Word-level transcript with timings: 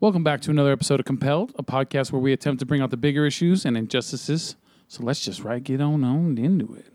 Welcome 0.00 0.24
back 0.24 0.40
to 0.42 0.50
another 0.50 0.72
episode 0.72 0.98
of 0.98 1.04
Compelled, 1.04 1.52
a 1.58 1.62
podcast 1.62 2.10
where 2.10 2.22
we 2.22 2.32
attempt 2.32 2.60
to 2.60 2.64
bring 2.64 2.80
out 2.80 2.88
the 2.88 2.96
bigger 2.96 3.26
issues 3.26 3.66
and 3.66 3.76
injustices. 3.76 4.56
So 4.88 5.02
let's 5.02 5.20
just 5.20 5.44
right 5.44 5.62
get 5.62 5.82
on 5.82 6.02
on 6.04 6.38
into 6.38 6.72
it. 6.74 6.86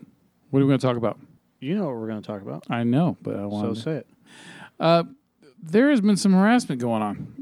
What 0.50 0.58
are 0.58 0.64
we 0.64 0.70
going 0.70 0.80
to 0.80 0.84
talk 0.84 0.96
about? 0.96 1.16
You 1.60 1.76
know 1.76 1.84
what 1.84 1.94
we're 1.94 2.08
going 2.08 2.20
to 2.20 2.26
talk 2.26 2.42
about. 2.42 2.64
I 2.68 2.82
know, 2.82 3.16
but 3.22 3.36
I 3.36 3.46
want 3.46 3.76
to. 3.76 3.80
say 3.80 3.92
it. 3.98 4.08
Uh, 4.80 5.04
there 5.62 5.90
has 5.90 6.00
been 6.00 6.16
some 6.16 6.32
harassment 6.32 6.80
going 6.80 7.00
on. 7.00 7.36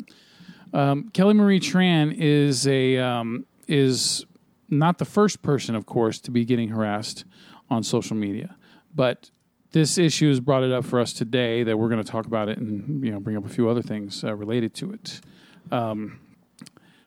Um, 0.74 1.08
Kelly 1.14 1.32
Marie 1.32 1.60
Tran 1.60 2.14
is 2.14 2.66
a 2.66 2.98
um, 2.98 3.46
is 3.66 4.26
not 4.68 4.98
the 4.98 5.06
first 5.06 5.40
person, 5.40 5.74
of 5.74 5.86
course, 5.86 6.20
to 6.20 6.30
be 6.30 6.44
getting 6.44 6.68
harassed 6.68 7.24
on 7.70 7.82
social 7.82 8.16
media, 8.16 8.54
but 8.94 9.30
this 9.72 9.96
issue 9.96 10.28
has 10.28 10.40
brought 10.40 10.62
it 10.62 10.72
up 10.72 10.84
for 10.84 11.00
us 11.00 11.14
today 11.14 11.62
that 11.62 11.78
we're 11.78 11.88
going 11.88 12.04
to 12.04 12.08
talk 12.08 12.26
about 12.26 12.50
it 12.50 12.58
and 12.58 13.02
you 13.02 13.10
know 13.10 13.18
bring 13.18 13.34
up 13.38 13.46
a 13.46 13.48
few 13.48 13.70
other 13.70 13.82
things 13.82 14.22
uh, 14.24 14.34
related 14.34 14.74
to 14.74 14.92
it. 14.92 15.22
Um, 15.70 16.20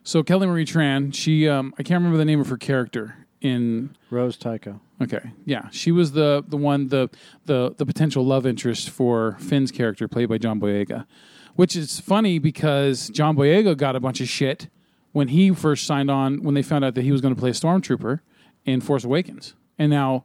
so 0.02 0.22
Kelly 0.22 0.46
Marie 0.46 0.64
Tran, 0.64 1.14
she 1.14 1.48
um, 1.48 1.74
I 1.78 1.82
can't 1.82 1.98
remember 1.98 2.18
the 2.18 2.24
name 2.24 2.40
of 2.40 2.48
her 2.48 2.56
character 2.56 3.14
in 3.40 3.96
Rose 4.10 4.36
Tico. 4.36 4.80
Okay, 5.00 5.32
yeah, 5.44 5.68
she 5.70 5.92
was 5.92 6.12
the 6.12 6.44
the 6.46 6.56
one 6.56 6.88
the 6.88 7.08
the 7.44 7.74
the 7.76 7.86
potential 7.86 8.24
love 8.24 8.46
interest 8.46 8.90
for 8.90 9.36
Finn's 9.38 9.70
character 9.70 10.08
played 10.08 10.28
by 10.28 10.38
John 10.38 10.60
Boyega, 10.60 11.06
which 11.54 11.76
is 11.76 12.00
funny 12.00 12.38
because 12.38 13.08
John 13.10 13.36
Boyega 13.36 13.76
got 13.76 13.96
a 13.96 14.00
bunch 14.00 14.20
of 14.20 14.28
shit 14.28 14.68
when 15.12 15.28
he 15.28 15.50
first 15.52 15.86
signed 15.86 16.10
on 16.10 16.42
when 16.42 16.54
they 16.54 16.62
found 16.62 16.84
out 16.84 16.94
that 16.94 17.02
he 17.02 17.12
was 17.12 17.20
going 17.20 17.34
to 17.34 17.38
play 17.40 17.50
a 17.50 17.54
stormtrooper 17.54 18.20
in 18.64 18.80
Force 18.80 19.04
Awakens, 19.04 19.54
and 19.78 19.90
now 19.90 20.24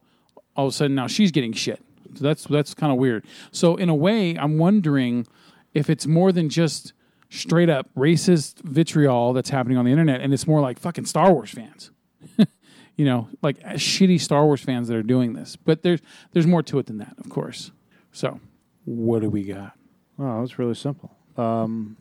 all 0.56 0.66
of 0.66 0.72
a 0.72 0.74
sudden 0.74 0.94
now 0.94 1.06
she's 1.06 1.30
getting 1.30 1.52
shit. 1.52 1.80
So 2.14 2.24
that's 2.24 2.44
that's 2.44 2.74
kind 2.74 2.92
of 2.92 2.98
weird. 2.98 3.24
So 3.52 3.76
in 3.76 3.88
a 3.88 3.94
way, 3.94 4.36
I'm 4.36 4.58
wondering 4.58 5.26
if 5.72 5.90
it's 5.90 6.06
more 6.06 6.32
than 6.32 6.48
just 6.48 6.92
straight 7.34 7.70
up 7.70 7.88
racist 7.96 8.60
vitriol 8.62 9.32
that's 9.32 9.50
happening 9.50 9.76
on 9.76 9.84
the 9.84 9.90
internet, 9.90 10.20
and 10.20 10.32
it's 10.32 10.46
more 10.46 10.60
like 10.60 10.78
fucking 10.78 11.06
Star 11.06 11.32
Wars 11.32 11.50
fans 11.50 11.90
you 12.96 13.04
know, 13.04 13.28
like 13.42 13.58
uh, 13.64 13.70
shitty 13.72 14.20
Star 14.20 14.44
Wars 14.44 14.60
fans 14.60 14.88
that 14.88 14.96
are 14.96 15.02
doing 15.02 15.32
this. 15.34 15.56
But 15.56 15.82
there's 15.82 16.00
there's 16.32 16.46
more 16.46 16.62
to 16.64 16.78
it 16.78 16.86
than 16.86 16.98
that, 16.98 17.14
of 17.18 17.28
course. 17.28 17.72
So, 18.12 18.40
what 18.84 19.22
do 19.22 19.28
we 19.28 19.44
got? 19.44 19.76
Oh, 20.18 20.42
it's 20.42 20.58
really 20.58 20.74
simple. 20.74 21.10
Um, 21.36 21.96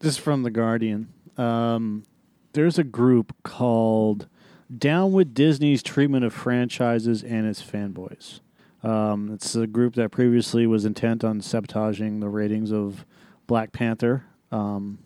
this 0.00 0.14
is 0.14 0.18
from 0.18 0.42
The 0.42 0.50
Guardian. 0.50 1.08
Um, 1.38 2.04
there's 2.52 2.78
a 2.78 2.84
group 2.84 3.34
called 3.42 4.28
Down 4.76 5.12
with 5.12 5.32
Disney's 5.32 5.82
Treatment 5.82 6.24
of 6.24 6.34
Franchises 6.34 7.24
and 7.24 7.46
Its 7.46 7.62
Fanboys. 7.62 8.40
Um, 8.82 9.32
it's 9.32 9.54
a 9.54 9.66
group 9.66 9.94
that 9.94 10.10
previously 10.10 10.66
was 10.66 10.84
intent 10.84 11.24
on 11.24 11.40
sabotaging 11.40 12.20
the 12.20 12.28
ratings 12.28 12.72
of 12.72 13.06
Black 13.46 13.72
Panther. 13.72 14.24
Um, 14.52 14.98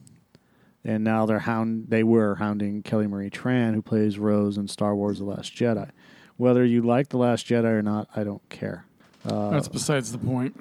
and 0.84 1.02
now 1.02 1.27
they're 1.27 1.41
hound 1.41 1.86
they 1.89 2.02
were 2.05 2.36
hounding 2.36 2.83
Kelly 2.83 3.06
Marie 3.06 3.30
Tran, 3.30 3.75
who 3.75 3.83
plays 3.83 4.19
Rose 4.19 4.56
in 4.58 4.69
Star 4.69 4.94
Wars 4.94 5.19
The 5.19 5.25
Last 5.25 5.55
Jedi. 5.55 5.91
Whether 6.36 6.64
you 6.64 6.83
like 6.83 7.08
The 7.08 7.16
Last 7.19 7.47
Jedi 7.47 7.64
or 7.64 7.83
not, 7.83 8.08
I 8.14 8.22
don't 8.24 8.47
care. 8.50 8.84
Uh, 9.24 9.50
That's 9.50 9.69
besides 9.69 10.12
the 10.12 10.19
point. 10.19 10.61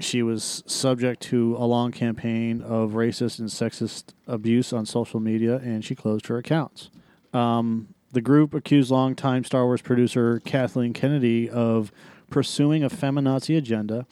she 0.00 0.22
was 0.22 0.62
subject 0.66 1.22
to 1.22 1.56
a 1.56 1.64
long 1.64 1.92
campaign 1.92 2.60
of 2.60 2.90
racist 2.92 3.38
and 3.38 3.48
sexist 3.48 4.12
abuse 4.26 4.72
on 4.72 4.84
social 4.84 5.20
media, 5.20 5.56
and 5.56 5.84
she 5.84 5.94
closed 5.94 6.26
her 6.26 6.36
accounts. 6.38 6.90
Um, 7.32 7.94
the 8.12 8.20
group 8.20 8.52
accused 8.52 8.90
longtime 8.90 9.44
Star 9.44 9.64
Wars 9.64 9.80
producer 9.80 10.40
Kathleen 10.44 10.92
Kennedy 10.92 11.48
of 11.48 11.90
pursuing 12.28 12.82
a 12.82 12.90
feminazi 12.90 13.56
agenda 13.56 14.06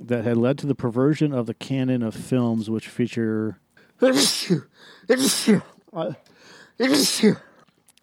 that 0.00 0.24
had 0.24 0.36
led 0.36 0.58
to 0.58 0.66
the 0.66 0.74
perversion 0.74 1.32
of 1.32 1.46
the 1.46 1.54
canon 1.54 2.02
of 2.02 2.14
films 2.16 2.68
which 2.68 2.88
feature. 2.88 3.58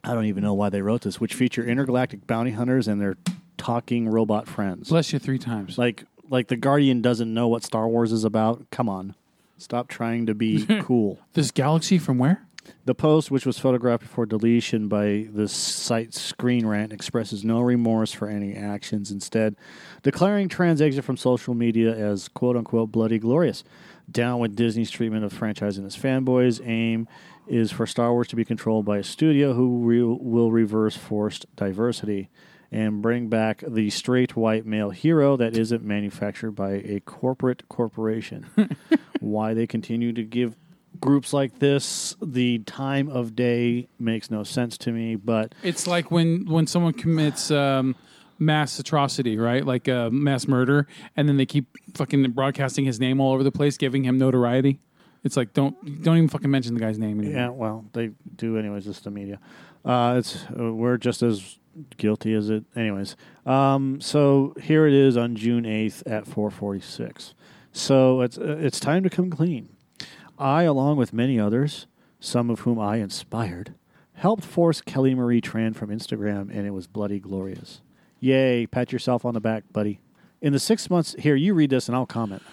I 0.03 0.13
don't 0.13 0.25
even 0.25 0.43
know 0.43 0.53
why 0.53 0.69
they 0.69 0.81
wrote 0.81 1.01
this, 1.01 1.19
which 1.19 1.33
feature 1.33 1.63
intergalactic 1.63 2.25
bounty 2.25 2.51
hunters 2.51 2.87
and 2.87 2.99
their 2.99 3.17
talking 3.57 4.09
robot 4.09 4.47
friends. 4.47 4.89
Bless 4.89 5.13
you 5.13 5.19
three 5.19 5.37
times. 5.37 5.77
Like 5.77 6.05
like 6.29 6.47
the 6.47 6.55
Guardian 6.55 7.01
doesn't 7.01 7.31
know 7.31 7.47
what 7.47 7.63
Star 7.63 7.87
Wars 7.87 8.11
is 8.11 8.23
about. 8.23 8.65
Come 8.71 8.89
on. 8.89 9.15
Stop 9.57 9.87
trying 9.87 10.25
to 10.25 10.33
be 10.33 10.65
cool. 10.81 11.19
this 11.33 11.51
galaxy 11.51 11.99
from 11.99 12.17
where? 12.17 12.47
The 12.85 12.95
post, 12.95 13.29
which 13.31 13.45
was 13.45 13.59
photographed 13.59 14.03
before 14.03 14.25
deletion 14.25 14.87
by 14.87 15.27
the 15.31 15.47
site 15.47 16.13
Screen 16.13 16.65
Rant, 16.65 16.93
expresses 16.93 17.43
no 17.43 17.59
remorse 17.59 18.11
for 18.11 18.27
any 18.27 18.55
actions, 18.55 19.11
instead 19.11 19.55
declaring 20.03 20.47
Tran's 20.47 20.81
exit 20.81 21.03
from 21.03 21.17
social 21.17 21.53
media 21.53 21.93
as 21.93 22.27
quote 22.27 22.55
unquote 22.55 22.91
bloody 22.91 23.19
glorious. 23.19 23.63
Down 24.09 24.39
with 24.39 24.55
Disney's 24.55 24.91
treatment 24.91 25.25
of 25.25 25.33
franchise 25.33 25.77
and 25.77 25.85
its 25.85 25.97
fanboys, 25.97 26.61
aim 26.65 27.07
is 27.47 27.71
for 27.71 27.85
Star 27.85 28.11
Wars 28.13 28.27
to 28.29 28.35
be 28.35 28.45
controlled 28.45 28.85
by 28.85 28.97
a 28.97 29.03
studio 29.03 29.53
who 29.53 29.79
re- 29.79 30.01
will 30.03 30.51
reverse 30.51 30.95
forced 30.95 31.45
diversity 31.55 32.29
and 32.71 33.01
bring 33.01 33.27
back 33.27 33.63
the 33.67 33.89
straight 33.89 34.35
white 34.35 34.65
male 34.65 34.91
hero 34.91 35.35
that 35.35 35.57
isn't 35.57 35.83
manufactured 35.83 36.51
by 36.51 36.71
a 36.73 37.01
corporate 37.01 37.67
corporation. 37.67 38.45
Why 39.19 39.53
they 39.53 39.67
continue 39.67 40.13
to 40.13 40.23
give 40.23 40.55
groups 40.99 41.33
like 41.33 41.59
this 41.59 42.15
the 42.21 42.59
time 42.59 43.09
of 43.09 43.35
day 43.35 43.87
makes 43.99 44.31
no 44.31 44.43
sense 44.43 44.77
to 44.79 44.91
me, 44.91 45.15
but 45.15 45.53
It's 45.63 45.87
like 45.87 46.11
when 46.11 46.45
when 46.45 46.67
someone 46.67 46.93
commits 46.93 47.51
um, 47.51 47.95
mass 48.41 48.79
atrocity, 48.79 49.37
right? 49.37 49.65
Like 49.65 49.87
uh, 49.87 50.09
mass 50.09 50.47
murder, 50.47 50.87
and 51.15 51.29
then 51.29 51.37
they 51.37 51.45
keep 51.45 51.67
fucking 51.93 52.31
broadcasting 52.31 52.83
his 52.85 52.99
name 52.99 53.21
all 53.21 53.33
over 53.33 53.43
the 53.43 53.51
place, 53.51 53.77
giving 53.77 54.03
him 54.03 54.17
notoriety. 54.17 54.79
It's 55.23 55.37
like 55.37 55.53
don't 55.53 56.03
don't 56.03 56.17
even 56.17 56.27
fucking 56.29 56.49
mention 56.49 56.73
the 56.73 56.79
guy's 56.79 56.97
name 56.97 57.19
anymore. 57.19 57.39
yeah, 57.39 57.49
well, 57.49 57.85
they 57.93 58.11
do 58.35 58.57
anyways. 58.57 58.87
It's 58.87 58.99
the 59.01 59.11
media. 59.11 59.39
Uh, 59.85 60.15
it's 60.17 60.43
uh, 60.59 60.73
we're 60.73 60.97
just 60.97 61.21
as 61.21 61.59
guilty 61.97 62.33
as 62.33 62.49
it. 62.49 62.65
Anyways, 62.75 63.15
um, 63.45 64.01
so 64.01 64.55
here 64.61 64.87
it 64.87 64.93
is 64.93 65.15
on 65.15 65.35
June 65.35 65.65
eighth 65.65 66.01
at 66.07 66.25
four 66.27 66.49
forty 66.49 66.81
six. 66.81 67.35
So 67.71 68.21
it's 68.21 68.39
uh, 68.39 68.57
it's 68.59 68.79
time 68.79 69.03
to 69.03 69.09
come 69.09 69.29
clean. 69.29 69.69
I, 70.39 70.63
along 70.63 70.97
with 70.97 71.13
many 71.13 71.39
others, 71.39 71.85
some 72.19 72.49
of 72.49 72.61
whom 72.61 72.79
I 72.79 72.97
inspired, 72.97 73.75
helped 74.13 74.43
force 74.43 74.81
Kelly 74.81 75.13
Marie 75.13 75.39
Tran 75.41 75.75
from 75.75 75.91
Instagram, 75.91 76.49
and 76.49 76.65
it 76.65 76.71
was 76.71 76.87
bloody 76.87 77.19
glorious. 77.19 77.81
Yay! 78.23 78.67
Pat 78.67 78.93
yourself 78.93 79.25
on 79.25 79.33
the 79.33 79.41
back, 79.41 79.63
buddy. 79.73 79.99
In 80.43 80.53
the 80.53 80.59
six 80.59 80.91
months, 80.91 81.15
here 81.17 81.35
you 81.35 81.55
read 81.55 81.71
this, 81.71 81.87
and 81.87 81.95
I'll 81.95 82.05
comment. 82.05 82.43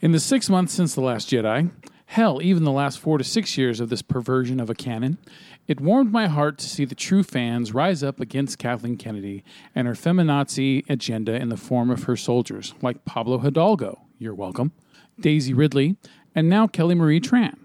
In 0.00 0.12
the 0.12 0.20
six 0.20 0.48
months 0.48 0.72
since 0.72 0.94
The 0.94 1.00
Last 1.00 1.28
Jedi, 1.28 1.72
hell, 2.06 2.40
even 2.40 2.62
the 2.62 2.70
last 2.70 3.00
four 3.00 3.18
to 3.18 3.24
six 3.24 3.58
years 3.58 3.80
of 3.80 3.88
this 3.88 4.00
perversion 4.00 4.60
of 4.60 4.70
a 4.70 4.76
canon, 4.76 5.18
it 5.66 5.80
warmed 5.80 6.12
my 6.12 6.28
heart 6.28 6.56
to 6.58 6.68
see 6.68 6.84
the 6.84 6.94
true 6.94 7.24
fans 7.24 7.74
rise 7.74 8.04
up 8.04 8.20
against 8.20 8.60
Kathleen 8.60 8.96
Kennedy 8.96 9.42
and 9.74 9.88
her 9.88 9.94
feminazi 9.94 10.88
agenda 10.88 11.34
in 11.34 11.48
the 11.48 11.56
form 11.56 11.90
of 11.90 12.04
her 12.04 12.16
soldiers, 12.16 12.74
like 12.80 13.04
Pablo 13.04 13.38
Hidalgo, 13.38 14.00
you're 14.20 14.36
welcome, 14.36 14.70
Daisy 15.18 15.52
Ridley, 15.52 15.96
and 16.32 16.48
now 16.48 16.68
Kelly 16.68 16.94
Marie 16.94 17.20
Tran. 17.20 17.56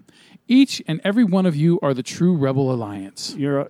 Each 0.46 0.82
and 0.86 1.00
every 1.04 1.24
one 1.24 1.46
of 1.46 1.56
you 1.56 1.78
are 1.82 1.94
the 1.94 2.02
true 2.02 2.36
Rebel 2.36 2.70
Alliance. 2.72 3.34
You're 3.36 3.60
uh, 3.62 3.68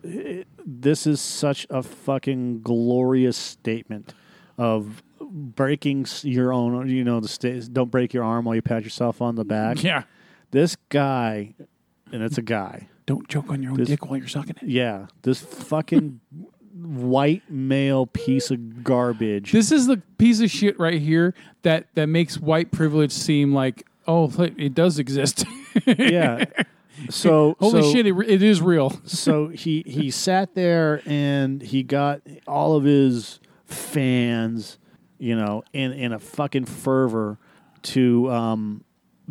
this 0.67 1.07
is 1.07 1.21
such 1.21 1.67
a 1.71 1.83
fucking 1.83 2.62
glorious 2.62 3.37
statement 3.37 4.12
of 4.59 5.03
breaking 5.21 6.07
your 6.23 6.53
own 6.53 6.89
you 6.89 7.03
know 7.05 7.21
the 7.21 7.29
sta- 7.29 7.61
don't 7.73 7.91
break 7.91 8.12
your 8.15 8.23
arm 8.25 8.45
while 8.45 8.55
you 8.55 8.62
pat 8.62 8.83
yourself 8.85 9.21
on 9.23 9.35
the 9.35 9.45
back 9.45 9.83
Yeah. 9.83 10.05
this 10.53 10.77
guy 10.91 11.55
and 12.12 12.23
it's 12.23 12.39
a 12.39 12.43
guy 12.43 12.89
Don't 13.06 13.27
choke 13.29 13.51
on 13.51 13.61
your 13.62 13.73
own 13.73 13.79
This- 13.79 13.89
dick 13.89 14.06
while 14.06 14.17
you're 14.19 14.29
sucking 14.29 14.56
it. 14.62 14.69
yeah 14.69 15.06
this 15.23 15.41
fucking 15.41 16.21
white 16.77 17.43
male 17.51 18.06
piece 18.06 18.51
of 18.53 18.85
garbage 18.85 19.51
This 19.53 19.73
is 19.73 19.87
the 19.89 19.97
piece 20.19 20.41
of 20.41 20.51
shit 20.51 20.79
right 20.79 21.01
here 21.01 21.35
that 21.62 21.87
that 21.95 22.06
makes 22.06 22.39
white 22.39 22.71
privilege 22.71 23.11
seem 23.12 23.53
like 23.53 23.85
oh 24.06 24.31
it 24.56 24.75
does 24.75 24.99
exist. 25.01 25.45
yeah 25.87 26.45
so 27.11 27.56
Holy 27.59 27.82
so, 27.82 27.93
shit, 27.93 28.06
it, 28.06 28.15
it 28.29 28.43
is 28.43 28.61
real. 28.61 28.91
so 29.05 29.49
he 29.49 29.82
he 29.87 30.11
sat 30.11 30.55
there 30.55 31.03
and 31.06 31.62
he 31.62 31.82
got 31.82 32.21
all 32.47 32.76
of 32.76 32.85
his 32.85 33.41
fans, 33.67 34.79
you 35.19 35.37
know, 35.37 35.62
in 35.73 35.93
in 35.93 36.12
a 36.12 36.19
fucking 36.19 36.67
fervor 36.67 37.38
to 37.82 38.31
um 38.31 38.85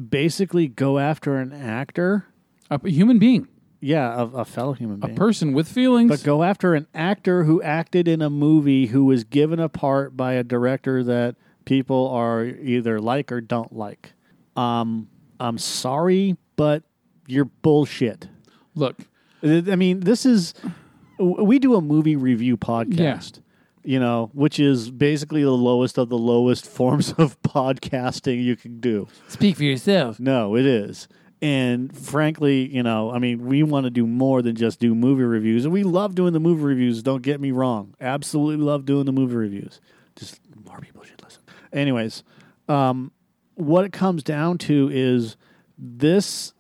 basically 0.10 0.68
go 0.68 1.00
after 1.00 1.38
an 1.38 1.54
actor, 1.54 2.26
A, 2.70 2.80
a 2.84 2.90
human 2.90 3.20
being, 3.20 3.48
yeah, 3.80 4.22
a, 4.22 4.26
a 4.26 4.46
fellow 4.46 4.74
human 4.74 5.00
being. 5.00 5.14
a 5.14 5.16
person 5.16 5.54
with 5.54 5.68
feelings. 5.68 6.10
but 6.10 6.24
go 6.24 6.44
after 6.44 6.74
an 6.74 6.88
actor 6.94 7.44
who 7.44 7.62
acted 7.62 8.08
in 8.08 8.22
a 8.22 8.30
movie 8.30 8.88
who 8.88 9.06
was 9.06 9.24
given 9.24 9.60
a 9.60 9.70
part 9.70 10.18
by 10.18 10.34
a 10.34 10.44
director 10.44 11.04
that 11.04 11.36
people 11.66 12.10
are 12.10 12.44
either 12.44 13.00
like 13.00 13.32
or 13.32 13.42
don't 13.42 13.74
like. 13.74 14.14
Um, 14.56 15.10
I'm 15.44 15.58
sorry, 15.58 16.38
but 16.56 16.84
you're 17.28 17.46
bullshit. 17.46 18.30
Look, 18.76 18.96
I 19.44 19.76
mean, 19.76 20.00
this 20.00 20.26
is 20.26 20.54
we 21.20 21.60
do 21.60 21.76
a 21.76 21.82
movie 21.82 22.16
review 22.16 22.56
podcast. 22.58 23.42
You 23.86 24.00
know, 24.00 24.32
which 24.34 24.62
is 24.62 24.90
basically 24.90 25.44
the 25.44 25.52
lowest 25.52 25.98
of 25.98 26.08
the 26.08 26.18
lowest 26.18 26.66
forms 26.78 27.12
of 27.18 27.40
podcasting 27.42 28.42
you 28.42 28.56
can 28.56 28.80
do. 28.80 29.10
speak 29.28 29.58
for 29.58 29.66
yourself. 29.66 30.22
No, 30.22 30.56
it 30.56 30.66
is. 30.66 31.10
And 31.42 31.94
frankly, 31.94 32.74
you 32.74 32.82
know, 32.82 33.12
I 33.12 33.20
mean, 33.20 33.46
we 33.46 33.62
want 33.64 33.84
to 33.84 33.90
do 33.90 34.08
more 34.08 34.42
than 34.42 34.56
just 34.56 34.80
do 34.80 34.96
movie 34.96 35.24
reviews. 35.24 35.66
And 35.66 35.74
we 35.74 35.84
love 35.84 36.16
doing 36.16 36.32
the 36.32 36.40
movie 36.40 36.64
reviews, 36.64 37.04
don't 37.04 37.22
get 37.22 37.42
me 37.42 37.52
wrong. 37.52 37.94
Absolutely 38.00 38.64
love 38.64 38.86
doing 38.86 39.04
the 39.06 39.12
movie 39.12 39.36
reviews. 39.36 39.82
Just 40.16 40.40
more 40.66 40.80
people 40.80 41.04
should 41.04 41.22
listen. 41.22 41.42
Anyways, 41.74 42.24
um, 42.70 43.12
what 43.56 43.86
it 43.86 43.94
comes 43.94 44.24
down 44.24 44.58
to 44.60 44.90
is 44.92 45.38
this 45.78 46.54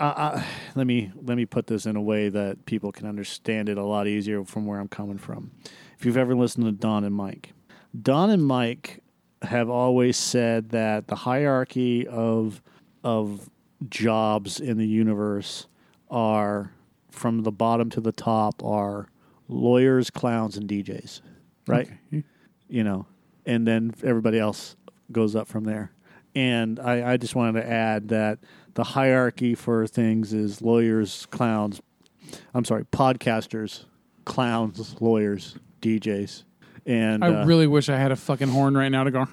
uh, 0.00 0.04
uh, 0.04 0.42
let 0.76 0.86
me 0.86 1.10
let 1.22 1.36
me 1.36 1.44
put 1.44 1.66
this 1.66 1.84
in 1.86 1.96
a 1.96 2.02
way 2.02 2.28
that 2.28 2.64
people 2.66 2.92
can 2.92 3.06
understand 3.06 3.68
it 3.68 3.76
a 3.76 3.84
lot 3.84 4.06
easier 4.06 4.44
from 4.44 4.64
where 4.64 4.78
I'm 4.78 4.88
coming 4.88 5.18
from. 5.18 5.50
If 5.98 6.04
you've 6.04 6.16
ever 6.16 6.36
listened 6.36 6.66
to 6.66 6.72
Don 6.72 7.04
and 7.04 7.14
Mike, 7.14 7.52
Don 8.00 8.30
and 8.30 8.44
Mike 8.44 9.02
have 9.42 9.68
always 9.68 10.16
said 10.16 10.70
that 10.70 11.08
the 11.08 11.16
hierarchy 11.16 12.06
of 12.06 12.62
of 13.02 13.50
jobs 13.88 14.60
in 14.60 14.78
the 14.78 14.86
universe 14.86 15.66
are 16.10 16.72
from 17.10 17.42
the 17.42 17.52
bottom 17.52 17.90
to 17.90 18.00
the 18.00 18.12
top 18.12 18.62
are 18.62 19.08
lawyers, 19.48 20.10
clowns, 20.10 20.56
and 20.56 20.68
DJs, 20.68 21.20
right? 21.66 21.90
Okay. 22.12 22.24
You 22.68 22.84
know, 22.84 23.06
and 23.46 23.66
then 23.66 23.94
everybody 24.04 24.38
else 24.38 24.76
goes 25.10 25.36
up 25.36 25.48
from 25.48 25.64
there. 25.64 25.92
And 26.34 26.78
I, 26.78 27.12
I 27.12 27.16
just 27.16 27.34
wanted 27.34 27.60
to 27.62 27.68
add 27.68 28.08
that 28.08 28.38
the 28.74 28.84
hierarchy 28.84 29.54
for 29.54 29.86
things 29.86 30.32
is 30.32 30.62
lawyers, 30.62 31.26
clowns. 31.30 31.80
I'm 32.54 32.64
sorry, 32.64 32.84
podcasters, 32.84 33.84
clowns, 34.24 35.00
lawyers, 35.00 35.56
DJs, 35.80 36.44
and 36.86 37.24
I 37.24 37.42
uh, 37.42 37.44
really 37.44 37.66
wish 37.66 37.88
I 37.88 37.96
had 37.96 38.12
a 38.12 38.16
fucking 38.16 38.48
horn 38.48 38.76
right 38.76 38.90
now 38.90 39.04
to 39.04 39.10
go. 39.10 39.26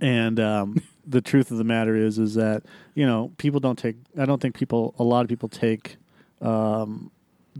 and 0.00 0.40
um, 0.40 0.82
the 1.06 1.20
truth 1.20 1.50
of 1.50 1.58
the 1.58 1.64
matter 1.64 1.96
is, 1.96 2.18
is 2.18 2.34
that 2.34 2.62
you 2.94 3.06
know 3.06 3.32
people 3.38 3.60
don't 3.60 3.78
take. 3.78 3.96
I 4.18 4.24
don't 4.24 4.40
think 4.40 4.54
people. 4.54 4.94
A 4.98 5.04
lot 5.04 5.22
of 5.22 5.28
people 5.28 5.48
take 5.48 5.96
um, 6.40 7.10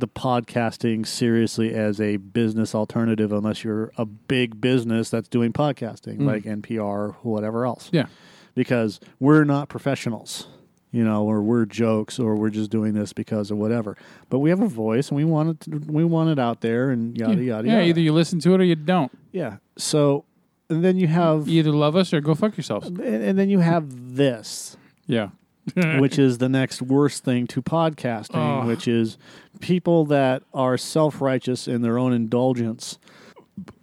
the 0.01 0.09
podcasting 0.09 1.07
seriously 1.07 1.73
as 1.75 2.01
a 2.01 2.17
business 2.17 2.75
alternative, 2.75 3.33
unless 3.33 3.63
you're 3.65 3.93
a 3.97 4.05
big 4.05 4.61
business 4.61 5.11
that's 5.11 5.29
doing 5.29 5.53
podcasting, 5.53 6.19
mm. 6.19 6.27
like 6.27 6.45
NPR 6.45 6.81
or 6.81 7.17
whatever 7.23 7.65
else. 7.67 7.89
Yeah. 7.93 8.07
because 8.55 8.99
we're 9.19 9.45
not 9.45 9.69
professionals. 9.69 10.47
You 10.93 11.05
know, 11.05 11.25
or 11.25 11.41
we're 11.41 11.67
jokes, 11.67 12.19
or 12.19 12.35
we're 12.35 12.51
just 12.51 12.69
doing 12.69 12.95
this 12.95 13.13
because 13.13 13.53
of 13.53 13.59
whatever. 13.59 13.97
But 14.29 14.41
we 14.41 14.51
have 14.51 14.61
a 14.61 14.67
voice, 14.67 15.11
and 15.11 15.17
we 15.17 15.25
want 15.25 15.51
it. 15.51 15.61
To, 15.71 15.79
we 15.87 16.03
want 16.03 16.31
it 16.31 16.41
out 16.41 16.63
there, 16.63 16.91
and 16.91 17.17
yada 17.17 17.41
yada 17.41 17.69
yeah, 17.69 17.75
yada. 17.75 17.87
either 17.87 18.01
you 18.01 18.13
listen 18.13 18.41
to 18.41 18.55
it 18.55 18.61
or 18.61 18.65
you 18.65 18.75
don't. 18.75 19.13
yeah. 19.31 19.59
So, 19.79 20.25
and 20.69 20.85
then 20.85 20.97
you 20.99 21.07
have, 21.07 21.47
You 21.47 21.61
either 21.61 21.71
love 21.71 21.95
us 21.95 22.13
or 22.13 22.21
go 22.21 22.35
fuck 22.35 22.57
yourselves. 22.57 22.89
and, 22.89 22.99
and 22.99 23.39
then 23.39 23.49
you 23.49 23.61
have 23.61 24.17
this. 24.17 24.77
Yeah. 25.07 25.29
which 25.99 26.19
is 26.19 26.39
the 26.39 26.49
next 26.49 26.83
worst 26.83 27.25
thing 27.25 27.47
to 27.49 27.63
podcasting, 27.63 28.63
Oh. 28.63 28.67
which 28.67 28.87
is 28.89 29.19
people 29.61 30.05
that 30.07 30.43
are 30.55 30.77
self 30.77 31.21
righteous 31.21 31.67
in 31.69 31.83
their 31.83 31.99
own 31.99 32.13
indulgence 32.13 32.99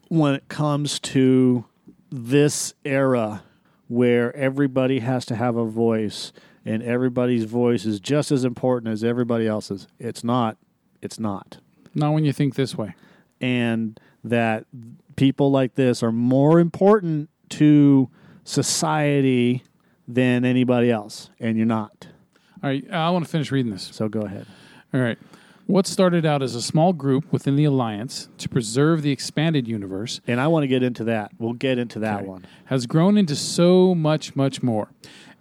when 0.09 0.33
it 0.35 0.47
comes 0.47 0.99
to 0.99 1.65
this 2.09 2.73
era 2.85 3.43
where 3.87 4.35
everybody 4.35 4.99
has 4.99 5.25
to 5.25 5.35
have 5.35 5.55
a 5.55 5.65
voice 5.65 6.31
and 6.65 6.83
everybody's 6.83 7.45
voice 7.45 7.85
is 7.85 7.99
just 7.99 8.31
as 8.31 8.43
important 8.43 8.91
as 8.91 9.03
everybody 9.03 9.47
else's. 9.47 9.87
It's 9.99 10.23
not. 10.23 10.57
It's 11.01 11.19
not. 11.19 11.57
Not 11.95 12.13
when 12.13 12.25
you 12.25 12.33
think 12.33 12.55
this 12.55 12.77
way. 12.77 12.95
And 13.39 13.99
that 14.23 14.65
people 15.15 15.51
like 15.51 15.75
this 15.75 16.03
are 16.03 16.11
more 16.11 16.59
important 16.59 17.29
to 17.49 18.09
society 18.43 19.63
than 20.07 20.45
anybody 20.45 20.89
else. 20.91 21.29
And 21.39 21.57
you're 21.57 21.65
not. 21.65 22.07
All 22.63 22.69
right, 22.69 22.83
I 22.91 23.09
want 23.11 23.25
to 23.25 23.29
finish 23.31 23.51
reading 23.51 23.71
this. 23.71 23.89
So 23.93 24.09
go 24.09 24.21
ahead. 24.21 24.45
All 24.93 25.01
right. 25.01 25.17
What 25.67 25.85
started 25.85 26.25
out 26.25 26.41
as 26.41 26.55
a 26.55 26.61
small 26.61 26.93
group 26.93 27.31
within 27.33 27.57
the 27.57 27.65
Alliance 27.65 28.29
to 28.37 28.47
preserve 28.47 29.01
the 29.01 29.11
expanded 29.11 29.67
universe 29.67 30.21
And 30.25 30.39
I 30.39 30.47
want 30.47 30.63
to 30.63 30.67
get 30.67 30.81
into 30.81 31.03
that. 31.03 31.31
We'll 31.37 31.53
get 31.53 31.77
into 31.77 31.99
that 31.99 32.19
Okay. 32.19 32.27
one. 32.27 32.45
has 32.65 32.85
grown 32.85 33.17
into 33.17 33.35
so 33.35 33.93
much, 33.93 34.33
much 34.33 34.63
more. 34.63 34.89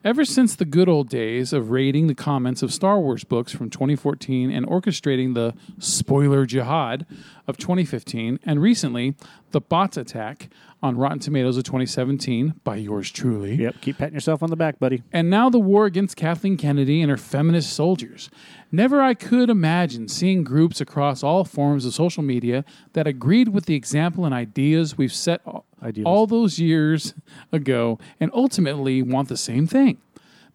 Ever 0.07 0.25
since 0.25 0.55
the 0.55 0.65
good 0.65 0.89
old 0.89 1.09
days 1.09 1.53
of 1.53 1.73
rating 1.73 2.07
the 2.07 2.15
comments 2.15 2.63
of 2.63 2.73
Star 2.73 3.01
Wars 3.01 3.25
books 3.25 3.51
from 3.51 3.71
2014 3.71 4.53
and 4.53 4.65
orchestrating 4.65 5.35
the 5.35 5.53
spoiler 5.81 6.47
jihad 6.47 7.07
of 7.49 7.57
2015, 7.57 8.39
and 8.45 8.63
recently 8.63 9.17
the 9.51 9.61
bots 9.61 9.97
attack 9.97 10.49
on 10.81 10.97
Rotten 10.97 11.19
Tomatoes 11.19 11.57
of 11.57 11.65
2017 11.65 12.55
by 12.63 12.77
yours 12.77 13.11
truly. 13.11 13.57
Yep. 13.57 13.81
Keep 13.81 13.99
patting 13.99 14.15
yourself 14.15 14.45
on 14.45 14.51
the 14.51 14.55
back, 14.55 14.79
buddy. 14.79 15.03
And 15.13 15.29
now 15.29 15.51
the 15.51 15.59
war 15.59 15.87
against 15.87 16.17
Kathleen 16.17 16.57
Kennedy 16.57 17.03
and 17.03 17.11
her 17.11 17.17
feminist 17.17 17.73
soldiers. 17.73 18.31
Never 18.71 19.03
I 19.03 19.15
could 19.15 19.51
imagine 19.51 20.07
seeing 20.07 20.45
groups 20.45 20.81
across 20.81 21.25
all 21.25 21.43
forms 21.43 21.85
of 21.85 21.95
social 21.95 22.23
media 22.23 22.65
that 22.93 23.09
agreed 23.09 23.49
with 23.49 23.67
the 23.67 23.75
example 23.75 24.25
and 24.25 24.33
ideas 24.33 24.97
we've 24.97 25.13
set 25.13 25.41
all, 25.83 25.93
all 26.05 26.27
those 26.27 26.59
years 26.59 27.15
ago 27.53 27.99
and 28.19 28.31
ultimately 28.35 29.03
want 29.03 29.29
the 29.29 29.37
same 29.37 29.67
thing. 29.67 29.99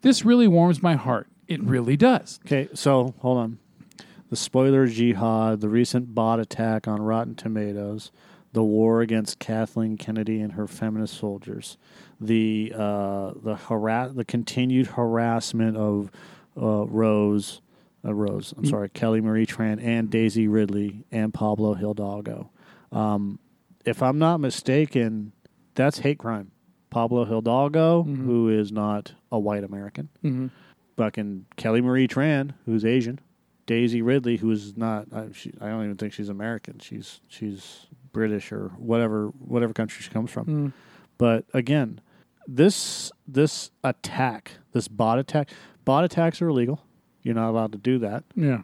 This 0.02 0.24
really 0.24 0.48
warms 0.48 0.82
my 0.82 0.94
heart. 0.94 1.28
It 1.48 1.62
really 1.62 1.96
does. 1.96 2.40
Okay. 2.46 2.68
So 2.74 3.14
hold 3.20 3.38
on. 3.38 3.58
The 4.30 4.36
spoiler 4.36 4.86
jihad, 4.86 5.60
the 5.60 5.68
recent 5.68 6.14
bot 6.14 6.40
attack 6.40 6.88
on 6.88 7.02
Rotten 7.02 7.34
Tomatoes, 7.34 8.10
the 8.52 8.62
war 8.62 9.00
against 9.02 9.38
Kathleen 9.38 9.96
Kennedy 9.96 10.40
and 10.40 10.52
her 10.52 10.66
feminist 10.66 11.18
soldiers, 11.18 11.76
the 12.20 12.72
uh, 12.74 13.32
the 13.42 13.56
harass, 13.56 14.12
the 14.14 14.24
continued 14.24 14.88
harassment 14.88 15.76
of 15.76 16.10
uh, 16.56 16.86
Rose, 16.86 17.60
uh, 18.04 18.14
Rose. 18.14 18.54
I'm 18.56 18.64
sorry, 18.64 18.88
Kelly 18.88 19.20
Marie 19.20 19.46
Tran 19.46 19.82
and 19.82 20.10
Daisy 20.10 20.48
Ridley 20.48 21.04
and 21.12 21.32
Pablo 21.32 21.74
Hidalgo. 21.74 22.50
Um, 22.90 23.38
if 23.84 24.02
I'm 24.02 24.18
not 24.18 24.38
mistaken, 24.40 25.32
that's 25.74 25.98
hate 26.00 26.18
crime. 26.18 26.50
Pablo 26.90 27.24
Hidalgo, 27.24 28.02
who 28.02 28.48
is 28.50 28.70
not 28.70 29.14
a 29.30 29.38
white 29.38 29.64
American, 29.64 30.08
Mm-hmm. 30.22 30.48
fucking 30.96 31.46
Kelly 31.56 31.80
Marie 31.80 32.06
Tran, 32.06 32.52
who's 32.66 32.84
Asian, 32.84 33.18
Daisy 33.64 34.02
Ridley, 34.02 34.36
who's 34.36 34.76
not. 34.76 35.06
I, 35.12 35.28
she, 35.32 35.52
I 35.60 35.68
don't 35.68 35.84
even 35.84 35.96
think 35.96 36.12
she's 36.12 36.28
American. 36.28 36.78
She's 36.80 37.20
she's 37.28 37.86
British 38.12 38.52
or 38.52 38.68
whatever 38.76 39.28
whatever 39.38 39.72
country 39.72 40.02
she 40.02 40.10
comes 40.10 40.30
from. 40.30 40.46
Mm. 40.46 40.72
But 41.16 41.46
again, 41.54 42.00
this 42.46 43.10
this 43.26 43.70
attack, 43.82 44.52
this 44.72 44.86
bot 44.88 45.18
attack, 45.18 45.48
bot 45.86 46.04
attacks 46.04 46.42
are 46.42 46.48
illegal. 46.48 46.84
You're 47.22 47.36
not 47.36 47.48
allowed 47.50 47.72
to 47.72 47.78
do 47.78 47.98
that. 48.00 48.24
Yeah. 48.34 48.62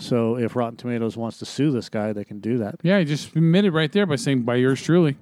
So 0.00 0.36
if 0.38 0.56
Rotten 0.56 0.76
Tomatoes 0.76 1.16
wants 1.16 1.38
to 1.38 1.44
sue 1.44 1.70
this 1.70 1.88
guy, 1.88 2.12
they 2.12 2.24
can 2.24 2.40
do 2.40 2.58
that. 2.58 2.76
Yeah, 2.82 2.98
he 2.98 3.04
just 3.04 3.36
admitted 3.36 3.72
right 3.74 3.92
there 3.92 4.06
by 4.06 4.16
saying 4.16 4.42
by 4.42 4.56
yours 4.56 4.82
truly. 4.82 5.16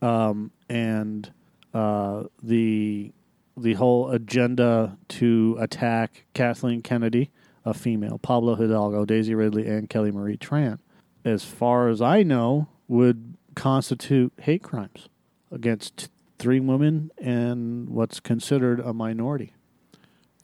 um, 0.00 0.52
and 0.68 1.30
uh, 1.74 2.24
the 2.42 3.12
the 3.56 3.74
whole 3.74 4.10
agenda 4.10 4.96
to 5.08 5.56
attack 5.58 6.24
Kathleen 6.32 6.80
Kennedy, 6.80 7.30
a 7.64 7.74
female, 7.74 8.18
Pablo 8.18 8.54
Hidalgo, 8.54 9.04
Daisy 9.04 9.34
Ridley, 9.34 9.66
and 9.66 9.90
Kelly 9.90 10.12
Marie 10.12 10.36
Tran, 10.36 10.78
as 11.24 11.44
far 11.44 11.88
as 11.88 12.00
I 12.00 12.22
know, 12.22 12.68
would 12.86 13.34
constitute 13.56 14.32
hate 14.42 14.62
crimes 14.62 15.08
against 15.50 16.08
three 16.38 16.60
women 16.60 17.10
and 17.18 17.88
what's 17.88 18.20
considered 18.20 18.78
a 18.78 18.92
minority. 18.92 19.54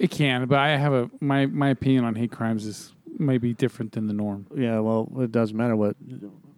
It 0.01 0.11
can, 0.11 0.47
but 0.47 0.59
I 0.59 0.77
have 0.77 0.93
a 0.93 1.11
my 1.21 1.47
my 1.47 1.69
opinion 1.69 2.05
on 2.05 2.17
hate 2.17 2.33
crimes 2.33 2.67
is 2.67 2.94
maybe 3.19 3.55
different 3.55 3.93
than 3.93 4.07
the 4.07 4.15
norm. 4.15 4.47
Yeah, 4.55 4.81
well, 4.81 5.09
it 5.21 5.33
doesn't 5.33 5.57
matter 5.57 5.77
what. 5.77 5.97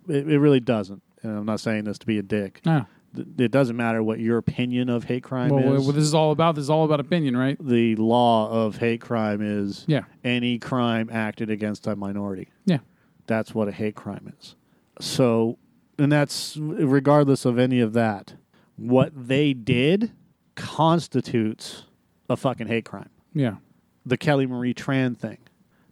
It, 0.08 0.28
it 0.28 0.38
really 0.38 0.60
doesn't. 0.60 1.02
And 1.22 1.38
I'm 1.38 1.46
not 1.46 1.60
saying 1.60 1.84
this 1.84 1.98
to 1.98 2.06
be 2.06 2.18
a 2.18 2.22
dick. 2.22 2.60
No. 2.64 2.86
Th- 3.14 3.26
It 3.38 3.50
doesn't 3.50 3.76
matter 3.76 4.02
what 4.02 4.20
your 4.20 4.38
opinion 4.38 4.88
of 4.88 5.04
hate 5.04 5.22
crime 5.22 5.50
Well, 5.50 5.74
is. 5.74 5.86
what 5.86 5.94
this 5.94 6.04
is 6.04 6.14
all 6.14 6.30
about. 6.32 6.54
This 6.54 6.62
is 6.64 6.70
all 6.70 6.84
about 6.84 7.00
opinion, 7.00 7.36
right? 7.36 7.56
the 7.60 7.96
law 7.96 8.50
of 8.50 8.76
hate 8.76 9.00
crime 9.00 9.40
is 9.42 9.84
Yeah. 9.88 10.02
any 10.22 10.58
crime 10.58 11.08
acted 11.10 11.50
against 11.50 11.86
a 11.86 11.96
minority. 11.96 12.48
Yeah. 12.66 12.78
That's 13.26 13.54
what 13.54 13.66
a 13.68 13.72
hate 13.72 13.94
crime 13.96 14.32
is. 14.38 14.54
So, 15.00 15.58
and 15.98 16.12
that's 16.12 16.56
regardless 16.58 17.44
of 17.44 17.58
any 17.58 17.80
of 17.80 17.92
that. 17.94 18.34
What 18.76 19.10
they 19.28 19.54
did 19.54 20.12
constitutes 20.54 21.84
a 22.28 22.36
fucking 22.36 22.66
hate 22.66 22.84
crime. 22.84 23.08
Yeah. 23.32 23.56
The 24.04 24.16
Kelly 24.18 24.46
Marie 24.46 24.74
Tran 24.74 25.16
thing. 25.16 25.38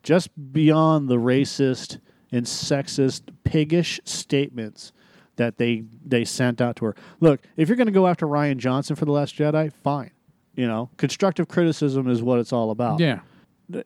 Just 0.04 0.30
beyond 0.52 1.08
the 1.08 1.16
racist 1.16 1.98
and 2.30 2.46
sexist, 2.46 3.22
piggish 3.42 4.00
statements 4.04 4.92
that 5.36 5.58
they 5.58 5.82
they 6.06 6.24
sent 6.24 6.60
out 6.60 6.76
to 6.76 6.84
her. 6.84 6.94
Look, 7.18 7.40
if 7.56 7.68
you're 7.68 7.76
going 7.76 7.86
to 7.88 7.92
go 7.92 8.06
after 8.06 8.26
Rian 8.26 8.58
Johnson 8.58 8.94
for 8.94 9.04
the 9.04 9.10
Last 9.12 9.36
Jedi, 9.36 9.72
fine. 9.82 10.12
You 10.54 10.68
know, 10.68 10.90
constructive 10.98 11.48
criticism 11.48 12.08
is 12.08 12.22
what 12.22 12.38
it's 12.38 12.52
all 12.52 12.70
about 12.70 13.00
Yeah. 13.00 13.20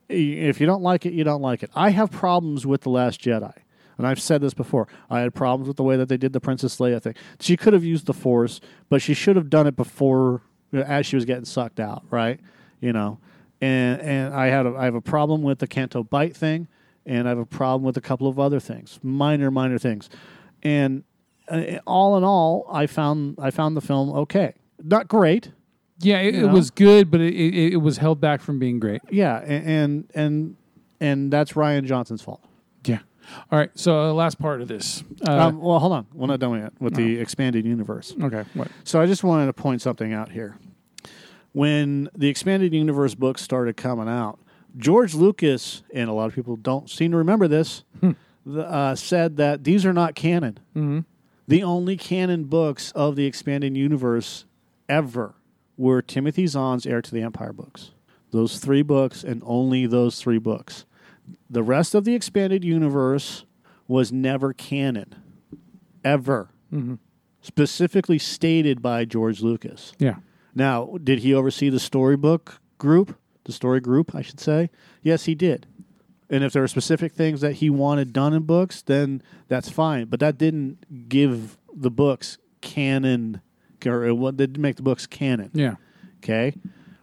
if 0.09 0.59
you 0.61 0.67
don't 0.67 0.83
like 0.83 1.05
it, 1.07 1.13
you 1.13 1.23
don't 1.23 1.41
like 1.41 1.63
it. 1.63 1.71
I 1.73 1.89
have 1.89 2.11
problems 2.11 2.67
with 2.67 2.81
The 2.81 2.89
Last 2.91 3.19
Jedi. 3.21 3.53
And 3.97 4.05
I've 4.07 4.21
said 4.21 4.39
this 4.41 4.53
before. 4.53 4.87
I 5.09 5.19
had 5.21 5.33
problems 5.33 5.67
with 5.67 5.77
the 5.77 5.83
way 5.83 5.97
that 5.97 6.07
they 6.07 6.15
did 6.17 6.31
the 6.31 6.39
Princess 6.39 6.77
Leia 6.77 7.01
thing. 7.01 7.15
She 7.39 7.57
could 7.57 7.73
have 7.73 7.83
used 7.83 8.05
the 8.05 8.13
Force, 8.13 8.61
but 8.87 9.01
she 9.01 9.13
should 9.13 9.35
have 9.35 9.49
done 9.49 9.67
it 9.67 9.75
before, 9.75 10.41
as 10.71 11.05
she 11.05 11.15
was 11.17 11.25
getting 11.25 11.43
sucked 11.45 11.79
out, 11.81 12.03
right? 12.09 12.39
You 12.79 12.93
know, 12.93 13.19
and 13.61 14.01
and 14.01 14.33
I 14.33 14.47
had 14.47 14.65
a, 14.65 14.75
I 14.75 14.85
have 14.85 14.95
a 14.95 15.01
problem 15.01 15.41
with 15.41 15.59
the 15.59 15.67
Canto 15.67 16.03
Bight 16.03 16.35
thing, 16.35 16.67
and 17.05 17.27
I 17.27 17.29
have 17.29 17.39
a 17.39 17.45
problem 17.45 17.83
with 17.83 17.97
a 17.97 18.01
couple 18.01 18.27
of 18.27 18.39
other 18.39 18.59
things, 18.59 18.99
minor 19.03 19.51
minor 19.51 19.77
things, 19.77 20.09
and 20.63 21.03
uh, 21.49 21.79
all 21.87 22.17
in 22.17 22.23
all, 22.23 22.67
I 22.71 22.85
found 22.87 23.37
I 23.41 23.51
found 23.51 23.75
the 23.75 23.81
film 23.81 24.09
okay, 24.11 24.53
not 24.83 25.07
great, 25.07 25.51
Yeah, 25.99 26.19
it, 26.19 26.35
it 26.35 26.45
was 26.47 26.69
good, 26.71 27.09
but 27.11 27.19
it, 27.21 27.33
it, 27.33 27.73
it 27.73 27.77
was 27.77 27.97
held 27.97 28.21
back 28.21 28.41
from 28.41 28.59
being 28.59 28.79
great. 28.79 29.01
yeah, 29.09 29.39
and 29.39 29.65
and 29.67 30.11
and, 30.15 30.55
and 30.99 31.33
that's 31.33 31.53
Rian 31.53 31.85
Johnson's 31.85 32.21
fault. 32.21 32.43
Yeah. 32.85 32.99
All 33.51 33.59
right. 33.59 33.69
So 33.75 34.09
uh, 34.09 34.13
last 34.13 34.39
part 34.39 34.59
of 34.61 34.67
this. 34.67 35.03
Uh, 35.27 35.31
um, 35.37 35.61
well, 35.61 35.77
hold 35.79 35.93
on, 35.93 36.07
we're 36.13 36.25
not 36.27 36.39
done 36.39 36.59
yet 36.59 36.73
with 36.79 36.95
the 36.95 37.19
expanded 37.19 37.65
universe. 37.65 38.15
okay. 38.23 38.43
What? 38.55 38.69
So 38.83 38.99
I 39.01 39.05
just 39.05 39.23
wanted 39.23 39.45
to 39.47 39.53
point 39.53 39.81
something 39.81 40.13
out 40.13 40.31
here. 40.31 40.57
When 41.51 42.09
the 42.15 42.27
expanded 42.27 42.73
universe 42.73 43.15
books 43.15 43.41
started 43.41 43.75
coming 43.77 44.07
out, 44.07 44.39
George 44.77 45.15
Lucas 45.15 45.83
and 45.93 46.09
a 46.09 46.13
lot 46.13 46.25
of 46.27 46.35
people 46.35 46.55
don't 46.55 46.89
seem 46.89 47.11
to 47.11 47.17
remember 47.17 47.47
this. 47.47 47.83
the, 48.45 48.65
uh, 48.67 48.95
said 48.95 49.37
that 49.37 49.63
these 49.63 49.85
are 49.85 49.93
not 49.93 50.15
canon. 50.15 50.59
Mhm. 50.75 51.05
The 51.47 51.63
only 51.63 51.97
canon 51.97 52.45
books 52.45 52.91
of 52.91 53.15
the 53.15 53.25
expanded 53.25 53.75
universe 53.75 54.45
ever 54.87 55.35
were 55.77 56.01
Timothy 56.01 56.45
Zahn's 56.47 56.85
Heir 56.85 57.01
to 57.01 57.11
the 57.11 57.21
Empire 57.21 57.53
books. 57.53 57.91
Those 58.31 58.59
three 58.59 58.83
books 58.83 59.23
and 59.23 59.41
only 59.45 59.87
those 59.87 60.19
three 60.21 60.37
books. 60.37 60.85
The 61.49 61.63
rest 61.63 61.95
of 61.95 62.05
the 62.05 62.13
expanded 62.13 62.63
universe 62.63 63.45
was 63.87 64.11
never 64.11 64.53
canon, 64.53 65.15
ever. 66.03 66.49
Specifically 67.41 68.19
stated 68.19 68.81
by 68.81 69.05
George 69.05 69.41
Lucas. 69.41 69.93
Yeah. 69.97 70.17
Now, 70.59 70.97
did 71.01 71.19
he 71.19 71.33
oversee 71.33 71.69
the 71.69 71.79
storybook 71.79 72.59
group? 72.77 73.17
The 73.45 73.53
story 73.53 73.79
group, 73.79 74.13
I 74.13 74.21
should 74.21 74.41
say. 74.41 74.69
Yes, 75.01 75.23
he 75.23 75.33
did. 75.33 75.65
And 76.29 76.43
if 76.43 76.51
there 76.51 76.61
are 76.61 76.67
specific 76.67 77.13
things 77.13 77.39
that 77.39 77.53
he 77.53 77.69
wanted 77.69 78.11
done 78.11 78.33
in 78.33 78.43
books, 78.43 78.81
then 78.81 79.23
that's 79.47 79.69
fine. 79.69 80.07
But 80.07 80.19
that 80.19 80.37
didn't 80.37 81.07
give 81.07 81.57
the 81.73 81.89
books 81.89 82.37
canon, 82.59 83.39
or 83.85 84.13
what 84.13 84.35
didn't 84.35 84.61
make 84.61 84.75
the 84.75 84.83
books 84.83 85.07
canon. 85.07 85.49
Yeah. 85.53 85.75
Okay. 86.17 86.53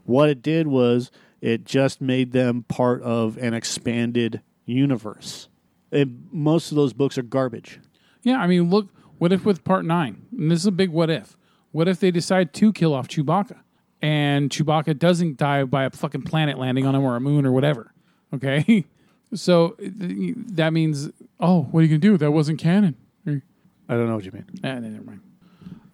What 0.05 0.29
it 0.29 0.43
did 0.43 0.67
was 0.67 1.11
it 1.41 1.65
just 1.65 2.03
made 2.03 2.33
them 2.33 2.63
part 2.69 3.03
of 3.03 3.39
an 3.39 3.55
expanded 3.55 4.43
universe. 4.67 5.49
And 5.91 6.29
most 6.31 6.71
of 6.71 6.77
those 6.77 6.93
books 6.93 7.17
are 7.17 7.23
garbage. 7.23 7.81
Yeah. 8.23 8.37
I 8.37 8.47
mean, 8.47 8.69
look. 8.69 8.91
What 9.19 9.33
if 9.33 9.47
with 9.47 9.65
part 9.65 9.87
nine? 9.87 10.27
And 10.37 10.51
this 10.51 10.61
is 10.61 10.67
a 10.67 10.71
big 10.71 10.91
what 10.91 11.09
if. 11.09 11.39
What 11.73 11.89
if 11.89 12.01
they 12.01 12.11
decide 12.11 12.53
to 12.55 12.73
kill 12.73 12.95
off 12.95 13.09
Chewbacca, 13.09 13.59
and 14.01 14.51
Chewbacca 14.51 14.99
doesn't 14.99 15.37
die 15.37 15.65
by 15.65 15.85
a 15.85 15.91
fucking 15.91 16.23
planet 16.23 16.59
landing 16.59 16.87
on 16.87 16.95
him 16.95 17.03
or 17.03 17.17
a 17.17 17.21
moon 17.21 17.45
or 17.47 17.53
whatever? 17.53 17.93
Okay. 18.35 18.85
So 19.35 19.75
that 19.81 20.73
means, 20.73 21.11
oh, 21.41 21.63
what 21.73 21.81
are 21.81 21.83
you 21.83 21.89
gonna 21.89 21.99
do? 21.99 22.17
That 22.17 22.31
wasn't 22.31 22.61
canon. 22.61 22.95
I 23.27 23.95
don't 23.95 24.09
know 24.09 24.15
what 24.15 24.25
you 24.25 24.33
mean. 24.33 24.47
Eh, 24.63 24.79
never 24.79 25.05
mind. 25.05 25.21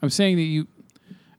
I'm 0.03 0.11
saying 0.11 0.37
that 0.37 0.43
you, 0.43 0.67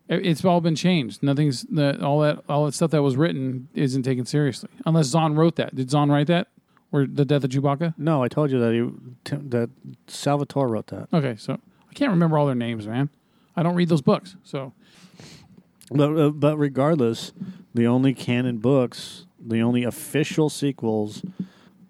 it's 0.10 0.44
all 0.44 0.60
been 0.60 0.76
changed. 0.76 1.24
Nothing's 1.24 1.64
that 1.64 2.02
all 2.02 2.20
that 2.22 2.44
all 2.50 2.66
that 2.66 2.74
stuff 2.74 2.92
that 2.92 3.02
was 3.04 3.16
written 3.16 3.70
isn't 3.74 4.04
taken 4.04 4.26
seriously 4.26 4.70
unless 4.86 5.08
Zahn 5.08 5.36
wrote 5.36 5.56
that. 5.58 5.76
Did 5.76 5.92
Zahn 5.92 6.10
write 6.10 6.28
that 6.28 6.48
or 6.92 7.06
the 7.06 7.26
death 7.26 7.44
of 7.44 7.50
Chewbacca? 7.50 7.94
No, 7.98 8.24
I 8.24 8.28
told 8.28 8.52
you 8.52 8.60
that 8.60 8.74
he, 8.74 9.36
that 9.36 9.70
Salvatore 10.08 10.68
wrote 10.68 10.88
that. 10.88 11.08
Okay, 11.14 11.36
so 11.38 11.60
I 11.90 11.94
can't 11.94 12.12
remember 12.12 12.38
all 12.38 12.46
their 12.46 12.56
names, 12.56 12.88
man. 12.88 13.10
I 13.56 13.64
don't 13.64 13.76
read 13.76 13.90
those 13.90 14.02
books, 14.02 14.36
so 14.44 14.74
But 15.92 16.18
uh, 16.18 16.30
but 16.30 16.58
regardless, 16.58 17.34
the 17.74 17.86
only 17.88 18.14
canon 18.14 18.58
books, 18.58 19.26
the 19.40 19.62
only 19.62 19.84
official 19.84 20.50
sequels, 20.50 21.24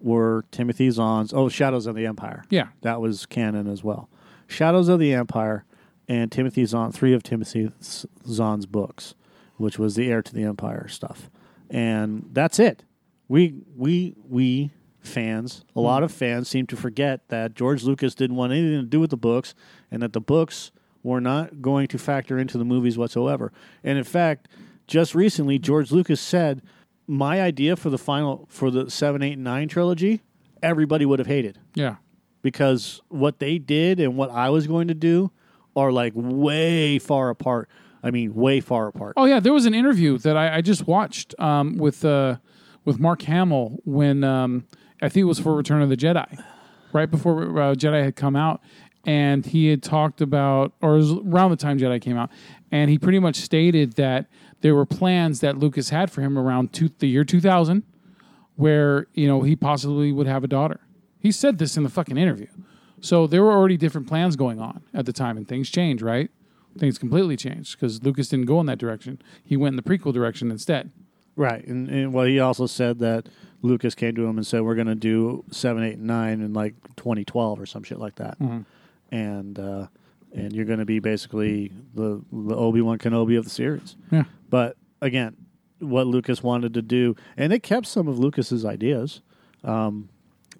were 0.00 0.44
Timothy 0.50 0.90
Zahn's. 0.90 1.32
Oh, 1.32 1.48
Shadows 1.48 1.86
of 1.86 1.94
the 1.94 2.06
Empire. 2.06 2.44
yeah, 2.50 2.68
That 2.82 3.00
was 3.00 3.26
canon 3.26 3.66
as 3.66 3.82
well. 3.82 4.08
Shadows 4.46 4.88
of 4.88 4.98
the 5.00 5.14
Empire 5.14 5.64
and 6.06 6.30
Timothy 6.30 6.66
Zahn, 6.66 6.92
three 6.92 7.14
of 7.14 7.22
Timothy 7.22 7.70
Zahn's 7.80 8.66
books, 8.66 9.14
which 9.56 9.78
was 9.78 9.94
the 9.94 10.10
heir 10.10 10.20
to 10.22 10.34
the 10.34 10.44
Empire 10.44 10.86
stuff, 10.88 11.30
and 11.70 12.28
that's 12.32 12.58
it. 12.58 12.84
We 13.28 13.54
we 13.74 14.14
we 14.28 14.70
fans, 15.00 15.64
a 15.74 15.80
lot 15.80 16.02
of 16.02 16.12
fans 16.12 16.48
seem 16.48 16.66
to 16.66 16.76
forget 16.76 17.28
that 17.28 17.54
George 17.54 17.84
Lucas 17.84 18.14
didn't 18.14 18.36
want 18.36 18.52
anything 18.52 18.80
to 18.80 18.86
do 18.86 19.00
with 19.00 19.10
the 19.10 19.16
books, 19.16 19.54
and 19.90 20.02
that 20.02 20.12
the 20.12 20.20
books 20.20 20.70
were 21.04 21.20
not 21.20 21.62
going 21.62 21.86
to 21.86 21.98
factor 21.98 22.36
into 22.36 22.58
the 22.58 22.64
movies 22.64 22.98
whatsoever. 22.98 23.52
And 23.84 23.96
in 23.96 24.02
fact, 24.02 24.48
just 24.88 25.14
recently, 25.14 25.60
George 25.60 25.92
Lucas 25.92 26.20
said, 26.20 26.62
"My 27.06 27.40
idea 27.40 27.76
for 27.76 27.90
the 27.90 27.98
final 27.98 28.46
for 28.50 28.72
the 28.72 28.90
seven, 28.90 29.22
eight, 29.22 29.34
and 29.34 29.44
nine 29.44 29.68
trilogy, 29.68 30.22
everybody 30.60 31.06
would 31.06 31.20
have 31.20 31.28
hated." 31.28 31.60
yeah, 31.74 31.96
because 32.42 33.00
what 33.08 33.38
they 33.38 33.58
did 33.58 34.00
and 34.00 34.16
what 34.16 34.30
I 34.30 34.50
was 34.50 34.66
going 34.66 34.88
to 34.88 34.94
do 34.94 35.30
are 35.76 35.92
like 35.92 36.12
way 36.16 36.98
far 36.98 37.30
apart. 37.30 37.68
I 38.02 38.10
mean, 38.10 38.34
way 38.34 38.60
far 38.60 38.88
apart. 38.88 39.14
Oh 39.16 39.24
yeah, 39.24 39.40
there 39.40 39.52
was 39.52 39.64
an 39.64 39.74
interview 39.74 40.18
that 40.18 40.36
I, 40.36 40.56
I 40.56 40.60
just 40.60 40.86
watched 40.86 41.34
um, 41.38 41.78
with 41.78 42.04
uh, 42.04 42.36
with 42.84 42.98
Mark 42.98 43.22
Hamill 43.22 43.78
when 43.84 44.24
um, 44.24 44.66
I 45.00 45.08
think 45.08 45.22
it 45.22 45.26
was 45.26 45.38
for 45.38 45.54
Return 45.54 45.80
of 45.80 45.88
the 45.88 45.96
Jedi, 45.96 46.42
right 46.92 47.10
before 47.10 47.42
uh, 47.42 47.74
Jedi 47.74 48.04
had 48.04 48.16
come 48.16 48.36
out, 48.36 48.60
and 49.06 49.44
he 49.44 49.68
had 49.68 49.82
talked 49.82 50.20
about, 50.20 50.72
or 50.80 50.94
it 50.94 50.98
was 50.98 51.12
around 51.12 51.50
the 51.50 51.56
time 51.56 51.78
Jedi 51.78 52.00
came 52.00 52.16
out, 52.16 52.30
and 52.70 52.90
he 52.90 52.98
pretty 52.98 53.18
much 53.18 53.36
stated 53.36 53.94
that 53.94 54.26
there 54.60 54.74
were 54.74 54.86
plans 54.86 55.40
that 55.40 55.58
Lucas 55.58 55.90
had 55.90 56.10
for 56.10 56.20
him 56.20 56.38
around 56.38 56.72
two, 56.72 56.90
the 56.98 57.08
year 57.08 57.24
two 57.24 57.40
thousand, 57.40 57.82
where 58.56 59.06
you 59.14 59.26
know 59.26 59.42
he 59.42 59.56
possibly 59.56 60.12
would 60.12 60.26
have 60.26 60.44
a 60.44 60.48
daughter. 60.48 60.80
He 61.18 61.32
said 61.32 61.58
this 61.58 61.76
in 61.76 61.82
the 61.82 61.88
fucking 61.88 62.16
interview. 62.16 62.48
So 63.00 63.26
there 63.26 63.42
were 63.42 63.52
already 63.52 63.76
different 63.76 64.06
plans 64.06 64.36
going 64.36 64.60
on 64.60 64.82
at 64.94 65.04
the 65.06 65.12
time, 65.12 65.36
and 65.36 65.46
things 65.46 65.68
change, 65.68 66.00
right? 66.00 66.30
Things 66.78 66.98
completely 66.98 67.36
changed 67.36 67.78
because 67.78 68.02
Lucas 68.02 68.28
didn't 68.28 68.46
go 68.46 68.60
in 68.60 68.66
that 68.66 68.78
direction. 68.78 69.20
He 69.44 69.56
went 69.56 69.72
in 69.72 69.76
the 69.76 69.82
prequel 69.82 70.12
direction 70.12 70.50
instead. 70.50 70.90
Right. 71.36 71.66
And, 71.66 71.88
and 71.88 72.12
well, 72.12 72.24
he 72.24 72.40
also 72.40 72.66
said 72.66 72.98
that 73.00 73.28
Lucas 73.62 73.94
came 73.94 74.14
to 74.14 74.26
him 74.26 74.36
and 74.36 74.46
said, 74.46 74.62
we're 74.62 74.74
going 74.74 74.86
to 74.86 74.94
do 74.94 75.44
seven, 75.50 75.82
eight, 75.82 75.98
and 75.98 76.06
nine 76.06 76.40
in 76.40 76.52
like 76.52 76.74
2012 76.96 77.60
or 77.60 77.66
some 77.66 77.82
shit 77.82 77.98
like 77.98 78.16
that. 78.16 78.38
Mm-hmm. 78.38 78.62
And, 79.14 79.58
uh, 79.58 79.86
and 80.32 80.52
you're 80.52 80.64
going 80.64 80.80
to 80.80 80.84
be 80.84 80.98
basically 80.98 81.70
the, 81.94 82.20
the 82.32 82.56
Obi 82.56 82.80
Wan 82.80 82.98
Kenobi 82.98 83.38
of 83.38 83.44
the 83.44 83.50
series. 83.50 83.96
Yeah. 84.10 84.24
But 84.50 84.76
again, 85.00 85.36
what 85.78 86.06
Lucas 86.06 86.42
wanted 86.42 86.74
to 86.74 86.82
do, 86.82 87.14
and 87.36 87.52
they 87.52 87.58
kept 87.60 87.86
some 87.86 88.08
of 88.08 88.18
Lucas's 88.18 88.64
ideas, 88.64 89.22
um, 89.62 90.08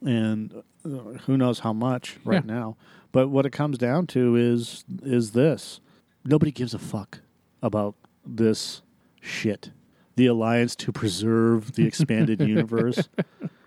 and 0.02 0.54
uh, 0.84 0.88
who 1.26 1.36
knows 1.36 1.60
how 1.60 1.72
much 1.72 2.16
right 2.24 2.44
Yeah. 2.44 2.54
now. 2.54 2.76
But 3.10 3.28
what 3.28 3.46
it 3.46 3.50
comes 3.50 3.78
down 3.78 4.06
to 4.08 4.36
is 4.36 4.84
is 5.02 5.32
this: 5.32 5.80
nobody 6.24 6.50
gives 6.52 6.74
a 6.74 6.78
fuck 6.78 7.20
about 7.62 7.94
this 8.26 8.82
shit. 9.20 9.70
The 10.16 10.26
alliance 10.26 10.76
to 10.76 10.92
preserve 10.92 11.72
the 11.72 11.86
expanded 11.86 12.40
universe. 12.54 13.08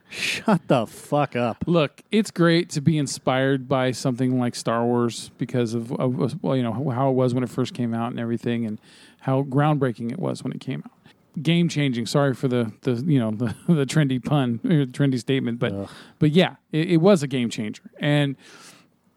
Shut 0.09 0.67
the 0.67 0.87
fuck 0.87 1.35
up. 1.35 1.63
Look, 1.67 2.01
it's 2.11 2.31
great 2.31 2.69
to 2.71 2.81
be 2.81 2.97
inspired 2.97 3.67
by 3.67 3.91
something 3.91 4.39
like 4.39 4.55
Star 4.55 4.85
Wars 4.85 5.31
because 5.37 5.73
of, 5.73 5.91
of 5.93 6.41
well, 6.41 6.55
you 6.55 6.63
know 6.63 6.89
how 6.89 7.09
it 7.09 7.13
was 7.13 7.33
when 7.33 7.43
it 7.43 7.49
first 7.49 7.73
came 7.73 7.93
out 7.93 8.11
and 8.11 8.19
everything, 8.19 8.65
and 8.65 8.79
how 9.21 9.43
groundbreaking 9.43 10.11
it 10.11 10.19
was 10.19 10.43
when 10.43 10.53
it 10.53 10.61
came 10.61 10.83
out. 10.85 11.43
Game 11.43 11.67
changing. 11.67 12.05
Sorry 12.05 12.33
for 12.33 12.47
the 12.47 12.71
the 12.81 12.93
you 13.05 13.19
know 13.19 13.31
the, 13.31 13.55
the 13.67 13.85
trendy 13.85 14.23
pun, 14.23 14.59
or 14.65 14.85
trendy 14.85 15.19
statement, 15.19 15.59
but 15.59 15.73
Ugh. 15.73 15.89
but 16.19 16.31
yeah, 16.31 16.55
it, 16.71 16.91
it 16.91 16.97
was 16.97 17.21
a 17.21 17.27
game 17.27 17.49
changer. 17.49 17.83
And 17.99 18.37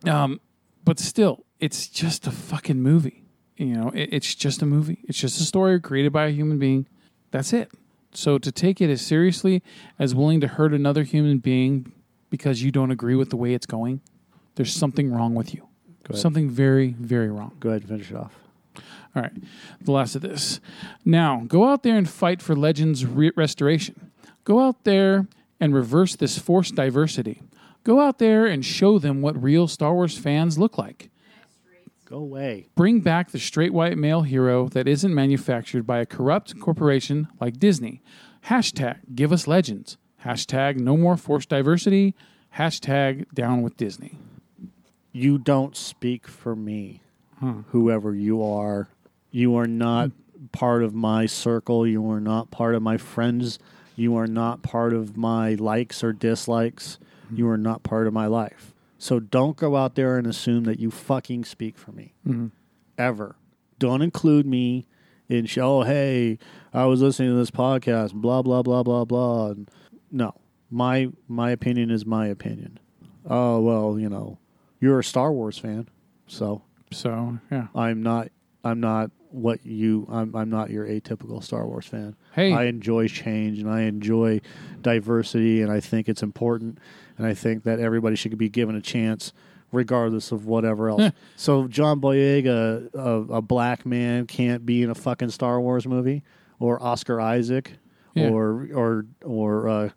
um, 0.06 0.40
but 0.84 0.98
still, 0.98 1.44
it's 1.60 1.88
just 1.88 2.26
a 2.26 2.32
fucking 2.32 2.82
movie. 2.82 3.24
You 3.56 3.74
know, 3.74 3.90
it, 3.90 4.08
it's 4.12 4.34
just 4.34 4.60
a 4.62 4.66
movie. 4.66 4.98
It's 5.04 5.18
just 5.18 5.40
a 5.40 5.44
story 5.44 5.80
created 5.80 6.12
by 6.12 6.26
a 6.26 6.30
human 6.30 6.58
being. 6.58 6.86
That's 7.30 7.52
it. 7.52 7.70
So 8.12 8.38
to 8.38 8.50
take 8.52 8.80
it 8.80 8.90
as 8.90 9.00
seriously 9.00 9.62
as 9.98 10.14
willing 10.14 10.40
to 10.40 10.48
hurt 10.48 10.72
another 10.74 11.04
human 11.04 11.38
being 11.38 11.92
because 12.28 12.62
you 12.62 12.70
don't 12.70 12.90
agree 12.90 13.14
with 13.14 13.30
the 13.30 13.36
way 13.36 13.54
it's 13.54 13.66
going, 13.66 14.00
there's 14.56 14.72
something 14.74 15.12
wrong 15.12 15.34
with 15.34 15.54
you. 15.54 15.66
Something 16.16 16.50
very, 16.50 16.88
very 16.98 17.30
wrong. 17.30 17.56
Go 17.60 17.68
ahead 17.68 17.82
and 17.82 17.88
finish 17.88 18.10
it 18.10 18.16
off. 18.16 18.34
All 19.14 19.22
right, 19.22 19.32
the 19.80 19.92
last 19.92 20.14
of 20.14 20.22
this. 20.22 20.60
Now, 21.04 21.42
go 21.46 21.68
out 21.68 21.82
there 21.82 21.96
and 21.96 22.08
fight 22.08 22.40
for 22.40 22.54
Legends 22.54 23.04
re- 23.04 23.32
restoration. 23.36 24.10
Go 24.44 24.60
out 24.60 24.84
there 24.84 25.26
and 25.58 25.74
reverse 25.74 26.16
this 26.16 26.38
forced 26.38 26.74
diversity. 26.74 27.42
Go 27.82 28.00
out 28.00 28.18
there 28.18 28.46
and 28.46 28.64
show 28.64 28.98
them 28.98 29.20
what 29.20 29.40
real 29.40 29.66
Star 29.66 29.94
Wars 29.94 30.16
fans 30.16 30.58
look 30.58 30.78
like. 30.78 31.10
Go 32.10 32.16
away. 32.18 32.66
Bring 32.74 32.98
back 33.00 33.30
the 33.30 33.38
straight 33.38 33.72
white 33.72 33.96
male 33.96 34.22
hero 34.22 34.68
that 34.70 34.88
isn't 34.88 35.14
manufactured 35.14 35.86
by 35.86 36.00
a 36.00 36.06
corrupt 36.06 36.58
corporation 36.58 37.28
like 37.40 37.60
Disney. 37.60 38.02
Hashtag 38.46 38.96
give 39.14 39.32
us 39.32 39.46
legends. 39.46 39.96
Hashtag 40.24 40.76
no 40.76 40.96
more 40.96 41.16
forced 41.16 41.50
diversity. 41.50 42.16
Hashtag 42.56 43.32
down 43.32 43.62
with 43.62 43.76
Disney. 43.76 44.18
You 45.12 45.38
don't 45.38 45.76
speak 45.76 46.26
for 46.26 46.56
me, 46.56 47.00
whoever 47.68 48.12
you 48.12 48.42
are. 48.42 48.88
You 49.30 49.54
are 49.56 49.68
not 49.68 50.10
part 50.50 50.82
of 50.82 50.92
my 50.92 51.26
circle. 51.26 51.86
You 51.86 52.10
are 52.10 52.20
not 52.20 52.50
part 52.50 52.74
of 52.74 52.82
my 52.82 52.96
friends 52.96 53.60
You 53.94 54.16
are 54.16 54.26
not 54.26 54.62
part 54.62 54.94
of 54.94 55.16
my 55.16 55.54
likes 55.54 56.02
or 56.02 56.12
dislikes. 56.12 56.98
Hmm. 57.28 57.36
You 57.36 57.48
are 57.50 57.58
not 57.58 57.82
part 57.84 58.06
of 58.06 58.12
my 58.12 58.26
life. 58.26 58.72
So 59.00 59.18
don't 59.18 59.56
go 59.56 59.76
out 59.76 59.96
there 59.96 60.18
and 60.18 60.26
assume 60.26 60.64
that 60.64 60.78
you 60.78 60.90
fucking 60.90 61.44
speak 61.46 61.78
for 61.78 61.90
me. 61.90 62.14
Mm-hmm. 62.24 62.48
Ever. 62.98 63.34
Don't 63.78 64.02
include 64.02 64.46
me 64.46 64.86
in 65.28 65.46
show, 65.46 65.78
oh, 65.78 65.82
hey, 65.82 66.38
I 66.74 66.84
was 66.84 67.00
listening 67.00 67.30
to 67.30 67.36
this 67.36 67.50
podcast, 67.50 68.12
blah, 68.12 68.42
blah, 68.42 68.62
blah, 68.62 68.82
blah, 68.82 69.04
blah. 69.04 69.46
And 69.48 69.70
no. 70.12 70.34
My 70.72 71.08
my 71.26 71.50
opinion 71.50 71.90
is 71.90 72.06
my 72.06 72.28
opinion. 72.28 72.78
Oh 73.28 73.58
well, 73.60 73.98
you 73.98 74.08
know, 74.08 74.38
you're 74.78 75.00
a 75.00 75.04
Star 75.04 75.32
Wars 75.32 75.58
fan, 75.58 75.88
so 76.28 76.62
So 76.92 77.38
yeah. 77.50 77.68
I'm 77.74 78.02
not. 78.02 78.28
I'm 78.62 78.80
not 78.80 79.10
what 79.30 79.64
you. 79.64 80.06
I'm. 80.10 80.34
I'm 80.34 80.50
not 80.50 80.70
your 80.70 80.86
atypical 80.86 81.42
Star 81.42 81.66
Wars 81.66 81.86
fan. 81.86 82.16
Hey. 82.32 82.52
I 82.52 82.64
enjoy 82.64 83.08
change 83.08 83.58
and 83.58 83.70
I 83.70 83.82
enjoy 83.82 84.40
diversity, 84.82 85.62
and 85.62 85.70
I 85.70 85.80
think 85.80 86.08
it's 86.08 86.22
important, 86.22 86.78
and 87.20 87.28
I 87.28 87.34
think 87.34 87.64
that 87.64 87.78
everybody 87.80 88.16
should 88.16 88.36
be 88.38 88.48
given 88.48 88.74
a 88.74 88.80
chance, 88.80 89.34
regardless 89.72 90.32
of 90.32 90.46
whatever 90.46 90.88
else. 90.88 91.12
so 91.36 91.68
John 91.68 92.00
Boyega, 92.00 92.88
a, 92.94 93.34
a 93.34 93.42
black 93.42 93.84
man, 93.84 94.26
can't 94.26 94.64
be 94.64 94.82
in 94.82 94.88
a 94.88 94.94
fucking 94.94 95.28
Star 95.30 95.60
Wars 95.60 95.86
movie, 95.86 96.22
or 96.58 96.82
Oscar 96.82 97.20
Isaac, 97.20 97.72
Yeah. 98.14 98.30
or 98.30 98.68
or 98.74 99.06
or. 99.24 99.68
Uh, 99.68 99.88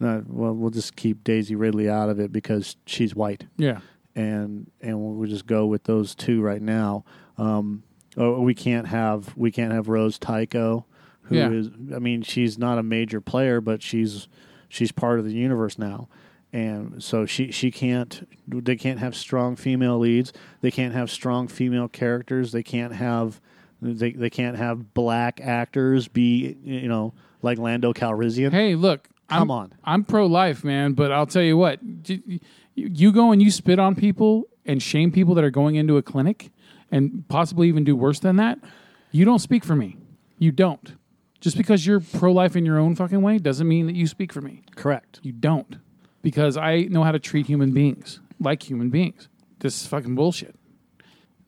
not, 0.00 0.28
well, 0.28 0.52
we'll 0.52 0.70
just 0.70 0.96
keep 0.96 1.22
Daisy 1.22 1.54
Ridley 1.54 1.88
out 1.88 2.08
of 2.08 2.18
it 2.18 2.32
because 2.32 2.74
she's 2.86 3.14
white 3.14 3.44
Yeah. 3.56 3.78
and 4.16 4.68
and 4.80 5.00
we'll 5.00 5.28
just 5.28 5.46
go 5.46 5.66
with 5.66 5.84
those 5.84 6.16
two 6.16 6.42
right 6.42 6.60
now. 6.60 7.04
Um, 7.38 7.84
oh, 8.16 8.40
we 8.40 8.52
can't 8.52 8.88
have 8.88 9.32
we 9.36 9.52
can't 9.52 9.72
have 9.72 9.86
Rose 9.88 10.18
Tico, 10.18 10.86
who 11.22 11.36
is 11.36 11.70
Yeah. 11.86 11.94
I 11.94 11.98
mean 12.00 12.22
she's 12.22 12.58
not 12.58 12.78
a 12.78 12.82
major 12.82 13.20
player, 13.20 13.60
but 13.60 13.80
she's 13.80 14.26
she's 14.68 14.90
part 14.90 15.20
of 15.20 15.24
the 15.24 15.32
universe 15.34 15.78
now, 15.78 16.08
and 16.52 17.02
so 17.02 17.24
she 17.24 17.50
she 17.50 17.70
can't 17.70 18.28
they 18.46 18.76
can't 18.76 18.98
have 18.98 19.16
strong 19.16 19.56
female 19.56 19.98
leads. 19.98 20.32
They 20.60 20.70
can't 20.70 20.94
have 20.94 21.10
strong 21.10 21.48
female 21.48 21.88
characters. 21.88 22.52
They 22.52 22.62
can't 22.62 22.94
have 22.94 23.40
they 23.80 24.12
they 24.12 24.30
can't 24.30 24.56
have 24.56 24.94
black 24.94 25.40
actors 25.40 26.08
be 26.08 26.56
you 26.62 26.88
know 26.88 27.14
like 27.40 27.58
Lando 27.58 27.92
Calrissian. 27.92 28.52
Hey, 28.52 28.74
look. 28.74 29.08
Come 29.28 29.42
I'm, 29.42 29.50
on. 29.50 29.74
I'm 29.82 30.04
pro 30.04 30.26
life, 30.26 30.62
man, 30.62 30.92
but 30.92 31.10
I'll 31.10 31.26
tell 31.26 31.42
you 31.42 31.56
what. 31.56 31.80
You, 31.82 32.40
you 32.74 33.12
go 33.12 33.32
and 33.32 33.40
you 33.40 33.50
spit 33.50 33.78
on 33.78 33.94
people 33.94 34.44
and 34.66 34.82
shame 34.82 35.10
people 35.10 35.34
that 35.36 35.44
are 35.44 35.50
going 35.50 35.76
into 35.76 35.96
a 35.96 36.02
clinic 36.02 36.50
and 36.90 37.26
possibly 37.28 37.68
even 37.68 37.84
do 37.84 37.96
worse 37.96 38.18
than 38.18 38.36
that. 38.36 38.58
You 39.10 39.24
don't 39.24 39.38
speak 39.38 39.64
for 39.64 39.74
me. 39.74 39.96
You 40.38 40.52
don't. 40.52 40.96
Just 41.40 41.56
because 41.56 41.86
you're 41.86 42.00
pro 42.00 42.30
life 42.30 42.56
in 42.56 42.66
your 42.66 42.78
own 42.78 42.94
fucking 42.94 43.22
way 43.22 43.38
doesn't 43.38 43.66
mean 43.66 43.86
that 43.86 43.96
you 43.96 44.06
speak 44.06 44.32
for 44.32 44.40
me. 44.40 44.62
Correct. 44.76 45.20
You 45.22 45.32
don't. 45.32 45.76
Because 46.22 46.56
I 46.56 46.82
know 46.82 47.02
how 47.02 47.12
to 47.12 47.18
treat 47.18 47.46
human 47.46 47.72
beings 47.72 48.20
like 48.40 48.68
human 48.68 48.90
beings. 48.90 49.28
This 49.60 49.80
is 49.80 49.86
fucking 49.86 50.14
bullshit. 50.14 50.56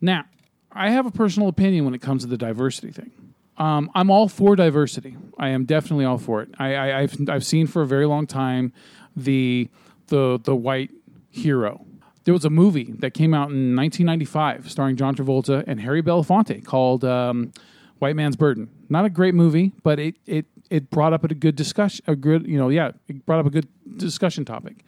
Now, 0.00 0.24
I 0.70 0.90
have 0.90 1.06
a 1.06 1.10
personal 1.10 1.48
opinion 1.48 1.84
when 1.84 1.94
it 1.94 2.02
comes 2.02 2.22
to 2.22 2.28
the 2.28 2.36
diversity 2.36 2.90
thing. 2.90 3.12
Um, 3.56 3.90
I'm 3.94 4.10
all 4.10 4.28
for 4.28 4.56
diversity. 4.56 5.16
I 5.38 5.48
am 5.48 5.64
definitely 5.64 6.04
all 6.04 6.18
for 6.18 6.42
it. 6.42 6.48
I, 6.58 7.00
I've 7.00 7.16
I've 7.28 7.44
seen 7.44 7.66
for 7.66 7.82
a 7.82 7.86
very 7.86 8.06
long 8.06 8.26
time 8.26 8.72
the 9.14 9.68
the 10.08 10.40
the 10.42 10.56
white 10.56 10.90
hero. 11.30 11.84
There 12.24 12.34
was 12.34 12.44
a 12.44 12.50
movie 12.50 12.92
that 12.98 13.12
came 13.12 13.34
out 13.34 13.50
in 13.50 13.76
1995 13.76 14.70
starring 14.70 14.96
John 14.96 15.14
Travolta 15.14 15.62
and 15.66 15.80
Harry 15.80 16.02
Belafonte 16.02 16.64
called 16.64 17.04
um, 17.04 17.52
White 17.98 18.16
Man's 18.16 18.34
Burden. 18.34 18.70
Not 18.88 19.04
a 19.04 19.10
great 19.10 19.34
movie, 19.34 19.72
but 19.82 20.00
it 20.00 20.16
it 20.26 20.46
it 20.70 20.90
brought 20.90 21.12
up 21.12 21.24
a 21.24 21.34
good 21.34 21.56
discussion. 21.56 22.04
A 22.08 22.16
good 22.16 22.46
you 22.46 22.58
know 22.58 22.68
yeah, 22.68 22.92
it 23.08 23.24
brought 23.26 23.40
up 23.40 23.46
a 23.46 23.50
good 23.50 23.68
discussion 23.96 24.44
topic 24.44 24.84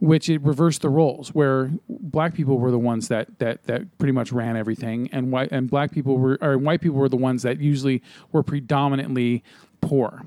which 0.00 0.28
it 0.28 0.40
reversed 0.42 0.82
the 0.82 0.88
roles 0.88 1.34
where 1.34 1.72
black 1.88 2.34
people 2.34 2.58
were 2.58 2.70
the 2.70 2.78
ones 2.78 3.08
that 3.08 3.38
that 3.38 3.64
that 3.64 3.98
pretty 3.98 4.12
much 4.12 4.32
ran 4.32 4.56
everything 4.56 5.08
and 5.12 5.32
white 5.32 5.50
and 5.50 5.68
black 5.68 5.90
people 5.90 6.16
were 6.16 6.38
or 6.40 6.56
white 6.56 6.80
people 6.80 6.96
were 6.96 7.08
the 7.08 7.16
ones 7.16 7.42
that 7.42 7.60
usually 7.60 8.02
were 8.32 8.42
predominantly 8.42 9.42
poor 9.80 10.22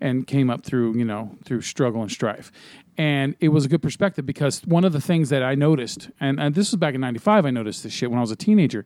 and 0.00 0.26
came 0.26 0.48
up 0.48 0.64
through 0.64 0.96
you 0.96 1.04
know 1.04 1.36
through 1.44 1.60
struggle 1.60 2.00
and 2.00 2.10
strife 2.10 2.50
and 2.96 3.34
it 3.40 3.48
was 3.48 3.64
a 3.64 3.68
good 3.68 3.82
perspective 3.82 4.26
because 4.26 4.60
one 4.64 4.84
of 4.84 4.92
the 4.92 5.00
things 5.00 5.28
that 5.30 5.42
I 5.42 5.54
noticed 5.54 6.10
and, 6.20 6.40
and 6.40 6.54
this 6.54 6.70
was 6.70 6.78
back 6.78 6.94
in 6.94 7.00
95 7.00 7.46
I 7.46 7.50
noticed 7.50 7.82
this 7.82 7.92
shit 7.92 8.10
when 8.10 8.18
I 8.18 8.22
was 8.22 8.30
a 8.30 8.36
teenager 8.36 8.84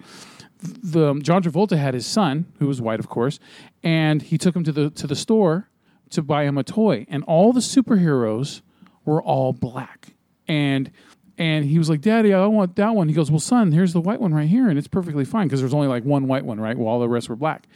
the 0.60 1.14
John 1.14 1.42
Travolta 1.42 1.76
had 1.76 1.94
his 1.94 2.06
son 2.06 2.46
who 2.58 2.66
was 2.66 2.80
white 2.80 3.00
of 3.00 3.08
course 3.08 3.38
and 3.82 4.22
he 4.22 4.38
took 4.38 4.54
him 4.54 4.64
to 4.64 4.72
the 4.72 4.90
to 4.90 5.06
the 5.06 5.16
store 5.16 5.68
to 6.10 6.22
buy 6.22 6.44
him 6.44 6.58
a 6.58 6.64
toy 6.64 7.06
and 7.08 7.24
all 7.24 7.52
the 7.52 7.60
superheroes 7.60 8.62
were 9.04 9.22
all 9.22 9.52
black 9.52 10.14
and 10.46 10.90
and 11.36 11.64
he 11.64 11.78
was 11.78 11.90
like, 11.90 12.00
"Daddy, 12.00 12.32
I 12.32 12.46
want 12.46 12.76
that 12.76 12.94
one." 12.94 13.08
He 13.08 13.14
goes, 13.14 13.30
"Well, 13.30 13.40
son, 13.40 13.72
here's 13.72 13.92
the 13.92 14.00
white 14.00 14.20
one 14.20 14.32
right 14.32 14.48
here, 14.48 14.68
and 14.68 14.78
it's 14.78 14.86
perfectly 14.86 15.24
fine 15.24 15.48
because 15.48 15.60
there's 15.60 15.74
only 15.74 15.88
like 15.88 16.04
one 16.04 16.28
white 16.28 16.44
one, 16.44 16.60
right? 16.60 16.76
While 16.76 16.94
all 16.94 17.00
the 17.00 17.08
rest 17.08 17.28
were 17.28 17.36
black." 17.36 17.66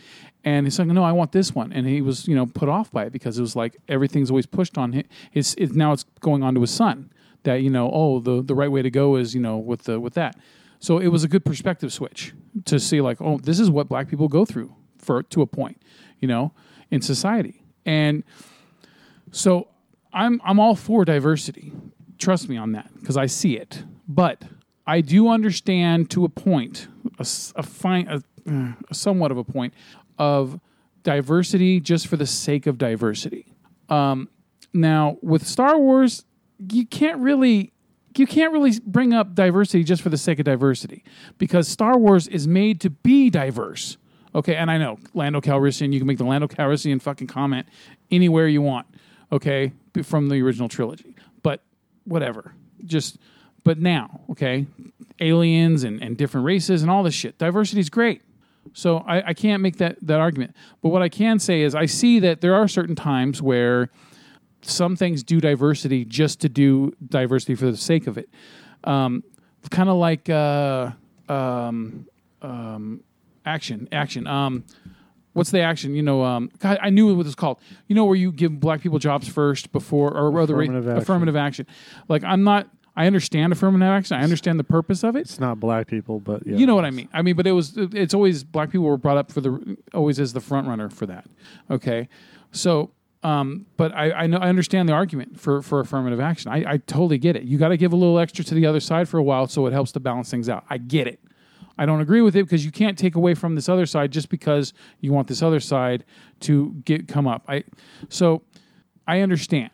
And 0.45 0.67
he's 0.67 0.79
like, 0.79 0.89
"No, 0.89 1.03
I 1.03 1.13
want 1.13 1.33
this 1.33 1.55
one." 1.55 1.73
And 1.73 1.87
he 1.87 2.01
was, 2.01 2.29
you 2.29 2.35
know, 2.35 2.47
put 2.47 2.69
off 2.69 2.91
by 2.91 3.05
it 3.05 3.13
because 3.13 3.39
it 3.39 3.43
was 3.43 3.57
like 3.57 3.77
everything's 3.89 4.31
always 4.31 4.47
pushed 4.47 4.79
on 4.79 4.93
him. 4.93 5.05
It's 5.33 5.57
now 5.59 5.93
it's 5.93 6.05
going 6.21 6.43
on 6.43 6.55
to 6.55 6.61
his 6.61 6.71
son 6.71 7.11
that 7.43 7.57
you 7.57 7.71
know, 7.71 7.91
oh, 7.93 8.21
the 8.21 8.43
the 8.43 8.55
right 8.55 8.71
way 8.71 8.83
to 8.83 8.91
go 8.91 9.17
is 9.17 9.35
you 9.35 9.41
know 9.41 9.57
with 9.57 9.85
the 9.85 9.99
with 9.99 10.15
that. 10.15 10.37
So 10.81 10.99
it 10.99 11.09
was 11.09 11.25
a 11.25 11.29
good 11.29 11.45
perspective 11.45 11.93
switch 11.93 12.33
to 12.67 12.79
see 12.79 13.01
like, 13.01 13.21
oh, 13.21 13.39
this 13.39 13.59
is 13.59 13.71
what 13.71 13.89
black 13.89 14.09
people 14.09 14.29
go 14.29 14.45
through 14.45 14.75
for 14.99 15.23
to 15.25 15.43
a 15.43 15.47
point, 15.47 15.83
you 16.21 16.29
know, 16.29 16.53
in 16.91 17.01
society. 17.03 17.65
And 17.85 18.23
so 19.33 19.69
I'm 20.13 20.41
I'm 20.45 20.61
all 20.61 20.75
for 20.75 21.05
diversity. 21.05 21.73
Trust 22.19 22.49
me 22.49 22.57
on 22.57 22.73
that 22.73 22.91
because 22.99 23.17
I 23.17 23.27
see 23.27 23.57
it. 23.57 23.83
But 24.07 24.43
I 24.87 25.01
do 25.01 25.29
understand 25.29 26.11
to 26.11 26.25
a 26.25 26.29
point, 26.29 26.89
a, 27.19 27.27
a 27.57 27.63
fine, 27.63 28.09
a, 28.09 28.23
uh, 28.51 28.73
somewhat 28.93 29.31
of 29.31 29.37
a 29.37 29.45
point 29.45 29.75
of 30.19 30.61
diversity 31.03 31.81
just 31.81 32.07
for 32.07 32.17
the 32.17 32.27
sake 32.27 32.67
of 32.67 32.79
diversity. 32.79 33.55
Um, 33.89 34.29
now 34.73 35.19
with 35.23 35.47
Star 35.47 35.79
Wars, 35.79 36.25
you 36.71 36.87
can't 36.87 37.19
really 37.19 37.73
you 38.17 38.27
can't 38.27 38.53
really 38.53 38.79
bring 38.85 39.13
up 39.13 39.35
diversity 39.35 39.85
just 39.85 40.03
for 40.03 40.09
the 40.09 40.17
sake 40.17 40.41
of 40.41 40.45
diversity 40.45 41.05
because 41.39 41.69
Star 41.69 41.97
Wars 41.97 42.27
is 42.27 42.49
made 42.49 42.81
to 42.81 42.91
be 42.91 43.31
diverse. 43.31 43.97
Okay, 44.35 44.57
and 44.57 44.71
I 44.71 44.79
know 44.79 44.99
Lando 45.15 45.41
Calrissian. 45.41 45.93
You 45.93 46.01
can 46.01 46.07
make 46.07 46.19
the 46.19 46.25
Lando 46.25 46.49
Calrissian 46.49 47.01
fucking 47.01 47.29
comment 47.29 47.67
anywhere 48.11 48.49
you 48.49 48.61
want. 48.61 48.87
Okay, 49.31 49.73
from 50.03 50.29
the 50.29 50.43
original 50.43 50.69
trilogy, 50.69 51.15
but 51.43 51.63
whatever. 52.05 52.55
Just 52.85 53.19
but 53.65 53.79
now, 53.79 54.21
okay, 54.31 54.67
aliens 55.21 55.85
and, 55.85 56.03
and 56.03 56.17
different 56.17 56.45
races 56.45 56.83
and 56.83 56.91
all 56.91 57.03
this 57.03 57.15
shit. 57.15 57.39
Diversity 57.39 57.81
is 57.81 57.91
great. 57.91 58.23
So 58.75 58.99
I, 58.99 59.29
I 59.29 59.35
can't 59.35 59.63
make 59.63 59.77
that 59.79 59.97
that 60.03 60.21
argument. 60.21 60.55
But 60.83 60.91
what 60.91 61.03
I 61.03 61.09
can 61.09 61.39
say 61.39 61.63
is 61.63 61.75
I 61.75 61.87
see 61.87 62.19
that 62.21 62.41
there 62.41 62.55
are 62.55 62.69
certain 62.69 62.95
times 62.95 63.41
where 63.43 63.91
some 64.63 64.97
things 64.97 65.23
do 65.23 65.41
diversity 65.41 66.05
just 66.05 66.41
to 66.41 66.49
do 66.49 66.93
diversity 67.07 67.55
for 67.55 67.71
the 67.71 67.77
sake 67.77 68.07
of 68.07 68.19
it. 68.19 68.29
Um, 68.85 69.23
kind 69.71 69.89
of 69.89 69.97
like 69.97 70.29
uh, 70.31 70.91
um, 71.29 72.07
um, 72.43 73.03
action, 73.45 73.89
action. 73.93 74.27
Um, 74.27 74.65
what's 75.33 75.51
the 75.51 75.61
action? 75.61 75.95
You 75.95 76.03
know, 76.03 76.25
um, 76.25 76.51
God, 76.59 76.79
I 76.83 76.91
knew 76.91 77.15
what 77.15 77.27
it's 77.27 77.35
called. 77.35 77.59
You 77.87 77.95
know, 77.95 78.05
where 78.05 78.17
you 78.17 78.33
give 78.33 78.59
black 78.59 78.81
people 78.81 78.99
jobs 78.99 79.29
first 79.29 79.73
before 79.73 80.17
or 80.17 80.41
other 80.41 80.55
Affirmative 80.61 80.89
action. 80.89 81.03
affirmative 81.03 81.37
action. 81.37 81.67
Like 82.09 82.25
I'm 82.25 82.45
not. 82.45 82.69
I 82.99 83.07
understand 83.07 83.53
affirmative 83.53 83.87
action. 83.87 84.17
I 84.17 84.25
understand 84.25 84.59
the 84.59 84.65
purpose 84.65 85.05
of 85.05 85.15
it. 85.15 85.21
It's 85.21 85.39
not 85.39 85.61
black 85.61 85.87
people, 85.87 86.19
but 86.19 86.45
yeah. 86.45 86.57
You 86.57 86.67
know 86.67 86.75
what 86.75 86.85
I 86.85 86.91
mean? 86.91 87.09
I 87.13 87.23
mean, 87.23 87.37
but 87.37 87.47
it 87.47 87.53
was 87.53 87.75
it's 87.77 88.13
always 88.13 88.43
black 88.43 88.73
people 88.73 88.87
were 88.87 88.97
brought 88.97 89.17
up 89.17 89.31
for 89.31 89.41
the 89.41 89.77
always 89.95 90.19
as 90.19 90.33
the 90.33 90.41
front 90.41 90.67
runner 90.67 90.91
for 90.91 91.07
that. 91.07 91.25
Okay, 91.71 92.09
so 92.51 92.91
um, 93.23 93.67
but 93.77 93.95
I 93.95 94.11
I 94.11 94.27
know 94.27 94.39
I 94.39 94.49
understand 94.49 94.89
the 94.89 94.95
argument 94.95 95.39
for 95.39 95.63
for 95.63 95.79
affirmative 95.79 96.19
action. 96.19 96.51
I, 96.51 96.73
I 96.73 96.77
totally 96.79 97.19
get 97.19 97.37
it. 97.37 97.45
You 97.45 97.57
got 97.57 97.69
to 97.69 97.77
give 97.77 97.93
a 97.93 97.97
little 97.97 98.19
extra 98.19 98.45
to 98.45 98.53
the 98.53 98.67
other 98.67 98.81
side 98.81 99.09
for 99.09 99.19
a 99.19 99.23
while 99.23 99.47
so 99.47 99.65
it 99.67 99.73
helps 99.73 99.93
to 99.93 100.01
balance 100.01 100.29
things 100.29 100.49
out. 100.49 100.65
I 100.69 100.79
get 100.79 101.07
it. 101.07 101.21
I 101.79 101.87
don't 101.87 102.01
agree 102.01 102.21
with 102.21 102.35
it 102.35 102.47
because 102.47 102.65
you 102.65 102.73
can't 102.73 102.99
take 102.99 103.15
away 103.15 103.35
from 103.35 103.55
this 103.55 103.69
other 103.69 103.87
side 103.87 104.11
just 104.11 104.29
because 104.29 104.73
you 104.99 105.13
want 105.13 105.29
this 105.29 105.41
other 105.41 105.61
side 105.61 106.05
to 106.41 106.73
get 106.85 107.07
come 107.07 107.29
up. 107.29 107.45
I 107.47 107.63
so 108.09 108.43
I 109.07 109.21
understand 109.21 109.71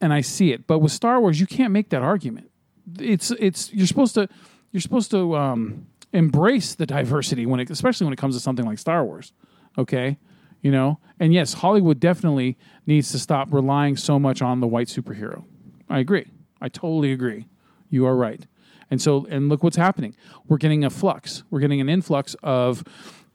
and 0.00 0.12
I 0.12 0.22
see 0.22 0.52
it, 0.52 0.66
but 0.66 0.80
with 0.80 0.90
Star 0.90 1.20
Wars, 1.20 1.38
you 1.38 1.46
can't 1.46 1.72
make 1.72 1.90
that 1.90 2.02
argument. 2.02 2.50
It's 2.98 3.30
it's 3.32 3.72
you're 3.72 3.86
supposed 3.86 4.14
to 4.14 4.28
you're 4.72 4.80
supposed 4.80 5.10
to 5.12 5.36
um, 5.36 5.86
embrace 6.12 6.74
the 6.74 6.86
diversity 6.86 7.46
when 7.46 7.60
it, 7.60 7.70
especially 7.70 8.04
when 8.04 8.12
it 8.12 8.18
comes 8.18 8.34
to 8.36 8.40
something 8.40 8.66
like 8.66 8.78
Star 8.78 9.04
Wars. 9.04 9.32
Okay, 9.78 10.18
you 10.62 10.70
know, 10.70 10.98
and 11.20 11.32
yes, 11.32 11.54
Hollywood 11.54 12.00
definitely 12.00 12.56
needs 12.86 13.12
to 13.12 13.18
stop 13.18 13.52
relying 13.52 13.96
so 13.96 14.18
much 14.18 14.42
on 14.42 14.60
the 14.60 14.66
white 14.66 14.88
superhero. 14.88 15.44
I 15.88 15.98
agree. 15.98 16.26
I 16.60 16.68
totally 16.68 17.12
agree. 17.12 17.46
You 17.90 18.06
are 18.06 18.16
right. 18.16 18.46
And 18.90 19.00
so, 19.00 19.26
and 19.28 19.48
look 19.48 19.62
what's 19.62 19.76
happening. 19.76 20.14
We're 20.48 20.58
getting 20.58 20.84
a 20.84 20.90
flux. 20.90 21.42
We're 21.50 21.60
getting 21.60 21.80
an 21.80 21.88
influx 21.88 22.34
of 22.42 22.84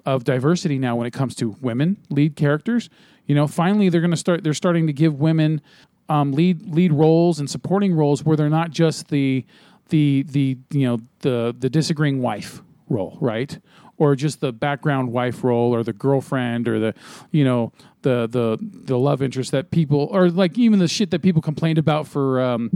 of 0.06 0.24
diversity 0.24 0.80
now 0.80 0.96
when 0.96 1.06
it 1.06 1.12
comes 1.12 1.36
to 1.36 1.56
women 1.62 1.98
lead 2.10 2.36
characters. 2.36 2.90
You 3.26 3.36
know, 3.36 3.48
finally 3.48 3.90
they're 3.90 4.02
going 4.02 4.12
to 4.12 4.18
start. 4.18 4.44
They're 4.44 4.54
starting 4.54 4.88
to 4.88 4.94
give 4.94 5.20
women 5.20 5.62
um, 6.10 6.32
lead 6.32 6.68
lead 6.68 6.92
roles 6.92 7.40
and 7.40 7.50
supporting 7.50 7.94
roles 7.94 8.24
where 8.24 8.36
they're 8.36 8.50
not 8.50 8.72
just 8.72 9.08
the 9.10 9.46
the 9.90 10.24
the 10.28 10.58
you 10.72 10.88
know 10.88 11.00
the 11.20 11.56
the 11.58 11.70
disagreeing 11.70 12.22
wife 12.22 12.62
role, 12.90 13.18
right? 13.22 13.60
Or 13.98 14.16
just 14.16 14.40
the 14.40 14.54
background 14.54 15.12
wife 15.12 15.44
role, 15.44 15.76
or 15.76 15.84
the 15.84 15.94
girlfriend, 15.94 16.68
or 16.68 16.80
the 16.80 16.94
you 17.32 17.44
know 17.44 17.72
the 18.02 18.28
the 18.28 18.58
the 18.62 18.98
love 18.98 19.22
interest 19.22 19.52
that 19.52 19.72
people, 19.72 20.10
or 20.12 20.30
like 20.30 20.58
even 20.58 20.80
the 20.80 20.88
shit 20.88 21.12
that 21.12 21.22
people 21.22 21.42
complained 21.42 21.78
about 21.78 22.08
for 22.08 22.42
um, 22.42 22.72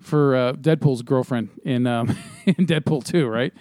for 0.00 0.36
uh, 0.36 0.52
Deadpool's 0.54 1.02
girlfriend 1.02 1.48
in 1.64 1.86
um, 1.86 2.16
in 2.46 2.66
Deadpool 2.66 3.04
two, 3.04 3.26
right? 3.26 3.52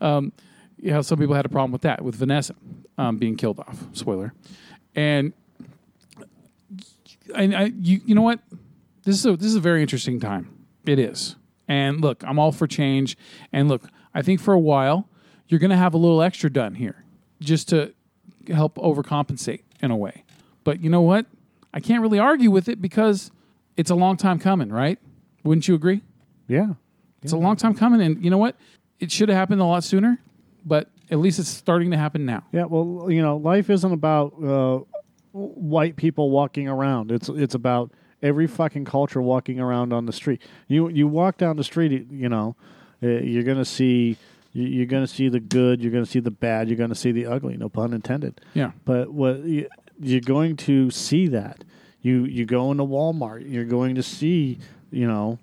Um, 0.00 0.32
yeah, 0.78 1.00
some 1.00 1.18
people 1.18 1.34
had 1.34 1.46
a 1.46 1.50
problem 1.50 1.72
with 1.72 1.82
that 1.82 2.02
with 2.02 2.14
Vanessa 2.14 2.54
um, 2.96 3.18
being 3.18 3.36
killed 3.36 3.58
off. 3.58 3.84
Spoiler, 3.92 4.32
and 4.94 5.32
I, 7.34 7.42
I 7.42 7.72
you 7.80 8.00
you 8.04 8.14
know 8.14 8.22
what? 8.22 8.40
This 9.04 9.16
is 9.16 9.26
a 9.26 9.36
this 9.36 9.46
is 9.46 9.56
a 9.56 9.60
very 9.60 9.82
interesting 9.82 10.20
time. 10.20 10.66
It 10.86 10.98
is, 10.98 11.36
and 11.68 12.00
look, 12.00 12.24
I'm 12.24 12.38
all 12.38 12.52
for 12.52 12.66
change. 12.66 13.16
And 13.52 13.68
look, 13.68 13.82
I 14.14 14.22
think 14.22 14.40
for 14.40 14.54
a 14.54 14.58
while 14.58 15.08
you're 15.48 15.60
going 15.60 15.70
to 15.70 15.76
have 15.76 15.94
a 15.94 15.98
little 15.98 16.22
extra 16.22 16.50
done 16.50 16.74
here, 16.74 17.04
just 17.40 17.68
to 17.68 17.92
help 18.48 18.76
overcompensate 18.76 19.62
in 19.82 19.90
a 19.90 19.96
way. 19.96 20.24
But 20.64 20.82
you 20.82 20.90
know 20.90 21.02
what? 21.02 21.26
I 21.74 21.80
can't 21.80 22.02
really 22.02 22.18
argue 22.18 22.50
with 22.50 22.68
it 22.68 22.80
because 22.80 23.30
it's 23.76 23.90
a 23.90 23.94
long 23.94 24.16
time 24.16 24.38
coming, 24.38 24.70
right? 24.70 24.98
Wouldn't 25.44 25.68
you 25.68 25.74
agree? 25.74 26.02
Yeah. 26.48 26.74
It's 27.22 27.32
a 27.32 27.36
long 27.36 27.56
time 27.56 27.74
coming, 27.74 28.00
and 28.00 28.22
you 28.24 28.30
know 28.30 28.38
what? 28.38 28.56
It 28.98 29.12
should 29.12 29.28
have 29.28 29.36
happened 29.36 29.60
a 29.60 29.64
lot 29.64 29.84
sooner, 29.84 30.18
but 30.64 30.90
at 31.10 31.18
least 31.18 31.38
it's 31.38 31.48
starting 31.48 31.90
to 31.90 31.96
happen 31.96 32.24
now. 32.24 32.44
Yeah, 32.52 32.64
well, 32.64 33.10
you 33.10 33.22
know, 33.22 33.36
life 33.36 33.70
isn't 33.70 33.92
about 33.92 34.32
uh, 34.42 34.80
white 35.32 35.96
people 35.96 36.30
walking 36.30 36.68
around. 36.68 37.10
It's 37.10 37.28
it's 37.28 37.54
about 37.54 37.90
every 38.22 38.46
fucking 38.46 38.84
culture 38.84 39.20
walking 39.20 39.58
around 39.58 39.92
on 39.92 40.06
the 40.06 40.12
street. 40.12 40.40
You 40.68 40.88
you 40.88 41.08
walk 41.08 41.38
down 41.38 41.56
the 41.56 41.64
street, 41.64 42.06
you 42.10 42.28
know, 42.28 42.56
uh, 43.02 43.06
you're 43.08 43.42
gonna 43.42 43.64
see 43.64 44.16
you- 44.52 44.66
you're 44.68 44.86
gonna 44.86 45.06
see 45.06 45.28
the 45.28 45.40
good, 45.40 45.82
you're 45.82 45.90
gonna 45.92 46.04
see 46.06 46.20
the 46.20 46.30
bad, 46.30 46.68
you're 46.68 46.76
gonna 46.76 46.94
see 46.94 47.10
the 47.12 47.26
ugly. 47.26 47.56
No 47.56 47.68
pun 47.68 47.92
intended. 47.92 48.40
Yeah. 48.54 48.72
But 48.84 49.12
what 49.12 49.44
you- 49.44 49.68
you're 50.00 50.20
going 50.20 50.56
to 50.56 50.90
see 50.90 51.26
that 51.28 51.64
you 52.02 52.24
you 52.24 52.44
go 52.44 52.70
into 52.70 52.84
Walmart, 52.84 53.50
you're 53.50 53.64
going 53.64 53.94
to 53.94 54.02
see, 54.02 54.58
you 54.90 55.06
know, 55.06 55.38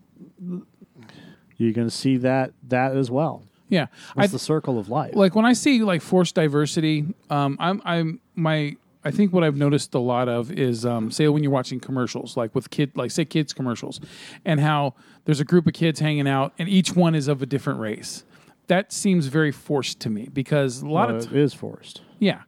you're 1.58 1.73
going 1.73 1.88
to 1.88 1.95
see 1.95 2.17
that 2.17 2.52
that 2.67 2.95
as 2.95 3.10
well. 3.12 3.43
Yeah. 3.69 3.88
It's 4.17 4.32
the 4.34 4.39
circle 4.39 4.80
of 4.80 4.89
life. 4.89 5.15
like 5.15 5.36
when 5.36 5.45
I 5.45 5.54
see 5.54 5.84
like 5.84 6.02
forced 6.02 6.36
diversity, 6.36 7.06
um, 7.30 7.56
I'm 7.60 7.82
I'm 7.86 8.19
my 8.36 8.75
I 9.04 9.12
think 9.12 9.32
what 9.32 9.44
I've 9.44 9.56
noticed 9.56 9.94
a 9.96 10.00
lot 10.00 10.28
of 10.28 10.52
is 10.52 10.86
um, 10.86 11.10
say 11.10 11.28
when 11.30 11.42
you're 11.42 11.52
watching 11.52 11.80
commercials, 11.80 12.36
like 12.36 12.54
with 12.54 12.70
kid, 12.70 12.92
like 12.96 13.12
say 13.12 13.24
kids 13.24 13.54
commercials, 13.54 14.00
and 14.44 14.60
how 14.60 14.94
there's 15.26 15.40
a 15.40 15.46
group 15.46 15.68
of 15.68 15.74
kids 15.74 16.00
hanging 16.00 16.28
out, 16.28 16.54
and 16.60 16.68
each 16.68 16.96
one 16.96 17.16
is 17.16 17.28
of 17.28 17.42
a 17.42 17.46
different 17.46 17.80
race. 17.80 18.26
That 18.68 18.92
seems 18.92 19.28
very 19.28 19.52
forced 19.52 20.00
to 20.02 20.10
me 20.10 20.30
because 20.32 20.82
a 20.82 20.88
lot 20.88 21.10
of 21.10 21.18
it 21.18 21.34
is 21.34 21.54
forced. 21.54 22.02
yeah. 22.20 22.42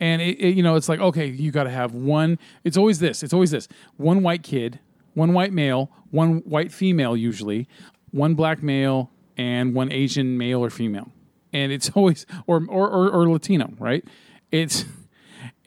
And 0.00 0.22
it, 0.22 0.38
it, 0.38 0.54
you 0.54 0.62
know, 0.62 0.76
it's 0.76 0.88
like 0.88 1.00
okay, 1.00 1.26
you 1.26 1.50
got 1.50 1.64
to 1.64 1.70
have 1.70 1.92
one. 1.92 2.38
It's 2.62 2.76
always 2.76 3.00
this. 3.00 3.22
It's 3.24 3.32
always 3.34 3.50
this. 3.50 3.66
One 3.96 4.22
white 4.22 4.44
kid, 4.44 4.78
one 5.14 5.32
white 5.32 5.52
male, 5.52 5.90
one 6.10 6.38
white 6.38 6.70
female, 6.72 7.16
usually, 7.16 7.66
one 8.12 8.34
black 8.34 8.62
male, 8.62 9.10
and 9.36 9.74
one 9.74 9.90
Asian 9.90 10.38
male 10.38 10.64
or 10.64 10.70
female. 10.70 11.10
And 11.52 11.72
it's 11.72 11.90
always 11.94 12.26
or 12.46 12.64
or 12.68 12.88
or, 12.88 13.10
or 13.10 13.28
Latino, 13.28 13.74
right? 13.78 14.04
It's 14.52 14.84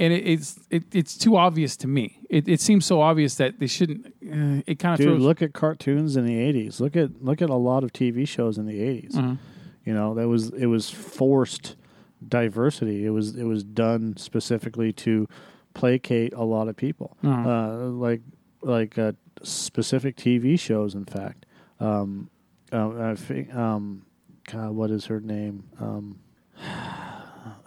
and 0.02 0.12
it, 0.14 0.28
it's 0.28 0.60
it, 0.70 0.84
it's 0.94 1.18
too 1.18 1.38
obvious 1.38 1.78
to 1.78 1.88
me. 1.88 2.20
It, 2.30 2.48
it 2.48 2.60
seems 2.60 2.86
so 2.86 3.00
obvious 3.02 3.36
that 3.36 3.60
they 3.60 3.68
shouldn't. 3.68 4.08
Uh, 4.08 4.62
it 4.68 4.80
kind 4.80 4.94
of 4.94 4.98
Dude, 4.98 5.08
throws. 5.08 5.22
look 5.22 5.42
at 5.42 5.54
cartoons 5.54 6.18
in 6.18 6.26
the 6.26 6.36
'80s. 6.36 6.80
Look 6.80 6.96
at 6.96 7.24
look 7.24 7.42
at 7.42 7.50
a 7.50 7.56
lot 7.56 7.84
of 7.84 7.94
TV 7.94 8.28
shows 8.28 8.58
in 8.58 8.66
the 8.66 8.80
'80s. 8.80 9.16
Uh-huh. 9.18 9.36
You 9.86 9.94
know, 9.94 10.14
that 10.16 10.28
was 10.28 10.50
it 10.50 10.66
was 10.68 10.90
forced 10.90 11.76
diversity. 12.28 13.06
It 13.06 13.12
was 13.12 13.36
it 13.36 13.46
was 13.46 13.64
done 13.64 14.16
specifically 14.18 14.92
to 14.94 15.28
placate 15.74 16.34
a 16.34 16.44
lot 16.44 16.68
of 16.68 16.76
people, 16.76 17.16
Uh-huh. 17.24 17.50
uh, 17.50 17.78
like 18.08 18.22
like 18.62 18.98
uh, 18.98 19.14
specific 19.44 20.16
TV 20.18 20.60
shows. 20.60 20.94
In 20.96 21.06
fact, 21.06 21.46
um, 21.80 22.30
uh, 22.74 23.12
I 23.12 23.16
think 23.16 23.54
um, 23.56 24.06
God, 24.52 24.72
what 24.72 24.92
is 24.92 25.06
her 25.08 25.20
name? 25.20 25.64
Um, 25.80 26.20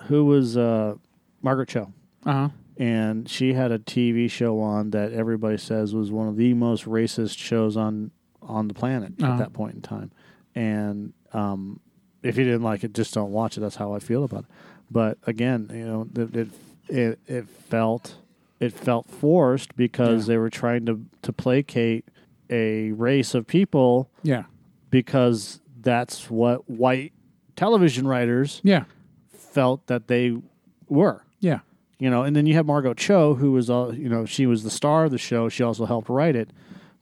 who 0.07 0.25
was 0.25 0.57
uh, 0.57 0.95
Margaret 1.43 1.69
Cho? 1.69 1.93
Uh 2.27 2.33
huh. 2.33 2.49
and 2.77 3.29
she 3.29 3.53
had 3.53 3.71
a 3.73 3.79
TV 3.79 4.31
show 4.31 4.61
on 4.61 4.91
that 4.91 5.13
everybody 5.13 5.57
says 5.59 5.95
was 5.95 6.11
one 6.11 6.27
of 6.29 6.37
the 6.37 6.55
most 6.55 6.85
racist 6.87 7.39
shows 7.39 7.77
on 7.77 8.11
on 8.43 8.69
the 8.69 8.75
planet 8.75 9.13
Uh-huh. 9.23 9.33
at 9.33 9.39
that 9.39 9.53
point 9.53 9.75
in 9.75 9.81
time. 9.83 10.11
And 10.55 11.13
um, 11.33 11.81
if 12.23 12.37
you 12.37 12.45
didn't 12.45 12.63
like 12.63 12.85
it, 12.85 12.93
just 12.95 13.13
don't 13.15 13.33
watch 13.33 13.57
it. 13.57 13.61
That's 13.61 13.77
how 13.77 13.93
I 13.95 13.99
feel 13.99 14.23
about 14.25 14.41
it. 14.41 14.51
But 14.91 15.19
again, 15.27 15.71
you 15.73 15.87
know, 15.87 16.07
it 16.15 16.49
it 16.89 17.19
it, 17.27 17.49
felt 17.49 18.17
it 18.61 18.73
felt 18.73 19.09
forced 19.11 19.75
because 19.77 20.29
Yeah. 20.29 20.35
they 20.35 20.39
were 20.39 20.51
trying 20.51 20.87
to 20.87 21.05
to 21.23 21.33
placate 21.33 22.05
a 22.51 22.93
race 22.93 23.35
of 23.35 23.47
people 23.47 24.11
Yeah. 24.23 24.45
because 24.91 25.61
that's 25.81 26.31
what 26.31 26.69
white 26.71 27.13
television 27.57 28.07
writers 28.07 28.61
Yeah. 28.63 28.85
felt 29.33 29.87
that 29.87 30.07
they 30.09 30.37
were. 30.89 31.24
You 31.99 32.11
know 32.11 32.23
and 32.23 32.35
then 32.35 32.47
you 32.47 32.55
have 32.55 32.67
margot 32.67 32.95
cho 32.95 33.35
who 33.35 33.53
was 33.53 33.69
all 33.71 33.95
you 33.95 34.09
know 34.09 34.25
she 34.25 34.47
was 34.47 34.63
the 34.65 34.71
star 34.71 35.05
of 35.05 35.11
the 35.11 35.19
show 35.19 35.49
she 35.49 35.63
also 35.63 35.87
helped 35.87 36.09
write 36.09 36.37
it 36.37 36.51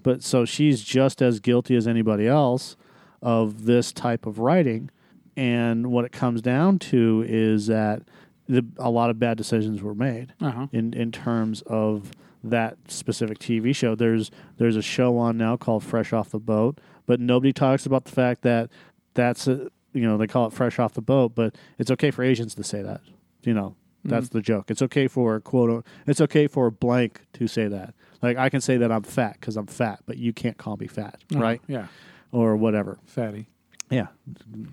but 0.03 0.23
so 0.23 0.45
she's 0.45 0.83
just 0.83 1.23
as 1.23 1.41
guilty 1.41 1.75
as 1.77 1.87
anybody 1.87 2.27
else 2.27 2.77
of 3.23 3.65
this 3.65 3.93
type 3.93 4.27
of 4.27 4.39
writing 4.39 4.91
and 5.37 5.91
what 5.91 6.05
it 6.05 6.13
comes 6.13 6.43
down 6.43 6.79
to 6.79 7.25
is 7.27 7.67
that 7.69 8.03
the, 8.49 8.65
a 8.79 8.91
lot 8.91 9.09
of 9.09 9.19
bad 9.19 9.37
decisions 9.37 9.81
were 9.83 9.95
made 9.95 10.35
Uh 10.41 10.51
huh. 10.51 10.67
in 10.73 10.93
in 10.95 11.11
terms 11.13 11.63
of 11.63 12.11
that 12.45 12.77
specific 12.89 13.39
TV 13.39 13.75
show. 13.75 13.95
There's 13.95 14.31
there's 14.59 14.75
a 14.77 14.83
show 14.83 15.17
on 15.17 15.39
now 15.39 15.57
called 15.57 15.85
Fresh 15.85 16.13
Off 16.13 16.31
the 16.31 16.41
Boat, 16.41 16.81
but 17.07 17.21
nobody 17.21 17.53
talks 17.53 17.87
about 17.87 18.05
the 18.05 18.11
fact 18.11 18.43
that 18.43 18.69
that's 19.15 19.47
a, 19.47 19.69
you 19.93 20.03
know 20.03 20.19
they 20.19 20.27
call 20.27 20.49
it 20.49 20.53
Fresh 20.53 20.81
Off 20.81 20.93
the 20.95 21.01
Boat, 21.01 21.37
but 21.37 21.55
it's 21.79 21.91
okay 21.93 22.11
for 22.11 22.25
Asians 22.25 22.55
to 22.57 22.65
say 22.65 22.83
that. 22.83 23.01
You 23.45 23.55
know, 23.55 23.77
that's 24.05 24.27
mm-hmm. 24.27 24.39
the 24.39 24.43
joke. 24.43 24.71
It's 24.71 24.83
okay 24.83 25.09
for 25.09 25.39
quote. 25.41 25.85
It's 26.07 26.21
okay 26.21 26.47
for 26.47 26.71
blank 26.71 27.23
to 27.35 27.47
say 27.47 27.69
that. 27.69 27.95
Like 28.23 28.37
I 28.37 28.49
can 28.49 28.61
say 28.61 28.77
that 28.77 28.93
I'm 28.93 29.03
fat 29.03 29.37
because 29.41 29.57
I'm 29.57 29.67
fat, 29.67 30.01
but 30.07 30.17
you 30.17 30.33
can't 30.33 30.57
call 30.57 30.77
me 30.77 30.87
fat, 30.87 31.21
uh-huh. 31.33 31.41
right? 31.41 31.61
Yeah. 31.67 31.87
Or 32.31 32.57
whatever. 32.57 32.99
Fatty. 33.05 33.49
Yeah, 33.91 34.07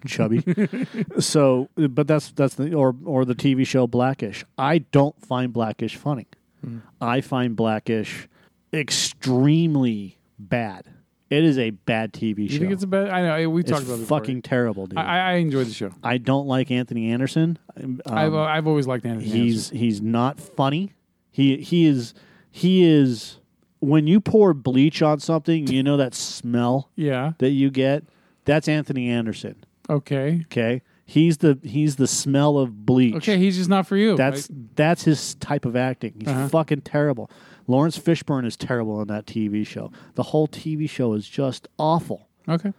chubby. 0.07 0.43
so, 1.19 1.67
but 1.75 2.07
that's 2.07 2.31
that's 2.31 2.55
the 2.55 2.73
or 2.73 2.95
or 3.03 3.25
the 3.25 3.35
TV 3.35 3.67
show 3.67 3.85
Blackish. 3.85 4.45
I 4.57 4.77
don't 4.77 5.19
find 5.25 5.51
Blackish 5.51 5.97
funny. 5.97 6.27
Mm. 6.65 6.83
I 7.01 7.19
find 7.19 7.53
Blackish 7.53 8.29
extremely 8.71 10.19
bad. 10.37 10.85
It 11.29 11.43
is 11.43 11.57
a 11.59 11.69
bad 11.69 12.11
TV 12.13 12.39
You 12.39 12.49
show. 12.49 12.59
think 12.59 12.71
it's 12.71 12.83
a 12.83 12.87
bad? 12.87 13.09
I 13.09 13.41
know 13.41 13.49
we 13.49 13.61
It's 13.61 13.69
talked 13.69 13.83
about 13.83 13.95
it 13.95 13.99
before. 13.99 14.19
fucking 14.19 14.41
terrible, 14.41 14.87
dude. 14.87 14.97
I, 14.97 15.03
I, 15.03 15.17
I 15.19 15.33
enjoy 15.35 15.63
the 15.63 15.73
show. 15.73 15.91
I 16.03 16.17
don't 16.17 16.47
like 16.47 16.71
Anthony 16.71 17.11
Anderson. 17.11 17.59
Um, 17.81 18.01
I've 18.07 18.33
uh, 18.33 18.41
I've 18.41 18.65
always 18.67 18.87
liked 18.87 19.05
Anthony. 19.05 19.25
Anderson. 19.25 19.41
He's 19.45 19.69
he's 19.69 20.01
not 20.01 20.39
funny. 20.39 20.93
He 21.31 21.57
he 21.57 21.85
is 21.85 22.13
he 22.49 22.83
is 22.83 23.37
when 23.79 24.07
you 24.07 24.19
pour 24.19 24.53
bleach 24.53 25.01
on 25.01 25.19
something, 25.19 25.67
you 25.67 25.83
know 25.83 25.97
that 25.97 26.13
smell 26.15 26.89
yeah. 26.95 27.33
that 27.37 27.51
you 27.51 27.69
get. 27.69 28.03
That's 28.45 28.67
Anthony 28.67 29.09
Anderson. 29.09 29.55
Okay. 29.89 30.41
Okay, 30.45 30.81
he's 31.05 31.37
the 31.37 31.59
he's 31.63 31.95
the 31.97 32.07
smell 32.07 32.57
of 32.57 32.85
bleach. 32.85 33.15
Okay. 33.15 33.37
He's 33.37 33.55
just 33.57 33.69
not 33.69 33.85
for 33.87 33.95
you. 33.97 34.15
that's 34.17 34.49
right? 34.49 34.75
that's 34.75 35.03
his 35.03 35.35
type 35.35 35.65
of 35.65 35.75
acting. 35.75 36.15
He's 36.19 36.27
Uh-huh. 36.27 36.47
fucking 36.49 36.81
terrible. 36.81 37.29
Laurence 37.69 37.99
Fishburne 37.99 38.47
is 38.47 38.57
terrible 38.57 38.99
in 38.99 39.07
that 39.09 39.27
TV 39.27 39.65
show. 39.65 39.91
The 40.15 40.23
whole 40.23 40.47
TV 40.47 40.89
show 40.89 41.13
is 41.13 41.29
just 41.29 41.67
awful. 41.77 42.27
okay. 42.49 42.73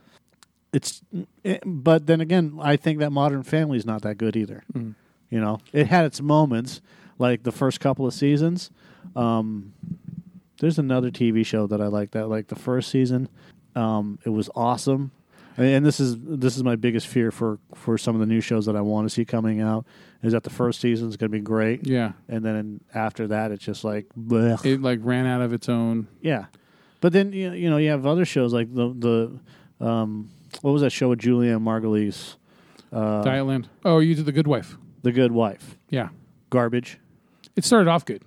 It's, 0.73 1.03
it, 1.43 1.63
but 1.65 2.07
then 2.07 2.21
again, 2.21 2.59
I 2.61 2.77
think 2.77 2.99
that 2.99 3.11
Modern 3.11 3.43
Family 3.43 3.79
is 3.79 3.87
not 3.87 4.03
that 4.03 4.19
good 4.19 4.37
either. 4.37 4.65
Mm. 4.73 4.95
You 5.29 5.41
know, 5.41 5.61
it 5.73 5.87
had 5.87 6.05
its 6.05 6.21
moments, 6.21 6.81
like 7.19 7.45
the 7.45 7.53
first 7.53 7.79
couple 7.81 8.07
of 8.07 8.15
seasons. 8.15 8.71
Um, 9.15 9.73
there's 10.61 10.79
another 10.79 11.11
TV 11.11 11.47
show 11.47 11.67
that 11.69 11.81
I 11.81 11.87
like 11.87 12.11
that 12.13 12.29
like 12.29 12.49
the 12.49 12.57
first 12.57 12.91
season. 12.91 13.29
Um, 13.77 14.19
it 14.25 14.31
was 14.31 14.51
awesome, 14.57 15.13
and, 15.65 15.85
this 15.87 16.01
is 16.01 16.17
this 16.21 16.57
is 16.57 16.63
my 16.65 16.77
biggest 16.77 17.07
fear 17.07 17.31
for 17.31 17.59
for 17.75 17.99
some 17.99 18.15
of 18.15 18.21
the 18.21 18.27
new 18.27 18.41
shows 18.41 18.67
that 18.67 18.77
I 18.77 18.81
want 18.81 19.07
to 19.09 19.11
see 19.15 19.25
coming 19.25 19.61
out 19.61 19.85
is 20.23 20.33
that 20.33 20.43
the 20.45 20.51
first 20.51 20.81
season 20.81 21.09
is 21.09 21.17
going 21.17 21.31
to 21.31 21.37
be 21.37 21.41
great, 21.43 21.87
Yeah. 21.87 22.13
and 22.29 22.45
then 22.45 22.81
after 22.95 23.27
that 23.29 23.51
it's 23.53 23.65
just 23.65 23.85
like 23.85 24.07
blech. 24.19 24.65
It 24.67 24.83
like 24.83 25.01
ran 25.03 25.27
out 25.27 25.41
of 25.43 25.53
its 25.53 25.69
own. 25.69 26.09
yeah. 26.21 26.47
But 27.01 27.13
then 27.15 27.33
you 27.33 27.53
you 27.53 27.71
know 27.71 27.79
you 27.79 27.91
have 27.91 28.05
other 28.07 28.25
shows 28.27 28.53
like 28.53 28.75
the 28.75 28.95
the 29.79 29.85
um, 29.87 30.31
what 30.63 30.73
was 30.73 30.83
that 30.83 30.91
show 30.91 31.09
with 31.09 31.19
Julianna 31.21 31.59
Margulies, 31.61 32.37
uh, 32.93 33.23
Dietland. 33.25 33.67
Oh, 33.85 34.01
you 34.01 34.15
did 34.15 34.27
the 34.27 34.33
Good 34.33 34.47
Wife. 34.47 34.77
The 35.03 35.13
Good 35.13 35.33
Wife. 35.33 35.77
Yeah. 35.89 36.11
garbage. 36.51 36.99
It 37.57 37.65
started 37.65 37.89
off 37.89 38.05
good, 38.05 38.23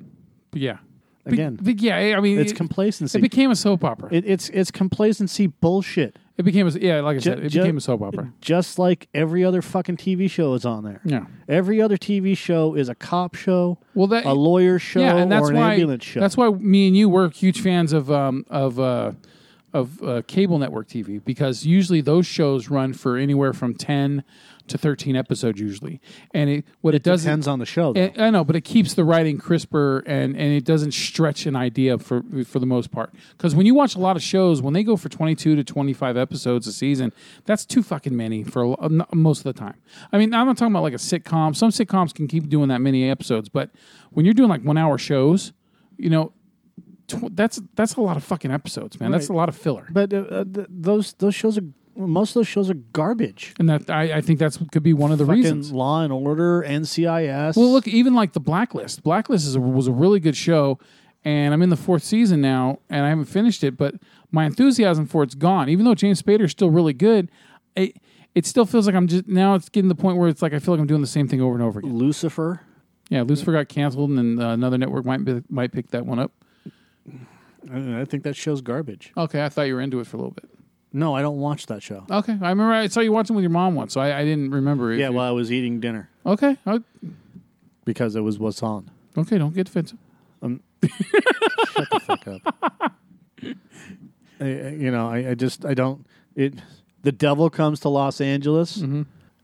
but 0.51 0.59
yeah, 0.61 0.77
Again, 1.25 1.57
yeah. 1.63 2.15
I 2.17 2.19
mean, 2.19 2.37
it's 2.39 2.51
it, 2.51 2.55
complacency. 2.55 3.17
it 3.17 3.21
became 3.21 3.49
a 3.49 3.55
soap 3.55 3.83
opera. 3.83 4.09
It, 4.11 4.25
It- 4.25 4.31
it's 4.31 4.49
it's 4.49 4.71
complacency 4.71 5.47
bullshit. 5.47 6.17
It 6.35 6.43
became 6.43 6.67
a 6.67 6.71
yeah, 6.71 6.99
like 7.01 7.17
I 7.17 7.19
Ju- 7.19 7.29
said, 7.29 7.39
it 7.45 7.49
ju- 7.49 7.61
became 7.61 7.77
a 7.77 7.81
soap 7.81 8.01
opera. 8.01 8.33
Just 8.41 8.79
like 8.79 9.07
every 9.13 9.45
other 9.45 9.61
fucking 9.61 9.97
TV 9.97 10.27
show 10.29 10.55
is 10.55 10.65
on 10.65 10.83
there. 10.83 10.99
Yeah. 11.05 11.25
Every 11.47 11.79
other 11.79 11.95
TV 11.95 12.35
show 12.35 12.73
is 12.73 12.89
a 12.89 12.95
cop 12.95 13.35
show, 13.35 13.77
Well, 13.93 14.07
that 14.07 14.25
a 14.25 14.33
lawyer 14.33 14.79
show, 14.79 14.99
yeah, 15.01 15.15
and 15.17 15.31
that's 15.31 15.47
or 15.47 15.51
an 15.51 15.57
why 15.57 15.73
ambulance 15.73 16.03
show. 16.03 16.19
that's 16.19 16.35
why 16.35 16.49
me 16.49 16.87
and 16.87 16.97
you 16.97 17.07
were 17.07 17.29
huge 17.29 17.61
fans 17.61 17.93
of 17.93 18.09
um 18.11 18.45
of 18.49 18.79
uh 18.79 19.11
of 19.73 20.01
uh, 20.03 20.21
cable 20.27 20.59
network 20.59 20.87
TV 20.87 21.23
because 21.23 21.65
usually 21.65 22.01
those 22.01 22.27
shows 22.27 22.69
run 22.69 22.93
for 22.93 23.17
anywhere 23.17 23.53
from 23.53 23.73
ten 23.73 24.23
to 24.67 24.77
thirteen 24.77 25.15
episodes 25.15 25.59
usually, 25.59 25.99
and 26.33 26.49
it 26.49 26.65
what 26.81 26.95
it, 26.95 27.03
does 27.03 27.23
depends 27.23 27.47
on 27.47 27.59
the 27.59 27.65
show. 27.65 27.91
Though. 27.91 28.11
I 28.17 28.29
know, 28.29 28.43
but 28.43 28.55
it 28.55 28.61
keeps 28.61 28.93
the 28.93 29.03
writing 29.03 29.37
crisper 29.37 29.99
and, 30.05 30.37
and 30.37 30.53
it 30.53 30.63
doesn't 30.63 30.93
stretch 30.93 31.45
an 31.45 31.55
idea 31.55 31.97
for 31.97 32.23
for 32.45 32.59
the 32.59 32.65
most 32.65 32.91
part. 32.91 33.13
Because 33.31 33.55
when 33.55 33.65
you 33.65 33.73
watch 33.73 33.95
a 33.95 33.99
lot 33.99 34.15
of 34.15 34.21
shows, 34.21 34.61
when 34.61 34.73
they 34.73 34.83
go 34.83 34.95
for 34.95 35.09
twenty 35.09 35.35
two 35.35 35.55
to 35.55 35.63
twenty 35.63 35.93
five 35.93 36.15
episodes 36.15 36.67
a 36.67 36.71
season, 36.71 37.11
that's 37.45 37.65
too 37.65 37.83
fucking 37.83 38.15
many 38.15 38.43
for 38.43 38.75
a, 38.79 39.15
most 39.15 39.39
of 39.39 39.43
the 39.45 39.53
time. 39.53 39.75
I 40.11 40.17
mean, 40.17 40.33
I'm 40.33 40.45
not 40.45 40.57
talking 40.57 40.73
about 40.73 40.83
like 40.83 40.93
a 40.93 40.97
sitcom. 40.97 41.55
Some 41.55 41.71
sitcoms 41.71 42.13
can 42.13 42.27
keep 42.27 42.47
doing 42.47 42.69
that 42.69 42.79
many 42.79 43.09
episodes, 43.09 43.49
but 43.49 43.71
when 44.11 44.25
you're 44.25 44.33
doing 44.35 44.49
like 44.49 44.63
one 44.63 44.77
hour 44.77 44.97
shows, 44.97 45.51
you 45.97 46.09
know, 46.09 46.31
tw- 47.07 47.35
that's 47.35 47.61
that's 47.75 47.95
a 47.95 48.01
lot 48.01 48.17
of 48.17 48.23
fucking 48.23 48.51
episodes, 48.51 48.99
man. 48.99 49.11
That's 49.11 49.29
a 49.29 49.33
lot 49.33 49.49
of 49.49 49.55
filler. 49.55 49.87
but 49.89 50.13
uh, 50.13 50.17
uh, 50.17 50.43
th- 50.45 50.67
those 50.69 51.13
those 51.13 51.35
shows 51.35 51.57
are 51.57 51.63
most 51.95 52.31
of 52.31 52.33
those 52.35 52.47
shows 52.47 52.69
are 52.71 52.73
garbage. 52.73 53.53
And 53.59 53.69
that 53.69 53.89
I, 53.89 54.13
I 54.17 54.21
think 54.21 54.39
that's 54.39 54.57
could 54.71 54.81
be 54.83 54.93
one 54.93 55.11
of 55.11 55.19
the 55.19 55.25
Fucking 55.25 55.41
reasons. 55.43 55.71
Law 55.71 56.01
and 56.01 56.11
Order, 56.11 56.63
NCIS. 56.67 57.55
Well, 57.55 57.71
look, 57.71 57.87
even 57.87 58.13
like 58.15 58.33
the 58.33 58.39
Blacklist. 58.39 59.03
Blacklist 59.03 59.45
is 59.45 59.55
a, 59.55 59.59
was 59.61 59.87
a 59.87 59.91
really 59.91 60.19
good 60.19 60.35
show, 60.35 60.79
and 61.23 61.53
I'm 61.53 61.61
in 61.61 61.69
the 61.69 61.75
fourth 61.77 62.03
season 62.03 62.41
now, 62.41 62.79
and 62.89 63.05
I 63.05 63.09
haven't 63.09 63.25
finished 63.25 63.63
it, 63.63 63.77
but 63.77 63.95
my 64.31 64.45
enthusiasm 64.45 65.05
for 65.05 65.21
it's 65.23 65.35
gone. 65.35 65.69
Even 65.69 65.85
though 65.85 65.93
James 65.95 66.21
Spader's 66.21 66.51
still 66.51 66.71
really 66.71 66.93
good, 66.93 67.29
it 67.75 67.97
it 68.33 68.47
still 68.47 68.65
feels 68.65 68.87
like 68.87 68.95
I'm 68.95 69.07
just 69.07 69.27
now. 69.27 69.53
It's 69.53 69.69
getting 69.69 69.89
to 69.89 69.93
the 69.95 70.01
point 70.01 70.17
where 70.17 70.29
it's 70.29 70.41
like 70.41 70.53
I 70.53 70.59
feel 70.59 70.73
like 70.73 70.81
I'm 70.81 70.87
doing 70.87 71.01
the 71.01 71.07
same 71.07 71.27
thing 71.27 71.41
over 71.41 71.53
and 71.53 71.61
over 71.63 71.79
again. 71.79 71.95
Lucifer. 71.95 72.61
Yeah, 73.09 73.21
Lucifer 73.21 73.51
got 73.51 73.67
canceled, 73.69 74.09
and 74.09 74.17
then 74.37 74.43
uh, 74.43 74.53
another 74.53 74.77
network 74.79 75.05
might 75.05 75.23
be, 75.23 75.43
might 75.49 75.71
pick 75.71 75.91
that 75.91 76.05
one 76.07 76.17
up. 76.17 76.31
I 77.71 78.01
I 78.01 78.05
think 78.05 78.23
that 78.23 78.35
show's 78.35 78.61
garbage. 78.61 79.11
Okay, 79.17 79.43
I 79.43 79.49
thought 79.49 79.63
you 79.63 79.75
were 79.75 79.81
into 79.81 79.99
it 79.99 80.07
for 80.07 80.17
a 80.17 80.19
little 80.19 80.31
bit. 80.31 80.49
No, 80.91 81.15
I 81.15 81.21
don't 81.21 81.37
watch 81.39 81.65
that 81.67 81.81
show. 81.81 82.05
Okay, 82.09 82.33
I 82.33 82.49
remember 82.49 82.71
I 82.73 82.87
saw 82.87 82.99
you 82.99 83.11
watching 83.11 83.35
with 83.35 83.43
your 83.43 83.49
mom 83.49 83.73
once, 83.75 83.93
so 83.93 84.01
I, 84.01 84.19
I 84.19 84.23
didn't 84.23 84.51
remember. 84.51 84.91
if 84.91 84.99
Yeah, 84.99 85.09
you- 85.09 85.15
while 85.15 85.27
I 85.27 85.31
was 85.31 85.51
eating 85.51 85.79
dinner 85.79 86.09
okay, 86.25 86.57
I- 86.65 86.81
because 87.85 88.15
it 88.15 88.21
was 88.21 88.37
what's 88.39 88.61
on. 88.63 88.89
okay, 89.17 89.37
don't 89.37 89.53
get 89.55 89.65
defensive. 89.65 89.97
Um, 90.41 90.61
shut 90.83 91.87
the 91.91 91.99
fuck 91.99 92.27
up. 92.27 92.93
I, 94.39 94.45
I- 94.45 94.69
you 94.77 94.91
know, 94.91 95.07
I, 95.09 95.29
I 95.31 95.35
just 95.35 95.65
I 95.65 95.73
don't. 95.73 96.05
It. 96.35 96.55
The 97.03 97.11
devil 97.11 97.49
comes 97.49 97.81
to 97.81 97.89
Los 97.89 98.21
Angeles 98.21 98.77
mm-hmm. 98.77 99.01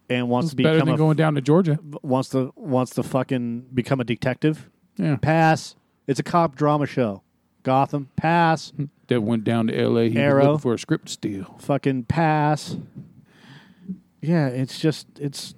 and 0.10 0.30
wants 0.30 0.46
It's 0.48 0.56
to 0.56 0.64
better 0.64 0.76
become 0.76 0.86
than 0.88 0.96
a 0.96 0.98
going 0.98 1.18
down 1.18 1.36
to 1.36 1.42
Georgia. 1.42 1.78
wants 2.02 2.30
to 2.30 2.54
wants 2.56 2.94
to 2.96 3.04
fucking 3.04 3.68
become 3.74 4.00
a 4.00 4.04
detective. 4.06 4.70
Yeah, 4.98 5.18
Pass. 5.18 5.76
It's 6.08 6.20
a 6.20 6.24
cop 6.24 6.56
drama 6.56 6.86
show. 6.86 7.22
Gotham. 7.64 8.10
Pass. 8.16 8.72
that 9.08 9.22
went 9.22 9.44
down 9.44 9.68
to 9.68 9.78
L.A. 9.80 10.10
He 10.10 10.18
Arrow. 10.18 10.38
was 10.40 10.46
looking 10.48 10.60
for 10.60 10.74
a 10.76 10.80
script 10.80 11.10
steal. 11.10 11.56
Fucking 11.60 12.04
pass. 12.04 12.78
Yeah, 14.22 14.48
it's 14.48 14.80
just 14.80 15.08
it's 15.20 15.56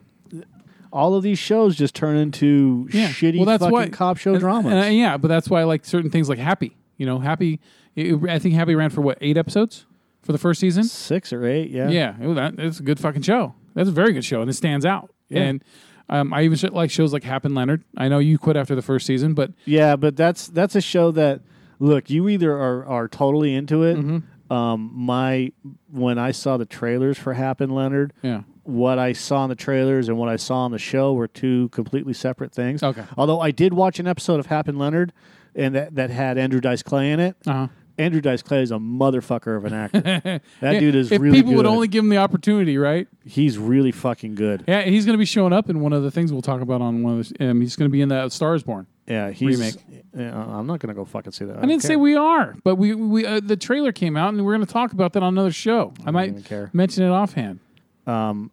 all 0.94 1.16
of 1.16 1.24
these 1.24 1.40
shows 1.40 1.76
just 1.76 1.96
turn 1.96 2.16
into 2.18 2.88
shitty 2.92 3.38
well, 3.38 3.46
that's 3.46 3.62
fucking 3.64 3.72
why, 3.74 3.88
cop 3.90 4.18
show 4.18 4.32
and- 4.32 4.40
dramas. 4.40 4.72
and, 4.74 4.84
uh, 4.84 4.88
yeah, 4.90 5.18
but 5.18 5.28
that's 5.30 5.50
why 5.50 5.62
I 5.62 5.64
like 5.64 5.86
certain 5.86 6.10
things 6.12 6.30
like 6.30 6.38
Happy. 6.40 6.76
You 6.98 7.06
know, 7.06 7.20
Happy. 7.20 7.60
it- 7.96 8.22
I 8.30 8.40
think 8.40 8.54
Happy 8.56 8.76
ran 8.76 8.90
for 8.90 9.02
what 9.02 9.18
eight 9.22 9.38
episodes 9.38 9.86
for 10.22 10.32
the 10.34 10.38
first 10.38 10.60
season. 10.60 10.84
Six 10.84 11.34
or 11.34 11.46
eight, 11.46 11.72
yeah. 11.72 11.90
Yeah, 11.90 12.16
it 12.22 12.28
was- 12.28 12.36
that, 12.36 12.56
it's 12.60 12.80
a 12.80 12.84
good 12.84 13.00
fucking 13.00 13.22
show. 13.24 13.56
That's 13.74 13.90
a 13.90 13.94
very 13.94 14.12
good 14.14 14.26
show, 14.26 14.42
and 14.42 14.50
it 14.50 14.54
stands 14.54 14.86
out. 14.86 15.12
Yeah. 15.30 15.42
And 15.44 15.64
um, 16.10 16.34
I 16.34 16.44
even 16.44 16.58
sh- 16.58 16.66
like 16.72 16.92
shows 16.92 17.14
like 17.14 17.24
Hap 17.24 17.46
and 17.46 17.56
Leonard. 17.56 17.84
I 17.98 18.10
know 18.10 18.20
you 18.20 18.38
quit 18.38 18.58
after 18.58 18.76
the 18.76 18.82
first 18.82 19.06
season, 19.08 19.34
but 19.34 19.52
Yeah, 19.66 19.96
but 19.96 20.18
that's 20.18 20.48
that's 20.48 20.76
a 20.76 20.82
show 20.82 21.12
that 21.12 21.42
look, 21.82 22.10
you 22.10 22.30
either 22.30 22.54
are 22.54 22.86
are 22.86 23.08
totally 23.08 23.54
into 23.54 23.84
it. 23.84 23.98
Mm-hmm. 23.98 24.54
Um, 24.54 24.92
my 24.94 25.52
when 25.92 26.18
I 26.18 26.32
saw 26.32 26.58
the 26.58 26.66
trailers 26.66 27.18
for 27.18 27.34
Hap 27.34 27.60
and 27.62 27.74
Leonard, 27.74 28.14
yeah, 28.22 28.44
what 28.64 29.00
I 29.00 29.14
saw 29.14 29.44
in 29.44 29.50
the 29.50 29.56
trailers 29.56 30.08
and 30.08 30.18
what 30.18 30.30
I 30.30 30.36
saw 30.36 30.60
on 30.66 30.72
the 30.72 30.80
show 30.80 31.14
were 31.14 31.28
two 31.28 31.70
completely 31.70 32.14
separate 32.14 32.54
things. 32.54 32.84
Okay. 32.84 33.04
Although 33.18 33.40
I 33.40 33.52
did 33.52 33.74
watch 33.74 34.00
an 34.00 34.08
episode 34.08 34.40
of 34.40 34.48
Hap 34.48 34.68
and 34.68 34.78
Leonard, 34.78 35.14
and 35.56 35.74
that 35.76 35.96
that 35.96 36.10
had 36.10 36.38
Andrew 36.38 36.62
Dice 36.62 36.84
Clay 36.84 37.12
in 37.12 37.20
it. 37.20 37.36
uh 37.46 37.54
huh. 37.54 37.68
Andrew 37.98 38.22
Dice 38.22 38.42
Clay 38.42 38.62
is 38.62 38.72
a 38.72 38.76
motherfucker 38.76 39.58
of 39.58 39.66
an 39.66 39.74
actor. 39.74 40.02
that 40.62 40.80
dude 40.80 40.96
is 40.96 41.12
if 41.12 41.22
really 41.22 41.38
people 41.38 41.52
good. 41.52 41.58
would 41.58 41.66
only 41.66 41.88
give 41.88 42.04
him 42.04 42.10
the 42.10 42.18
opportunity, 42.18 42.78
right? 42.78 43.08
He's 43.26 43.58
really 43.58 43.92
fucking 43.92 44.36
good. 44.36 44.64
Yeah, 44.68 44.82
he's 44.84 45.06
going 45.06 45.14
to 45.14 45.20
be 45.20 45.26
showing 45.26 45.54
up 45.54 45.70
in 45.70 45.82
one 45.82 45.94
of 45.94 46.04
the 46.04 46.12
things 46.12 46.32
we'll 46.32 46.42
talk 46.42 46.62
about 46.62 46.82
on 46.82 47.04
one 47.04 47.20
of 47.20 47.30
the. 47.30 47.50
Um, 47.50 47.62
he's 47.62 47.76
going 47.76 47.90
to 47.90 47.92
be 47.92 48.02
in 48.02 48.10
that 48.10 48.32
Stars 48.32 48.64
Born. 48.64 48.88
Yeah, 49.08 49.32
he's. 49.32 49.60
Remake. 49.60 49.76
Yeah, 50.18 50.38
I'm 50.38 50.68
not 50.68 50.80
gonna 50.80 50.94
go 50.94 51.06
fucking 51.06 51.32
see 51.32 51.46
that. 51.46 51.58
I 51.58 51.62
didn't 51.62 51.84
say 51.84 51.96
we 51.96 52.16
are, 52.16 52.56
but 52.64 52.76
we 52.76 52.94
we 52.94 53.26
uh, 53.26 53.40
the 53.42 53.56
trailer 53.56 53.92
came 53.92 54.18
out 54.18 54.34
and 54.34 54.46
we're 54.46 54.56
going 54.56 54.66
to 54.66 54.72
talk 54.72 54.92
about 54.92 55.14
that 55.14 55.24
on 55.24 55.34
another 55.34 55.52
show. 55.52 55.94
I, 56.06 56.12
might 56.12 56.44
care. 56.46 56.70
mention 56.74 57.04
it 57.06 57.10
offhand. 57.10 57.60
Um, 58.06 58.52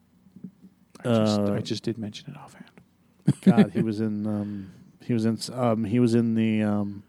I 1.00 1.08
just, 1.08 1.40
Uh, 1.40 1.52
I 1.54 1.60
just 1.60 1.82
did 1.82 1.98
mention 1.98 2.30
it 2.30 2.36
offhand. 2.36 2.64
God, 3.42 3.72
he 3.72 3.82
was 3.82 4.00
in. 4.00 4.26
Um, 4.26 4.70
he 5.04 5.12
was 5.12 5.24
in. 5.24 5.38
Um, 5.52 5.84
he 5.84 5.98
was 6.00 6.14
in 6.14 6.34
the. 6.34 6.62
Um, 6.62 7.02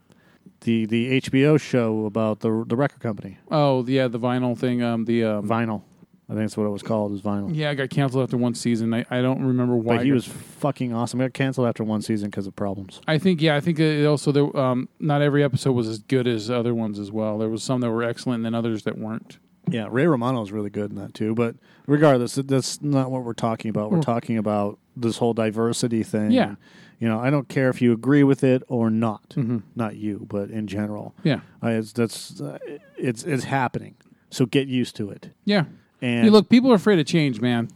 the 0.62 0.86
the 0.86 1.22
HBO 1.22 1.60
show 1.60 2.06
about 2.06 2.39
the 2.41 2.65
the 2.67 2.76
record 2.76 3.00
company 3.00 3.38
Oh, 3.50 3.86
yeah, 3.86 4.08
the 4.08 4.19
vinyl 4.19 4.58
thing. 4.58 4.82
Um, 4.84 5.06
the 5.06 5.24
um, 5.24 5.48
Vinyl. 5.48 5.84
I 6.28 6.34
think 6.34 6.41
that's 6.43 6.58
what 6.58 6.65
it 6.65 6.69
was 6.69 6.84
called. 6.84 7.12
Was 7.12 7.22
Vinyl. 7.24 7.50
yeah, 7.56 7.72
I 7.72 7.74
got 7.74 7.89
canceled 7.89 8.22
after 8.22 8.38
one 8.38 8.54
season. 8.54 8.93
I, 8.93 9.04
I 9.10 9.22
don't 9.24 9.43
remember 9.43 9.76
why. 9.76 9.98
But 9.98 10.06
he 10.06 10.12
was 10.12 10.26
fucking 10.28 10.93
awesome. 10.93 11.19
It 11.22 11.24
got 11.26 11.34
canceled 11.34 11.67
after 11.67 11.84
one 11.84 12.04
season 12.04 12.30
because 12.30 12.45
of 12.45 12.56
problems. 12.56 13.02
I 13.08 13.17
think 13.17 13.41
yeah, 13.41 13.56
I 13.56 13.62
think 13.62 13.80
it 13.80 14.06
also 14.06 14.32
there. 14.32 14.56
Um, 14.56 14.89
not 15.00 15.24
every 15.24 15.43
episode 15.43 15.72
was 15.72 15.88
as 15.88 16.00
good 16.00 16.28
as 16.28 16.52
other 16.52 16.76
ones 16.76 17.00
as 17.00 17.12
well. 17.12 17.39
There 17.39 17.50
was 17.50 17.63
some 17.63 17.82
that 17.82 17.89
were 17.89 18.04
excellent, 18.04 18.38
and 18.38 18.45
then 18.45 18.54
others 18.54 18.84
that 18.84 18.98
weren't. 19.00 19.39
Yeah, 19.67 19.88
Ray 19.89 20.06
Romano 20.06 20.41
is 20.43 20.52
really 20.52 20.69
good 20.69 20.91
in 20.91 20.98
that 20.98 21.15
too. 21.15 21.34
But 21.34 21.56
regardless, 21.88 22.36
that's 22.36 22.80
not 22.82 23.10
what 23.10 23.24
we're 23.24 23.34
talking 23.34 23.69
about. 23.69 23.91
We're 23.91 24.02
talking 24.02 24.38
about 24.38 24.78
this 24.95 25.17
whole 25.17 25.34
diversity 25.34 26.04
thing. 26.04 26.32
Yeah. 26.32 26.56
You 26.99 27.07
know, 27.07 27.19
I 27.19 27.29
don't 27.29 27.47
care 27.47 27.69
if 27.69 27.81
you 27.81 27.93
agree 27.93 28.23
with 28.23 28.43
it 28.43 28.62
or 28.67 28.89
not. 28.89 29.29
Mhm. 29.38 29.63
Not 29.75 29.95
you, 29.95 30.25
but 30.29 30.49
in 30.49 30.67
general, 30.67 31.15
Yeah, 31.23 31.39
I, 31.62 31.71
it's 31.73 31.93
that's 31.93 32.41
uh, 32.41 32.57
it's 32.97 33.23
it's 33.23 33.45
happening. 33.45 33.95
So 34.31 34.45
get 34.45 34.67
used 34.67 34.95
to 34.97 35.09
it. 35.09 35.29
yeah. 35.45 35.65
And 36.01 36.23
Hey, 36.25 36.29
look, 36.29 36.47
people 36.49 36.71
are 36.71 36.75
afraid 36.75 36.99
of 36.99 37.05
change, 37.05 37.41
man. 37.41 37.67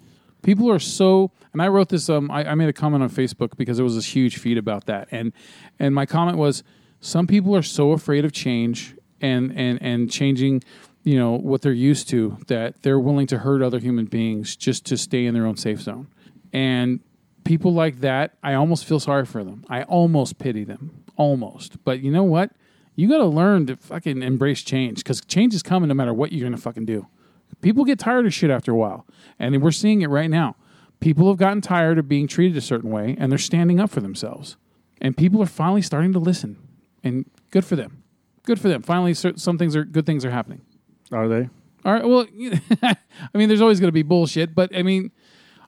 People 0.43 0.69
are 0.71 0.79
so, 0.79 1.31
and 1.53 1.61
I 1.61 1.67
wrote 1.69 1.89
this. 1.89 2.09
Um, 2.09 2.29
I, 2.31 2.51
I 2.51 2.55
made 2.55 2.69
a 2.69 2.73
comment 2.73 3.01
on 3.03 3.09
Facebook 3.09 3.55
because 3.57 3.77
there 3.77 3.83
was 3.83 3.95
this 3.95 4.13
huge 4.15 4.37
feed 4.37 4.57
about 4.57 4.85
that, 4.85 5.07
and 5.11 5.31
and 5.79 5.93
my 5.95 6.05
comment 6.05 6.37
was, 6.37 6.63
some 7.01 7.27
people 7.27 7.55
are 7.55 7.61
so 7.63 7.91
afraid 7.91 8.23
of 8.25 8.31
change 8.33 8.95
and 9.21 9.51
and 9.57 9.81
and 9.81 10.11
changing, 10.11 10.63
you 11.03 11.17
know, 11.17 11.31
what 11.33 11.61
they're 11.63 11.71
used 11.91 12.09
to 12.09 12.37
that 12.47 12.81
they're 12.83 12.99
willing 12.99 13.27
to 13.27 13.37
hurt 13.39 13.61
other 13.61 13.79
human 13.79 14.05
beings 14.05 14.55
just 14.57 14.85
to 14.87 14.97
stay 14.97 15.25
in 15.25 15.33
their 15.33 15.45
own 15.45 15.55
safe 15.57 15.81
zone, 15.81 16.07
and 16.51 16.99
people 17.43 17.73
like 17.73 18.01
that, 18.01 18.37
I 18.43 18.53
almost 18.53 18.85
feel 18.85 18.99
sorry 18.99 19.25
for 19.25 19.43
them. 19.43 19.65
I 19.69 19.83
almost 19.83 20.39
pity 20.39 20.63
them, 20.63 21.03
almost. 21.15 21.83
But 21.83 22.01
you 22.01 22.11
know 22.11 22.23
what? 22.23 22.51
You 22.95 23.07
got 23.07 23.17
to 23.17 23.25
learn 23.25 23.65
to 23.67 23.75
fucking 23.75 24.21
embrace 24.21 24.61
change 24.61 24.97
because 24.97 25.21
change 25.21 25.53
is 25.53 25.63
coming 25.63 25.89
no 25.89 25.95
matter 25.95 26.13
what 26.13 26.31
you're 26.31 26.47
gonna 26.47 26.57
fucking 26.57 26.85
do. 26.85 27.07
People 27.61 27.85
get 27.85 27.99
tired 27.99 28.25
of 28.25 28.33
shit 28.33 28.51
after 28.51 28.71
a 28.71 28.75
while, 28.75 29.05
and 29.39 29.61
we're 29.61 29.71
seeing 29.71 30.01
it 30.01 30.09
right 30.09 30.29
now. 30.29 30.55
People 30.99 31.27
have 31.27 31.37
gotten 31.37 31.61
tired 31.61 31.97
of 31.97 32.07
being 32.07 32.27
treated 32.27 32.57
a 32.57 32.61
certain 32.61 32.89
way, 32.91 33.15
and 33.19 33.31
they're 33.31 33.39
standing 33.39 33.79
up 33.79 33.89
for 33.89 33.99
themselves. 33.99 34.57
And 35.01 35.17
people 35.17 35.41
are 35.41 35.47
finally 35.47 35.81
starting 35.81 36.13
to 36.13 36.19
listen, 36.19 36.57
and 37.03 37.29
good 37.51 37.65
for 37.65 37.75
them. 37.75 38.03
Good 38.43 38.59
for 38.59 38.67
them. 38.67 38.81
Finally, 38.81 39.13
some 39.13 39.57
things 39.57 39.75
are 39.75 39.85
good. 39.85 40.05
Things 40.05 40.25
are 40.25 40.31
happening. 40.31 40.61
are 41.11 41.27
they? 41.27 41.49
All 41.85 41.93
right. 41.93 42.05
Well, 42.05 42.25
I 42.83 43.37
mean, 43.37 43.47
there's 43.47 43.61
always 43.61 43.79
going 43.79 43.89
to 43.89 43.93
be 43.93 44.03
bullshit, 44.03 44.53
but 44.53 44.75
I 44.75 44.83
mean, 44.83 45.11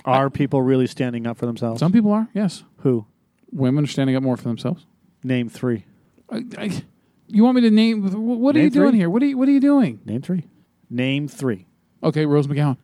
Are 0.06 0.30
people 0.30 0.62
really 0.62 0.88
standing 0.88 1.26
up 1.28 1.38
for 1.38 1.46
themselves? 1.46 1.80
some 1.80 1.92
people 1.92 2.12
are. 2.12 2.28
Yes, 2.34 2.64
Who? 2.80 3.06
women 3.52 3.84
are 3.84 3.88
standing 3.88 4.16
up 4.16 4.24
more 4.24 4.38
for 4.38 4.44
themselves. 4.44 4.86
Name 5.24 5.50
three. 5.50 5.86
I, 6.30 6.44
I, 6.58 6.84
you 7.28 7.44
want 7.44 7.56
me 7.56 7.62
to 7.62 7.72
name? 7.72 8.04
What 8.40 8.56
are 8.56 8.60
Name 8.60 8.66
you 8.66 8.70
doing 8.70 8.90
three. 8.92 9.00
here? 9.00 9.10
What 9.10 9.22
are 9.24 9.26
you 9.26 9.38
What 9.38 9.48
are 9.48 9.52
you 9.52 9.60
doing? 9.60 10.00
Name 10.06 10.22
three. 10.22 10.46
Name 10.90 11.28
three. 11.28 11.66
Okay, 12.04 12.26
Rose 12.26 12.48
McGowan. 12.48 12.78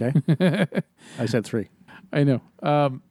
Okay. 0.00 0.66
I 1.18 1.26
said 1.26 1.44
three. 1.44 1.68
I 2.12 2.22
know. 2.24 2.40
Um, 2.62 3.02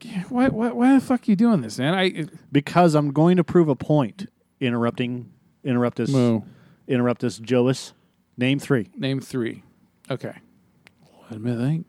yeah, 0.00 0.22
why, 0.30 0.48
why, 0.48 0.70
why 0.72 0.94
the 0.94 1.00
fuck 1.00 1.20
are 1.28 1.30
you 1.30 1.36
doing 1.36 1.60
this, 1.60 1.78
man? 1.78 1.94
I 1.94 2.24
Because 2.50 2.94
I'm 2.94 3.12
going 3.12 3.36
to 3.36 3.44
prove 3.44 3.68
a 3.68 3.76
point. 3.76 4.26
Interrupting. 4.60 5.30
Interrupt 5.62 5.98
this. 5.98 6.10
Moo. 6.10 6.40
Interrupt. 6.88 7.22
Jois. 7.42 7.92
Name 8.38 8.58
three. 8.58 8.88
Name 8.96 9.20
three. 9.20 9.62
Okay. 10.10 10.32
Let 11.30 11.40
me 11.40 11.54
think. 11.54 11.86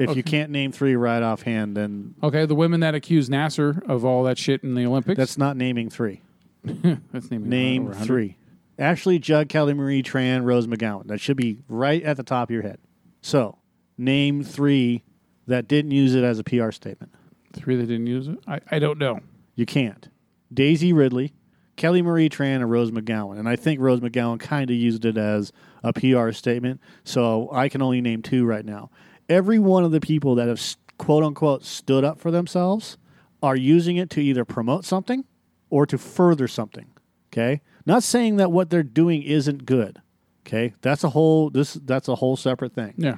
If 0.00 0.16
you 0.16 0.22
can't 0.22 0.50
name 0.50 0.72
three 0.72 0.96
right 0.96 1.22
offhand, 1.22 1.76
then 1.76 2.14
Okay, 2.22 2.46
the 2.46 2.54
women 2.54 2.80
that 2.80 2.94
accuse 2.94 3.28
Nassar 3.28 3.82
of 3.88 4.04
all 4.04 4.24
that 4.24 4.38
shit 4.38 4.62
in 4.62 4.74
the 4.74 4.86
Olympics. 4.86 5.16
that's 5.18 5.36
not 5.38 5.56
naming 5.56 5.90
three. 5.90 6.22
that's 6.64 7.30
naming 7.30 7.48
Name 7.48 7.92
three. 7.92 8.36
Ashley 8.78 9.18
Judd, 9.18 9.48
Kelly 9.48 9.74
Marie 9.74 10.02
Tran, 10.02 10.44
Rose 10.44 10.66
McGowan. 10.66 11.06
That 11.08 11.20
should 11.20 11.36
be 11.36 11.58
right 11.68 12.02
at 12.02 12.16
the 12.16 12.22
top 12.22 12.48
of 12.48 12.52
your 12.54 12.62
head. 12.62 12.78
So, 13.20 13.58
name 13.98 14.42
three 14.42 15.04
that 15.46 15.68
didn't 15.68 15.90
use 15.90 16.14
it 16.14 16.24
as 16.24 16.38
a 16.38 16.44
PR 16.44 16.70
statement. 16.70 17.12
Three 17.52 17.76
that 17.76 17.86
didn't 17.86 18.06
use 18.06 18.28
it. 18.28 18.38
I, 18.46 18.60
I 18.70 18.78
don't 18.78 18.98
know. 18.98 19.20
You 19.54 19.66
can't. 19.66 20.08
Daisy 20.52 20.92
Ridley, 20.92 21.34
Kelly 21.76 22.00
Marie 22.00 22.28
Tran, 22.30 22.56
and 22.56 22.70
Rose 22.70 22.90
McGowan. 22.90 23.38
And 23.38 23.48
I 23.48 23.56
think 23.56 23.80
Rose 23.80 24.00
McGowan 24.00 24.38
kind 24.40 24.70
of 24.70 24.76
used 24.76 25.04
it 25.04 25.18
as 25.18 25.52
a 25.82 25.92
PR 25.92 26.30
statement. 26.32 26.80
So 27.04 27.50
I 27.52 27.68
can 27.68 27.82
only 27.82 28.00
name 28.00 28.22
two 28.22 28.46
right 28.46 28.64
now. 28.64 28.90
Every 29.30 29.58
one 29.58 29.84
of 29.84 29.92
the 29.92 30.00
people 30.00 30.34
that 30.34 30.48
have 30.48 30.60
quote 30.98 31.24
unquote 31.24 31.64
stood 31.64 32.04
up 32.04 32.18
for 32.20 32.30
themselves 32.30 32.98
are 33.42 33.56
using 33.56 33.96
it 33.96 34.10
to 34.10 34.20
either 34.20 34.44
promote 34.44 34.84
something 34.84 35.24
or 35.70 35.86
to 35.86 35.96
further 35.96 36.46
something. 36.48 36.90
Okay? 37.32 37.62
Not 37.86 38.02
saying 38.02 38.36
that 38.36 38.52
what 38.52 38.68
they're 38.68 38.82
doing 38.82 39.22
isn't 39.22 39.64
good. 39.64 40.02
Okay? 40.46 40.74
That's 40.82 41.04
a 41.04 41.10
whole 41.10 41.48
this 41.48 41.74
that's 41.74 42.08
a 42.08 42.16
whole 42.16 42.36
separate 42.36 42.74
thing 42.74 42.94
Yeah. 42.98 43.16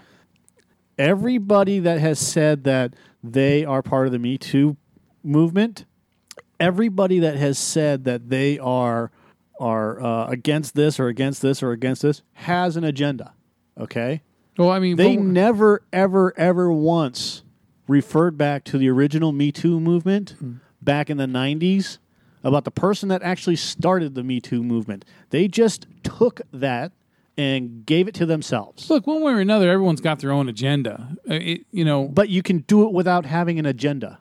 everybody 0.99 1.79
that 1.81 1.99
has 1.99 2.19
said 2.19 2.65
that 2.65 2.95
they 3.25 3.65
are 3.65 3.83
part 3.83 4.07
of 4.07 4.13
the 4.13 4.19
Me 4.19 4.37
Too 4.39 4.77
movement, 5.25 5.85
everybody 6.61 7.19
that 7.21 7.37
has 7.37 7.59
said 7.59 8.05
that 8.05 8.29
they 8.29 8.59
are 8.59 9.11
are 9.61 10.03
uh, 10.03 10.27
against 10.27 10.75
this 10.75 10.99
or 11.01 11.07
against 11.09 11.41
this 11.41 11.63
or 11.63 11.71
against 11.73 12.03
this 12.03 12.23
has 12.35 12.77
an 12.77 12.85
agenda. 12.85 13.33
Okay, 13.79 14.23
Well, 14.59 14.71
I 14.71 14.79
mean, 14.79 14.97
they 14.97 15.17
but- 15.17 15.25
never 15.25 15.83
ever 15.93 16.33
ever 16.37 16.73
once 16.73 17.43
referred 17.89 18.37
back 18.39 18.65
to 18.65 18.79
the 18.79 18.89
original 18.89 19.33
Me 19.33 19.51
Too 19.53 19.81
movement 19.81 20.35
back 20.83 21.11
in 21.11 21.17
the 21.17 21.27
'90s 21.27 21.99
about 22.45 22.65
the 22.65 22.71
person 22.71 23.09
that 23.09 23.23
actually 23.23 23.57
started 23.57 24.15
the 24.15 24.23
Me 24.23 24.41
Too 24.41 24.63
movement. 24.63 25.05
They 25.31 25.49
just 25.49 25.87
took 26.03 26.41
that 26.53 26.93
and 27.39 27.87
gave 27.87 28.09
it 28.09 28.15
to 28.15 28.27
themselves. 28.27 28.91
look 28.91 29.07
one 29.07 29.23
way 29.23 29.33
or 29.33 29.41
another, 29.41 29.71
everyone's 29.71 30.03
got 30.03 30.19
their 30.19 30.33
own 30.33 30.49
agenda. 30.51 31.17
Uh, 31.29 31.35
it, 31.35 31.67
you 31.71 31.83
know, 31.85 32.07
but 32.09 32.29
you 32.29 32.43
can 32.43 32.59
do 32.59 32.85
it 32.85 32.93
without 32.93 33.25
having 33.25 33.59
an 33.59 33.65
agenda. 33.65 34.19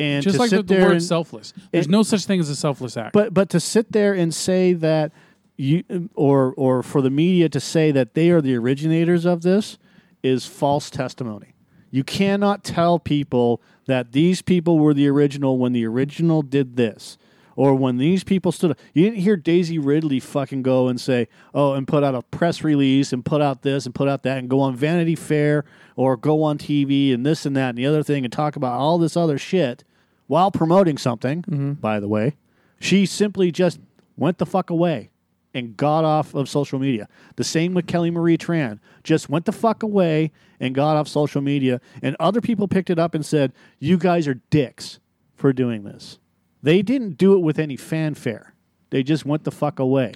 And 0.00 0.22
just 0.24 0.38
like 0.38 0.48
sit 0.50 0.56
the, 0.56 0.62
the 0.62 0.74
there 0.74 0.84
word 0.86 0.92
and, 0.92 1.02
selfless. 1.02 1.52
There's 1.72 1.86
it- 1.86 1.90
no 1.90 2.02
such 2.02 2.24
thing 2.24 2.40
as 2.40 2.48
a 2.48 2.56
selfless 2.56 2.96
act. 2.96 3.12
but 3.12 3.34
but 3.34 3.50
to 3.50 3.60
sit 3.60 3.92
there 3.92 4.14
and 4.14 4.34
say 4.34 4.72
that 4.72 5.12
you 5.56 6.10
or 6.14 6.52
or 6.56 6.82
for 6.82 7.00
the 7.00 7.10
media 7.10 7.48
to 7.48 7.60
say 7.60 7.90
that 7.92 8.14
they 8.14 8.30
are 8.30 8.40
the 8.40 8.54
originators 8.56 9.24
of 9.24 9.42
this 9.42 9.78
is 10.22 10.46
false 10.46 10.90
testimony. 10.90 11.54
You 11.90 12.02
cannot 12.02 12.64
tell 12.64 12.98
people 12.98 13.62
that 13.86 14.12
these 14.12 14.42
people 14.42 14.78
were 14.78 14.94
the 14.94 15.06
original 15.06 15.58
when 15.58 15.72
the 15.72 15.86
original 15.86 16.42
did 16.42 16.76
this. 16.76 17.18
Or 17.56 17.76
when 17.76 17.98
these 17.98 18.24
people 18.24 18.50
stood 18.50 18.72
up. 18.72 18.80
You 18.94 19.04
didn't 19.04 19.20
hear 19.20 19.36
Daisy 19.36 19.78
Ridley 19.78 20.18
fucking 20.18 20.64
go 20.64 20.88
and 20.88 21.00
say, 21.00 21.28
oh, 21.54 21.74
and 21.74 21.86
put 21.86 22.02
out 22.02 22.16
a 22.16 22.22
press 22.22 22.64
release 22.64 23.12
and 23.12 23.24
put 23.24 23.40
out 23.40 23.62
this 23.62 23.86
and 23.86 23.94
put 23.94 24.08
out 24.08 24.24
that 24.24 24.38
and 24.38 24.50
go 24.50 24.58
on 24.58 24.74
Vanity 24.74 25.14
Fair 25.14 25.64
or 25.94 26.16
go 26.16 26.42
on 26.42 26.58
TV 26.58 27.14
and 27.14 27.24
this 27.24 27.46
and 27.46 27.56
that 27.56 27.68
and 27.68 27.78
the 27.78 27.86
other 27.86 28.02
thing 28.02 28.24
and 28.24 28.32
talk 28.32 28.56
about 28.56 28.72
all 28.72 28.98
this 28.98 29.16
other 29.16 29.38
shit 29.38 29.84
while 30.26 30.50
promoting 30.50 30.98
something, 30.98 31.42
mm-hmm. 31.42 31.72
by 31.74 32.00
the 32.00 32.08
way. 32.08 32.34
She 32.80 33.06
simply 33.06 33.52
just 33.52 33.78
went 34.16 34.38
the 34.38 34.46
fuck 34.46 34.68
away 34.68 35.10
and 35.54 35.76
got 35.76 36.04
off 36.04 36.34
of 36.34 36.48
social 36.48 36.78
media. 36.78 37.08
The 37.36 37.44
same 37.44 37.72
with 37.72 37.86
Kelly 37.86 38.10
Marie 38.10 38.36
Tran. 38.36 38.80
Just 39.02 39.28
went 39.28 39.44
the 39.44 39.52
fuck 39.52 39.82
away 39.82 40.32
and 40.60 40.74
got 40.74 40.96
off 40.96 41.08
social 41.08 41.40
media. 41.40 41.80
And 42.02 42.16
other 42.18 42.40
people 42.40 42.68
picked 42.68 42.90
it 42.90 42.98
up 42.98 43.14
and 43.14 43.24
said, 43.24 43.52
You 43.78 43.96
guys 43.96 44.26
are 44.26 44.40
dicks 44.50 44.98
for 45.36 45.52
doing 45.52 45.84
this. 45.84 46.18
They 46.62 46.82
didn't 46.82 47.18
do 47.18 47.34
it 47.34 47.40
with 47.40 47.58
any 47.58 47.76
fanfare. 47.76 48.54
They 48.90 49.02
just 49.02 49.24
went 49.24 49.44
the 49.44 49.50
fuck 49.50 49.78
away. 49.78 50.14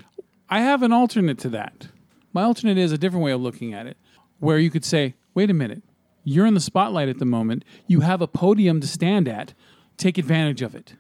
I 0.49 0.61
have 0.61 0.83
an 0.83 0.93
alternate 0.93 1.39
to 1.41 1.49
that. 1.51 1.89
My 2.33 2.43
alternate 2.43 2.79
is 2.79 2.93
a 2.93 2.99
different 2.99 3.25
way 3.25 3.33
of 3.33 3.41
looking 3.41 3.75
at 3.75 3.87
it, 3.87 3.97
where 4.39 4.59
you 4.59 4.71
could 4.71 4.85
say, 4.85 5.15
wait 5.35 5.51
a 5.51 5.55
minute, 5.55 5.83
you're 6.25 6.47
in 6.47 6.55
the 6.55 6.61
spotlight 6.61 7.09
at 7.09 7.19
the 7.19 7.25
moment. 7.25 7.65
You 7.87 8.01
have 8.01 8.21
a 8.21 8.27
podium 8.27 8.81
to 8.81 8.87
stand 8.87 9.29
at. 9.29 9.55
Take 9.97 10.19
advantage 10.19 10.63
of 10.63 10.75
it. 10.75 10.95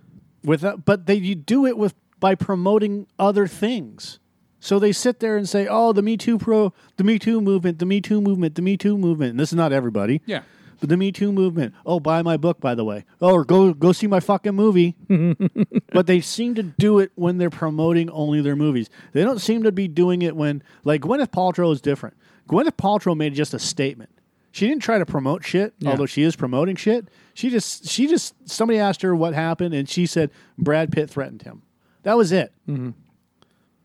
Without, 0.44 0.84
but 0.84 1.06
they 1.06 1.14
you 1.14 1.34
do 1.34 1.66
it 1.66 1.76
with 1.76 1.94
by 2.20 2.34
promoting 2.34 3.06
other 3.18 3.46
things. 3.46 4.18
So 4.60 4.78
they 4.78 4.92
sit 4.92 5.20
there 5.20 5.36
and 5.36 5.48
say, 5.48 5.66
"Oh, 5.70 5.92
the 5.92 6.02
Me 6.02 6.16
Too 6.16 6.36
pro, 6.38 6.72
the 6.96 7.04
Me 7.04 7.18
Too 7.18 7.40
movement, 7.40 7.78
the 7.78 7.86
Me 7.86 8.00
Too 8.00 8.20
movement, 8.20 8.54
the 8.56 8.62
Me 8.62 8.76
Too 8.76 8.98
movement." 8.98 9.30
And 9.30 9.40
this 9.40 9.50
is 9.50 9.56
not 9.56 9.72
everybody. 9.72 10.20
Yeah. 10.26 10.42
But 10.80 10.88
the 10.88 10.96
Me 10.96 11.10
Too 11.12 11.32
movement. 11.32 11.74
Oh, 11.84 11.98
buy 12.00 12.22
my 12.22 12.36
book, 12.36 12.60
by 12.60 12.74
the 12.74 12.84
way. 12.84 13.04
Oh, 13.20 13.32
or 13.34 13.44
go 13.44 13.72
go 13.72 13.92
see 13.92 14.06
my 14.06 14.20
fucking 14.20 14.54
movie. 14.54 14.96
but 15.92 16.06
they 16.06 16.20
seem 16.20 16.54
to 16.56 16.62
do 16.62 16.98
it 16.98 17.12
when 17.14 17.38
they're 17.38 17.50
promoting 17.50 18.10
only 18.10 18.40
their 18.40 18.56
movies. 18.56 18.88
They 19.12 19.22
don't 19.22 19.40
seem 19.40 19.62
to 19.64 19.72
be 19.72 19.88
doing 19.88 20.22
it 20.22 20.36
when 20.36 20.62
like 20.84 21.02
Gwyneth 21.02 21.28
Paltrow 21.30 21.72
is 21.72 21.80
different. 21.80 22.16
Gwyneth 22.48 22.76
Paltrow 22.76 23.16
made 23.16 23.34
just 23.34 23.54
a 23.54 23.58
statement. 23.58 24.10
She 24.50 24.66
didn't 24.66 24.82
try 24.82 24.98
to 24.98 25.06
promote 25.06 25.44
shit, 25.44 25.74
Yeah. 25.78 25.90
although 25.90 26.06
she 26.06 26.22
is 26.22 26.34
promoting 26.34 26.74
shit. 26.76 27.08
She 27.34 27.50
just 27.50 27.86
she 27.88 28.06
just 28.06 28.34
somebody 28.48 28.78
asked 28.78 29.02
her 29.02 29.14
what 29.14 29.34
happened, 29.34 29.74
and 29.74 29.88
she 29.88 30.06
said 30.06 30.30
Brad 30.56 30.90
Pitt 30.90 31.10
threatened 31.10 31.42
him. 31.42 31.62
That 32.04 32.16
was 32.16 32.32
it. 32.32 32.52
Mm-hmm. 32.68 32.90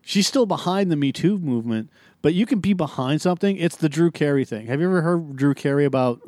She's 0.06 0.28
still 0.28 0.46
behind 0.46 0.92
the 0.92 0.96
Me 0.96 1.12
Too 1.12 1.38
movement, 1.38 1.90
but 2.22 2.34
you 2.34 2.46
can 2.46 2.60
be 2.60 2.74
behind 2.74 3.22
something. 3.22 3.58
It's 3.58 3.78
the 3.78 3.90
Drew 3.90 4.12
Carey 4.12 4.44
thing. 4.44 4.68
Have 4.68 4.82
you 4.82 4.88
ever 4.88 5.02
heard 5.02 5.36
Drew 5.38 5.54
Carey 5.54 5.86
about 5.86 6.22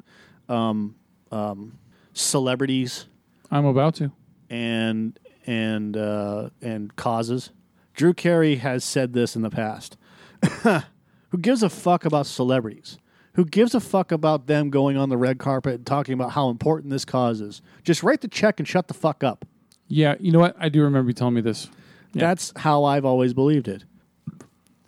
um, 0.48 0.96
um, 1.32 1.78
celebrities 2.14 3.08
I'm 3.52 3.66
about 3.66 3.96
to. 3.96 4.12
and 4.50 5.20
and 5.46 5.98
uh, 5.98 6.50
and 6.62 6.96
causes? 6.96 7.52
Drew 7.94 8.14
Carey 8.14 8.56
has 8.58 8.84
said 8.84 9.14
this 9.14 9.36
in 9.36 9.42
the 9.42 9.50
past. 9.50 9.98
Who 11.30 11.38
gives 11.40 11.62
a 11.64 11.70
fuck 11.70 12.06
about 12.06 12.28
celebrities? 12.28 12.98
Who 13.34 13.44
gives 13.44 13.76
a 13.76 13.82
fuck 13.82 14.14
about 14.14 14.48
them 14.48 14.70
going 14.70 14.96
on 14.96 15.10
the 15.10 15.18
red 15.18 15.40
carpet 15.40 15.76
and 15.76 15.86
talking 15.86 16.14
about 16.14 16.32
how 16.32 16.50
important 16.50 16.92
this 16.92 17.04
cause 17.04 17.42
is? 17.42 17.62
Just 17.84 18.04
write 18.04 18.22
the 18.22 18.30
check 18.30 18.60
and 18.60 18.68
shut 18.68 18.88
the 18.88 18.94
fuck 18.94 19.24
up. 19.24 19.46
Yeah, 19.88 20.16
you 20.20 20.32
know 20.32 20.40
what? 20.40 20.56
I 20.58 20.70
do 20.70 20.82
remember 20.84 21.10
you 21.10 21.14
telling 21.14 21.34
me 21.34 21.42
this. 21.42 21.70
Yeah. 22.16 22.28
That's 22.28 22.54
how 22.56 22.86
I've 22.86 23.04
always 23.04 23.34
believed 23.34 23.68
it. 23.68 23.84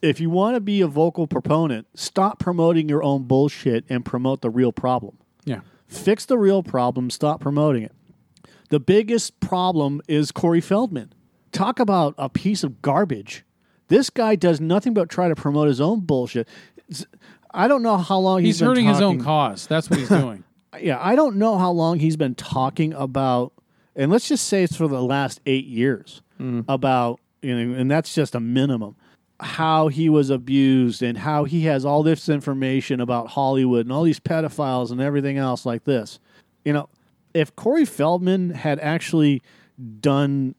If 0.01 0.19
you 0.21 0.29
want 0.29 0.55
to 0.55 0.61
be 0.61 0.79
a 0.81 0.87
vocal 0.87 1.27
proponent, 1.27 1.87
stop 1.93 2.39
promoting 2.39 2.87
your 2.87 3.03
own 3.03 3.23
bullshit 3.23 3.83
and 3.89 4.05
promote 4.05 4.41
the 4.41 4.49
real 4.49 4.71
problem. 4.71 5.17
Yeah. 5.43 5.59
Fix 5.87 6.25
the 6.25 6.37
real 6.37 6.63
problem, 6.63 7.09
stop 7.09 7.41
promoting 7.41 7.83
it. 7.83 7.91
The 8.69 8.79
biggest 8.79 9.39
problem 9.39 10.01
is 10.07 10.31
Corey 10.31 10.61
Feldman. 10.61 11.13
Talk 11.51 11.79
about 11.79 12.15
a 12.17 12.29
piece 12.29 12.63
of 12.63 12.81
garbage. 12.81 13.43
This 13.89 14.09
guy 14.09 14.35
does 14.35 14.61
nothing 14.61 14.93
but 14.93 15.09
try 15.09 15.27
to 15.27 15.35
promote 15.35 15.67
his 15.67 15.81
own 15.81 16.01
bullshit. 16.01 16.47
I 17.51 17.67
don't 17.67 17.81
know 17.81 17.97
how 17.97 18.19
long 18.19 18.41
He's 18.41 18.59
he's, 18.59 18.65
hurting 18.65 18.85
his 18.85 19.01
own 19.01 19.21
cause. 19.21 19.67
That's 19.67 19.89
what 19.89 19.99
he's 19.99 20.09
doing. 20.09 20.43
yeah, 20.79 20.99
I 21.01 21.15
don't 21.15 21.37
know 21.37 21.57
how 21.57 21.71
long 21.71 21.99
he's 21.99 22.17
been 22.17 22.35
talking 22.35 22.93
about, 22.93 23.53
and 23.95 24.11
let's 24.11 24.27
just 24.29 24.47
say 24.47 24.63
it's 24.63 24.75
for 24.75 24.87
the 24.87 25.01
last 25.01 25.41
eight 25.45 25.65
years 25.65 26.21
about, 26.67 27.19
you 27.41 27.55
know, 27.55 27.77
and 27.79 27.89
that's 27.89 28.13
just 28.13 28.35
a 28.35 28.39
minimum. 28.39 28.95
How 29.39 29.87
he 29.87 30.09
was 30.09 30.29
abused 30.31 31.03
and 31.03 31.17
how 31.19 31.43
he 31.43 31.61
has 31.65 31.85
all 31.85 32.01
this 32.03 32.27
information 32.27 32.99
about 32.99 33.27
Hollywood 33.27 33.85
and 33.85 33.93
all 33.93 34.03
these 34.03 34.19
pedophiles 34.19 34.91
and 34.91 34.99
everything 34.99 35.37
else 35.37 35.65
like 35.65 35.83
this. 35.83 36.19
You 36.65 36.73
know, 36.73 36.89
if 37.33 37.55
Corey 37.55 37.85
Feldman 37.85 38.49
had 38.51 38.79
actually 38.79 39.41
done 39.99 40.55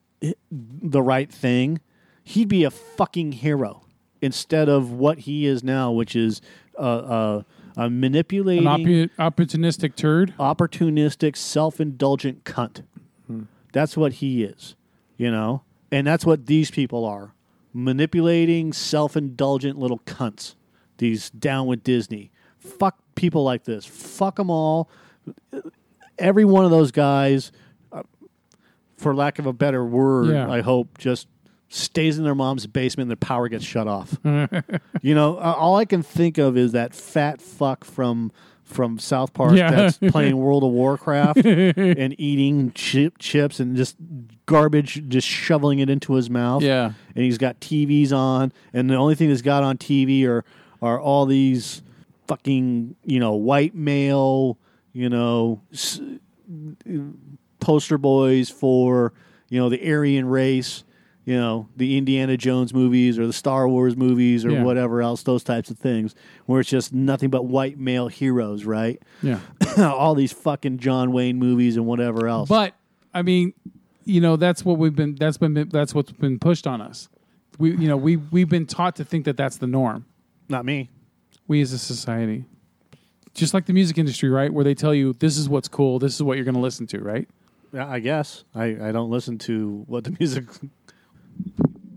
the 0.50 1.02
right 1.02 1.30
thing, 1.32 1.80
he'd 2.22 2.48
be 2.48 2.62
a 2.64 2.70
fucking 2.70 3.32
hero 3.32 3.84
instead 4.22 4.68
of 4.68 4.92
what 4.92 5.20
he 5.20 5.46
is 5.46 5.64
now, 5.64 5.90
which 5.90 6.14
is 6.14 6.40
uh, 6.78 6.80
uh, 6.82 7.42
a 7.76 7.90
manipulating 7.90 8.66
An 8.66 8.84
oppu- 8.84 9.10
opportunistic 9.18 9.96
turd. 9.96 10.34
opportunistic, 10.38 11.36
self-indulgent 11.36 12.44
cunt. 12.44 12.82
That's 13.72 13.96
what 13.96 14.14
he 14.14 14.44
is, 14.44 14.76
you 15.16 15.30
know, 15.30 15.62
and 15.91 16.07
that's 16.07 16.24
what 16.26 16.47
these 16.47 16.70
people 16.70 17.05
are: 17.05 17.34
manipulating, 17.72 18.72
self-indulgent 18.72 19.78
little 19.78 19.99
cunts. 20.01 20.55
These 20.99 21.30
down 21.30 21.66
with 21.66 21.82
Disney. 21.84 22.30
Fuck 22.59 22.99
people 23.14 23.45
like 23.45 23.64
this. 23.64 23.84
Fuck 23.86 24.36
them 24.36 24.51
all. 24.51 24.91
Every 26.18 26.45
one 26.45 26.64
of 26.64 26.70
those 26.72 26.91
guys, 26.91 27.53
uh, 27.93 28.03
for 28.97 29.14
lack 29.14 29.39
of 29.39 29.47
a 29.47 29.53
better 29.53 29.84
word, 29.84 30.30
Yeah. 30.34 30.51
I 30.51 30.61
hope, 30.62 30.99
just 30.99 31.28
stays 31.68 32.18
in 32.18 32.24
their 32.24 32.34
mom's 32.34 32.66
basement 32.66 33.05
and 33.05 33.11
their 33.11 33.16
power 33.28 33.49
gets 33.49 33.64
shut 33.64 33.86
off. 33.86 34.18
You 35.03 35.14
know, 35.14 35.36
uh, 35.36 35.55
all 35.57 35.76
I 35.76 35.84
can 35.84 36.03
think 36.03 36.39
of 36.39 36.57
is 36.57 36.72
that 36.72 36.93
fat 36.95 37.41
fuck 37.41 37.84
from 37.84 38.32
from 38.68 38.98
South 38.98 39.32
Park 39.32 39.54
Yeah. 39.56 39.70
that's 39.70 39.98
playing 40.12 40.36
World 40.36 40.62
of 40.62 40.70
Warcraft 40.70 41.38
and 41.46 42.14
eating 42.20 42.70
chip, 42.74 43.18
chips 43.18 43.58
and 43.60 43.76
just 43.76 43.96
garbage, 44.46 45.02
just 45.08 45.26
shoveling 45.26 45.78
it 45.80 45.88
into 45.90 46.12
his 46.14 46.28
mouth. 46.30 46.62
Yeah. 46.62 46.92
and 47.14 47.24
he's 47.24 47.38
got 47.38 47.58
TVs 47.60 48.12
on, 48.12 48.52
and 48.72 48.88
the 48.90 48.94
only 48.94 49.14
thing 49.14 49.28
that's 49.28 49.42
got 49.42 49.62
on 49.62 49.78
TV 49.78 50.26
are 50.26 50.44
are 50.80 51.00
all 51.00 51.26
these 51.26 51.82
fucking 52.28 52.94
you 53.04 53.18
know 53.18 53.32
white 53.34 53.74
male 53.74 54.58
you 54.92 55.08
know, 55.08 55.60
s- 55.72 56.00
poster 57.60 57.98
boys 57.98 58.50
for 58.50 59.12
you 59.48 59.58
know 59.58 59.68
the 59.68 59.90
Aryan 59.92 60.26
race, 60.28 60.84
you 61.29 61.37
know, 61.37 61.68
the 61.76 61.99
Indiana 61.99 62.39
Jones 62.39 62.72
movies 62.72 63.18
or 63.18 63.26
the 63.26 63.35
Star 63.35 63.68
Wars 63.68 63.95
movies 63.99 64.47
or 64.47 64.51
Yeah. 64.51 64.62
whatever 64.62 65.03
else, 65.03 65.22
those 65.24 65.45
types 65.45 65.68
of 65.70 65.76
things, 65.76 66.14
where 66.47 66.61
it's 66.61 66.70
just 66.70 66.95
nothing 66.95 67.29
but 67.29 67.45
white 67.45 67.79
male 67.79 68.09
heroes, 68.09 68.64
right? 68.64 68.99
Yeah. 69.22 69.41
All 69.79 70.14
these 70.14 70.33
fucking 70.33 70.79
John 70.79 71.12
Wayne 71.12 71.39
movies 71.39 71.76
and 71.76 71.85
whatever 71.85 72.29
else. 72.29 72.49
But 72.49 72.72
I 73.12 73.20
mean, 73.20 73.53
you 74.07 74.22
know, 74.22 74.37
that's 74.37 74.64
what 74.64 74.79
we've 74.79 74.97
been. 74.97 75.16
That's 75.16 75.37
been. 75.37 75.68
That's 75.70 75.95
what's 75.95 76.12
been 76.12 76.39
pushed 76.39 76.66
on 76.66 76.81
us. 76.81 77.11
We, 77.59 77.72
you 77.76 77.89
know, 77.89 77.99
we 77.99 78.16
we've 78.16 78.49
been 78.49 78.64
taught 78.64 78.97
to 78.97 79.05
think 79.05 79.26
that 79.26 79.37
that's 79.37 79.59
the 79.59 79.66
norm. 79.66 80.07
not 80.49 80.64
me. 80.64 80.89
We 81.47 81.61
as 81.61 81.74
a 81.74 81.79
society, 81.79 82.47
just 83.35 83.53
like 83.53 83.66
the 83.66 83.74
music 83.74 83.99
industry, 83.99 84.31
right? 84.31 84.51
Where 84.51 84.64
they 84.64 84.74
tell 84.74 84.95
you 84.95 85.12
this 85.12 85.37
is 85.37 85.47
what's 85.47 85.68
cool. 85.68 85.99
This 85.99 86.14
is 86.14 86.22
what 86.22 86.39
you're 86.39 86.45
going 86.47 86.55
to 86.55 86.61
listen 86.61 86.87
to, 86.87 87.01
right? 87.01 87.29
Yeah, 87.70 87.87
I 87.87 87.99
guess 87.99 88.45
I, 88.55 88.64
I 88.89 88.93
don't 88.93 89.11
listen 89.11 89.37
to 89.41 89.85
what 89.87 90.05
the 90.05 90.16
music. 90.18 90.45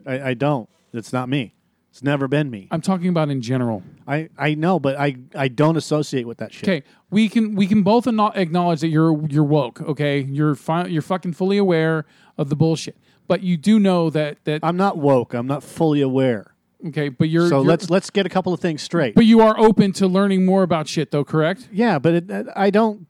I, 0.06 0.30
I 0.30 0.34
don't. 0.34 0.70
It's 0.94 1.14
not 1.14 1.30
me. 1.30 1.54
It's 1.92 2.02
never 2.04 2.28
been 2.30 2.50
me. 2.50 2.68
I'm 2.72 2.80
talking 2.82 3.08
about 3.10 3.30
in 3.30 3.42
general. 3.42 3.84
I, 4.08 4.30
I 4.38 4.56
know, 4.56 4.80
but 4.80 4.98
I, 4.98 5.18
I 5.36 5.50
don't 5.50 5.76
associate 5.76 6.26
with 6.26 6.38
that 6.38 6.54
shit. 6.54 6.64
Okay, 6.64 6.84
we 7.10 7.28
can 7.28 7.54
we 7.56 7.68
can 7.68 7.84
both 7.84 8.08
ano- 8.08 8.32
acknowledge 8.34 8.80
that 8.82 8.88
you're 8.88 9.26
you're 9.28 9.44
woke. 9.44 9.82
Okay, 9.82 10.22
you're 10.22 10.56
fi- 10.56 10.86
you're 10.88 11.02
fucking 11.02 11.34
fully 11.34 11.58
aware 11.58 12.06
of 12.38 12.48
the 12.50 12.56
bullshit, 12.56 12.96
but 13.28 13.42
you 13.44 13.58
do 13.58 13.78
know 13.78 14.10
that 14.10 14.38
that 14.46 14.62
I'm 14.64 14.78
not 14.78 14.98
woke. 14.98 15.34
I'm 15.34 15.48
not 15.48 15.64
fully 15.64 16.00
aware. 16.02 16.54
okay. 16.88 17.10
But 17.10 17.28
you're 17.28 17.50
so 17.50 17.58
you're- 17.58 17.68
let's 17.68 17.90
let's 17.90 18.10
get 18.10 18.26
a 18.26 18.30
couple 18.30 18.54
of 18.54 18.62
things 18.62 18.82
straight. 18.82 19.14
But 19.14 19.26
you 19.26 19.42
are 19.42 19.60
open 19.60 19.92
to 19.94 20.08
learning 20.08 20.46
more 20.46 20.64
about 20.64 20.88
shit, 20.88 21.12
though. 21.12 21.26
Correct? 21.26 21.68
yeah, 21.74 22.00
but 22.00 22.14
it, 22.14 22.32
I 22.56 22.70
don't 22.70 23.06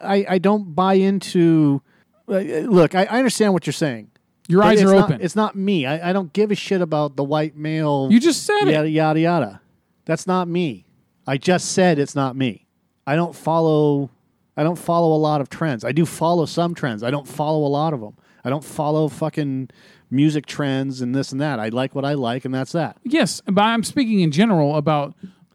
I, 0.00 0.26
I 0.30 0.38
don't 0.38 0.74
buy 0.74 0.94
into. 0.94 1.80
Uh, 2.28 2.38
look, 2.66 2.96
I, 2.96 3.04
I 3.04 3.18
understand 3.18 3.52
what 3.52 3.66
you're 3.68 3.72
saying. 3.72 4.10
Your 4.48 4.62
eyes 4.62 4.82
are 4.82 4.94
open. 4.94 5.20
It's 5.20 5.36
not 5.36 5.56
me. 5.56 5.86
I, 5.86 6.10
I 6.10 6.12
don't 6.12 6.32
give 6.32 6.50
a 6.50 6.54
shit 6.54 6.80
about 6.80 7.16
the 7.16 7.24
white 7.24 7.56
male. 7.56 8.08
You 8.10 8.20
just 8.20 8.44
said 8.44 8.68
it. 8.68 8.72
yada 8.72 8.88
yada 8.88 9.20
yada. 9.20 9.60
That's 10.04 10.26
not 10.26 10.48
me. 10.48 10.84
I 11.26 11.36
just 11.36 11.72
said 11.72 11.98
it's 11.98 12.14
not 12.14 12.36
me. 12.36 12.66
I 13.06 13.16
don't 13.16 13.34
follow. 13.34 14.10
I 14.56 14.62
don't 14.62 14.78
follow 14.78 15.14
a 15.14 15.18
lot 15.18 15.40
of 15.40 15.48
trends. 15.48 15.84
I 15.84 15.92
do 15.92 16.06
follow 16.06 16.46
some 16.46 16.74
trends. 16.74 17.02
I 17.02 17.10
don't 17.10 17.26
follow 17.28 17.66
a 17.66 17.68
lot 17.68 17.92
of 17.92 18.00
them. 18.00 18.16
I 18.44 18.48
don't 18.50 18.64
follow 18.64 19.08
fucking 19.08 19.70
music 20.10 20.46
trends 20.46 21.00
and 21.00 21.14
this 21.14 21.32
and 21.32 21.40
that. 21.40 21.58
I 21.58 21.68
like 21.68 21.94
what 21.94 22.04
I 22.04 22.14
like, 22.14 22.44
and 22.44 22.54
that's 22.54 22.72
that. 22.72 22.96
Yes, 23.02 23.42
but 23.46 23.62
I'm 23.62 23.82
speaking 23.82 24.20
in 24.20 24.30
general 24.30 24.76
about 24.76 25.14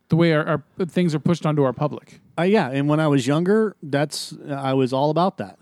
the 0.10 0.18
way 0.18 0.34
our, 0.34 0.46
our 0.80 0.86
things 0.86 1.16
are 1.16 1.20
pushed 1.20 1.46
onto 1.46 1.64
our 1.64 1.74
public. 1.74 2.20
Uh, 2.38 2.44
yeah, 2.44 2.70
and 2.70 2.90
when 2.90 3.00
I 3.00 3.08
was 3.08 3.26
younger, 3.26 3.76
that's 3.82 4.36
I 4.50 4.74
was 4.74 4.92
all 4.94 5.10
about 5.10 5.38
that. 5.38 5.58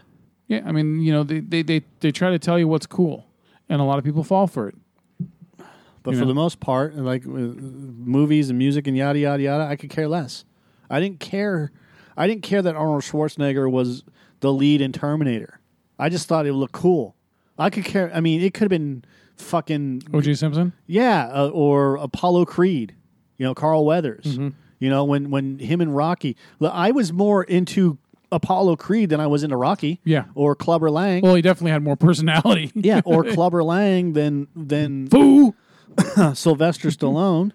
Yeah, 0.49 0.63
I 0.65 0.71
mean, 0.71 0.99
you 0.99 1.13
know, 1.13 1.23
they, 1.23 1.39
they, 1.39 1.61
they, 1.61 1.83
they 1.99 2.11
try 2.11 2.31
to 2.31 2.39
tell 2.39 2.57
you 2.57 2.67
what's 2.67 2.87
cool, 2.87 3.27
and 3.69 3.79
a 3.79 3.83
lot 3.83 3.99
of 3.99 4.03
people 4.03 4.23
fall 4.23 4.47
for 4.47 4.67
it. 4.67 4.75
But 6.01 6.15
for 6.15 6.21
know? 6.21 6.25
the 6.25 6.33
most 6.33 6.59
part, 6.59 6.95
like 6.95 7.23
uh, 7.23 7.29
movies 7.29 8.49
and 8.49 8.57
music 8.57 8.87
and 8.87 8.97
yada 8.97 9.19
yada 9.19 9.43
yada, 9.43 9.63
I 9.65 9.75
could 9.75 9.91
care 9.91 10.07
less. 10.07 10.43
I 10.89 10.99
didn't 10.99 11.19
care. 11.19 11.71
I 12.17 12.25
didn't 12.25 12.41
care 12.41 12.63
that 12.63 12.75
Arnold 12.75 13.03
Schwarzenegger 13.03 13.71
was 13.71 14.03
the 14.39 14.51
lead 14.51 14.81
in 14.81 14.91
Terminator. 14.91 15.59
I 15.99 16.09
just 16.09 16.27
thought 16.27 16.47
it 16.47 16.53
looked 16.53 16.73
cool. 16.73 17.15
I 17.59 17.69
could 17.69 17.85
care. 17.85 18.11
I 18.13 18.21
mean, 18.21 18.41
it 18.41 18.53
could 18.53 18.63
have 18.63 18.69
been 18.69 19.03
fucking 19.35 20.03
O.J. 20.13 20.33
Simpson. 20.35 20.73
yeah, 20.87 21.29
uh, 21.31 21.49
or 21.49 21.97
Apollo 21.97 22.45
Creed. 22.45 22.95
You 23.37 23.45
know, 23.45 23.53
Carl 23.53 23.85
Weathers. 23.85 24.25
Mm-hmm. 24.25 24.49
You 24.79 24.89
know, 24.89 25.03
when 25.03 25.29
when 25.29 25.59
him 25.59 25.79
and 25.81 25.95
Rocky. 25.95 26.37
I 26.59 26.91
was 26.91 27.13
more 27.13 27.43
into 27.43 27.99
Apollo 28.31 28.75
Creed 28.77 29.09
than 29.09 29.19
I 29.19 29.27
was 29.27 29.43
into 29.43 29.57
Rocky. 29.57 29.99
Yeah. 30.03 30.25
or 30.35 30.55
Clubber 30.55 30.91
Lang. 30.91 31.21
Well, 31.21 31.35
he 31.35 31.41
definitely 31.41 31.71
had 31.71 31.83
more 31.83 31.95
personality. 31.95 32.71
yeah, 32.75 33.01
or 33.05 33.23
Clubber 33.33 33.63
Lang 33.63 34.13
than 34.13 34.47
than 34.55 35.07
Foo. 35.07 35.55
Sylvester 36.33 36.89
Stallone, 36.89 37.51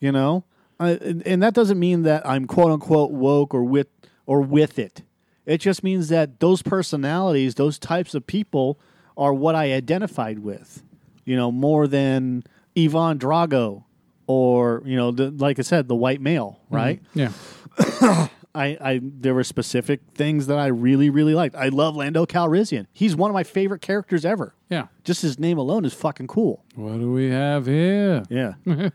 you 0.00 0.12
know, 0.12 0.44
I, 0.80 0.90
and, 0.92 1.26
and 1.26 1.42
that 1.42 1.54
doesn't 1.54 1.78
mean 1.78 2.02
that 2.02 2.26
I'm 2.26 2.46
quote 2.46 2.70
unquote 2.70 3.10
woke 3.10 3.54
or 3.54 3.64
with 3.64 3.88
or 4.26 4.40
with 4.40 4.78
it. 4.78 5.02
It 5.46 5.58
just 5.58 5.82
means 5.82 6.08
that 6.08 6.40
those 6.40 6.62
personalities, 6.62 7.56
those 7.56 7.78
types 7.78 8.14
of 8.14 8.26
people, 8.26 8.78
are 9.16 9.34
what 9.34 9.54
I 9.54 9.72
identified 9.72 10.38
with, 10.38 10.82
you 11.24 11.36
know, 11.36 11.52
more 11.52 11.86
than 11.86 12.44
Ivan 12.76 13.18
Drago 13.18 13.84
or 14.26 14.82
you 14.84 14.96
know, 14.96 15.10
the, 15.10 15.30
like 15.30 15.58
I 15.58 15.62
said, 15.62 15.88
the 15.88 15.96
white 15.96 16.20
male, 16.20 16.60
mm-hmm. 16.66 16.74
right? 16.74 17.02
Yeah. 17.14 17.32
I, 18.54 18.76
I 18.80 19.00
there 19.02 19.34
were 19.34 19.44
specific 19.44 20.00
things 20.14 20.46
that 20.46 20.58
I 20.58 20.66
really 20.66 21.08
really 21.10 21.34
liked. 21.34 21.54
I 21.56 21.68
love 21.68 21.96
Lando 21.96 22.26
Calrissian. 22.26 22.86
He's 22.92 23.16
one 23.16 23.30
of 23.30 23.34
my 23.34 23.44
favorite 23.44 23.80
characters 23.80 24.24
ever. 24.24 24.54
Yeah. 24.68 24.88
Just 25.04 25.22
his 25.22 25.38
name 25.38 25.58
alone 25.58 25.84
is 25.84 25.94
fucking 25.94 26.26
cool. 26.26 26.64
What 26.74 26.98
do 26.98 27.10
we 27.12 27.30
have 27.30 27.66
here? 27.66 28.24
Yeah. 28.28 28.54
you 28.66 28.90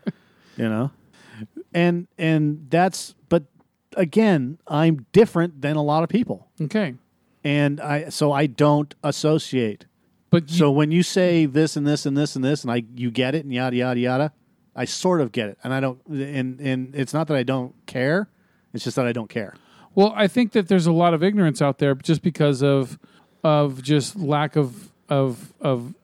know. 0.56 0.90
And 1.74 2.06
and 2.16 2.66
that's 2.70 3.14
but 3.28 3.44
again, 3.96 4.58
I'm 4.66 5.06
different 5.12 5.60
than 5.60 5.76
a 5.76 5.82
lot 5.82 6.02
of 6.02 6.08
people. 6.08 6.48
Okay. 6.60 6.94
And 7.44 7.80
I 7.80 8.08
so 8.10 8.32
I 8.32 8.46
don't 8.46 8.94
associate. 9.02 9.86
But 10.30 10.50
you, 10.50 10.56
So 10.56 10.70
when 10.70 10.90
you 10.90 11.02
say 11.02 11.46
this 11.46 11.76
and 11.76 11.86
this 11.86 12.06
and 12.06 12.16
this 12.16 12.36
and 12.36 12.44
this 12.44 12.62
and 12.62 12.70
I 12.70 12.84
you 12.94 13.10
get 13.10 13.34
it 13.34 13.44
and 13.44 13.52
yada 13.52 13.76
yada 13.76 13.98
yada, 13.98 14.32
I 14.76 14.84
sort 14.84 15.20
of 15.20 15.32
get 15.32 15.48
it. 15.48 15.58
And 15.64 15.74
I 15.74 15.80
don't 15.80 16.00
and 16.06 16.60
and 16.60 16.94
it's 16.94 17.12
not 17.12 17.26
that 17.28 17.36
I 17.36 17.42
don't 17.42 17.74
care. 17.86 18.28
It's 18.74 18.84
just 18.84 18.96
that 18.96 19.06
I 19.06 19.12
don't 19.12 19.30
care. 19.30 19.54
well, 19.94 20.12
I 20.16 20.26
think 20.28 20.52
that 20.52 20.68
there's 20.68 20.86
a 20.86 20.92
lot 20.92 21.14
of 21.14 21.22
ignorance 21.22 21.60
out 21.62 21.78
there 21.78 21.94
just 21.94 22.22
because 22.22 22.62
of 22.62 22.98
of 23.44 23.82
just 23.82 24.16
lack 24.16 24.56
of 24.56 24.90
of 25.08 25.52
of 25.60 25.94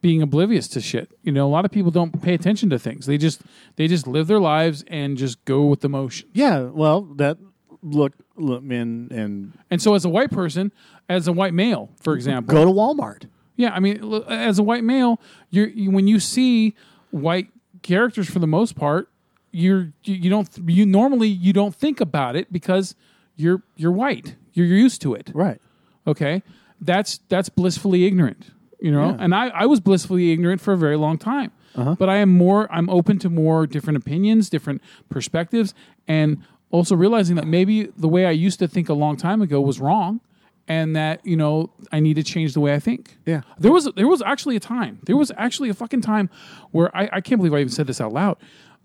being 0.00 0.22
oblivious 0.22 0.68
to 0.68 0.80
shit. 0.80 1.10
You 1.22 1.32
know, 1.32 1.46
a 1.46 1.50
lot 1.50 1.64
of 1.64 1.70
people 1.72 1.90
don't 1.90 2.22
pay 2.22 2.34
attention 2.34 2.70
to 2.70 2.78
things. 2.78 3.06
They 3.06 3.18
just 3.18 3.42
they 3.76 3.88
just 3.88 4.06
live 4.06 4.26
their 4.28 4.38
lives 4.40 4.84
and 4.88 5.16
just 5.16 5.44
go 5.44 5.64
with 5.64 5.80
the 5.80 5.88
motion. 5.88 6.28
Yeah, 6.32 6.60
well, 6.64 7.02
that 7.16 7.38
look 7.82 8.12
look 8.36 8.62
and 8.62 9.10
and 9.10 9.52
And 9.70 9.82
so, 9.82 9.94
as 9.94 10.04
a 10.04 10.08
white 10.08 10.30
person, 10.30 10.70
as 11.08 11.26
a 11.26 11.32
white 11.32 11.54
male, 11.54 11.90
for 12.00 12.14
example, 12.14 12.54
go 12.54 12.64
to 12.64 12.70
Walmart. 12.70 13.24
Yeah, 13.56 13.70
I 13.74 13.80
mean, 13.80 14.00
l- 14.02 14.24
as 14.28 14.58
a 14.58 14.62
white 14.62 14.84
male, 14.84 15.20
you're 15.50 15.68
you, 15.68 15.90
when 15.90 16.06
you 16.06 16.20
see 16.20 16.74
white 17.10 17.48
characters 17.82 18.28
for 18.30 18.38
the 18.38 18.46
most 18.46 18.76
part, 18.76 19.09
you're 19.52 19.92
you, 20.04 20.30
don't 20.30 20.48
you 20.66 20.86
normally 20.86 21.28
you 21.28 21.52
don't 21.52 21.74
think 21.74 22.00
about 22.00 22.36
it 22.36 22.52
because 22.52 22.94
you're 23.36 23.62
you're 23.76 23.92
white. 23.92 24.36
You're 24.52 24.66
used 24.66 25.00
to 25.02 25.14
it. 25.14 25.30
Right. 25.34 25.60
Okay, 26.06 26.42
that's 26.80 27.20
that's 27.28 27.48
blissfully 27.48 28.04
ignorant. 28.06 28.50
You 28.80 28.90
know, 28.92 29.10
Yeah. 29.10 29.16
and 29.20 29.34
I 29.34 29.48
I 29.48 29.66
was 29.66 29.80
blissfully 29.80 30.32
ignorant 30.32 30.60
for 30.60 30.72
a 30.72 30.76
very 30.78 30.96
long 30.96 31.18
time. 31.18 31.52
Uh-huh. 31.76 31.94
But 31.98 32.08
I 32.08 32.16
am 32.16 32.30
more. 32.36 32.66
I'm 32.72 32.88
open 32.90 33.18
to 33.20 33.30
more 33.30 33.66
different 33.66 33.96
opinions, 33.96 34.50
different 34.50 34.82
perspectives, 35.08 35.72
and 36.08 36.38
also 36.70 36.96
realizing 36.96 37.36
that 37.36 37.46
maybe 37.46 37.84
the 37.96 38.08
way 38.08 38.26
I 38.26 38.32
used 38.32 38.58
to 38.58 38.66
think 38.68 38.88
a 38.88 38.94
long 38.94 39.16
time 39.16 39.40
ago 39.40 39.60
was 39.60 39.78
wrong, 39.78 40.20
and 40.66 40.96
that 40.96 41.24
you 41.24 41.36
know 41.36 41.70
I 41.92 42.00
need 42.00 42.14
to 42.14 42.24
change 42.24 42.54
the 42.54 42.60
way 42.60 42.74
I 42.74 42.80
think. 42.80 43.18
Yeah. 43.24 43.42
There 43.58 43.70
was 43.70 43.88
there 43.94 44.08
was 44.08 44.20
actually 44.22 44.56
a 44.56 44.60
time. 44.60 44.98
There 45.04 45.16
was 45.16 45.30
actually 45.36 45.68
a 45.68 45.74
fucking 45.74 46.00
time 46.00 46.28
where 46.72 46.90
I, 46.96 47.08
I 47.12 47.20
can't 47.20 47.38
believe 47.38 47.54
I 47.54 47.60
even 47.60 47.68
said 47.72 47.86
this 47.86 48.00
out 48.00 48.12
loud. 48.12 48.36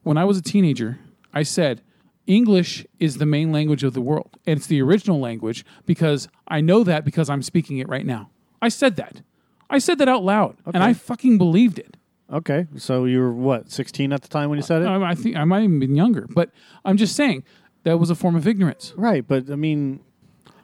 When 0.06 0.20
I 0.20 0.24
was 0.24 0.38
a 0.38 0.42
teenager, 0.42 1.00
I 1.34 1.42
said 1.42 1.82
English 2.28 2.86
is 3.00 3.18
the 3.18 3.26
main 3.26 3.52
language 3.52 3.84
of 3.84 3.96
the 3.96 4.02
world. 4.02 4.38
And 4.46 4.58
it's 4.58 4.68
the 4.68 4.80
original 4.80 5.20
language 5.20 5.66
because 5.88 6.28
I 6.48 6.62
know 6.62 6.84
that 6.84 7.04
because 7.04 7.28
I'm 7.28 7.42
speaking 7.42 7.80
it 7.80 7.90
right 7.90 8.06
now. 8.06 8.30
I 8.62 8.70
said 8.70 8.98
that. 8.98 9.22
I 9.68 9.80
said 9.80 9.98
that 9.98 10.08
out 10.08 10.24
loud 10.24 10.58
and 10.64 10.84
I 10.84 10.94
fucking 10.94 11.40
believed 11.40 11.80
it. 11.80 11.98
Okay. 12.32 12.68
So 12.78 13.06
you 13.06 13.20
were 13.20 13.34
what, 13.34 13.72
16 13.72 14.14
at 14.14 14.22
the 14.22 14.28
time 14.28 14.50
when 14.50 14.60
you 14.60 14.64
said 14.64 14.84
it? 14.84 14.86
I, 14.86 15.02
I 15.10 15.16
think 15.16 15.38
I 15.38 15.44
might 15.44 15.64
even 15.64 15.80
been 15.80 15.96
younger, 15.96 16.28
but 16.30 16.52
I'm 16.86 16.98
just 16.98 17.16
saying 17.16 17.44
that 17.82 17.98
was 17.98 18.12
a 18.12 18.16
form 18.16 18.36
of 18.36 18.48
ignorance. 18.48 18.94
Right, 18.96 19.28
but 19.28 19.50
I 19.50 19.56
mean, 19.56 20.02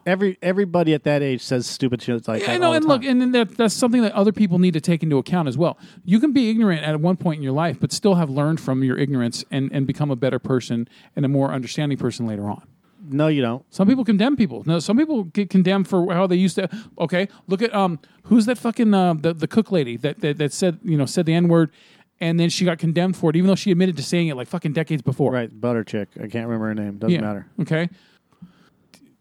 every 0.05 0.37
everybody 0.41 0.93
at 0.93 1.03
that 1.03 1.21
age 1.21 1.41
says 1.41 1.65
stupid 1.67 2.01
shit 2.01 2.27
like 2.27 2.41
that. 2.45 2.49
I 2.49 2.57
know, 2.57 2.73
and 2.73 2.85
look, 2.85 3.03
and 3.03 3.21
then 3.21 3.31
that, 3.33 3.57
that's 3.57 3.73
something 3.73 4.01
that 4.01 4.13
other 4.13 4.31
people 4.31 4.59
need 4.59 4.73
to 4.73 4.81
take 4.81 5.03
into 5.03 5.17
account 5.17 5.47
as 5.47 5.57
well. 5.57 5.77
You 6.03 6.19
can 6.19 6.31
be 6.33 6.49
ignorant 6.49 6.83
at 6.83 6.99
one 6.99 7.17
point 7.17 7.37
in 7.37 7.43
your 7.43 7.53
life, 7.53 7.77
but 7.79 7.91
still 7.91 8.15
have 8.15 8.29
learned 8.29 8.59
from 8.59 8.83
your 8.83 8.97
ignorance 8.97 9.43
and, 9.51 9.71
and 9.71 9.85
become 9.87 10.11
a 10.11 10.15
better 10.15 10.39
person 10.39 10.87
and 11.15 11.25
a 11.25 11.27
more 11.27 11.51
understanding 11.51 11.97
person 11.97 12.25
later 12.27 12.49
on. 12.49 12.63
no, 13.09 13.27
you 13.27 13.41
don't. 13.41 13.63
Some 13.73 13.87
people 13.87 14.05
condemn 14.05 14.35
people. 14.35 14.63
No, 14.65 14.79
some 14.79 14.97
people 14.97 15.23
get 15.25 15.49
condemned 15.49 15.87
for 15.87 16.13
how 16.13 16.27
they 16.27 16.35
used 16.35 16.55
to. 16.55 16.69
Okay, 16.99 17.27
look 17.47 17.61
at 17.61 17.73
um, 17.73 17.99
who's 18.23 18.45
that 18.45 18.57
fucking 18.57 18.93
uh, 18.93 19.13
the 19.15 19.33
the 19.33 19.47
cook 19.47 19.71
lady 19.71 19.97
that, 19.97 20.19
that 20.21 20.37
that 20.37 20.53
said 20.53 20.79
you 20.83 20.97
know 20.97 21.05
said 21.05 21.25
the 21.25 21.33
n 21.33 21.47
word, 21.47 21.71
and 22.19 22.39
then 22.39 22.49
she 22.49 22.63
got 22.65 22.77
condemned 22.77 23.17
for 23.17 23.29
it, 23.31 23.35
even 23.35 23.47
though 23.47 23.55
she 23.55 23.71
admitted 23.71 23.97
to 23.97 24.03
saying 24.03 24.27
it 24.27 24.35
like 24.35 24.47
fucking 24.47 24.73
decades 24.73 25.01
before. 25.01 25.31
Right, 25.31 25.49
butter 25.59 25.83
chick. 25.83 26.09
I 26.17 26.27
can't 26.27 26.47
remember 26.47 26.67
her 26.67 26.75
name. 26.75 26.97
Doesn't 26.99 27.13
Yeah. 27.15 27.21
matter. 27.21 27.47
Okay. 27.61 27.89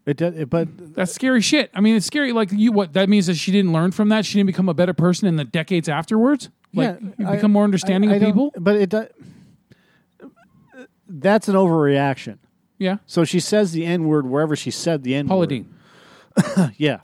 It 0.05 0.17
does. 0.17 0.35
It, 0.35 0.49
but 0.49 0.67
mm. 0.67 0.95
That's 0.95 1.13
scary 1.13 1.41
shit. 1.41 1.69
I 1.73 1.81
mean, 1.81 1.95
it's 1.95 2.05
scary. 2.07 2.31
Like 2.33 2.51
you, 2.51 2.71
what 2.71 2.93
that 2.93 3.07
means 3.09 3.29
is 3.29 3.37
she 3.37 3.51
didn't 3.51 3.71
learn 3.73 3.91
from 3.91 4.09
that. 4.09 4.25
She 4.25 4.37
didn't 4.39 4.47
become 4.47 4.67
a 4.69 4.73
better 4.73 4.93
person 4.93 5.27
in 5.27 5.35
the 5.35 5.45
decades 5.45 5.87
afterwards. 5.87 6.49
Like 6.73 6.97
yeah, 7.01 7.09
you 7.19 7.27
I- 7.27 7.35
become 7.35 7.51
more 7.51 7.63
understanding 7.63 8.09
I- 8.09 8.13
I 8.13 8.15
of 8.17 8.21
people. 8.23 8.51
But 8.57 8.77
it 8.77 8.89
does. 8.89 9.07
That's 11.07 11.47
an 11.47 11.55
overreaction. 11.55 12.37
Yeah, 12.77 12.97
So 13.05 13.23
she 13.25 13.39
says 13.39 13.73
the 13.73 13.85
N 13.85 14.05
word 14.05 14.25
wherever 14.25 14.55
she 14.55 14.71
said 14.71 15.03
the 15.03 15.13
N 15.13 15.27
Paula 15.27 15.41
word. 15.41 15.49
Dean. 15.49 15.73
yeah, 16.77 17.01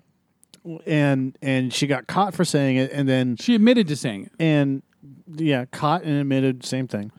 and 0.88 1.38
and 1.40 1.72
she 1.72 1.86
got 1.86 2.08
caught 2.08 2.34
for 2.34 2.44
saying 2.44 2.78
it, 2.78 2.92
and 2.92 3.08
then 3.08 3.36
She 3.36 3.54
admitted 3.54 3.88
to 3.90 3.96
saying 3.96 4.24
it. 4.24 4.32
and 4.40 4.82
yeah, 5.36 5.66
caught 5.66 6.02
and 6.04 6.20
admitted 6.20 6.66
same 6.66 6.88
thing, 6.88 7.12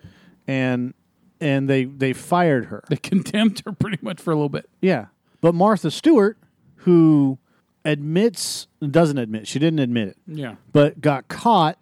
and 0.49 0.93
and 1.41 1.70
they 1.70 1.85
they 1.85 2.12
fired 2.12 2.64
her. 2.64 2.83
They 2.89 2.97
condemned 3.03 3.62
her 3.64 3.70
pretty 3.70 3.99
much 4.03 4.20
for 4.20 4.33
a 4.33 4.35
little 4.35 4.49
bit. 4.49 4.68
Yeah, 4.81 5.07
but 5.41 5.55
Martha 5.55 5.91
Stewart, 5.91 6.36
who 6.76 7.39
admits 7.84 8.66
doesn't 8.91 9.18
admit 9.18 9.47
she 9.49 9.59
didn't 9.59 9.78
admit 9.78 10.09
it, 10.09 10.16
Yeah. 10.26 10.57
but 10.72 11.01
got 11.01 11.28
caught 11.28 11.78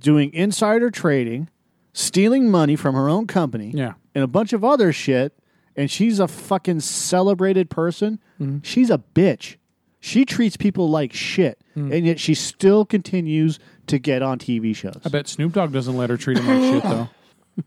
doing 0.00 0.32
insider 0.32 0.90
trading, 0.90 1.48
stealing 1.92 2.50
money 2.50 2.76
from 2.76 2.94
her 2.94 3.08
own 3.08 3.26
company, 3.26 3.70
Yeah. 3.74 3.94
and 4.14 4.24
a 4.24 4.26
bunch 4.26 4.52
of 4.52 4.64
other 4.64 4.92
shit. 4.92 5.32
And 5.76 5.90
she's 5.90 6.20
a 6.20 6.28
fucking 6.28 6.80
celebrated 6.80 7.68
person. 7.68 8.20
Mm-hmm. 8.40 8.58
She's 8.62 8.90
a 8.90 8.98
bitch. 9.14 9.56
She 9.98 10.24
treats 10.24 10.56
people 10.56 10.88
like 10.88 11.12
shit, 11.12 11.58
Mm. 11.76 11.92
and 11.92 12.06
yet 12.06 12.20
she 12.20 12.34
still 12.34 12.84
continues 12.84 13.58
to 13.88 13.98
get 13.98 14.22
on 14.22 14.38
TV 14.38 14.72
shows. 14.74 15.00
I 15.04 15.08
bet 15.08 15.26
Snoop 15.26 15.52
Dogg 15.52 15.72
doesn't 15.72 15.96
let 15.96 16.10
her 16.10 16.16
treat 16.16 16.38
him 16.38 16.46
like 16.46 16.60
shit 16.74 16.82
though. 16.84 17.08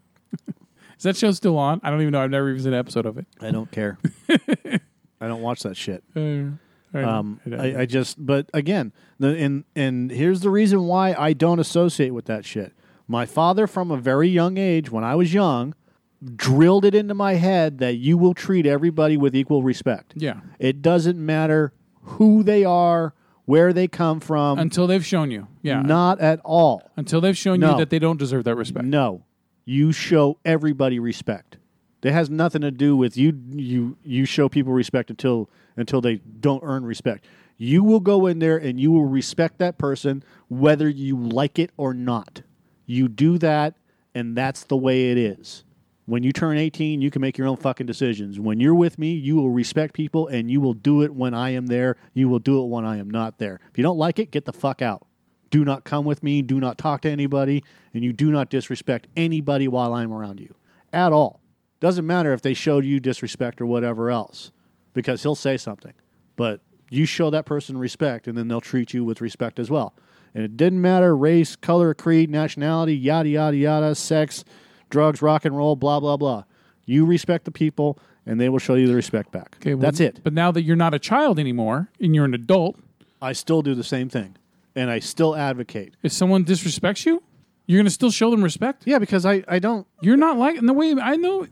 Is 0.98 1.04
that 1.04 1.18
show 1.18 1.32
still 1.32 1.58
on? 1.58 1.80
I 1.84 1.90
don't 1.92 2.00
even 2.02 2.12
know. 2.14 2.22
I've 2.22 2.32
never 2.32 2.50
even 2.50 2.62
seen 2.64 2.74
an 2.74 2.80
episode 2.80 3.06
of 3.06 3.18
it. 3.18 3.28
I 3.42 3.52
don't 3.52 3.70
care. 3.72 3.98
I 5.20 5.28
don't 5.28 5.42
watch 5.42 5.64
that 5.64 5.76
shit. 5.78 6.04
Uh, 6.16 6.52
I- 6.94 7.04
Um, 7.04 7.40
I- 7.52 7.82
I, 7.82 7.86
just, 7.86 8.24
but 8.24 8.50
again, 8.54 8.94
the, 9.20 9.30
and 9.38 9.66
and 9.76 10.10
here's 10.10 10.40
the 10.42 10.50
reason 10.50 10.84
why 10.86 11.14
I 11.18 11.34
don't 11.34 11.60
associate 11.60 12.12
with 12.12 12.26
that 12.26 12.46
shit. 12.46 12.74
My 13.08 13.26
father, 13.26 13.68
from 13.68 13.92
a 13.92 13.98
very 13.98 14.30
young 14.30 14.58
age, 14.58 14.90
when 14.92 15.04
I 15.04 15.16
was 15.16 15.34
young, 15.34 15.74
drilled 16.36 16.86
it 16.86 16.96
into 16.96 17.14
my 17.14 17.34
head 17.34 17.78
that 17.80 17.98
you 17.98 18.18
will 18.18 18.34
treat 18.34 18.66
everybody 18.66 19.18
with 19.18 19.36
equal 19.36 19.64
respect. 19.64 20.14
yeah. 20.16 20.40
It 20.60 20.82
doesn't 20.82 21.24
matter 21.24 21.74
who 22.02 22.42
they 22.42 22.64
are, 22.66 23.14
where 23.46 23.72
they 23.74 23.88
come 23.88 24.20
from, 24.20 24.58
Until 24.60 24.88
they've 24.88 25.06
shown 25.06 25.30
you. 25.30 25.48
Yeah. 25.62 25.82
not 25.82 26.20
at 26.20 26.40
all. 26.44 26.90
Until 26.96 27.22
they've 27.22 27.38
shown 27.38 27.60
No. 27.60 27.72
you 27.74 27.78
that 27.78 27.90
they 27.90 28.00
don't 28.00 28.18
deserve 28.18 28.46
that 28.46 28.56
respect. 28.56 28.86
No, 28.86 29.24
you 29.66 29.92
show 29.92 30.38
everybody 30.46 31.00
respect. 31.00 31.58
It 32.04 32.14
has 32.14 32.30
nothing 32.30 32.62
to 32.62 32.72
do 32.72 32.96
with 32.96 33.18
you. 33.18 33.34
You 33.50 33.98
you 34.04 34.26
show 34.26 34.50
people 34.50 34.74
respect 34.74 35.10
until 35.10 35.50
until 35.76 36.02
they 36.02 36.18
don't 36.18 36.64
earn 36.64 36.86
respect. 36.86 37.26
You 37.58 37.84
will 37.84 38.00
go 38.00 38.28
in 38.28 38.40
there 38.40 38.58
and 38.58 38.80
you 38.80 38.92
will 38.92 39.06
respect 39.06 39.58
that 39.60 39.78
person 39.78 40.24
whether 40.48 40.88
you 40.88 41.18
like 41.18 41.58
it 41.58 41.72
or 41.76 41.94
not. 41.94 42.42
You 42.86 43.08
do 43.08 43.38
that, 43.40 43.76
and 44.14 44.38
that's 44.38 44.64
the 44.64 44.78
way 44.78 45.12
it 45.12 45.18
is. 45.18 45.64
When 46.06 46.24
you 46.24 46.32
turn 46.32 46.58
18, 46.58 47.02
you 47.02 47.12
can 47.12 47.22
make 47.22 47.38
your 47.38 47.48
own 47.48 47.58
fucking 47.58 47.86
decisions. 47.86 48.40
When 48.40 48.62
you're 48.62 48.74
with 48.74 48.98
me, 48.98 49.12
you 49.12 49.36
will 49.36 49.50
respect 49.50 49.94
people 49.94 50.28
and 50.28 50.50
you 50.50 50.62
will 50.62 50.74
do 50.74 51.02
it 51.02 51.14
when 51.14 51.34
I 51.34 51.50
am 51.50 51.68
there. 51.68 51.98
You 52.14 52.30
will 52.30 52.40
do 52.40 52.64
it 52.64 52.68
when 52.68 52.86
I 52.86 52.96
am 52.96 53.10
not 53.10 53.40
there. 53.40 53.60
If 53.70 53.78
you 53.78 53.84
don't 53.84 53.98
like 53.98 54.18
it, 54.18 54.32
get 54.32 54.46
the 54.46 54.54
fuck 54.54 54.82
out. 54.82 55.06
Do 55.50 55.66
not 55.66 55.84
come 55.84 56.06
with 56.06 56.24
me. 56.24 56.42
Do 56.42 56.62
not 56.62 56.78
talk 56.78 57.02
to 57.02 57.10
anybody. 57.10 57.62
And 57.94 58.06
you 58.06 58.14
do 58.14 58.32
not 58.32 58.50
disrespect 58.50 59.08
anybody 59.18 59.68
while 59.68 59.94
I'm 59.94 60.14
around 60.14 60.40
you 60.40 60.56
at 60.94 61.12
all. 61.12 61.42
Doesn't 61.80 62.06
matter 62.06 62.34
if 62.34 62.42
they 62.42 62.54
showed 62.54 62.86
you 62.86 63.00
disrespect 63.00 63.62
or 63.62 63.66
whatever 63.66 64.10
else 64.10 64.52
because 64.94 65.24
he'll 65.24 65.36
say 65.36 65.58
something. 65.58 65.94
But 66.36 66.62
you 66.90 67.06
show 67.06 67.30
that 67.30 67.46
person 67.46 67.78
respect 67.78 68.28
and 68.28 68.38
then 68.38 68.48
they'll 68.48 68.62
treat 68.62 68.94
you 68.94 69.04
with 69.06 69.22
respect 69.22 69.60
as 69.60 69.70
well. 69.70 69.94
And 70.34 70.44
it 70.44 70.58
didn't 70.58 70.82
matter 70.82 71.16
race, 71.16 71.56
color, 71.56 71.94
creed, 71.94 72.30
nationality, 72.30 72.96
yada, 72.96 73.30
yada, 73.30 73.58
yada, 73.58 73.96
sex, 73.96 74.44
drugs, 74.90 75.22
rock 75.22 75.46
and 75.46 75.56
roll, 75.56 75.76
blah, 75.76 76.00
blah, 76.00 76.18
blah. 76.18 76.44
You 76.86 77.06
respect 77.06 77.46
the 77.46 77.52
people 77.52 78.00
and 78.26 78.40
they 78.40 78.50
will 78.50 78.60
show 78.60 78.76
you 78.76 78.88
the 78.88 78.96
respect 78.96 79.32
back. 79.32 79.58
Okay, 79.62 79.74
well, 79.74 79.82
That's 79.82 80.00
it. 80.00 80.22
But 80.24 80.34
now 80.34 80.52
that 80.52 80.64
you're 80.64 80.76
not 80.76 80.94
a 80.94 81.00
child 81.00 81.40
anymore 81.40 81.90
and 82.00 82.16
you're 82.16 82.26
an 82.26 82.34
adult, 82.34 82.78
I 83.22 83.34
still 83.34 83.62
do 83.62 83.76
the 83.76 83.84
same 83.84 84.10
thing 84.10 84.36
and 84.76 84.90
I 84.92 85.00
still 85.00 85.36
advocate. 85.36 85.96
if 86.04 86.12
someone 86.12 86.46
disrespects 86.46 87.06
you, 87.06 87.24
you're 87.68 87.78
going 87.78 87.86
to 87.86 87.92
still 87.92 88.12
show 88.12 88.32
them 88.32 88.44
respect. 88.44 88.84
Yeah, 88.86 88.98
because 88.98 89.26
I, 89.26 89.44
I 89.48 89.60
don't 89.60 89.86
You're 90.02 90.18
not 90.18 90.38
like 90.38 90.58
in 90.58 90.66
the 90.66 90.74
way 90.74 90.96
I 91.00 91.16
know. 91.18 91.46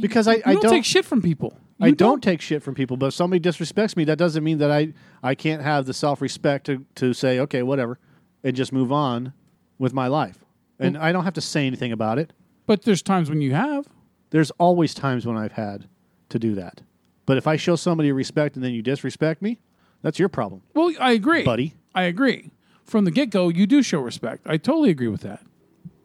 because 0.00 0.28
I, 0.28 0.34
You 0.34 0.42
I 0.46 0.52
don't, 0.52 0.62
don't 0.62 0.72
take 0.72 0.84
shit 0.84 1.04
from 1.04 1.20
people. 1.20 1.58
I 1.80 1.88
You 1.88 1.94
don't, 1.94 2.22
take 2.22 2.40
shit 2.40 2.62
from 2.62 2.74
people, 2.74 2.96
but 2.96 3.06
if 3.06 3.14
somebody 3.14 3.40
disrespects 3.40 3.96
me, 3.96 4.04
that 4.04 4.18
doesn't 4.18 4.42
mean 4.44 4.58
that 4.58 4.70
I, 4.70 4.92
I 5.22 5.34
can't 5.34 5.62
have 5.62 5.86
the 5.86 5.94
self 5.94 6.20
respect 6.20 6.66
to, 6.66 6.84
to 6.96 7.12
say, 7.14 7.38
okay, 7.40 7.62
whatever, 7.62 7.98
and 8.44 8.54
just 8.56 8.72
move 8.72 8.92
on 8.92 9.32
with 9.78 9.92
my 9.92 10.06
life. 10.08 10.44
And 10.80 10.96
I 10.96 11.10
don't 11.12 11.24
have 11.24 11.34
to 11.34 11.40
say 11.40 11.66
anything 11.66 11.90
about 11.92 12.18
it. 12.18 12.32
But 12.66 12.82
there's 12.82 13.02
times 13.02 13.28
when 13.30 13.40
you 13.40 13.54
have. 13.54 13.88
There's 14.30 14.50
always 14.52 14.92
times 14.94 15.26
when 15.26 15.36
I've 15.36 15.52
had 15.52 15.88
to 16.28 16.38
do 16.38 16.54
that. 16.56 16.82
But 17.26 17.36
if 17.36 17.46
I 17.46 17.56
show 17.56 17.76
somebody 17.76 18.12
respect 18.12 18.56
and 18.56 18.64
then 18.64 18.72
you 18.72 18.82
disrespect 18.82 19.40
me, 19.42 19.58
that's 20.02 20.18
your 20.18 20.28
problem, 20.28 20.62
Well, 20.74 20.92
I 21.00 21.12
agree, 21.12 21.42
buddy. 21.44 21.74
I 21.94 22.02
agree. 22.04 22.50
From 22.88 23.04
the 23.04 23.10
get 23.10 23.28
go, 23.30 23.50
you 23.50 23.66
do 23.66 23.82
show 23.82 24.00
respect. 24.00 24.46
I 24.46 24.56
totally 24.56 24.88
agree 24.88 25.08
with 25.08 25.20
that. 25.20 25.42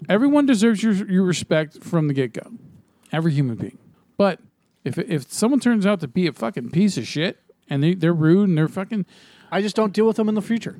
Everyone 0.10 0.46
deserves 0.46 0.84
your 0.84 0.94
your 0.94 1.24
respect 1.24 1.82
from 1.82 2.08
the 2.10 2.14
get 2.14 2.34
go. 2.34 2.52
Every 3.12 3.32
human 3.32 3.56
being. 3.56 3.78
But 4.18 4.40
if 4.84 4.98
if 4.98 5.32
someone 5.32 5.62
turns 5.62 5.86
out 5.86 6.02
to 6.02 6.08
be 6.10 6.28
a 6.28 6.34
fucking 6.34 6.72
piece 6.72 6.98
of 6.98 7.08
shit 7.08 7.40
and 7.70 7.82
they, 7.82 7.94
they're 7.94 8.14
rude 8.14 8.50
and 8.50 8.58
they're 8.58 8.68
fucking 8.68 9.06
I 9.50 9.62
just 9.62 9.76
don't 9.78 9.94
deal 9.94 10.06
with 10.06 10.18
them 10.18 10.28
in 10.28 10.36
the 10.36 10.42
future. 10.42 10.76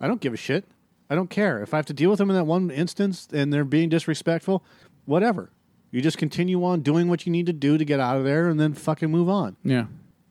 I 0.00 0.08
don't 0.08 0.20
give 0.20 0.34
a 0.34 0.36
shit. 0.36 0.64
I 1.08 1.14
don't 1.14 1.30
care. 1.30 1.62
If 1.62 1.72
I 1.72 1.76
have 1.76 1.86
to 1.86 1.92
deal 1.92 2.10
with 2.10 2.18
them 2.18 2.30
in 2.30 2.36
that 2.36 2.46
one 2.46 2.70
instance 2.70 3.28
and 3.32 3.52
they're 3.52 3.64
being 3.64 3.88
disrespectful, 3.90 4.64
whatever. 5.04 5.50
You 5.92 6.00
just 6.00 6.18
continue 6.18 6.64
on 6.64 6.80
doing 6.80 7.06
what 7.08 7.26
you 7.26 7.30
need 7.30 7.46
to 7.46 7.52
do 7.52 7.78
to 7.78 7.84
get 7.84 8.00
out 8.00 8.16
of 8.16 8.24
there 8.24 8.48
and 8.48 8.58
then 8.58 8.74
fucking 8.74 9.08
move 9.10 9.28
on. 9.28 9.56
yeah. 9.62 9.84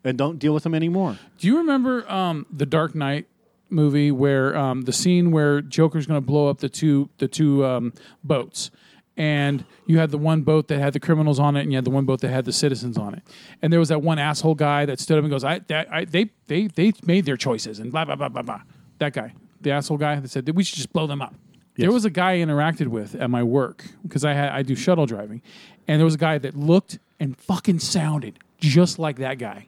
and 0.04 0.18
don't 0.18 0.38
deal 0.38 0.54
with 0.54 0.64
them 0.64 0.76
anymore. 0.76 1.18
Do 1.38 1.48
you 1.48 1.58
remember 1.60 2.12
um, 2.12 2.46
the 2.52 2.66
Dark 2.66 2.94
Knight 2.94 3.28
movie 3.74 4.12
where 4.12 4.56
um, 4.56 4.84
the 4.84 4.94
scene 4.94 5.32
where 5.32 5.62
Joker's 5.62 6.06
going 6.06 6.18
to 6.18 6.26
blow 6.26 6.50
up 6.50 6.60
the 6.60 6.70
two 6.70 7.10
the 7.18 7.28
two 7.28 7.66
um, 7.66 7.94
boats, 8.24 8.72
and 9.18 9.66
you 9.86 10.00
had 10.00 10.12
the 10.12 10.18
one 10.18 10.42
boat 10.44 10.68
that 10.70 10.80
had 10.80 10.94
the 10.94 11.00
criminals 11.00 11.40
on 11.40 11.56
it, 11.56 11.62
and 11.62 11.72
you 11.72 11.78
had 11.78 11.86
the 11.86 11.92
one 11.92 12.06
boat 12.06 12.22
that 12.22 12.30
had 12.30 12.46
the 12.46 12.54
citizens 12.54 12.98
on 12.98 13.14
it, 13.16 13.24
and 13.62 13.72
there 13.72 13.80
was 13.80 13.90
that 13.90 14.02
one 14.02 14.20
asshole 14.20 14.56
guy 14.56 14.86
that 14.86 15.00
stood 15.00 15.18
up 15.18 15.24
and 15.24 15.32
goes, 15.32 15.44
"I, 15.44 15.60
that, 15.68 15.92
I 15.92 16.06
they 16.06 16.30
they 16.48 16.68
they 16.68 16.94
made 17.06 17.26
their 17.26 17.38
choices," 17.38 17.80
and 17.80 17.92
blah 17.92 18.06
blah 18.06 18.16
blah 18.16 18.30
blah 18.30 18.44
blah. 18.44 18.62
That 19.00 19.14
guy, 19.14 19.34
the 19.62 19.72
asshole 19.72 19.98
guy 19.98 20.20
that 20.20 20.30
said 20.30 20.50
we 20.56 20.64
should 20.64 20.78
just 20.78 20.94
blow 20.94 21.08
them 21.08 21.22
up. 21.22 21.36
There 21.76 21.92
was 21.92 22.06
a 22.06 22.12
guy 22.12 22.34
I 22.34 22.38
interacted 22.38 22.88
with 22.88 23.16
at 23.16 23.32
my 23.32 23.42
work 23.42 23.86
because 24.04 24.24
I 24.24 24.34
had 24.34 24.50
I 24.50 24.62
do 24.62 24.76
shuttle 24.76 25.06
driving, 25.06 25.42
and 25.88 26.00
there 26.00 26.06
was 26.06 26.16
a 26.16 26.20
guy 26.20 26.38
that 26.38 26.56
looked 26.56 27.00
and 27.20 27.36
fucking 27.38 27.80
sounded 27.80 28.40
just 28.60 29.00
like 29.00 29.18
that 29.18 29.38
guy 29.40 29.68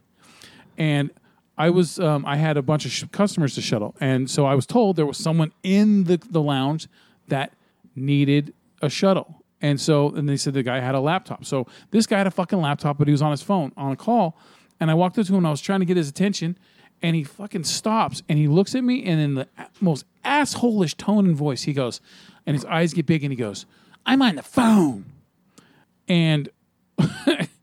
and 0.78 1.12
I 1.58 1.70
was 1.70 2.00
um, 2.00 2.26
I 2.26 2.36
had 2.38 2.58
a 2.58 2.62
bunch 2.62 2.86
of 2.86 2.92
sh- 2.92 3.06
customers 3.12 3.56
to 3.56 3.62
shuttle, 3.62 3.96
and 4.00 4.30
so 4.30 4.46
I 4.46 4.56
was 4.56 4.66
told 4.66 4.96
there 4.96 5.06
was 5.06 5.18
someone 5.18 5.54
in 5.64 6.06
the 6.06 6.18
the 6.18 6.42
lounge 6.42 6.88
that 7.28 7.54
needed 7.96 8.54
a 8.82 8.90
shuttle, 8.90 9.44
and 9.62 9.80
so 9.80 10.10
and 10.10 10.28
they 10.28 10.38
said 10.38 10.54
the 10.54 10.64
guy 10.64 10.80
had 10.80 10.96
a 10.96 11.00
laptop. 11.00 11.46
So 11.46 11.68
this 11.92 12.06
guy 12.06 12.18
had 12.18 12.28
a 12.28 12.32
fucking 12.32 12.60
laptop, 12.60 12.98
but 12.98 13.08
he 13.08 13.12
was 13.12 13.22
on 13.22 13.32
his 13.32 13.42
phone 13.42 13.72
on 13.78 13.92
a 13.92 13.96
call, 13.96 14.38
and 14.80 14.92
I 14.92 14.94
walked 14.94 15.18
up 15.18 15.26
to 15.28 15.32
him, 15.32 15.40
and 15.40 15.48
I 15.48 15.52
was 15.52 15.62
trying 15.62 15.80
to 15.80 15.86
get 15.86 15.98
his 15.98 16.10
attention, 16.10 16.58
and 17.02 17.16
he 17.16 17.24
fucking 17.24 17.64
stops 17.64 18.22
and 18.28 18.38
he 18.38 18.48
looks 18.48 18.76
at 18.76 18.84
me, 18.84 19.06
and 19.06 19.20
in 19.22 19.36
the 19.36 19.48
most 19.80 20.06
assholish 20.26 20.96
tone 20.98 21.26
and 21.26 21.36
voice, 21.36 21.64
he 21.64 21.74
goes, 21.74 22.02
and 22.46 22.56
his 22.56 22.66
eyes 22.66 22.94
get 22.94 23.06
big, 23.06 23.24
and 23.24 23.32
he 23.32 23.38
goes, 23.38 23.66
"I'm 24.06 24.22
on 24.22 24.36
the 24.36 24.44
phone," 24.44 25.06
and 26.08 26.50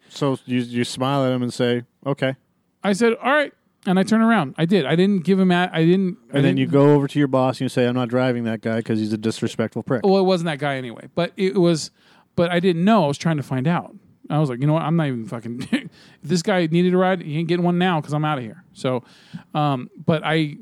So 0.08 0.38
you 0.44 0.60
you 0.60 0.84
smile 0.84 1.24
at 1.24 1.32
him 1.32 1.42
and 1.42 1.52
say, 1.52 1.84
"Okay," 2.06 2.36
I 2.82 2.92
said, 2.92 3.14
"All 3.14 3.32
right." 3.32 3.52
And 3.84 3.98
I 3.98 4.04
turn 4.04 4.20
around. 4.20 4.54
I 4.56 4.64
did. 4.64 4.86
I 4.86 4.94
didn't 4.94 5.24
give 5.24 5.40
him. 5.40 5.50
I 5.50 5.66
didn't. 5.66 6.18
I 6.32 6.36
and 6.36 6.44
then 6.44 6.54
didn't- 6.54 6.58
you 6.58 6.66
go 6.66 6.94
over 6.94 7.08
to 7.08 7.18
your 7.18 7.28
boss 7.28 7.56
and 7.56 7.62
you 7.62 7.68
say, 7.68 7.86
"I'm 7.86 7.94
not 7.94 8.08
driving 8.08 8.44
that 8.44 8.60
guy 8.60 8.76
because 8.76 9.00
he's 9.00 9.12
a 9.12 9.18
disrespectful 9.18 9.82
prick." 9.82 10.06
Well, 10.06 10.18
it 10.18 10.22
wasn't 10.24 10.46
that 10.46 10.58
guy 10.60 10.76
anyway. 10.76 11.08
But 11.14 11.32
it 11.36 11.56
was. 11.56 11.90
But 12.36 12.50
I 12.50 12.60
didn't 12.60 12.84
know. 12.84 13.04
I 13.04 13.08
was 13.08 13.18
trying 13.18 13.38
to 13.38 13.42
find 13.42 13.66
out. 13.66 13.94
I 14.30 14.38
was 14.38 14.48
like, 14.48 14.60
you 14.60 14.66
know 14.66 14.72
what? 14.74 14.82
I'm 14.82 14.96
not 14.96 15.08
even 15.08 15.26
fucking. 15.26 15.68
if 15.72 15.88
this 16.22 16.42
guy 16.42 16.66
needed 16.66 16.94
a 16.94 16.96
ride, 16.96 17.20
he 17.22 17.36
ain't 17.38 17.48
getting 17.48 17.64
one 17.64 17.76
now 17.76 18.00
because 18.00 18.14
I'm 18.14 18.24
out 18.24 18.38
of 18.38 18.44
here. 18.44 18.62
So, 18.72 19.02
um, 19.52 19.90
but 20.06 20.22
I, 20.24 20.56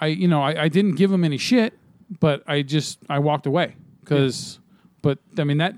I, 0.00 0.06
you 0.06 0.26
know, 0.26 0.42
I, 0.42 0.64
I 0.64 0.68
didn't 0.68 0.96
give 0.96 1.12
him 1.12 1.22
any 1.22 1.36
shit. 1.38 1.74
But 2.20 2.42
I 2.46 2.62
just 2.62 2.98
I 3.08 3.18
walked 3.18 3.46
away 3.46 3.76
because. 4.00 4.58
But 5.02 5.18
I 5.38 5.44
mean 5.44 5.58
that 5.58 5.74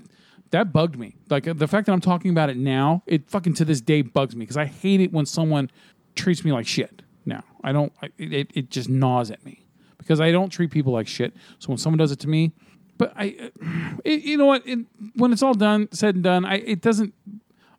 that 0.51 0.71
bugged 0.71 0.97
me. 0.97 1.15
Like 1.29 1.43
the 1.57 1.67
fact 1.67 1.87
that 1.87 1.91
I'm 1.91 2.01
talking 2.01 2.31
about 2.31 2.49
it 2.49 2.57
now, 2.57 3.03
it 3.05 3.29
fucking 3.29 3.55
to 3.55 3.65
this 3.65 3.81
day 3.81 4.01
bugs 4.01 4.35
me 4.35 4.41
because 4.41 4.57
I 4.57 4.65
hate 4.65 5.01
it 5.01 5.11
when 5.11 5.25
someone 5.25 5.69
treats 6.17 6.43
me 6.43 6.51
like 6.51 6.67
shit. 6.67 7.01
Now 7.25 7.43
I 7.63 7.71
don't. 7.71 7.93
I, 8.01 8.09
it 8.17 8.51
it 8.53 8.69
just 8.69 8.89
gnaws 8.89 9.31
at 9.31 9.43
me 9.45 9.65
because 9.97 10.21
I 10.21 10.31
don't 10.31 10.49
treat 10.49 10.71
people 10.71 10.93
like 10.93 11.07
shit. 11.07 11.33
So 11.59 11.69
when 11.69 11.77
someone 11.77 11.97
does 11.97 12.11
it 12.11 12.19
to 12.19 12.29
me, 12.29 12.53
but 12.97 13.13
I, 13.15 13.35
uh, 13.39 13.97
it, 14.03 14.23
you 14.23 14.37
know 14.37 14.45
what? 14.45 14.65
It, 14.65 14.79
when 15.15 15.31
it's 15.31 15.43
all 15.43 15.53
done, 15.53 15.89
said 15.91 16.15
and 16.15 16.23
done, 16.23 16.45
I 16.45 16.55
it 16.55 16.81
doesn't. 16.81 17.13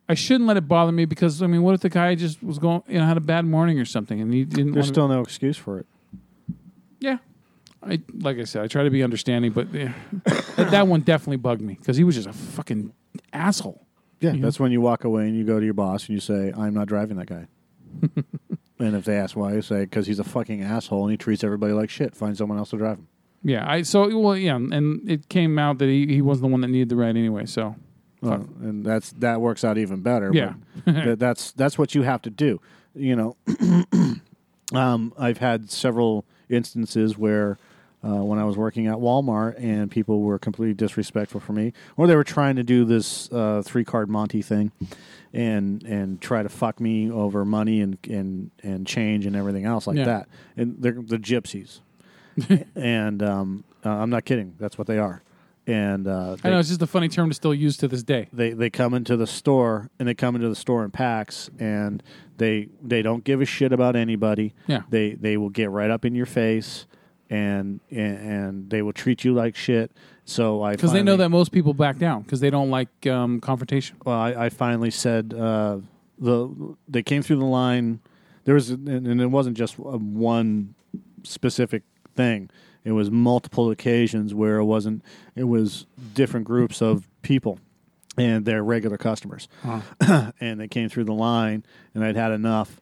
I 0.07 0.15
shouldn't 0.15 0.47
let 0.47 0.57
it 0.57 0.67
bother 0.67 0.91
me 0.91 1.05
because 1.05 1.41
I 1.41 1.47
mean, 1.47 1.61
what 1.61 1.75
if 1.75 1.81
the 1.81 1.89
guy 1.89 2.15
just 2.15 2.41
was 2.41 2.57
going, 2.57 2.81
you 2.87 2.97
know, 2.97 3.05
had 3.05 3.17
a 3.17 3.21
bad 3.21 3.45
morning 3.45 3.79
or 3.79 3.85
something, 3.85 4.19
and 4.19 4.33
he 4.33 4.45
didn't. 4.45 4.73
There's 4.73 4.87
still 4.87 5.07
no 5.07 5.21
excuse 5.21 5.57
for 5.57 5.79
it. 5.79 5.85
yeah. 6.99 7.17
I 7.81 8.01
like 8.13 8.37
I 8.37 8.43
said, 8.43 8.63
I 8.63 8.67
try 8.67 8.83
to 8.83 8.89
be 8.89 9.03
understanding, 9.03 9.51
but 9.51 9.73
yeah, 9.73 9.93
that, 10.57 10.71
that 10.71 10.87
one 10.87 10.99
definitely 11.01 11.37
bugged 11.37 11.61
me 11.61 11.75
because 11.75 11.95
he 11.95 12.03
was 12.03 12.15
just 12.15 12.27
a 12.27 12.33
fucking 12.33 12.91
asshole. 13.31 13.85
Yeah, 14.19 14.33
that's 14.35 14.59
when 14.59 14.73
you 14.73 14.81
walk 14.81 15.05
away 15.05 15.27
and 15.27 15.37
you 15.37 15.45
go 15.45 15.59
to 15.59 15.65
your 15.65 15.73
boss 15.73 16.07
and 16.07 16.09
you 16.09 16.19
say, 16.19 16.51
"I'm 16.57 16.73
not 16.73 16.87
driving 16.87 17.15
that 17.17 17.27
guy." 17.27 17.47
And 18.79 18.95
if 18.95 19.03
they 19.03 19.17
ask 19.17 19.35
why, 19.35 19.57
I 19.57 19.59
say 19.59 19.81
because 19.81 20.07
he's 20.07 20.19
a 20.19 20.23
fucking 20.23 20.63
asshole 20.63 21.03
and 21.03 21.11
he 21.11 21.17
treats 21.17 21.43
everybody 21.43 21.73
like 21.73 21.89
shit. 21.89 22.15
Find 22.15 22.37
someone 22.37 22.57
else 22.57 22.69
to 22.69 22.77
drive 22.77 22.97
him. 22.97 23.07
Yeah, 23.43 23.69
I 23.69 23.81
so 23.81 24.17
well 24.17 24.37
yeah, 24.37 24.55
and 24.55 25.09
it 25.09 25.27
came 25.27 25.59
out 25.59 25.79
that 25.79 25.89
he, 25.89 26.07
he 26.07 26.21
wasn't 26.21 26.43
the 26.43 26.51
one 26.51 26.61
that 26.61 26.69
needed 26.69 26.87
the 26.89 26.95
ride 26.95 27.17
anyway. 27.17 27.45
So 27.45 27.75
Well, 28.21 28.47
and 28.61 28.85
that's 28.85 29.11
that 29.13 29.41
works 29.41 29.65
out 29.65 29.77
even 29.77 30.01
better. 30.01 30.31
Yeah. 30.33 30.53
but 30.85 30.95
that, 30.95 31.19
that's 31.19 31.51
that's 31.51 31.77
what 31.77 31.93
you 31.93 32.03
have 32.03 32.21
to 32.21 32.29
do. 32.29 32.61
You 32.95 33.15
know, 33.17 33.37
um, 34.73 35.13
I've 35.17 35.39
had 35.39 35.69
several 35.69 36.25
instances 36.49 37.17
where 37.17 37.57
uh, 38.03 38.23
when 38.23 38.39
I 38.39 38.43
was 38.45 38.55
working 38.57 38.87
at 38.87 38.95
Walmart 38.95 39.55
and 39.61 39.91
people 39.91 40.21
were 40.21 40.39
completely 40.39 40.73
disrespectful 40.73 41.39
for 41.41 41.53
me, 41.53 41.73
or 41.97 42.07
they 42.07 42.15
were 42.15 42.23
trying 42.23 42.55
to 42.55 42.63
do 42.63 42.85
this 42.85 43.29
uh, 43.31 43.61
three 43.65 43.83
card 43.83 44.09
Monty 44.09 44.41
thing, 44.41 44.71
and 45.33 45.83
and 45.83 46.21
try 46.21 46.41
to 46.43 46.49
fuck 46.49 46.79
me 46.79 47.11
over 47.11 47.43
money 47.45 47.81
and 47.81 47.97
and 48.09 48.51
and 48.63 48.87
change 48.87 49.25
and 49.25 49.35
everything 49.35 49.65
else 49.65 49.85
like 49.87 49.97
Yeah. 49.97 50.05
that. 50.05 50.29
And 50.57 50.77
they're 50.79 50.93
the 50.93 51.17
gypsies, 51.17 51.81
and 52.75 53.21
um, 53.23 53.63
uh, 53.85 53.89
I'm 53.89 54.09
not 54.09 54.25
kidding. 54.25 54.55
That's 54.59 54.77
what 54.77 54.87
they 54.87 54.97
are. 54.97 55.21
And 55.67 56.07
uh, 56.07 56.31
I 56.31 56.35
they- 56.35 56.49
know 56.49 56.59
it's 56.59 56.69
just 56.69 56.81
a 56.81 56.87
funny 56.87 57.09
term 57.09 57.29
to 57.29 57.35
still 57.35 57.53
use 57.53 57.77
to 57.77 57.87
this 57.87 58.01
day. 58.01 58.27
they 58.33 58.51
they 58.53 58.69
come 58.69 58.93
into 58.93 59.15
the 59.17 59.27
store 59.27 59.89
and 59.99 60.07
they 60.07 60.15
come 60.15 60.35
into 60.35 60.49
the 60.49 60.55
store 60.55 60.83
in 60.83 60.89
packs 60.91 61.49
and 61.59 62.01
they 62.37 62.69
they 62.81 63.01
don't 63.01 63.23
give 63.23 63.39
a 63.41 63.45
shit 63.45 63.71
about 63.71 63.95
anybody. 63.95 64.53
Yeah. 64.67 64.81
They 64.89 65.13
they 65.13 65.37
will 65.37 65.49
get 65.49 65.69
right 65.69 65.91
up 65.91 66.05
in 66.05 66.15
your 66.15 66.25
face 66.25 66.87
and 67.29 67.79
and, 67.89 68.17
and 68.17 68.69
they 68.69 68.81
will 68.81 68.93
treat 68.93 69.23
you 69.23 69.33
like 69.33 69.55
shit. 69.55 69.91
So 70.25 70.61
I 70.61 70.75
Because 70.75 70.93
they 70.93 71.03
know 71.03 71.17
that 71.17 71.29
most 71.29 71.51
people 71.51 71.73
back 71.73 71.97
down 71.97 72.21
because 72.21 72.39
they 72.39 72.49
don't 72.49 72.69
like 72.69 73.07
um, 73.07 73.39
confrontation. 73.41 73.97
Well, 74.05 74.19
I, 74.19 74.45
I 74.45 74.49
finally 74.49 74.91
said 74.91 75.33
uh, 75.33 75.79
the 76.17 76.75
they 76.87 77.03
came 77.03 77.21
through 77.21 77.37
the 77.37 77.45
line. 77.45 77.99
There 78.45 78.55
was 78.55 78.69
and, 78.69 79.21
it 79.21 79.27
wasn't 79.27 79.57
just 79.57 79.79
uh, 79.79 79.97
one 79.97 80.75
specific 81.23 81.83
thing. 82.15 82.49
It 82.83 82.93
was 82.93 83.11
multiple 83.11 83.69
occasions 83.71 84.33
where 84.33 84.57
it 84.57 84.65
wasn't. 84.65 85.03
It 85.35 85.45
was 85.45 85.85
different 86.13 86.45
groups 86.45 86.81
of 86.81 87.07
people 87.21 87.59
and 88.17 88.45
their 88.45 88.63
regular 88.63 88.97
customers, 88.97 89.47
and 90.39 90.59
they 90.59 90.67
came 90.67 90.89
through 90.89 91.05
the 91.05 91.13
line, 91.13 91.63
and 91.93 92.03
I'd 92.03 92.15
had 92.15 92.31
enough. 92.31 92.79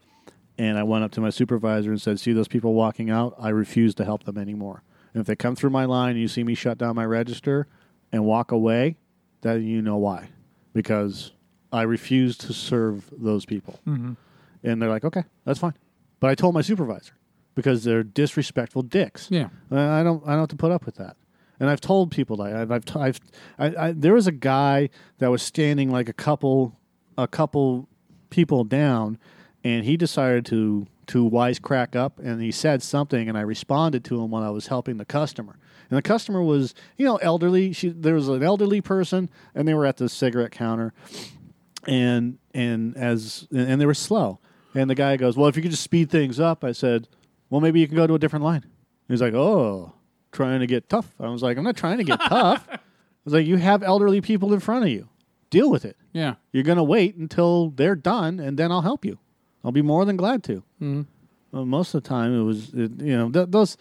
And 0.58 0.78
I 0.78 0.84
went 0.84 1.04
up 1.04 1.12
to 1.12 1.22
my 1.22 1.30
supervisor 1.30 1.92
and 1.92 2.02
said, 2.02 2.20
"See 2.20 2.34
those 2.34 2.48
people 2.48 2.74
walking 2.74 3.10
out? 3.10 3.36
I 3.40 3.50
refuse 3.50 3.94
to 3.96 4.06
help 4.06 4.24
them 4.24 4.38
anymore. 4.38 4.84
And 5.14 5.22
if 5.22 5.28
they 5.28 5.36
come 5.36 5.56
through 5.56 5.70
my 5.70 5.86
line 5.86 6.12
and 6.12 6.20
you 6.20 6.28
see 6.28 6.44
me 6.44 6.56
shut 6.56 6.78
down 6.78 6.96
my 6.96 7.06
register 7.06 7.68
and 8.12 8.26
walk 8.26 8.52
away, 8.52 8.98
then 9.42 9.64
you 9.64 9.82
know 9.82 9.98
why, 9.98 10.30
because 10.74 11.32
I 11.72 11.84
refuse 11.84 12.38
to 12.40 12.54
serve 12.54 13.12
those 13.16 13.46
people." 13.46 13.80
Mm-hmm. 13.88 14.14
And 14.64 14.82
they're 14.82 14.90
like, 14.90 15.06
"Okay, 15.06 15.24
that's 15.46 15.60
fine." 15.60 15.76
But 16.20 16.32
I 16.32 16.36
told 16.36 16.54
my 16.56 16.62
supervisor 16.62 17.14
because 17.58 17.84
they're 17.84 18.04
disrespectful 18.04 18.84
dicks. 18.84 19.28
Yeah. 19.30 19.50
I 19.72 20.04
don't. 20.04 20.24
I 20.26 20.32
don't 20.32 20.40
have 20.40 20.48
to 20.50 20.56
put 20.56 20.72
up 20.72 20.86
with 20.86 20.96
that. 20.96 21.18
And 21.60 21.70
I've 21.70 21.82
told 21.82 22.12
people 22.12 22.38
that 22.38 22.56
I've. 22.56 22.72
I've, 22.72 22.86
t- 22.86 23.00
I've 23.00 23.20
I, 23.58 23.88
I, 23.88 23.92
there 23.92 24.14
was 24.14 24.28
a 24.28 24.32
guy 24.32 24.90
that 25.18 25.30
was 25.30 25.42
standing 25.42 25.92
like 25.92 26.08
a 26.08 26.14
couple, 26.14 26.78
a 27.18 27.28
couple 27.28 27.90
people 28.30 28.64
down, 28.64 29.18
and 29.68 29.84
he 29.84 29.98
decided 29.98 30.46
to 30.46 30.88
to 31.08 31.30
wisecrack 31.30 31.96
up, 31.96 32.20
and 32.20 32.42
he 32.42 32.52
said 32.52 32.82
something, 32.84 33.30
and 33.30 33.38
I 33.38 33.42
responded 33.42 34.04
to 34.06 34.22
him 34.22 34.32
while 34.32 34.44
I 34.44 34.50
was 34.50 34.68
helping 34.68 34.98
the 34.98 35.06
customer. 35.06 35.58
And 35.90 35.98
the 35.98 36.02
customer 36.02 36.42
was, 36.42 36.74
you 36.98 37.06
know, 37.06 37.18
elderly. 37.18 37.74
She 37.74 37.90
there 37.90 38.16
was 38.16 38.30
an 38.30 38.44
elderly 38.44 38.80
person, 38.82 39.30
and 39.54 39.68
they 39.68 39.74
were 39.74 39.86
at 39.86 39.98
the 39.98 40.08
cigarette 40.08 40.52
counter, 40.52 40.94
and 41.86 42.38
and 42.54 42.96
as 42.96 43.48
and 43.52 43.80
they 43.80 43.86
were 43.86 43.94
slow. 43.94 44.40
And 44.74 44.90
the 44.90 44.96
guy 44.96 45.18
goes, 45.18 45.36
"Well, 45.36 45.48
if 45.48 45.56
you 45.58 45.62
could 45.62 45.72
just 45.72 45.84
speed 45.84 46.10
things 46.10 46.40
up," 46.40 46.64
I 46.64 46.72
said, 46.72 47.08
"Well, 47.50 47.60
maybe 47.62 47.80
you 47.82 47.88
can 47.88 47.98
go 47.98 48.08
to 48.08 48.16
a 48.16 48.20
different 48.20 48.46
line." 48.46 48.66
He's 49.10 49.22
like, 49.22 49.34
"Oh, 49.34 49.94
trying 50.32 50.62
to 50.62 50.68
get 50.68 50.88
tough." 50.88 51.14
I 51.20 51.28
was 51.28 51.44
like, 51.44 51.58
"I'm 51.58 51.64
not 51.66 51.76
trying 51.78 51.98
to 51.98 52.04
get 52.06 52.20
tough." 52.28 52.68
I 52.70 52.80
was 53.26 53.34
like, 53.34 53.46
"You 53.46 53.58
have 53.58 53.84
elderly 53.84 54.22
people 54.22 54.54
in 54.54 54.62
front 54.62 54.86
of 54.86 54.92
you. 54.92 55.10
Deal 55.50 55.70
with 55.70 55.84
it. 55.86 55.98
Yeah. 56.14 56.36
You're 56.52 56.64
going 56.64 56.78
to 56.78 56.84
wait 56.84 57.16
until 57.16 57.70
they're 57.70 57.96
done, 57.96 58.40
and 58.40 58.58
then 58.58 58.72
I'll 58.72 58.82
help 58.82 59.06
you. 59.06 59.20
I'll 59.64 59.72
be 59.72 59.82
more 59.82 60.06
than 60.06 60.16
glad 60.18 60.44
to." 60.46 60.64
Mhm. 60.82 61.06
Well, 61.52 61.66
most 61.66 61.94
of 61.96 62.04
the 62.04 62.10
time, 62.10 62.34
it 62.40 62.44
was 62.44 62.74
it, 62.74 63.02
you 63.02 63.18
know 63.18 63.30
th- 63.32 63.48
those. 63.50 63.78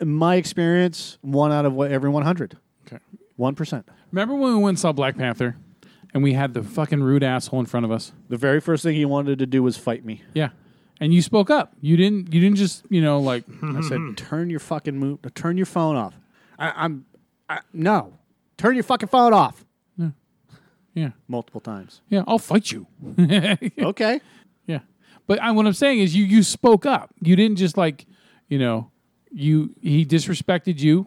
In 0.00 0.12
my 0.12 0.34
experience, 0.34 1.18
one 1.20 1.52
out 1.52 1.64
of 1.64 1.72
what 1.72 1.92
every 1.92 2.10
100, 2.10 2.56
Okay. 2.86 2.98
one 3.36 3.54
percent. 3.54 3.88
Remember 4.10 4.34
when 4.34 4.54
we 4.54 4.58
went 4.58 4.70
and 4.70 4.78
saw 4.78 4.92
Black 4.92 5.16
Panther, 5.16 5.56
and 6.12 6.22
we 6.22 6.32
had 6.32 6.52
the 6.52 6.62
fucking 6.64 7.02
rude 7.02 7.22
asshole 7.22 7.60
in 7.60 7.66
front 7.66 7.86
of 7.86 7.92
us? 7.92 8.12
The 8.28 8.36
very 8.36 8.60
first 8.60 8.82
thing 8.82 8.96
he 8.96 9.04
wanted 9.04 9.38
to 9.38 9.46
do 9.46 9.62
was 9.62 9.76
fight 9.76 10.04
me. 10.04 10.22
Yeah. 10.34 10.50
And 11.00 11.14
you 11.14 11.22
spoke 11.22 11.48
up. 11.50 11.74
You 11.80 11.96
didn't. 11.96 12.34
You 12.34 12.40
didn't 12.40 12.56
just 12.56 12.84
you 12.90 13.00
know 13.00 13.20
like 13.20 13.44
I 13.62 13.80
said, 13.82 14.00
"Turn 14.16 14.50
your 14.50 14.60
fucking 14.60 14.98
mo- 14.98 15.18
turn 15.34 15.56
your 15.56 15.66
phone 15.66 15.96
off." 15.96 16.18
I, 16.58 16.72
I'm 16.84 17.04
I, 17.48 17.60
no, 17.72 18.14
turn 18.58 18.74
your 18.74 18.84
fucking 18.84 19.08
phone 19.08 19.32
off. 19.32 19.64
Yeah. 19.96 20.10
yeah 20.94 21.10
Multiple 21.28 21.60
times. 21.60 22.00
yeah 22.08 22.24
I'll 22.26 22.38
fight 22.38 22.70
you. 22.72 22.86
Okay. 23.78 24.20
But 25.26 25.40
I, 25.40 25.50
what 25.52 25.66
I'm 25.66 25.72
saying 25.72 26.00
is 26.00 26.14
you 26.14 26.24
you 26.24 26.42
spoke 26.42 26.84
up. 26.86 27.10
You 27.20 27.36
didn't 27.36 27.56
just 27.56 27.76
like, 27.76 28.06
you 28.48 28.58
know, 28.58 28.90
you 29.30 29.74
he 29.80 30.04
disrespected 30.04 30.78
you 30.80 31.06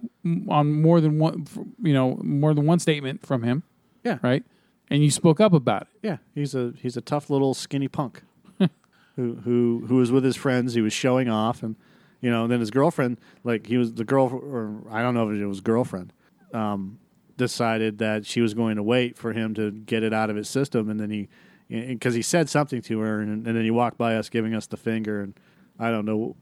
on 0.49 0.82
more 0.82 0.99
than 1.01 1.20
one 1.20 1.45
you 1.82 1.93
know, 1.93 2.20
more 2.24 2.53
than 2.53 2.65
one 2.65 2.80
statement 2.80 3.26
from 3.26 3.43
him, 3.43 3.63
Yeah. 4.03 4.18
right? 4.22 4.43
And 4.89 5.03
you 5.03 5.11
spoke 5.11 5.39
up 5.39 5.53
about 5.53 5.84
it. 5.84 5.88
Yeah. 6.01 6.18
He's 6.34 6.55
a 6.55 6.74
he's 6.82 6.97
a 6.97 7.01
tough 7.01 7.30
little 7.30 7.53
skinny 7.53 7.88
punk 7.88 8.24
who 9.15 9.36
who 9.36 9.84
who 9.88 9.95
was 9.97 10.11
with 10.11 10.24
his 10.24 10.36
friends. 10.36 10.74
He 10.74 10.82
was 10.82 10.93
showing 10.93 11.30
off, 11.30 11.61
and 11.61 11.76
you 12.22 12.32
know, 12.32 12.47
then 12.47 12.59
his 12.59 12.72
girlfriend, 12.72 13.20
like 13.43 13.68
he 13.68 13.78
was 13.78 13.93
the 13.93 14.03
girl, 14.03 14.26
or 14.34 14.82
I 14.89 15.01
don't 15.03 15.13
know 15.13 15.30
if 15.30 15.38
it 15.39 15.45
was 15.45 15.61
girlfriend, 15.61 16.11
um, 16.53 16.97
decided 17.38 17.99
that 17.99 18.26
she 18.26 18.41
was 18.41 18.53
going 18.55 18.78
to 18.78 18.84
wait 18.84 19.15
for 19.18 19.34
him 19.34 19.53
to 19.55 19.70
get 19.72 20.01
it 20.03 20.13
out 20.13 20.30
of 20.32 20.36
his 20.36 20.49
system, 20.49 20.89
and 20.89 20.99
then 20.99 21.11
he. 21.11 21.28
Because 21.70 22.15
he 22.15 22.22
said 22.22 22.49
something 22.49 22.82
to 22.84 22.99
her, 22.99 23.20
and, 23.20 23.45
and 23.45 23.57
then 23.57 23.63
he 23.63 23.72
walked 23.72 23.97
by 23.97 24.15
us, 24.15 24.30
giving 24.30 24.53
us 24.53 24.68
the 24.68 24.78
finger, 24.78 25.22
and 25.22 25.34
I 25.80 25.91
don't 25.91 26.05
know, 26.05 26.36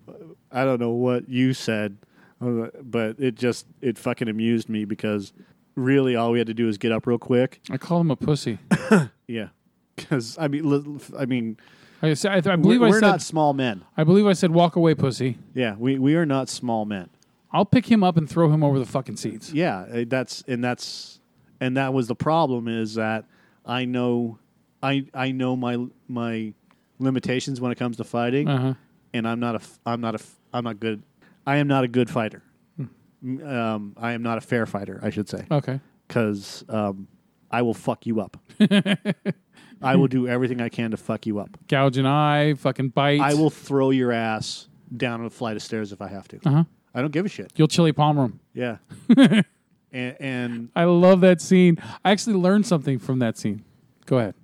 I 0.52 0.64
don't 0.66 0.80
know 0.80 0.92
what 0.92 1.28
you 1.28 1.54
said, 1.54 1.98
but 2.40 3.16
it 3.20 3.36
just 3.36 3.66
it 3.82 3.98
fucking 3.98 4.28
amused 4.28 4.70
me 4.70 4.86
because 4.86 5.34
really 5.76 6.16
all 6.16 6.32
we 6.32 6.38
had 6.38 6.48
to 6.48 6.54
do 6.54 6.68
was 6.68 6.78
get 6.78 6.92
up 6.92 7.08
real 7.08 7.18
quick, 7.18 7.62
I 7.70 7.78
call 7.78 8.02
him 8.02 8.12
a 8.12 8.16
pussy. 8.16 8.60
yeah, 9.28 9.50
because 9.96 10.38
I 10.38 10.48
mean, 10.48 11.00
I 11.18 11.26
mean, 11.26 11.58
I, 12.02 12.14
said, 12.14 12.48
I, 12.48 12.54
I 12.54 12.56
believe 12.56 12.82
we're, 12.82 12.88
I 12.88 12.90
we're 12.92 13.00
said 13.00 13.08
not 13.08 13.22
small 13.22 13.54
men. 13.54 13.84
I 13.98 14.04
believe 14.04 14.28
I 14.28 14.34
said 14.34 14.52
walk 14.52 14.76
away, 14.76 14.96
pussy. 14.96 15.38
Yeah, 15.54 15.76
we 15.78 15.98
we 15.98 16.16
are 16.16 16.26
not 16.26 16.50
small 16.50 16.86
men. 16.86 17.10
I'll 17.52 17.66
pick 17.66 17.90
him 17.90 18.04
up 18.04 18.18
and 18.18 18.30
throw 18.30 18.52
him 18.52 18.64
over 18.64 18.80
the 18.80 18.86
fucking 18.86 19.18
seats. 19.18 19.54
Yeah, 19.54 19.86
eh, 19.90 20.06
that's 20.08 20.44
and 20.48 20.64
that's 20.64 21.20
and 21.60 21.78
that 21.78 21.94
was 21.94 22.08
the 22.08 22.16
problem 22.16 22.68
is 22.68 22.96
that 22.96 23.26
I 23.66 23.86
know 23.86 24.40
I 24.86 25.06
I 25.14 25.32
know 25.32 25.56
my 25.56 25.76
my 26.08 26.54
limitations 27.00 27.60
when 27.62 27.72
it 27.72 27.78
comes 27.78 27.98
to 27.98 28.04
fighting, 28.04 28.48
Uh 28.48 28.58
huh. 28.60 28.74
and 29.14 29.28
I'm 29.28 29.40
not 29.40 29.56
a 29.56 29.62
I'm 29.86 30.02
not 30.02 30.16
a 30.16 30.20
I'm 30.54 30.64
not 30.64 30.80
good. 30.80 31.04
I 31.48 31.58
am 31.58 31.68
not 31.68 31.84
a 31.84 31.88
good 31.88 32.10
fighter. 32.10 32.42
M- 32.80 33.42
Um, 33.58 33.94
I 33.98 34.12
am 34.14 34.22
not 34.22 34.38
a 34.38 34.42
fair 34.42 34.66
fighter, 34.66 35.00
I 35.02 35.10
should 35.10 35.28
say, 35.30 35.46
Okay. 35.50 35.80
because 36.08 36.64
um, 36.70 37.08
I 37.50 37.62
will 37.64 37.74
fuck 37.74 38.06
you 38.06 38.20
up. 38.22 38.38
I 39.82 39.96
will 39.96 40.08
do 40.08 40.28
everything 40.28 40.62
I 40.62 40.70
can 40.70 40.92
to 40.92 40.98
fuck 40.98 41.26
you 41.26 41.40
up. 41.40 41.50
Gouge 41.68 41.98
an 41.98 42.06
eye, 42.06 42.54
fucking 42.56 42.90
bite. 42.90 43.20
I 43.22 43.34
will 43.34 43.50
throw 43.50 43.90
your 43.92 44.12
ass 44.12 44.68
down 44.96 45.24
a 45.26 45.30
flight 45.30 45.56
of 45.56 45.64
stairs 45.64 45.92
if 45.92 46.02
I 46.02 46.08
have 46.08 46.28
to. 46.30 46.38
Uh 46.46 46.50
huh. 46.52 46.64
I 46.94 47.02
don't 47.02 47.12
give 47.12 47.26
a 47.26 47.30
shit. 47.30 47.52
You'll 47.56 47.68
chili 47.68 47.92
palmer 47.94 48.26
him. 48.26 48.40
Yeah. 48.54 48.78
and, 49.18 50.16
and 50.20 50.70
I 50.76 50.86
love 50.86 51.22
that 51.22 51.42
scene. 51.42 51.78
I 52.06 52.12
actually 52.12 52.38
learned 52.38 52.66
something 52.66 53.00
from 53.00 53.20
that 53.20 53.38
scene. 53.38 53.64
Go 54.06 54.20
ahead. 54.20 54.36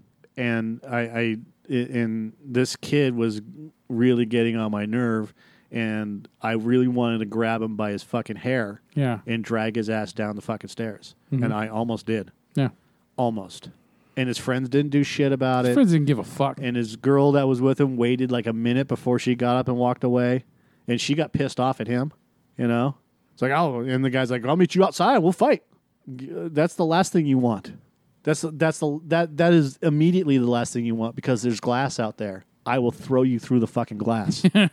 And 0.42 0.82
I, 0.88 1.00
I 1.00 1.38
and 1.70 2.34
this 2.44 2.76
kid 2.76 3.16
was 3.16 3.42
really 3.88 4.26
getting 4.26 4.58
on 4.58 4.72
my 4.72 4.86
nerve, 4.86 5.34
and 5.72 6.28
I 6.42 6.54
really 6.54 6.88
wanted 6.88 7.20
to 7.20 7.26
grab 7.26 7.62
him 7.62 7.76
by 7.76 7.92
his 7.92 8.04
fucking 8.04 8.38
hair 8.38 8.82
Yeah. 8.96 9.20
and 9.26 9.44
drag 9.44 9.76
his 9.76 9.90
ass 9.90 10.12
down 10.14 10.36
the 10.36 10.42
fucking 10.42 10.70
stairs, 10.70 11.16
and 11.32 11.42
mm-hmm. 11.42 11.54
I 11.54 11.68
almost 11.70 12.06
did, 12.06 12.32
Yeah. 12.56 12.70
almost. 13.18 13.70
And 14.18 14.28
his 14.28 14.38
friends 14.38 14.68
didn't 14.68 14.92
do 14.92 15.04
shit 15.04 15.32
about 15.32 15.64
His 15.64 15.72
it. 15.72 15.74
friends 15.76 15.92
didn't 15.94 16.08
give 16.08 16.20
a 16.20 16.24
fuck. 16.24 16.60
And 16.62 16.76
his 16.76 16.98
girl 16.98 17.32
that 17.32 17.48
was 17.48 17.62
with 17.62 17.80
him 17.80 17.96
waited 17.96 18.30
like 18.30 18.46
a 18.46 18.52
minute 18.54 18.90
before 18.90 19.18
she 19.20 19.36
got 19.36 19.56
up 19.56 19.70
and 19.70 19.78
walked 19.78 20.04
away, 20.04 20.44
and 20.88 21.00
she 21.00 21.16
got 21.16 21.32
pissed 21.32 21.60
off 21.60 21.80
at 21.80 21.88
him. 21.88 22.12
You 22.58 22.68
know, 22.68 22.96
it's 23.34 23.42
like 23.42 23.52
oh, 23.52 23.80
and 23.80 24.04
the 24.04 24.10
guy's 24.10 24.30
like, 24.30 24.46
"I'll 24.46 24.58
meet 24.58 24.76
you 24.76 24.84
outside. 24.84 25.20
We'll 25.20 25.32
fight." 25.32 25.64
Uh, 26.10 26.50
that's 26.52 26.76
the 26.76 26.86
last 26.86 27.14
thing 27.14 27.26
you 27.26 27.38
want. 27.38 27.74
That's 28.24 28.46
that's 28.54 28.80
the 28.80 29.00
that 29.08 29.38
that 29.38 29.54
is 29.54 29.78
immediately 29.82 30.38
the 30.38 30.50
last 30.50 30.74
thing 30.74 30.86
you 30.86 30.96
want 30.96 31.16
because 31.16 31.42
there's 31.42 31.60
glass 31.60 32.00
out 32.00 32.18
there. 32.18 32.46
I 32.66 32.78
will 32.80 32.92
throw 32.92 33.24
you 33.24 33.40
through 33.40 33.60
the 33.60 33.68
fucking 33.68 33.98
glass, 33.98 34.44
and 34.54 34.72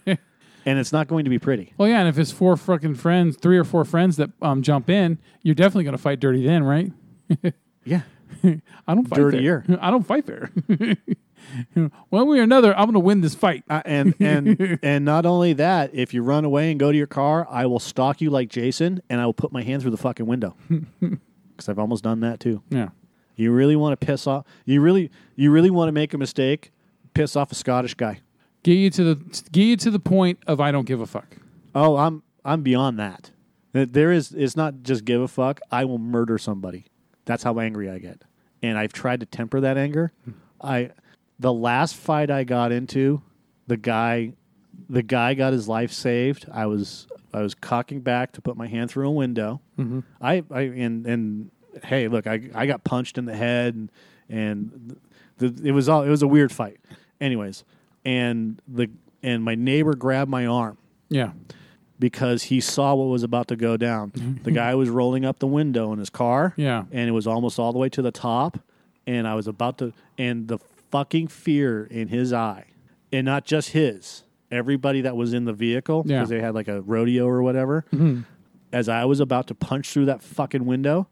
it's 0.67 0.93
not 0.93 1.09
going 1.09 1.25
to 1.25 1.31
be 1.31 1.39
pretty. 1.39 1.73
Well, 1.79 1.89
yeah, 1.89 2.01
and 2.01 2.09
if 2.09 2.19
it's 2.19 2.31
four 2.31 2.57
fucking 2.59 2.97
friends, 2.97 3.37
three 3.37 3.57
or 3.57 3.65
four 3.65 3.87
friends 3.87 4.17
that 4.19 4.31
um, 4.43 4.63
jump 4.63 4.91
in, 4.91 5.19
you're 5.43 5.55
definitely 5.55 5.85
going 5.85 5.97
to 5.97 6.03
fight 6.03 6.21
dirty 6.21 6.45
then, 6.45 6.63
right? 6.65 6.93
Yeah, 7.85 8.03
I 8.45 8.95
don't 8.95 9.09
fight 9.09 9.17
Dirtier. 9.17 9.65
fair. 9.67 9.79
I 9.83 9.91
don't 9.91 10.07
fight 10.07 10.27
fair. 10.27 10.51
One 12.11 12.29
way 12.29 12.41
or 12.41 12.43
another, 12.43 12.77
I'm 12.77 12.85
going 12.85 12.95
to 12.95 13.01
win 13.01 13.23
this 13.23 13.35
fight. 13.35 13.65
Uh, 13.71 13.81
and 13.87 14.15
and 14.21 14.79
and 14.83 15.05
not 15.07 15.25
only 15.25 15.55
that, 15.55 15.95
if 15.95 16.13
you 16.13 16.23
run 16.23 16.45
away 16.45 16.71
and 16.71 16.79
go 16.79 16.93
to 16.93 16.99
your 16.99 17.07
car, 17.07 17.47
I 17.49 17.65
will 17.65 17.79
stalk 17.79 18.21
you 18.21 18.29
like 18.29 18.51
Jason, 18.51 19.01
and 19.09 19.21
I 19.21 19.25
will 19.25 19.33
put 19.33 19.53
my 19.53 19.63
hand 19.63 19.81
through 19.81 19.93
the 19.93 19.97
fucking 19.97 20.27
window. 20.27 20.55
Because 21.01 21.69
I've 21.71 21.79
almost 21.79 22.05
done 22.05 22.21
that 22.21 22.41
too. 22.41 22.63
Yeah. 22.69 22.89
You 23.39 23.53
really 23.53 23.77
want 23.77 23.99
to 23.99 24.05
piss 24.05 24.27
off? 24.27 24.45
You 24.67 24.81
really 24.81 25.11
you 25.37 25.51
really 25.51 25.71
want 25.71 25.89
to 25.89 25.93
make 25.93 26.13
a 26.13 26.19
mistake? 26.19 26.73
Piss 27.15 27.37
off 27.37 27.53
a 27.53 27.55
Scottish 27.55 27.95
guy? 27.95 28.21
Get 28.65 28.75
you 28.75 28.91
to 28.91 29.15
the 29.15 29.43
get 29.53 29.63
you 29.63 29.77
to 29.77 29.91
the 29.91 30.01
point 30.01 30.41
of 30.47 30.61
I 30.61 30.73
don't 30.73 30.87
give 30.87 31.01
a 31.01 31.07
fuck. 31.07 31.37
Oh, 31.75 31.97
I'm 31.97 32.25
I'm 32.45 32.63
beyond 32.63 32.99
that. 32.99 33.31
There 33.73 34.11
is 34.11 34.33
it's 34.33 34.57
not 34.57 34.83
just 34.83 35.05
give 35.05 35.21
a 35.21 35.29
fuck. 35.29 35.61
I 35.71 35.85
will 35.85 35.99
murder 35.99 36.37
somebody. 36.37 36.87
That's 37.27 37.45
how 37.45 37.61
angry 37.61 37.89
I 37.89 37.99
get. 37.99 38.23
And 38.61 38.77
I've 38.77 38.93
tried 38.93 39.21
to 39.21 39.27
temper 39.27 39.61
that 39.61 39.79
anger. 39.79 40.13
I 40.61 40.91
the 41.39 41.53
last 41.53 41.95
fight 41.95 42.33
I 42.33 42.43
got 42.43 42.73
into, 42.73 43.23
the 43.69 43.77
guy 43.77 44.33
the 44.91 45.03
guy 45.05 45.35
got 45.35 45.53
his 45.53 45.69
life 45.69 45.93
saved. 45.93 46.47
I 46.51 46.67
was 46.67 47.07
I 47.33 47.43
was 47.43 47.55
cocking 47.55 48.01
back 48.01 48.33
to 48.33 48.43
put 48.43 48.57
my 48.57 48.67
hand 48.67 48.91
through 48.91 49.07
a 49.07 49.13
window. 49.13 49.61
Mm-hmm. 49.79 50.01
I 50.21 50.43
I 50.51 50.61
and 50.63 51.07
and 51.07 51.51
hey, 51.85 52.09
look, 52.09 52.27
I 52.27 52.51
I 52.55 52.67
got 52.67 52.85
punched 52.85 53.19
in 53.19 53.25
the 53.25 53.35
head 53.37 53.75
and 53.75 53.91
and 54.29 54.97
the, 55.39 55.55
it 55.65 55.73
was 55.73 55.89
all 55.89 56.03
it 56.03 56.09
was 56.11 56.23
a 56.23 56.29
weird 56.29 56.53
fight. 56.53 56.79
Anyways, 57.21 57.65
and 58.05 58.61
the 58.69 58.89
and 59.23 59.43
my 59.43 59.55
neighbor 59.55 59.95
grabbed 59.95 60.31
my 60.31 60.47
arm 60.47 60.79
Yeah. 61.09 61.33
because 61.99 62.45
he 62.45 62.61
saw 62.61 62.95
what 62.95 63.07
was 63.07 63.23
about 63.25 63.49
to 63.49 63.57
go 63.57 63.77
down. 63.77 64.13
Mm-hmm. 64.13 64.43
the 64.45 64.53
guy 64.53 64.75
was 64.77 64.89
rolling 64.89 65.25
up 65.25 65.41
the 65.41 65.47
window 65.49 65.93
in 65.93 65.99
his 65.99 66.11
car. 66.11 66.55
Yeah. 66.57 66.85
And 66.93 67.09
it 67.09 67.13
was 67.13 67.27
almost 67.27 67.59
all 67.59 67.73
the 67.73 67.79
way 67.79 67.89
to 67.89 68.03
the 68.03 68.13
top. 68.13 68.59
And 69.09 69.27
I 69.27 69.35
was 69.35 69.49
about 69.49 69.79
to, 69.79 69.93
and 70.19 70.47
the 70.49 70.59
fucking 70.93 71.29
fear 71.29 71.85
in 71.91 72.09
his 72.09 72.33
eye, 72.33 72.67
and 73.13 73.25
not 73.25 73.45
just 73.45 73.71
his, 73.71 74.23
everybody 74.53 75.01
that 75.01 75.17
was 75.17 75.33
in 75.33 75.45
the 75.47 75.53
vehicle, 75.53 76.05
because 76.05 76.31
Yeah. 76.31 76.37
they 76.37 76.41
had 76.45 76.55
like 76.55 76.69
a 76.69 76.83
rodeo 76.83 77.27
or 77.27 77.43
whatever. 77.43 77.85
Mm-hmm. 77.93 78.21
As 78.73 78.89
I 78.89 79.05
was 79.07 79.19
about 79.19 79.47
to 79.49 79.55
punch 79.55 79.89
through 79.91 80.05
that 80.07 80.23
fucking 80.23 80.65
window, 80.67 81.09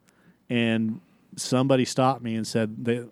and 0.50 1.00
somebody 1.36 1.84
stopped 1.84 2.22
me 2.22 2.34
and 2.34 2.46
said, 2.46 2.84
the, 2.84 3.08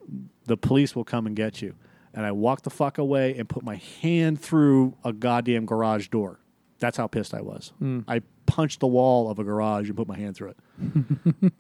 the 0.47 0.57
police 0.57 0.95
will 0.97 1.05
come 1.05 1.27
and 1.27 1.35
get 1.37 1.61
you. 1.63 1.75
And 2.13 2.25
I 2.25 2.33
walked 2.33 2.65
the 2.65 2.71
fuck 2.71 2.99
away 2.99 3.37
and 3.37 3.49
put 3.49 3.65
my 3.65 3.77
hand 4.03 4.41
through 4.41 4.95
a 5.05 5.13
goddamn 5.13 5.67
garage 5.67 6.09
door. 6.09 6.39
That's 6.79 6.97
how 6.97 7.07
pissed 7.07 7.35
I 7.35 7.41
was. 7.41 7.73
I 8.09 8.23
punched 8.47 8.81
the 8.81 8.87
wall 8.87 9.31
of 9.31 9.39
a 9.39 9.45
garage 9.45 9.89
and 9.89 9.97
put 9.97 10.07
my 10.07 10.17
hand 10.17 10.37
through 10.37 10.55
it. 10.83 11.53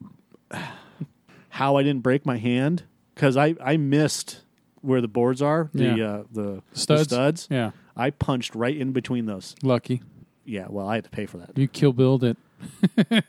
how 1.51 1.77
I 1.77 1.83
didn't 1.83 2.03
break 2.03 2.27
my 2.27 2.37
hand 2.37 2.85
because 3.15 3.37
I, 3.37 3.55
I 3.63 3.77
missed 3.77 4.41
where 4.81 5.01
the 5.01 5.09
boards 5.09 5.41
are, 5.41 5.71
the 5.73 5.85
Yeah. 5.97 6.07
uh, 6.07 6.23
the 6.33 6.63
Studs? 6.73 7.03
the 7.03 7.15
studs. 7.15 7.49
Yeah. 7.51 7.71
I 7.97 8.11
punched 8.11 8.55
right 8.55 8.77
in 8.77 8.93
between 8.93 9.27
those. 9.27 9.55
Lucky. 9.63 10.03
Yeah, 10.45 10.67
well, 10.69 10.87
I 10.89 10.97
had 10.97 11.05
to 11.05 11.11
pay 11.11 11.27
for 11.27 11.39
that. 11.39 11.57
You 11.57 11.69
kill 11.69 11.93
build 11.93 12.23
it. 12.25 12.37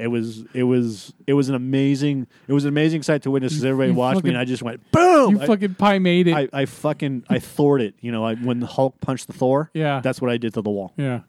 It 0.00 0.08
was 0.08 0.44
it 0.54 0.62
was 0.64 1.12
it 1.26 1.34
was 1.34 1.48
an 1.48 1.54
amazing 1.54 2.26
it 2.48 2.52
was 2.52 2.64
an 2.64 2.68
amazing 2.68 3.02
sight 3.02 3.22
to 3.22 3.30
witness 3.30 3.52
because 3.52 3.64
everybody 3.64 3.92
you 3.92 3.98
watched 3.98 4.16
fucking- 4.18 4.28
me 4.28 4.34
and 4.34 4.38
I 4.38 4.44
just 4.44 4.62
went 4.62 4.90
boom. 4.90 5.36
You 5.36 5.42
I, 5.42 5.46
fucking 5.46 5.74
pie 5.74 5.98
made 5.98 6.28
it. 6.28 6.34
I, 6.34 6.48
I 6.52 6.64
fucking 6.66 7.24
I 7.28 7.38
Thored 7.38 7.80
it. 7.80 7.94
You 8.00 8.12
know, 8.12 8.24
I, 8.24 8.34
when 8.34 8.60
the 8.60 8.66
Hulk 8.66 9.00
punched 9.00 9.26
the 9.26 9.32
Thor. 9.32 9.70
Yeah. 9.74 10.00
that's 10.00 10.20
what 10.20 10.30
I 10.30 10.36
did 10.36 10.54
to 10.54 10.62
the 10.62 10.70
wall 10.70 10.92
yeah. 10.96 11.20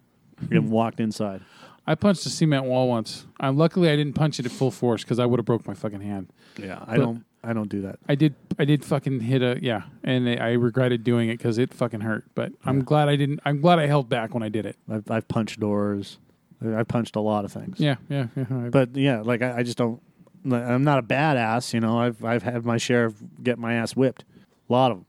and 0.49 0.69
walked 0.71 0.99
inside. 0.99 1.41
I 1.85 1.95
punched 1.95 2.25
a 2.25 2.29
cement 2.29 2.65
wall 2.65 2.87
once. 2.87 3.25
Um, 3.39 3.57
luckily, 3.57 3.89
I 3.89 3.95
didn't 3.95 4.13
punch 4.13 4.39
it 4.39 4.45
at 4.45 4.51
full 4.51 4.71
force 4.71 5.03
because 5.03 5.19
I 5.19 5.25
would 5.25 5.39
have 5.39 5.45
broke 5.45 5.67
my 5.67 5.73
fucking 5.73 6.01
hand. 6.01 6.31
Yeah, 6.57 6.79
I 6.85 6.97
But- 6.97 7.03
don't 7.03 7.25
I 7.43 7.53
don't 7.53 7.69
do 7.69 7.81
that. 7.81 7.97
I 8.07 8.15
did. 8.15 8.35
I 8.59 8.65
did 8.65 8.85
fucking 8.85 9.21
hit 9.21 9.41
a 9.41 9.57
yeah, 9.61 9.83
and 10.03 10.29
I 10.29 10.35
I 10.35 10.51
regretted 10.51 11.03
doing 11.03 11.29
it 11.29 11.37
because 11.39 11.57
it 11.57 11.73
fucking 11.73 12.01
hurt. 12.01 12.25
But 12.35 12.53
I'm 12.65 12.83
glad 12.83 13.09
I 13.09 13.15
didn't. 13.15 13.39
I'm 13.45 13.61
glad 13.61 13.79
I 13.79 13.87
held 13.87 14.09
back 14.09 14.33
when 14.33 14.43
I 14.43 14.49
did 14.49 14.65
it. 14.67 14.77
I've, 14.89 15.09
I've 15.09 15.27
punched 15.27 15.59
doors. 15.59 16.19
I 16.63 16.83
punched 16.83 17.15
a 17.15 17.21
lot 17.21 17.45
of 17.45 17.51
things. 17.51 17.79
Yeah, 17.79 17.95
yeah, 18.09 18.27
yeah. 18.35 18.45
I- 18.49 18.69
But 18.69 18.95
yeah, 18.95 19.21
like 19.21 19.41
I, 19.41 19.57
I 19.59 19.63
just 19.63 19.77
don't. 19.77 20.01
I'm 20.43 20.83
not 20.83 20.97
a 20.99 21.03
badass, 21.03 21.73
you 21.73 21.79
know. 21.79 21.99
I've 21.99 22.23
I've 22.23 22.43
had 22.43 22.65
my 22.65 22.77
share 22.77 23.05
of 23.05 23.43
getting 23.43 23.61
my 23.61 23.73
ass 23.75 23.95
whipped, 23.95 24.23
a 24.69 24.73
lot 24.73 24.91
of 24.91 24.97
them, 24.97 25.05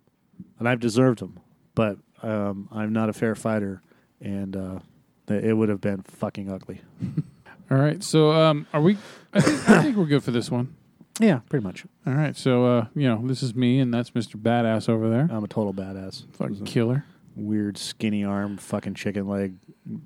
and 0.58 0.68
I've 0.68 0.80
deserved 0.80 1.20
them. 1.20 1.40
But 1.74 1.98
um, 2.22 2.68
I'm 2.70 2.92
not 2.92 3.08
a 3.08 3.12
fair 3.14 3.34
fighter, 3.34 3.80
and 4.20 4.54
uh, 4.56 4.78
th- 5.26 5.42
it 5.42 5.54
would 5.54 5.68
have 5.70 5.80
been 5.80 6.02
fucking 6.02 6.50
ugly. 6.50 6.82
all 7.70 7.78
right. 7.78 8.02
So, 8.04 8.32
um, 8.32 8.66
are 8.74 8.80
we? 8.82 8.98
I 9.32 9.40
think, 9.40 9.68
I 9.70 9.82
think 9.82 9.96
we're 9.96 10.04
good 10.04 10.22
for 10.22 10.30
this 10.32 10.50
one. 10.50 10.74
Yeah, 11.20 11.40
pretty 11.48 11.62
much. 11.64 11.84
All 12.06 12.12
right. 12.14 12.36
So, 12.36 12.64
uh, 12.66 12.86
you 12.94 13.06
know, 13.08 13.20
this 13.26 13.42
is 13.42 13.54
me, 13.54 13.78
and 13.80 13.92
that's 13.92 14.14
Mister 14.14 14.36
Badass 14.38 14.88
over 14.88 15.08
there. 15.08 15.28
I'm 15.30 15.44
a 15.44 15.48
total 15.48 15.72
badass. 15.72 16.24
Fucking 16.36 16.64
killer. 16.66 17.04
Weird 17.34 17.78
skinny 17.78 18.24
arm, 18.24 18.56
fucking 18.58 18.94
chicken 18.94 19.26
leg, 19.26 19.54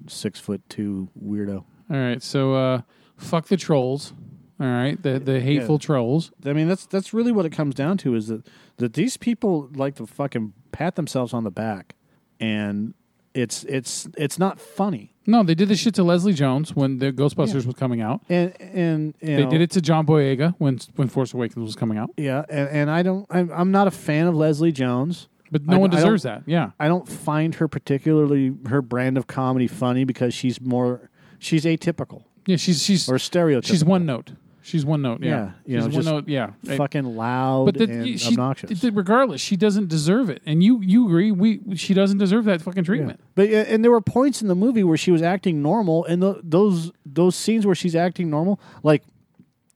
six 0.07 0.39
foot 0.39 0.63
two 0.69 1.09
weirdo. 1.23 1.65
All 1.91 1.97
right. 1.97 2.23
So, 2.23 2.55
uh, 2.55 2.81
fuck 3.17 3.47
the 3.49 3.57
trolls. 3.57 4.13
All 4.61 4.67
right. 4.67 5.01
The 5.03 5.19
the 5.19 5.41
hateful 5.41 5.79
trolls. 5.79 6.31
I 6.45 6.53
mean, 6.53 6.69
that's 6.69 6.87
that's 6.87 7.13
really 7.13 7.33
what 7.33 7.45
it 7.45 7.51
comes 7.53 7.75
down 7.75 7.99
to 7.99 8.15
is 8.15 8.29
that 8.29 8.47
that 8.79 8.95
these 8.95 9.17
people 9.17 9.69
like 9.75 9.97
to 9.97 10.07
fucking 10.07 10.53
pat 10.73 10.95
themselves 10.95 11.35
on 11.35 11.45
the 11.45 11.51
back, 11.51 11.95
and 12.41 12.95
it's 13.35 13.65
it's 13.65 14.09
it's 14.17 14.39
not 14.39 14.59
funny. 14.61 15.13
No, 15.27 15.43
they 15.43 15.55
did 15.57 15.69
this 15.69 15.81
shit 15.81 15.95
to 15.97 16.05
Leslie 16.05 16.33
Jones 16.33 16.75
when 16.77 16.99
the 16.99 17.13
Ghostbusters 17.13 17.67
was 17.67 17.75
coming 17.75 18.01
out. 18.01 18.23
And 18.29 18.55
and 18.61 19.15
you 19.21 19.37
They 19.37 19.45
know, 19.45 19.51
did 19.51 19.61
it 19.61 19.71
to 19.73 19.81
John 19.81 20.07
Boyega 20.07 20.55
when 20.59 20.79
when 20.95 21.09
Force 21.09 21.35
Awakens 21.35 21.65
was 21.65 21.75
coming 21.75 21.99
out. 21.99 22.11
Yeah, 22.17 22.45
and, 22.49 22.69
and 22.69 22.91
I 22.91 23.03
don't. 23.03 23.27
I'm, 23.29 23.51
I'm 23.53 23.71
not 23.73 23.89
a 23.89 23.91
fan 23.91 24.27
of 24.27 24.35
Leslie 24.37 24.73
Jones. 24.73 25.29
But 25.51 25.67
no 25.67 25.77
I- 25.77 25.79
one 25.79 25.91
deserves 25.91 26.23
that. 26.25 26.43
Yeah. 26.47 26.71
I 26.81 26.89
don't 26.89 27.09
find 27.09 27.55
her 27.57 27.69
particularly 27.69 28.55
her 28.69 28.83
brand 28.83 29.17
of 29.19 29.27
comedy 29.27 29.67
funny 29.67 30.05
because 30.05 30.35
she's 30.35 30.61
more 30.61 31.11
she's 31.39 31.65
atypical 31.65 32.25
Yeah. 32.47 32.57
She's 32.57 32.83
she's 32.83 33.09
or 33.09 33.17
stereotypical. 33.17 33.65
she's 33.67 33.85
one 33.85 34.07
note. 34.07 34.33
She's 34.63 34.85
one 34.85 35.01
note. 35.01 35.23
Yeah. 35.23 35.29
Yeah, 35.29 35.45
you 35.45 35.53
she's 35.65 35.75
know, 35.77 35.83
one 35.85 35.93
just 35.93 36.07
note. 36.09 36.29
Yeah. 36.29 36.51
Right. 36.67 36.77
fucking 36.77 37.05
loud 37.05 37.67
But 37.67 37.79
that, 37.79 37.89
and 37.89 38.19
she, 38.21 38.31
obnoxious. 38.33 38.81
th- 38.81 38.93
regardless, 38.95 39.41
she 39.41 39.55
doesn't 39.57 39.89
deserve 39.89 40.29
it, 40.29 40.43
and 40.45 40.61
you 40.61 40.81
you 40.83 41.07
agree. 41.07 41.31
We 41.31 41.61
she 41.77 41.95
doesn't 41.95 42.19
deserve 42.19 42.47
that 42.47 42.61
fucking 42.63 42.83
treatment. 42.83 43.21
But 43.37 43.49
and 43.51 43.85
there 43.85 43.93
were 43.93 44.01
points 44.01 44.43
in 44.43 44.49
the 44.49 44.57
movie 44.57 44.83
where 44.83 44.97
she 44.97 45.13
was 45.13 45.23
acting 45.23 45.63
normal, 45.63 46.05
and 46.07 46.21
tho- 46.21 46.41
those 46.43 46.91
those 47.05 47.37
scenes 47.37 47.65
where 47.65 47.77
she's 47.77 47.95
acting 47.95 48.29
normal, 48.29 48.59
like 48.83 49.05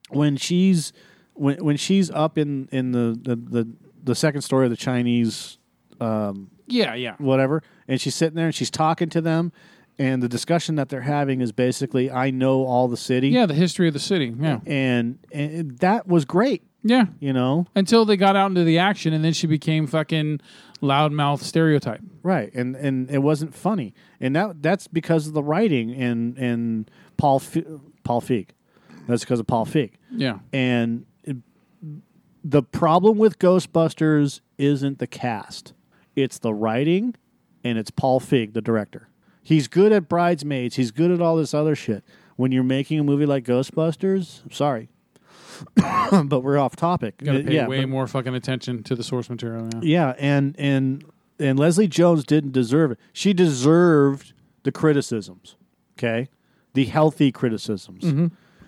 when 0.08 0.36
she's 0.36 0.92
when 1.34 1.64
when 1.64 1.76
she's 1.76 2.10
up 2.10 2.36
in 2.36 2.68
in 2.72 2.90
the 2.90 3.16
the 3.22 3.36
the, 3.36 3.68
the 4.02 4.14
second 4.16 4.42
story 4.42 4.66
of 4.66 4.70
the 4.70 4.76
Chinese 4.76 5.58
Um, 6.00 6.50
yeah, 6.66 6.94
yeah, 6.94 7.16
whatever, 7.18 7.62
and 7.88 8.00
she's 8.00 8.14
sitting 8.14 8.36
there 8.36 8.46
and 8.46 8.54
she's 8.54 8.70
talking 8.70 9.08
to 9.10 9.20
them, 9.20 9.52
and 9.98 10.22
the 10.22 10.28
discussion 10.28 10.76
that 10.76 10.88
they're 10.88 11.00
having 11.02 11.40
is 11.40 11.52
basically, 11.52 12.10
I 12.10 12.30
know 12.30 12.64
all 12.64 12.88
the 12.88 12.96
city, 12.96 13.28
yeah. 13.28 13.46
The 13.46 13.54
history 13.54 13.86
of 13.88 13.92
the 13.94 14.00
city. 14.00 14.34
Yeah, 14.38 14.60
and, 14.66 15.18
and 15.32 15.78
that 15.78 16.06
was 16.06 16.24
great, 16.24 16.62
yeah. 16.82 17.06
you 17.18 17.32
know, 17.32 17.66
Until 17.74 18.04
they 18.04 18.16
got 18.16 18.36
out 18.36 18.46
into 18.46 18.64
the 18.64 18.78
action, 18.78 19.12
and 19.12 19.24
then 19.24 19.32
she 19.32 19.46
became 19.46 19.86
fucking 19.86 20.40
loudmouth 20.80 21.40
stereotype. 21.40 22.00
right, 22.22 22.50
and 22.54 22.76
and 22.76 23.10
it 23.10 23.18
wasn't 23.18 23.54
funny, 23.54 23.92
and 24.20 24.34
that 24.36 24.62
that's 24.62 24.86
because 24.86 25.26
of 25.26 25.34
the 25.34 25.42
writing 25.42 25.92
and 25.92 26.38
and 26.38 26.90
Paul 27.16 27.40
Fe- 27.40 27.66
Paul 28.04 28.22
Feig, 28.22 28.48
that's 29.08 29.24
because 29.24 29.40
of 29.40 29.46
Paul 29.46 29.66
Feig, 29.66 29.90
Yeah, 30.10 30.38
and 30.52 31.04
it, 31.24 31.36
the 32.42 32.62
problem 32.62 33.18
with 33.18 33.38
Ghostbusters 33.38 34.40
isn't 34.56 34.98
the 35.00 35.06
cast, 35.06 35.74
it's 36.22 36.38
the 36.38 36.52
writing, 36.54 37.14
and 37.64 37.78
it's 37.78 37.90
Paul 37.90 38.20
Feig, 38.20 38.52
the 38.52 38.60
director. 38.62 39.08
He's 39.42 39.68
good 39.68 39.92
at 39.92 40.08
Bridesmaids. 40.08 40.76
He's 40.76 40.90
good 40.90 41.10
at 41.10 41.20
all 41.20 41.36
this 41.36 41.54
other 41.54 41.74
shit. 41.74 42.04
When 42.36 42.52
you're 42.52 42.62
making 42.62 42.98
a 42.98 43.04
movie 43.04 43.26
like 43.26 43.44
Ghostbusters, 43.44 44.42
I'm 44.44 44.50
sorry, 44.52 44.88
but 46.24 46.40
we're 46.42 46.58
off 46.58 46.76
topic. 46.76 47.18
got 47.18 47.32
to 47.32 47.40
Uh, 47.40 47.46
pay 47.46 47.54
yeah, 47.54 47.66
way 47.66 47.80
but- 47.80 47.88
more 47.88 48.06
fucking 48.06 48.34
attention 48.34 48.82
to 48.84 48.94
the 48.94 49.02
source 49.02 49.28
material. 49.28 49.68
Yeah. 49.74 49.80
yeah, 49.82 50.14
and 50.18 50.54
and 50.58 51.04
and 51.38 51.58
Leslie 51.58 51.88
Jones 51.88 52.24
didn't 52.24 52.52
deserve 52.52 52.90
it. 52.92 52.98
She 53.12 53.32
deserved 53.32 54.32
the 54.62 54.72
criticisms. 54.72 55.56
Okay, 55.98 56.28
the 56.74 56.84
healthy 56.86 57.30
criticisms. 57.32 58.04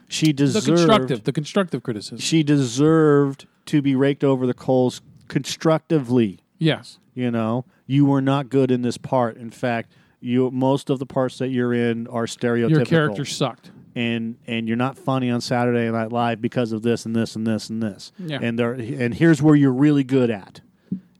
She 0.08 0.32
deserved 0.34 0.66
The 0.66 0.70
constructive, 0.72 1.24
the 1.24 1.32
constructive 1.32 1.82
criticism. 1.82 2.18
she 2.18 2.42
deserved 2.42 3.46
to 3.66 3.80
be 3.80 3.94
raked 3.96 4.22
over 4.24 4.46
the 4.46 4.52
coals 4.54 5.00
constructively. 5.28 6.40
Yes. 6.58 6.98
You 7.14 7.30
know, 7.30 7.64
you 7.86 8.04
were 8.06 8.22
not 8.22 8.48
good 8.48 8.70
in 8.70 8.82
this 8.82 8.96
part. 8.96 9.36
In 9.36 9.50
fact, 9.50 9.92
you 10.20 10.50
most 10.50 10.88
of 10.90 10.98
the 10.98 11.06
parts 11.06 11.38
that 11.38 11.48
you're 11.48 11.74
in 11.74 12.06
are 12.06 12.24
stereotypical. 12.24 12.70
Your 12.70 12.84
character 12.84 13.24
sucked. 13.24 13.70
and 13.94 14.36
and 14.46 14.66
you're 14.68 14.76
not 14.76 14.96
funny 14.96 15.30
on 15.30 15.40
Saturday 15.40 15.90
Night 15.90 16.10
Live 16.12 16.40
because 16.40 16.72
of 16.72 16.82
this 16.82 17.04
and 17.04 17.14
this 17.14 17.36
and 17.36 17.46
this 17.46 17.68
and 17.68 17.82
this. 17.82 18.12
Yeah. 18.18 18.38
And 18.40 18.58
there 18.58 18.72
and 18.72 19.12
here's 19.14 19.42
where 19.42 19.54
you're 19.54 19.72
really 19.72 20.04
good 20.04 20.30
at. 20.30 20.60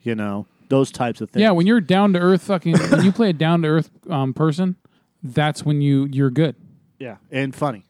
You 0.03 0.15
know, 0.15 0.47
those 0.69 0.91
types 0.91 1.21
of 1.21 1.31
things. 1.31 1.43
Yeah, 1.43 1.51
when 1.51 1.67
you're 1.67 1.81
down 1.81 2.15
to 2.15 2.19
earth, 2.19 2.43
fucking, 2.45 2.77
when 2.91 3.05
you 3.05 3.13
play 3.13 3.31
a 3.31 3.33
down 3.33 3.63
to 3.63 3.69
earth 3.69 3.91
um, 4.09 4.33
person, 4.35 4.77
that's 5.23 5.65
when 5.65 5.81
you 5.81 6.09
you're 6.11 6.31
good. 6.31 6.57
yeah, 6.99 7.17
and 7.31 7.55
funny. 7.55 7.85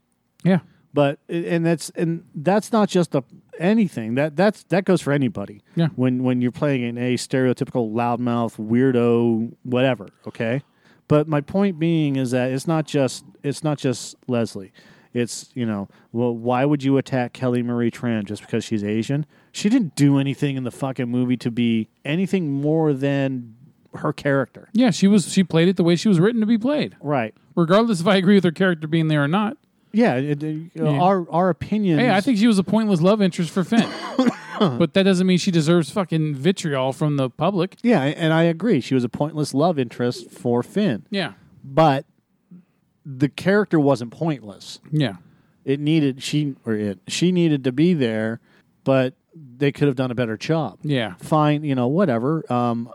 Yeah. 0.45 0.61
But 0.95 1.19
and 1.29 1.65
that's 1.65 1.91
and 1.91 2.25
that's 2.35 2.71
not 2.73 2.89
just 2.89 3.15
a 3.15 3.25
anything 3.59 4.15
that 4.17 4.37
that's 4.37 4.65
that 4.65 4.85
goes 4.85 5.01
for 5.01 5.13
anybody. 5.13 5.63
Yeah. 5.75 5.89
When 5.97 6.23
when 6.23 6.43
you're 6.43 6.53
playing 6.53 6.83
in 6.83 6.99
a 6.99 7.15
stereotypical 7.15 7.93
loudmouth 7.93 8.57
weirdo 8.59 9.53
whatever. 9.63 10.09
Okay. 10.27 10.63
But 11.09 11.29
my 11.29 11.41
point 11.41 11.79
being 11.79 12.17
is 12.17 12.31
that 12.33 12.51
it's 12.53 12.67
not 12.67 12.87
just 12.87 13.25
it's 13.43 13.65
not 13.65 13.79
just 13.79 14.17
Leslie. 14.29 14.73
It's 15.15 15.51
you 15.55 15.65
know 15.67 15.89
well 16.13 16.35
why 16.37 16.65
would 16.65 16.83
you 16.83 16.97
attack 16.99 17.33
Kelly 17.33 17.63
Marie 17.63 17.91
Tran 17.91 18.25
just 18.25 18.43
because 18.43 18.65
she's 18.65 18.85
Asian? 18.85 19.25
She 19.51 19.69
didn't 19.69 19.95
do 19.97 20.19
anything 20.19 20.57
in 20.57 20.65
the 20.65 20.71
fucking 20.71 21.09
movie 21.09 21.37
to 21.39 21.51
be 21.51 21.89
anything 22.05 22.51
more 22.53 22.93
than 22.93 23.55
her 23.95 24.13
character. 24.13 24.69
Yeah, 24.73 24.91
she 24.91 25.07
was. 25.07 25.31
She 25.31 25.45
played 25.45 25.69
it 25.69 25.77
the 25.77 25.85
way 25.85 25.97
she 25.97 26.09
was 26.09 26.19
written 26.19 26.41
to 26.41 26.47
be 26.47 26.57
played, 26.57 26.97
Right. 27.03 27.35
regardless 27.55 28.01
if 28.01 28.07
I 28.07 28.17
agree 28.17 28.37
with 28.37 28.45
her 28.45 28.51
character 28.53 28.87
being 28.89 29.09
there 29.09 29.23
or 29.23 29.29
not. 29.29 29.59
Yeah. 29.93 30.15
It, 30.17 30.43
it- 30.43 30.81
Our 30.81 31.27
our 31.31 31.49
opinions. 31.51 32.01
Hey, 32.01 32.11
I 32.11 32.21
think 32.21 32.39
she 32.39 32.47
was 32.47 32.59
a 32.59 32.65
pointless 32.65 33.01
love 33.01 33.21
interest 33.23 33.51
for 33.51 33.65
Finn, 33.65 33.89
but 34.59 34.95
that 34.95 35.03
doesn't 35.03 35.27
mean 35.27 35.39
she 35.39 35.51
deserves 35.51 35.91
fucking 35.91 36.35
vitriol 36.35 36.93
from 36.93 37.17
the 37.17 37.29
public. 37.31 37.77
Yeah, 37.83 38.03
and 38.03 38.33
I 38.33 38.45
agree. 38.45 38.81
She 38.81 38.95
was 38.95 39.05
a 39.05 39.09
pointless 39.09 39.53
love 39.55 39.79
interest 39.79 40.31
for 40.31 40.63
Finn, 40.63 41.05
Yeah, 41.11 41.33
but 41.65 42.05
the 43.05 43.29
character 43.29 43.79
wasn't 43.81 44.13
pointless. 44.13 44.79
yeah, 44.91 45.17
It 45.65 45.81
needed 45.81 46.23
she 46.23 46.55
or 46.65 46.75
it 46.75 46.99
she 47.09 47.33
needed 47.33 47.65
to 47.65 47.73
be 47.73 47.95
there, 47.95 48.41
but 48.85 49.15
they 49.35 49.73
could 49.73 49.89
have 49.89 49.97
done 49.97 50.11
a 50.11 50.15
better 50.15 50.37
job. 50.37 50.79
yeah, 50.83 51.15
Fine, 51.19 51.65
you 51.65 51.75
know, 51.75 51.89
whatever. 51.89 52.45
Um, 52.53 52.91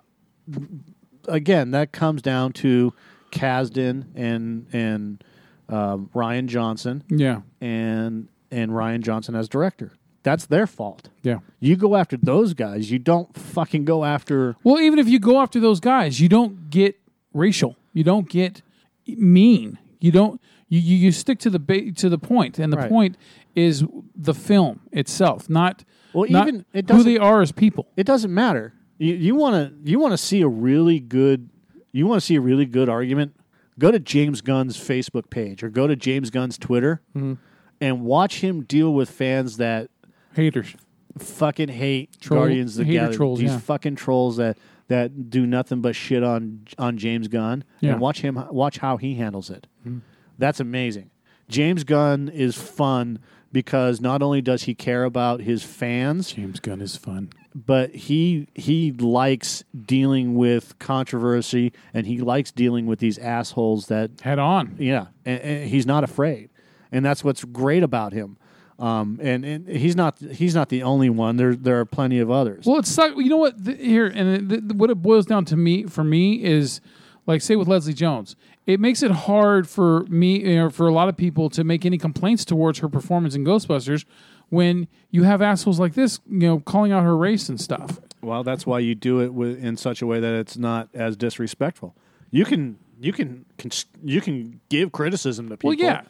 again, 1.28 1.72
that 1.72 1.92
comes 1.92 2.22
down 2.22 2.54
to 2.54 2.94
Kasdan 3.32 4.06
and 4.16 4.68
and 4.74 5.24
um, 5.70 6.10
Rian 6.14 6.48
Johnson 6.48 7.04
yeah, 7.10 7.42
and 7.62 8.28
and 8.52 8.72
Rian 8.72 9.02
Johnson 9.02 9.36
as 9.36 9.50
director. 9.50 9.92
That's 10.24 10.46
their 10.46 10.68
fault. 10.68 11.10
yeah. 11.24 11.40
You 11.60 11.76
go 11.78 11.96
after 11.96 12.18
those 12.18 12.54
guys. 12.54 12.92
You 12.92 13.00
don't 13.00 13.34
fucking 13.38 13.86
go 13.86 14.04
after 14.04 14.56
Well, 14.64 14.80
even 14.80 15.00
if 15.00 15.08
you 15.08 15.20
go 15.20 15.40
after 15.42 15.60
those 15.60 15.80
guys, 15.80 16.20
you 16.20 16.28
don't 16.28 16.70
get 16.70 17.00
racial. 17.34 17.78
You 17.94 18.04
don't 18.04 18.28
get 18.30 18.62
mean. 19.08 19.78
You 20.00 20.12
don't. 20.12 20.42
You 20.70 20.80
you, 20.80 20.96
you 20.98 21.12
stick 21.12 21.40
to 21.40 21.50
the 21.50 21.60
ba- 21.60 21.92
to 21.94 22.10
the 22.10 22.18
point, 22.18 22.60
and 22.60 22.74
the 22.74 22.78
Right. 22.78 22.90
point 22.90 23.18
is 23.56 23.86
the 24.16 24.34
film 24.34 24.82
itself, 24.92 25.50
not 25.50 25.84
Well, 26.14 26.30
not 26.30 26.48
even- 26.48 26.66
it 26.74 26.90
who 26.90 27.04
they 27.04 27.18
are 27.18 27.42
as 27.42 27.52
people. 27.52 27.88
it 27.96 28.06
doesn't 28.06 28.34
matter. 28.34 28.74
You 29.00 29.14
you 29.14 29.36
want 29.36 29.56
to 29.56 29.90
you 29.92 29.98
want 30.00 30.12
to 30.12 30.18
see 30.18 30.42
a 30.42 30.48
really 30.48 31.00
good 31.00 31.50
you 31.94 32.06
want 32.06 32.20
to 32.22 32.26
see 32.26 32.36
a 32.36 32.42
really 32.42 32.66
good 32.66 32.90
argument. 32.90 33.34
Go 33.80 33.92
to 33.92 34.00
James 34.00 34.42
Gunn's 34.42 34.78
Facebook 34.78 35.30
page 35.30 35.64
or 35.64 35.70
go 35.70 35.88
to 35.88 35.96
James 35.96 36.30
Gunn's 36.30 36.58
Twitter 36.58 37.02
Mm-hmm. 37.16 37.34
and 37.82 38.02
watch 38.02 38.42
him 38.42 38.64
deal 38.64 38.94
with 38.94 39.10
fans 39.10 39.58
that 39.58 39.90
Haters. 40.34 40.76
fucking 41.20 41.70
hate 41.70 42.20
Troll- 42.22 42.40
Guardians 42.42 42.78
of 42.78 42.88
the 42.88 42.94
Galaxy. 42.94 43.18
trolls, 43.18 43.40
These 43.40 43.52
yeah. 43.52 43.60
fucking 43.60 43.96
trolls 43.96 44.38
that 44.38 44.58
that 44.88 45.30
do 45.30 45.46
nothing 45.46 45.82
but 45.82 45.96
shit 45.96 46.24
on 46.24 46.62
on 46.78 46.98
James 46.98 47.28
Gunn. 47.28 47.64
Yeah. 47.82 47.92
And 47.94 48.02
watch 48.02 48.22
him 48.22 48.42
watch 48.52 48.78
how 48.80 48.98
he 48.98 49.16
handles 49.16 49.50
it. 49.50 49.68
Mm-hmm. 49.86 50.00
That's 50.38 50.60
amazing. 50.60 51.10
James 51.50 51.84
Gunn 51.84 52.30
is 52.30 52.56
fun 52.58 53.20
because 53.52 54.00
not 54.02 54.22
only 54.22 54.42
does 54.42 54.64
he 54.64 54.76
care 54.76 55.04
about 55.04 55.42
his 55.42 55.64
fans, 55.64 56.34
James 56.34 56.60
Gunn 56.60 56.82
is 56.82 56.96
fun. 56.98 57.30
But 57.66 57.96
he 57.96 58.48
he 58.54 58.92
likes 58.92 59.64
dealing 59.86 60.36
with 60.36 60.78
controversy 60.78 61.74
and 61.92 62.06
he 62.06 62.20
likes 62.20 62.52
dealing 62.52 62.86
with 62.86 63.00
these 63.00 63.18
assholes 63.18 63.88
that 63.88 64.12
Head 64.22 64.38
on. 64.38 64.76
yeah 64.78 65.08
and, 65.26 65.42
and 65.42 65.70
he's 65.70 65.86
not 65.86 66.04
afraid. 66.04 66.50
And 66.92 67.04
that's 67.04 67.24
what's 67.24 67.44
great 67.44 67.84
about 67.84 68.14
him. 68.14 68.38
Um, 68.80 69.20
and, 69.22 69.44
and 69.44 69.68
he's 69.68 69.96
not 69.96 70.20
he's 70.20 70.54
not 70.54 70.70
the 70.70 70.84
only 70.84 71.10
one. 71.10 71.38
There 71.38 71.56
there 71.56 71.80
are 71.80 71.86
plenty 71.86 72.20
of 72.20 72.30
others. 72.30 72.66
Well, 72.66 72.78
it's 72.78 72.96
not, 72.96 73.18
you 73.18 73.30
know 73.30 73.38
what? 73.38 73.64
The, 73.64 73.74
here 73.74 74.06
and 74.06 74.50
the, 74.50 74.62
the, 74.62 74.74
what 74.76 74.92
it 74.92 75.02
boils 75.02 75.26
down 75.26 75.46
to 75.46 75.58
me 75.58 75.86
for 75.86 76.04
me 76.04 76.44
is 76.44 76.80
like 77.26 77.42
say 77.42 77.56
with 77.56 77.68
Leslie 77.68 77.94
Jones, 77.94 78.36
it 78.68 78.80
makes 78.80 79.02
it 79.02 79.10
hard 79.10 79.68
for 79.68 80.02
me 80.04 80.42
you 80.42 80.56
know, 80.56 80.70
for 80.70 80.88
a 80.88 80.94
lot 80.94 81.10
of 81.10 81.18
people 81.18 81.50
to 81.50 81.64
make 81.64 81.88
any 81.88 81.98
complaints 81.98 82.46
towards 82.46 82.80
her 82.80 82.88
performance 82.88 83.34
in 83.34 83.44
Ghostbusters 83.44 84.06
when 84.50 84.88
you 85.12 85.24
have 85.24 85.42
assholes 85.42 85.80
like 85.80 85.94
this, 85.94 86.20
you 86.30 86.40
know, 86.40 86.60
calling 86.60 86.92
out 86.92 87.04
her 87.04 87.16
race 87.18 87.50
and 87.50 87.60
stuff. 87.60 88.00
well 88.22 88.44
that's 88.44 88.66
why 88.66 88.80
you 88.80 88.96
do 88.96 89.22
it 89.22 89.34
with, 89.34 89.64
in 89.64 89.78
such 89.78 90.02
a 90.02 90.08
way 90.08 90.20
that 90.20 90.34
it's 90.34 90.58
not 90.58 90.90
as 90.94 91.16
disrespectful 91.16 91.96
you 92.32 92.44
can 92.46 92.78
you 93.00 93.14
can, 93.14 93.46
can 93.58 93.70
you 94.04 94.20
can 94.22 94.60
give 94.70 94.92
criticism 94.92 95.48
to 95.50 95.56
people 95.58 95.70
Well, 95.70 95.78
yeah. 95.80 96.02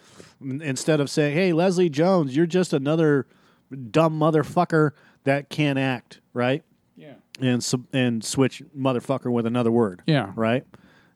instead 0.41 0.99
of 1.01 1.09
saying 1.09 1.35
hey 1.35 1.51
leslie 1.53 1.89
jones 1.89 2.35
you're 2.35 2.45
just 2.45 2.71
another 2.73 3.27
dumb 3.91 4.17
motherfucker 4.17 4.91
that 5.25 5.49
can't 5.49 5.77
act 5.77 6.21
right 6.33 6.63
Yeah. 6.95 7.15
and 7.41 7.61
and 7.91 8.23
switch 8.23 8.63
motherfucker 8.75 9.29
with 9.31 9.45
another 9.45 9.71
word. 9.71 10.01
Yeah. 10.07 10.31
Right? 10.35 10.65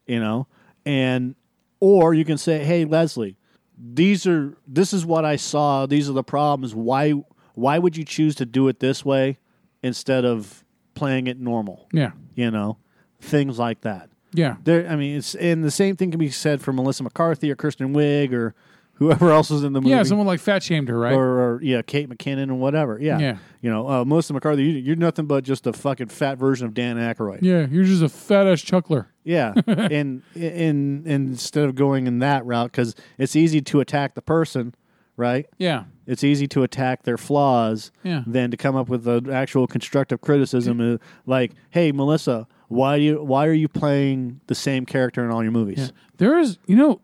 You 0.06 0.20
know? 0.20 0.48
And 0.86 1.36
or 1.80 2.14
you 2.14 2.26
can 2.26 2.38
say, 2.38 2.64
"Hey 2.64 2.84
Leslie, 2.86 3.38
these 3.82 4.28
are 4.28 4.56
this 4.68 4.94
is 4.94 5.06
what 5.06 5.26
I 5.26 5.36
saw. 5.36 5.86
These 5.86 6.10
are 6.10 6.14
the 6.14 6.24
problems. 6.24 6.76
Why 6.76 7.12
why 7.56 7.80
would 7.80 7.98
you 7.98 8.06
choose 8.06 8.36
to 8.36 8.46
do 8.46 8.68
it 8.68 8.80
this 8.80 9.04
way 9.04 9.40
instead 9.82 10.24
of 10.24 10.64
playing 10.94 11.28
it 11.28 11.40
normal?" 11.40 11.88
Yeah. 11.92 12.12
You 12.36 12.52
know? 12.52 12.78
Things 13.20 13.58
like 13.60 13.82
that. 13.82 14.10
Yeah. 14.34 14.58
There 14.64 14.88
I 14.88 14.96
mean, 14.96 15.18
it's 15.18 15.36
and 15.36 15.64
the 15.64 15.72
same 15.72 15.96
thing 15.96 16.12
can 16.12 16.20
be 16.20 16.30
said 16.30 16.62
for 16.62 16.72
Melissa 16.72 17.04
McCarthy 17.04 17.52
or 17.52 17.56
Kristen 17.56 17.94
Wiig 17.94 18.34
or 18.34 18.54
whoever 19.02 19.32
else 19.32 19.50
is 19.50 19.64
in 19.64 19.74
the 19.74 19.82
movie. 19.82 19.90
Yeah, 19.90 20.04
someone 20.04 20.28
like 20.28 20.40
fat 20.40 20.62
shamed 20.62 20.88
her, 20.90 20.98
right? 21.00 21.14
or, 21.14 21.26
or 21.56 21.62
yeah, 21.64 21.82
Kate 21.82 22.08
McKinnon 22.08 22.44
and 22.44 22.60
whatever. 22.62 23.00
Yeah, 23.02 23.18
Yeah. 23.18 23.38
You 23.62 23.70
know, 23.72 23.90
uh, 23.90 24.06
Melissa 24.06 24.34
McCarthy, 24.34 24.64
you, 24.64 24.70
you're 24.78 24.96
nothing 24.96 25.26
but 25.26 25.44
just 25.44 25.66
a 25.66 25.74
fucking 25.74 26.08
fat 26.10 26.38
version 26.38 26.68
of 26.68 26.74
Dan 26.76 26.98
Aykroyd. 26.98 27.40
yeah, 27.42 27.66
you're 27.70 27.84
just 27.84 28.04
a 28.04 28.10
fat 28.10 28.46
ass 28.46 28.62
chuckler. 28.62 29.08
Yeah, 29.24 29.54
and 29.68 30.22
and 30.36 31.06
and 31.06 31.08
instead 31.08 31.66
of 31.68 31.74
going 31.76 32.06
in 32.06 32.20
that 32.20 32.46
route, 32.46 32.72
because 32.72 32.94
it's 33.18 33.36
easy 33.36 33.60
to 33.62 33.80
attack 33.80 34.14
the 34.16 34.22
person, 34.22 34.76
right? 35.18 35.48
Yeah. 35.58 35.86
It's 36.08 36.24
easy 36.24 36.48
to 36.50 36.64
attack 36.64 37.04
their 37.04 37.18
flaws 37.18 37.92
Yeah. 38.04 38.24
than 38.28 38.52
to 38.52 38.58
come 38.58 38.76
up 38.76 38.90
with 38.90 39.08
an 39.08 39.30
actual 39.30 39.66
constructive 39.66 40.22
criticism, 40.22 40.80
uh, 40.82 40.98
like, 41.26 41.54
"Hey, 41.70 41.92
Melissa, 41.92 42.48
why 42.68 42.98
do 42.98 43.04
you 43.04 43.24
why 43.24 43.48
are 43.48 43.54
you 43.54 43.68
playing 43.68 44.42
the 44.48 44.56
same 44.56 44.86
character 44.86 45.24
in 45.24 45.32
all 45.32 45.42
your 45.44 45.52
movies?" 45.54 45.92
There 46.18 46.38
is, 46.40 46.58
you 46.68 46.76
know, 46.76 47.02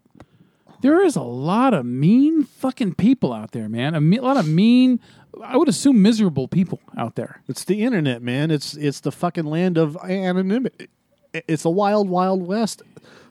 there 0.81 1.03
is 1.03 1.15
a 1.15 1.21
lot 1.23 1.73
of 1.73 1.85
mean 1.85 2.43
fucking 2.43 2.95
people 2.95 3.33
out 3.33 3.51
there, 3.51 3.67
man. 3.69 3.95
A, 3.95 4.01
me- 4.01 4.17
a 4.17 4.21
lot 4.21 4.37
of 4.37 4.47
mean, 4.47 4.99
I 5.43 5.57
would 5.57 5.67
assume 5.69 6.01
miserable 6.01 6.47
people 6.47 6.79
out 6.97 7.15
there. 7.15 7.41
It's 7.47 7.63
the 7.63 7.83
internet, 7.83 8.21
man. 8.21 8.51
It's 8.51 8.73
it's 8.75 8.99
the 9.01 9.11
fucking 9.11 9.45
land 9.45 9.77
of 9.77 9.95
anonymity. 9.97 10.87
It's 11.33 11.65
a 11.65 11.69
wild, 11.69 12.09
wild 12.09 12.45
west. 12.47 12.81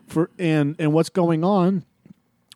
For 0.06 0.30
and 0.38 0.76
and 0.78 0.92
what's 0.92 1.08
going 1.10 1.42
on 1.42 1.84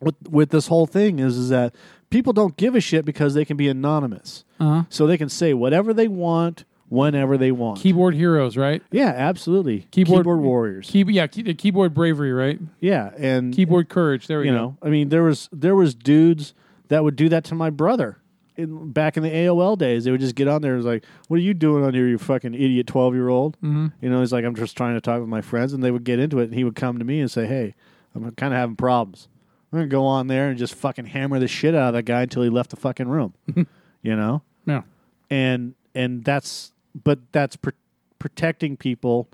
with 0.01 0.15
with 0.29 0.49
this 0.51 0.67
whole 0.67 0.87
thing 0.87 1.19
is 1.19 1.37
is 1.37 1.49
that 1.49 1.75
people 2.09 2.31
don't 2.33 2.55
give 2.55 2.75
a 2.75 2.81
shit 2.81 3.03
because 3.05 3.33
they 3.33 3.43
can 3.45 3.57
be 3.57 3.67
anonymous, 3.67 4.45
Uh-huh. 4.59 4.83
so 4.89 5.05
they 5.07 5.17
can 5.17 5.29
say 5.29 5.53
whatever 5.53 5.93
they 5.93 6.07
want 6.07 6.63
whenever 6.91 7.37
they 7.37 7.51
want. 7.53 7.79
Keyboard 7.79 8.13
heroes, 8.15 8.57
right? 8.57 8.83
yeah, 8.91 9.13
absolutely. 9.15 9.87
Keyboard- 9.91 10.25
warriors. 10.27 10.89
Key, 10.89 11.05
yeah, 11.07 11.25
key, 11.25 11.41
the 11.41 11.53
keyboard 11.53 11.93
bravery, 11.93 12.33
right? 12.33 12.59
yeah, 12.81 13.11
and 13.17 13.53
Keyboard 13.55 13.87
courage. 13.89 14.27
There 14.27 14.39
we 14.39 14.47
you 14.47 14.51
go. 14.51 14.57
know, 14.57 14.77
I 14.83 14.89
mean, 14.89 15.09
there 15.09 15.23
was 15.23 15.47
there 15.53 15.73
was 15.75 15.95
dudes 15.95 16.53
that 16.89 17.03
would 17.03 17.15
do 17.15 17.29
that 17.29 17.43
to 17.45 17.55
my 17.55 17.69
brother. 17.69 18.17
In, 18.57 18.91
back 18.91 19.15
in 19.15 19.23
the 19.23 19.29
AOL 19.29 19.77
days, 19.77 20.03
they 20.03 20.11
would 20.11 20.19
just 20.19 20.35
get 20.35 20.49
on 20.49 20.61
there 20.61 20.73
and 20.73 20.79
was 20.79 20.85
like, 20.85 21.05
"What 21.29 21.37
are 21.37 21.41
you 21.41 21.53
doing 21.53 21.85
on 21.85 21.93
here, 21.93 22.05
you 22.07 22.17
fucking 22.17 22.53
idiot 22.53 22.85
twelve 22.87 23.15
year 23.15 23.29
old?" 23.29 23.55
Mm-hmm. 23.63 23.87
You 24.01 24.09
know, 24.09 24.19
he's 24.19 24.33
like, 24.33 24.43
"I'm 24.43 24.55
just 24.55 24.75
trying 24.75 24.95
to 24.95 25.01
talk 25.01 25.21
with 25.21 25.29
my 25.29 25.39
friends," 25.41 25.71
and 25.71 25.81
they 25.81 25.89
would 25.91 26.03
get 26.03 26.19
into 26.19 26.39
it, 26.39 26.45
and 26.45 26.53
he 26.53 26.65
would 26.65 26.75
come 26.75 26.99
to 26.99 27.05
me 27.05 27.21
and 27.21 27.31
say, 27.31 27.45
"Hey, 27.47 27.73
I'm 28.13 28.29
kind 28.33 28.53
of 28.53 28.59
having 28.59 28.75
problems. 28.75 29.29
I'm 29.71 29.79
gonna 29.79 29.87
go 29.87 30.03
on 30.05 30.27
there 30.27 30.49
and 30.49 30.59
just 30.59 30.75
fucking 30.75 31.05
hammer 31.05 31.39
the 31.39 31.47
shit 31.47 31.73
out 31.73 31.87
of 31.87 31.93
that 31.93 32.03
guy 32.03 32.23
until 32.23 32.43
he 32.43 32.49
left 32.49 32.71
the 32.71 32.75
fucking 32.75 33.07
room." 33.07 33.33
you 33.55 34.15
know, 34.17 34.41
Yeah. 34.65 34.81
and 35.29 35.73
and 35.95 36.23
that's 36.25 36.70
but 37.03 37.19
that's 37.31 37.55
pr- 37.55 37.69
protecting 38.19 38.77
people, 38.77 39.27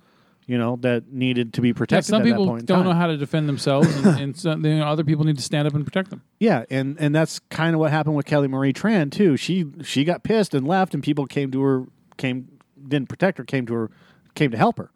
you 0.45 0.57
know, 0.57 0.77
that 0.81 1.11
needed 1.11 1.53
to 1.53 1.61
be 1.61 1.69
Yeah, 1.69 1.73
protected. 1.73 2.05
some 2.05 2.21
at 2.21 2.25
that 2.25 2.29
people 2.31 2.45
point 2.47 2.65
don't 2.65 2.79
time. 2.79 2.87
know 2.87 2.93
how 2.93 3.07
to 3.07 3.17
defend 3.17 3.47
themselves, 3.49 3.93
and, 3.95 4.19
and 4.19 4.37
some, 4.37 4.65
you 4.65 4.77
know, 4.77 4.87
other 4.87 5.03
people 5.03 5.25
need 5.25 5.37
to 5.37 5.43
stand 5.43 5.67
up 5.67 5.73
and 5.73 5.85
protect 5.85 6.09
them. 6.09 6.21
Yeah, 6.39 6.65
and 6.69 6.97
and 6.99 7.15
that's 7.15 7.39
kind 7.49 7.73
of 7.73 7.79
what 7.79 7.91
happened 7.91 8.15
with 8.15 8.27
Kelly 8.27 8.47
Marie 8.47 8.73
Tran 8.73 9.11
too. 9.11 9.37
She 9.37 9.65
she 9.83 10.03
got 10.03 10.23
pissed 10.23 10.53
and 10.53 10.67
left, 10.67 10.93
and 10.93 11.01
people 11.03 11.25
came 11.25 11.51
to 11.51 11.61
her, 11.63 11.85
came 12.17 12.47
didn't 12.87 13.09
protect 13.09 13.39
her, 13.39 13.43
came 13.43 13.65
to 13.65 13.73
her, 13.73 13.91
came 14.35 14.51
to 14.51 14.57
help 14.57 14.77
her. 14.77 14.91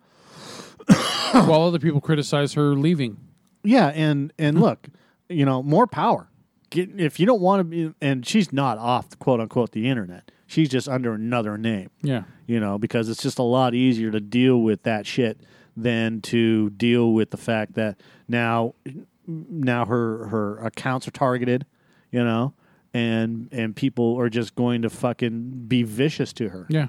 while 1.31 1.63
other 1.63 1.79
people 1.79 2.01
criticize 2.01 2.53
her 2.53 2.75
leaving. 2.75 3.17
Yeah, 3.63 3.87
and 3.87 4.31
and 4.37 4.57
hmm. 4.57 4.63
look, 4.63 4.87
you 5.29 5.45
know, 5.45 5.63
more 5.63 5.87
power. 5.87 6.27
Get, 6.71 6.99
if 6.99 7.19
you 7.19 7.25
don't 7.25 7.41
want 7.41 7.59
to 7.59 7.63
be, 7.63 7.93
and 8.01 8.25
she's 8.25 8.51
not 8.51 8.77
off 8.79 9.17
quote 9.19 9.39
unquote 9.39 9.71
the 9.71 9.87
internet. 9.87 10.31
She's 10.47 10.67
just 10.69 10.89
under 10.89 11.13
another 11.13 11.57
name. 11.57 11.89
Yeah. 12.01 12.23
you 12.47 12.59
know, 12.59 12.77
because 12.77 13.07
it's 13.07 13.21
just 13.23 13.39
a 13.39 13.43
lot 13.43 13.73
easier 13.73 14.11
to 14.11 14.19
deal 14.19 14.59
with 14.61 14.83
that 14.83 15.05
shit 15.05 15.39
than 15.77 16.19
to 16.21 16.69
deal 16.71 17.13
with 17.13 17.29
the 17.31 17.37
fact 17.37 17.75
that 17.75 18.01
now 18.27 18.73
now 19.27 19.85
her 19.85 20.27
her 20.27 20.57
accounts 20.65 21.07
are 21.07 21.11
targeted, 21.11 21.65
you 22.11 22.23
know, 22.23 22.53
and 22.93 23.47
and 23.53 23.75
people 23.75 24.17
are 24.19 24.29
just 24.29 24.55
going 24.55 24.81
to 24.81 24.89
fucking 24.89 25.65
be 25.67 25.83
vicious 25.83 26.33
to 26.33 26.49
her 26.49 26.65
Yeah. 26.69 26.87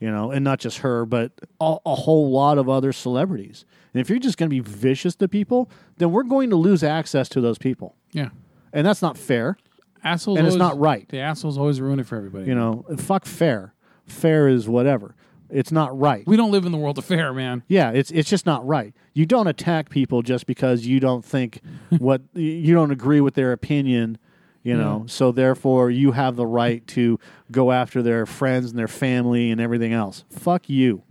you 0.00 0.10
know, 0.10 0.30
and 0.30 0.44
not 0.44 0.58
just 0.58 0.78
her, 0.78 1.06
but 1.06 1.32
a, 1.60 1.76
a 1.86 1.94
whole 1.94 2.30
lot 2.30 2.58
of 2.58 2.68
other 2.68 2.92
celebrities. 2.92 3.64
And 3.94 4.00
if 4.02 4.10
you're 4.10 4.18
just 4.18 4.36
going 4.36 4.50
to 4.50 4.54
be 4.54 4.60
vicious 4.60 5.14
to 5.16 5.28
people, 5.28 5.70
then 5.96 6.12
we're 6.12 6.24
going 6.24 6.50
to 6.50 6.56
lose 6.56 6.82
access 6.82 7.28
to 7.30 7.40
those 7.40 7.56
people, 7.58 7.94
Yeah. 8.12 8.28
And 8.72 8.86
that's 8.86 9.02
not 9.02 9.16
fair, 9.18 9.56
Assholes. 10.04 10.38
and 10.38 10.46
it's 10.46 10.56
always- 10.56 10.72
not 10.76 10.78
right. 10.80 11.08
The 11.08 11.18
assholes 11.20 11.58
always 11.58 11.80
ruin 11.80 12.00
it 12.00 12.06
for 12.06 12.16
everybody. 12.16 12.46
You 12.46 12.54
know, 12.54 12.84
fuck 12.98 13.24
fair. 13.24 13.74
Fair 14.06 14.48
is 14.48 14.68
whatever. 14.68 15.14
It's 15.50 15.72
not 15.72 15.98
right. 15.98 16.26
we 16.26 16.36
don't 16.36 16.50
live 16.50 16.66
in 16.66 16.72
the 16.72 16.78
world 16.78 16.98
of 16.98 17.04
fair, 17.06 17.32
man. 17.32 17.62
Yeah, 17.68 17.90
it's 17.90 18.10
it's 18.10 18.28
just 18.28 18.44
not 18.44 18.66
right. 18.66 18.92
You 19.14 19.24
don't 19.24 19.46
attack 19.46 19.88
people 19.88 20.20
just 20.22 20.46
because 20.46 20.86
you 20.86 21.00
don't 21.00 21.24
think 21.24 21.60
what 21.98 22.20
you 22.34 22.74
don't 22.74 22.90
agree 22.90 23.22
with 23.22 23.32
their 23.34 23.52
opinion, 23.52 24.18
you 24.62 24.76
know. 24.76 25.04
So 25.06 25.32
therefore, 25.32 25.90
you 25.90 26.12
have 26.12 26.36
the 26.36 26.46
right 26.46 26.86
to 26.88 27.18
go 27.50 27.72
after 27.72 28.02
their 28.02 28.26
friends 28.26 28.68
and 28.70 28.78
their 28.78 28.88
family 28.88 29.50
and 29.50 29.58
everything 29.58 29.94
else. 29.94 30.24
Fuck 30.30 30.68
you. 30.68 31.02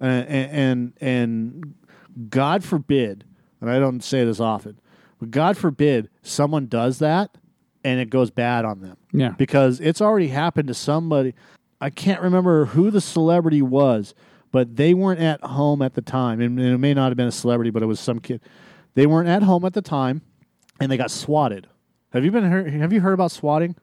Uh, 0.00 0.04
and 0.06 0.50
and 0.50 0.92
and 1.02 1.74
God 2.30 2.64
forbid, 2.64 3.24
and 3.60 3.68
I 3.70 3.78
don't 3.78 4.02
say 4.02 4.24
this 4.24 4.40
often, 4.40 4.80
but 5.20 5.30
God 5.30 5.56
forbid 5.56 6.08
someone 6.22 6.66
does 6.66 6.98
that 6.98 7.36
and 7.84 8.00
it 8.00 8.10
goes 8.10 8.30
bad 8.30 8.64
on 8.64 8.80
them 8.80 8.96
Yeah. 9.12 9.30
because 9.38 9.80
it's 9.80 10.00
already 10.00 10.28
happened 10.28 10.68
to 10.68 10.74
somebody. 10.74 11.34
I 11.80 11.88
can't 11.90 12.20
remember 12.20 12.66
who 12.66 12.90
the 12.90 13.00
celebrity 13.00 13.62
was, 13.62 14.14
but 14.52 14.76
they 14.76 14.92
weren't 14.94 15.20
at 15.20 15.40
home 15.42 15.80
at 15.80 15.94
the 15.94 16.02
time. 16.02 16.40
And 16.40 16.58
it 16.60 16.78
may 16.78 16.92
not 16.92 17.08
have 17.08 17.16
been 17.16 17.28
a 17.28 17.32
celebrity, 17.32 17.70
but 17.70 17.82
it 17.82 17.86
was 17.86 18.00
some 18.00 18.18
kid. 18.18 18.40
They 18.94 19.06
weren't 19.06 19.28
at 19.28 19.42
home 19.44 19.64
at 19.64 19.72
the 19.72 19.80
time, 19.82 20.20
and 20.80 20.90
they 20.90 20.96
got 20.96 21.10
swatted. 21.10 21.68
Have 22.12 22.24
you 22.24 22.32
been 22.32 22.44
heard, 22.44 22.68
Have 22.70 22.92
you 22.92 23.00
heard 23.00 23.12
about 23.14 23.30
swatting? 23.30 23.76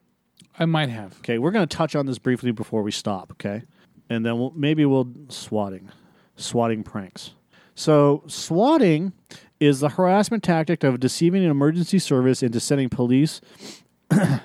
I 0.60 0.66
might 0.66 0.90
have. 0.90 1.18
Okay, 1.20 1.38
we're 1.40 1.52
going 1.52 1.66
to 1.68 1.78
touch 1.78 1.96
on 1.96 2.06
this 2.06 2.20
briefly 2.20 2.52
before 2.52 2.84
we 2.84 2.92
stop. 2.92 3.32
Okay, 3.32 3.64
and 4.10 4.26
then 4.26 4.38
we'll, 4.38 4.52
maybe 4.56 4.86
we'll 4.86 5.08
swatting, 5.30 5.90
swatting 6.36 6.84
pranks. 6.84 7.32
So 7.74 8.24
swatting 8.28 9.14
is 9.60 9.80
the 9.80 9.90
harassment 9.90 10.44
tactic 10.44 10.84
of 10.84 11.00
deceiving 11.00 11.44
an 11.44 11.52
emergency 11.52 12.00
service 12.00 12.44
into 12.44 12.60
sending 12.60 12.90
police. 12.90 13.42
oh, 14.12 14.40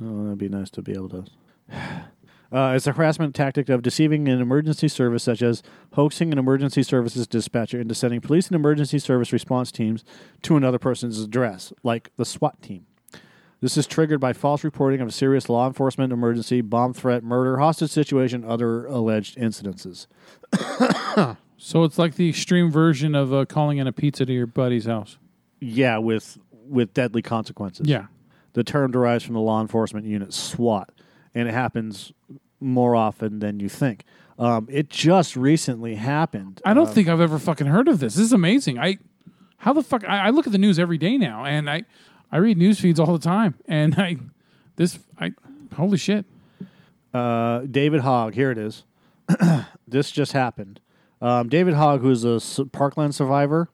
that'd 0.00 0.38
be 0.38 0.48
nice 0.48 0.70
to 0.70 0.82
be 0.82 0.92
able 0.92 1.08
to. 1.08 1.24
Uh, 2.52 2.74
it's 2.76 2.86
a 2.86 2.92
harassment 2.92 3.34
tactic 3.34 3.70
of 3.70 3.80
deceiving 3.80 4.28
an 4.28 4.38
emergency 4.38 4.86
service, 4.86 5.22
such 5.22 5.40
as 5.40 5.62
hoaxing 5.94 6.32
an 6.32 6.38
emergency 6.38 6.82
services 6.82 7.26
dispatcher 7.26 7.80
into 7.80 7.94
sending 7.94 8.20
police 8.20 8.48
and 8.48 8.54
emergency 8.54 8.98
service 8.98 9.32
response 9.32 9.72
teams 9.72 10.04
to 10.42 10.54
another 10.54 10.78
person's 10.78 11.18
address, 11.18 11.72
like 11.82 12.10
the 12.18 12.26
SWAT 12.26 12.60
team. 12.60 12.84
This 13.62 13.78
is 13.78 13.86
triggered 13.86 14.20
by 14.20 14.34
false 14.34 14.64
reporting 14.64 15.00
of 15.00 15.14
serious 15.14 15.48
law 15.48 15.66
enforcement 15.66 16.12
emergency, 16.12 16.60
bomb 16.60 16.92
threat, 16.92 17.24
murder, 17.24 17.56
hostage 17.56 17.90
situation, 17.90 18.44
other 18.44 18.84
alleged 18.84 19.38
incidences. 19.38 20.06
So 21.64 21.84
it's 21.84 21.96
like 21.96 22.16
the 22.16 22.28
extreme 22.28 22.72
version 22.72 23.14
of 23.14 23.32
uh, 23.32 23.44
calling 23.44 23.78
in 23.78 23.86
a 23.86 23.92
pizza 23.92 24.26
to 24.26 24.32
your 24.32 24.48
buddy's 24.48 24.86
house. 24.86 25.16
Yeah, 25.60 25.98
with 25.98 26.36
with 26.68 26.92
deadly 26.92 27.22
consequences. 27.22 27.86
Yeah. 27.86 28.06
The 28.54 28.64
term 28.64 28.90
derives 28.90 29.22
from 29.22 29.34
the 29.34 29.40
law 29.40 29.60
enforcement 29.60 30.04
unit 30.04 30.34
SWAT, 30.34 30.90
and 31.36 31.48
it 31.48 31.52
happens 31.52 32.12
more 32.58 32.96
often 32.96 33.38
than 33.38 33.60
you 33.60 33.68
think. 33.68 34.04
Um, 34.40 34.66
it 34.68 34.90
just 34.90 35.36
recently 35.36 35.94
happened. 35.94 36.60
I 36.64 36.74
don't 36.74 36.90
think 36.90 37.06
I've 37.06 37.20
ever 37.20 37.38
fucking 37.38 37.68
heard 37.68 37.86
of 37.86 38.00
this. 38.00 38.16
This 38.16 38.26
is 38.26 38.32
amazing. 38.32 38.80
I 38.80 38.98
how 39.58 39.72
the 39.72 39.84
fuck 39.84 40.02
I, 40.08 40.26
I 40.26 40.30
look 40.30 40.46
at 40.46 40.52
the 40.52 40.58
news 40.58 40.80
every 40.80 40.98
day 40.98 41.16
now, 41.16 41.44
and 41.44 41.70
I 41.70 41.84
I 42.32 42.38
read 42.38 42.58
news 42.58 42.80
feeds 42.80 42.98
all 42.98 43.12
the 43.12 43.20
time, 43.20 43.54
and 43.66 43.94
I 43.96 44.16
this 44.74 44.98
I 45.16 45.30
holy 45.76 45.96
shit. 45.96 46.26
Uh, 47.14 47.60
David 47.60 48.00
Hogg, 48.00 48.34
here 48.34 48.50
it 48.50 48.58
is. 48.58 48.82
this 49.86 50.10
just 50.10 50.32
happened. 50.32 50.80
Um, 51.22 51.48
David 51.48 51.74
Hogg, 51.74 52.02
who's 52.02 52.24
a 52.24 52.66
Parkland 52.66 53.14
survivor, 53.14 53.68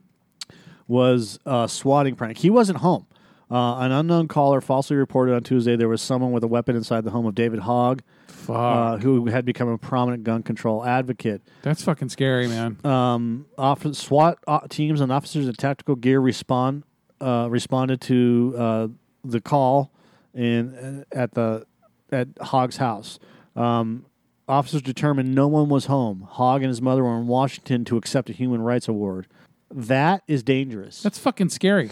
was 0.86 1.40
uh, 1.46 1.66
swatting 1.66 2.14
prank. 2.14 2.38
He 2.38 2.50
wasn't 2.50 2.78
home. 2.78 3.06
Uh, 3.50 3.78
an 3.78 3.92
unknown 3.92 4.28
caller 4.28 4.60
falsely 4.60 4.94
reported 4.96 5.34
on 5.34 5.42
Tuesday 5.42 5.74
there 5.74 5.88
was 5.88 6.02
someone 6.02 6.32
with 6.32 6.44
a 6.44 6.46
weapon 6.46 6.76
inside 6.76 7.02
the 7.04 7.10
home 7.10 7.24
of 7.24 7.34
David 7.34 7.60
Hogg, 7.60 8.02
uh, 8.46 8.98
who 8.98 9.26
had 9.26 9.46
become 9.46 9.68
a 9.68 9.78
prominent 9.78 10.22
gun 10.22 10.42
control 10.42 10.84
advocate. 10.84 11.40
That's 11.62 11.82
fucking 11.82 12.10
scary, 12.10 12.46
man. 12.46 12.76
Um, 12.84 13.46
office, 13.56 13.98
SWAT 13.98 14.38
uh, 14.46 14.60
teams 14.68 15.00
and 15.00 15.10
officers 15.10 15.48
in 15.48 15.54
tactical 15.54 15.96
gear 15.96 16.20
respond 16.20 16.84
uh, 17.22 17.48
responded 17.50 18.02
to 18.02 18.54
uh, 18.58 18.88
the 19.24 19.40
call 19.40 19.92
in 20.34 21.06
at 21.10 21.32
the 21.32 21.64
at 22.12 22.28
Hogg's 22.40 22.76
house. 22.76 23.18
Um, 23.56 24.04
officers 24.48 24.82
determined 24.82 25.34
no 25.34 25.48
one 25.48 25.68
was 25.68 25.86
home. 25.86 26.26
Hogg 26.30 26.62
and 26.62 26.68
his 26.68 26.82
mother 26.82 27.04
were 27.04 27.18
in 27.18 27.26
Washington 27.26 27.84
to 27.86 27.96
accept 27.96 28.30
a 28.30 28.32
human 28.32 28.62
rights 28.62 28.88
award. 28.88 29.26
That 29.70 30.22
is 30.26 30.42
dangerous. 30.42 31.02
That's 31.02 31.18
fucking 31.18 31.50
scary. 31.50 31.90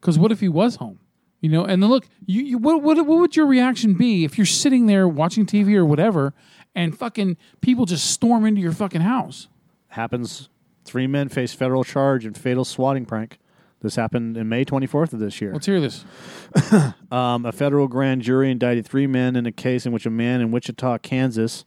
Because 0.00 0.18
what 0.18 0.32
if 0.32 0.40
he 0.40 0.48
was 0.48 0.76
home? 0.76 0.98
You 1.40 1.50
know, 1.50 1.64
and 1.64 1.82
then 1.82 1.90
look, 1.90 2.06
you, 2.26 2.42
you 2.42 2.58
what, 2.58 2.82
what 2.82 2.96
what 2.98 3.18
would 3.18 3.36
your 3.36 3.46
reaction 3.46 3.94
be 3.94 4.24
if 4.24 4.36
you're 4.36 4.46
sitting 4.46 4.86
there 4.86 5.08
watching 5.08 5.46
TV 5.46 5.74
or 5.74 5.86
whatever, 5.86 6.34
and 6.74 6.96
fucking 6.96 7.38
people 7.62 7.86
just 7.86 8.10
storm 8.10 8.44
into 8.44 8.60
your 8.60 8.72
fucking 8.72 9.00
house? 9.00 9.48
happens. 9.90 10.48
Three 10.84 11.06
men 11.06 11.28
face 11.28 11.52
federal 11.52 11.84
charge 11.84 12.24
in 12.24 12.34
fatal 12.34 12.64
swatting 12.64 13.04
prank. 13.04 13.38
This 13.82 13.96
happened 13.96 14.36
in 14.36 14.48
May 14.48 14.64
24th 14.64 15.12
of 15.12 15.20
this 15.20 15.40
year. 15.40 15.52
Let's 15.52 15.66
hear 15.66 15.80
this. 15.80 16.04
Um, 17.10 17.44
a 17.44 17.50
federal 17.50 17.88
grand 17.88 18.22
jury 18.22 18.52
indicted 18.52 18.86
three 18.86 19.08
men 19.08 19.34
in 19.34 19.44
a 19.44 19.50
case 19.50 19.84
in 19.84 19.90
which 19.90 20.06
a 20.06 20.10
man 20.10 20.40
in 20.40 20.52
Wichita, 20.52 20.98
Kansas, 20.98 21.64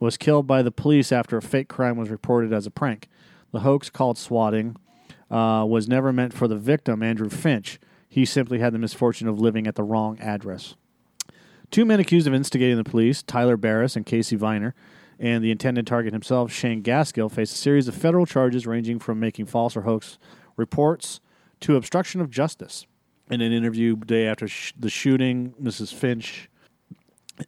was 0.00 0.16
killed 0.16 0.46
by 0.46 0.62
the 0.62 0.70
police 0.70 1.12
after 1.12 1.36
a 1.36 1.42
fake 1.42 1.68
crime 1.68 1.96
was 1.96 2.10
reported 2.10 2.52
as 2.52 2.66
a 2.66 2.70
prank. 2.70 3.08
The 3.52 3.60
hoax 3.60 3.90
called 3.90 4.18
swatting 4.18 4.76
uh, 5.30 5.64
was 5.68 5.88
never 5.88 6.12
meant 6.12 6.34
for 6.34 6.48
the 6.48 6.56
victim, 6.56 7.02
Andrew 7.02 7.28
Finch. 7.28 7.78
He 8.08 8.24
simply 8.24 8.58
had 8.58 8.72
the 8.72 8.78
misfortune 8.78 9.28
of 9.28 9.38
living 9.38 9.66
at 9.66 9.74
the 9.74 9.84
wrong 9.84 10.18
address. 10.20 10.74
Two 11.70 11.84
men 11.86 12.00
accused 12.00 12.26
of 12.26 12.34
instigating 12.34 12.76
the 12.76 12.84
police, 12.84 13.22
Tyler 13.22 13.56
Barriss 13.56 13.96
and 13.96 14.04
Casey 14.04 14.36
Viner, 14.36 14.74
and 15.18 15.42
the 15.42 15.50
intended 15.50 15.86
target 15.86 16.12
himself, 16.12 16.52
Shane 16.52 16.82
Gaskill, 16.82 17.30
face 17.30 17.52
a 17.52 17.56
series 17.56 17.88
of 17.88 17.94
federal 17.94 18.26
charges 18.26 18.66
ranging 18.66 18.98
from 18.98 19.20
making 19.20 19.46
false 19.46 19.76
or 19.76 19.82
hoax 19.82 20.18
reports 20.56 21.20
to 21.60 21.76
obstruction 21.76 22.20
of 22.20 22.28
justice. 22.28 22.86
In 23.30 23.40
an 23.40 23.52
interview 23.52 23.96
day 23.96 24.26
after 24.26 24.48
sh- 24.48 24.74
the 24.78 24.90
shooting, 24.90 25.54
Mrs. 25.62 25.94
Finch, 25.94 26.50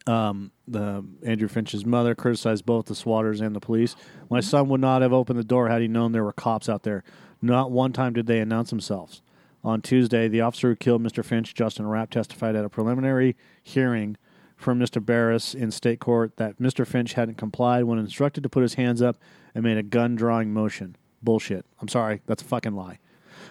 um, 0.06 0.52
the 0.66 1.04
Andrew 1.24 1.48
Finch's 1.48 1.84
mother, 1.84 2.14
criticized 2.14 2.64
both 2.66 2.86
the 2.86 2.94
swatters 2.94 3.40
and 3.40 3.54
the 3.54 3.60
police. 3.60 3.96
My 4.30 4.40
son 4.40 4.68
would 4.68 4.80
not 4.80 5.02
have 5.02 5.12
opened 5.12 5.38
the 5.38 5.44
door 5.44 5.68
had 5.68 5.82
he 5.82 5.88
known 5.88 6.12
there 6.12 6.24
were 6.24 6.32
cops 6.32 6.68
out 6.68 6.82
there. 6.82 7.04
Not 7.42 7.70
one 7.70 7.92
time 7.92 8.12
did 8.12 8.26
they 8.26 8.40
announce 8.40 8.70
themselves. 8.70 9.22
On 9.62 9.80
Tuesday, 9.80 10.28
the 10.28 10.42
officer 10.42 10.70
who 10.70 10.76
killed 10.76 11.02
Mr. 11.02 11.24
Finch, 11.24 11.54
Justin 11.54 11.86
Rapp, 11.86 12.10
testified 12.10 12.54
at 12.54 12.64
a 12.64 12.68
preliminary 12.68 13.36
hearing 13.62 14.16
from 14.56 14.78
Mr. 14.78 15.02
Barriss 15.02 15.54
in 15.54 15.70
state 15.70 16.00
court 16.00 16.36
that 16.36 16.58
Mr. 16.58 16.86
Finch 16.86 17.14
hadn't 17.14 17.36
complied 17.36 17.84
when 17.84 17.98
instructed 17.98 18.42
to 18.42 18.48
put 18.48 18.62
his 18.62 18.74
hands 18.74 19.02
up 19.02 19.16
and 19.54 19.64
made 19.64 19.78
a 19.78 19.82
gun 19.82 20.14
drawing 20.14 20.52
motion. 20.52 20.96
Bullshit. 21.22 21.64
I'm 21.80 21.88
sorry, 21.88 22.20
that's 22.26 22.42
a 22.42 22.46
fucking 22.46 22.74
lie. 22.74 22.98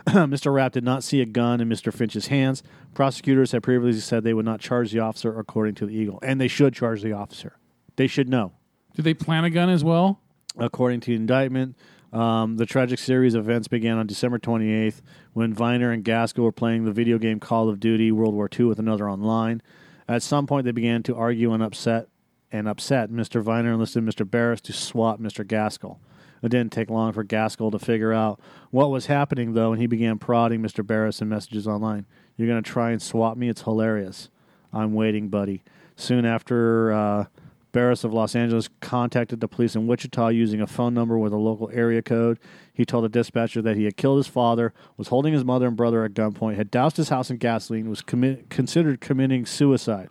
Mr. 0.08 0.54
Rapp 0.54 0.74
did 0.74 0.84
not 0.84 1.04
see 1.04 1.22
a 1.22 1.26
gun 1.26 1.62
in 1.62 1.70
Mr. 1.70 1.94
Finch's 1.94 2.28
hands. 2.28 2.62
Prosecutors 2.94 3.54
had 3.54 3.64
previously 3.64 4.02
said 4.02 4.24
they 4.24 4.34
would 4.34 4.46
not 4.46 4.60
charge 4.60 4.92
the 4.92 5.00
officer 5.00 5.38
according 5.40 5.76
to 5.76 5.86
the 5.86 5.94
Eagle, 5.96 6.20
and 6.22 6.42
they 6.42 6.48
should 6.48 6.74
charge 6.74 7.02
the 7.02 7.14
officer. 7.14 7.58
They 7.96 8.08
should 8.08 8.28
know. 8.28 8.54
Did 8.96 9.06
they 9.06 9.14
plant 9.14 9.46
a 9.46 9.50
gun 9.50 9.70
as 9.70 9.84
well? 9.84 10.20
According 10.58 11.00
to 11.02 11.12
the 11.12 11.16
indictment, 11.16 11.78
um, 12.12 12.58
the 12.58 12.66
tragic 12.66 13.00
series 13.00 13.34
of 13.34 13.50
events 13.50 13.68
began 13.68 13.98
on 13.98 14.06
December 14.06 14.38
28th 14.38 15.02
when 15.34 15.54
Viner 15.54 15.92
and 15.92 16.04
Gaskill 16.04 16.44
were 16.44 16.52
playing 16.52 16.86
the 16.86 16.92
video 16.92 17.18
game 17.18 17.40
Call 17.40 17.70
of 17.70 17.80
Duty 17.80 18.12
World 18.12 18.36
War 18.36 18.50
II 18.58 18.66
with 18.66 18.80
another 18.80 19.10
online. 19.10 19.62
At 20.08 20.22
some 20.22 20.46
point, 20.46 20.66
they 20.66 20.72
began 20.72 21.02
to 21.04 21.16
argue 21.16 21.54
and 21.54 21.64
upset. 21.64 22.10
And 22.52 22.68
upset, 22.68 23.10
Mr. 23.10 23.42
Viner 23.42 23.74
enlisted 23.74 24.04
Mr. 24.04 24.30
Barriss 24.30 24.62
to 24.62 24.74
swat 24.74 25.20
Mr. 25.20 25.44
Gaskill. 25.44 25.98
It 26.44 26.50
didn't 26.50 26.74
take 26.74 26.90
long 26.90 27.14
for 27.14 27.24
Gaskill 27.24 27.72
to 27.72 27.80
figure 27.80 28.12
out 28.12 28.40
what 28.70 28.92
was 28.92 29.06
happening, 29.06 29.54
though, 29.54 29.72
and 29.72 29.82
he 29.82 29.88
began 29.88 30.20
prodding 30.20 30.62
Mr. 30.62 30.86
Barriss 30.86 31.22
in 31.22 31.30
messages 31.30 31.68
online. 31.68 32.06
You're 32.36 32.50
going 32.50 32.62
to 32.62 32.70
try 32.70 32.92
and 32.92 33.02
swap 33.02 33.38
me? 33.38 33.48
It's 33.48 33.62
hilarious. 33.62 34.30
I'm 34.74 34.94
waiting, 34.94 35.30
buddy. 35.30 35.64
Soon 35.96 36.26
after, 36.26 36.92
uh, 36.92 37.26
Barriss 37.74 38.04
of 38.04 38.14
Los 38.14 38.36
Angeles 38.36 38.70
contacted 38.82 39.40
the 39.40 39.48
police 39.48 39.76
in 39.76 39.88
Wichita 39.88 40.28
using 40.28 40.62
a 40.62 40.68
phone 40.68 40.94
number 40.94 41.18
with 41.18 41.34
a 41.34 41.38
local 41.38 41.72
area 41.74 42.04
code. 42.04 42.40
He 42.72 42.86
told 42.86 43.04
the 43.04 43.10
dispatcher 43.10 43.64
that 43.64 43.76
he 43.76 43.86
had 43.86 43.98
killed 43.98 44.18
his 44.18 44.28
father, 44.28 44.74
was 44.96 45.08
holding 45.08 45.34
his 45.34 45.44
mother 45.44 45.68
and 45.68 45.76
brother 45.76 46.04
at 46.04 46.14
gunpoint, 46.14 46.56
had 46.56 46.70
doused 46.70 46.98
his 46.98 47.10
house 47.10 47.32
in 47.32 47.38
gasoline, 47.38 47.90
was 47.90 48.04
commi- 48.04 48.48
considered 48.50 49.02
committing 49.02 49.46
suicide. 49.46 50.10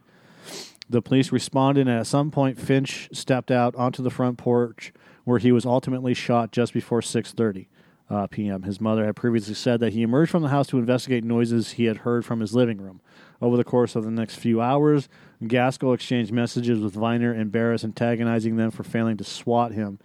The 0.90 1.02
police 1.02 1.30
responded, 1.30 1.86
and 1.86 2.00
at 2.00 2.08
some 2.08 2.32
point, 2.32 2.58
Finch 2.58 3.08
stepped 3.12 3.52
out 3.52 3.76
onto 3.76 4.02
the 4.02 4.10
front 4.10 4.38
porch, 4.38 4.92
where 5.24 5.38
he 5.38 5.52
was 5.52 5.64
ultimately 5.66 6.14
shot 6.14 6.52
just 6.52 6.72
before 6.72 7.00
6:30. 7.00 7.66
uh, 8.10 8.26
p.m. 8.26 8.62
His 8.62 8.80
mother 8.80 9.06
had 9.06 9.16
previously 9.16 9.54
said 9.54 9.80
that 9.80 9.92
he 9.92 10.02
emerged 10.02 10.30
from 10.30 10.42
the 10.42 10.48
house 10.50 10.66
to 10.68 10.78
investigate 10.78 11.24
noises 11.24 11.72
he 11.72 11.84
had 11.86 11.98
heard 11.98 12.24
from 12.24 12.40
his 12.40 12.54
living 12.54 12.78
room. 12.78 13.00
Over 13.40 13.56
the 13.56 13.64
course 13.64 13.96
of 13.96 14.04
the 14.04 14.10
next 14.10 14.36
few 14.36 14.60
hours, 14.60 15.08
Gaskill 15.42 15.94
exchanged 15.94 16.30
messages 16.32 16.80
with 16.80 16.94
Viner 16.94 17.32
and 17.32 17.50
Barriss, 17.50 17.82
antagonizing 17.84 18.56
them 18.56 18.70
for 18.70 18.84
failing 18.84 19.16
to 19.16 19.24
swat 19.24 19.72
him. 19.72 19.98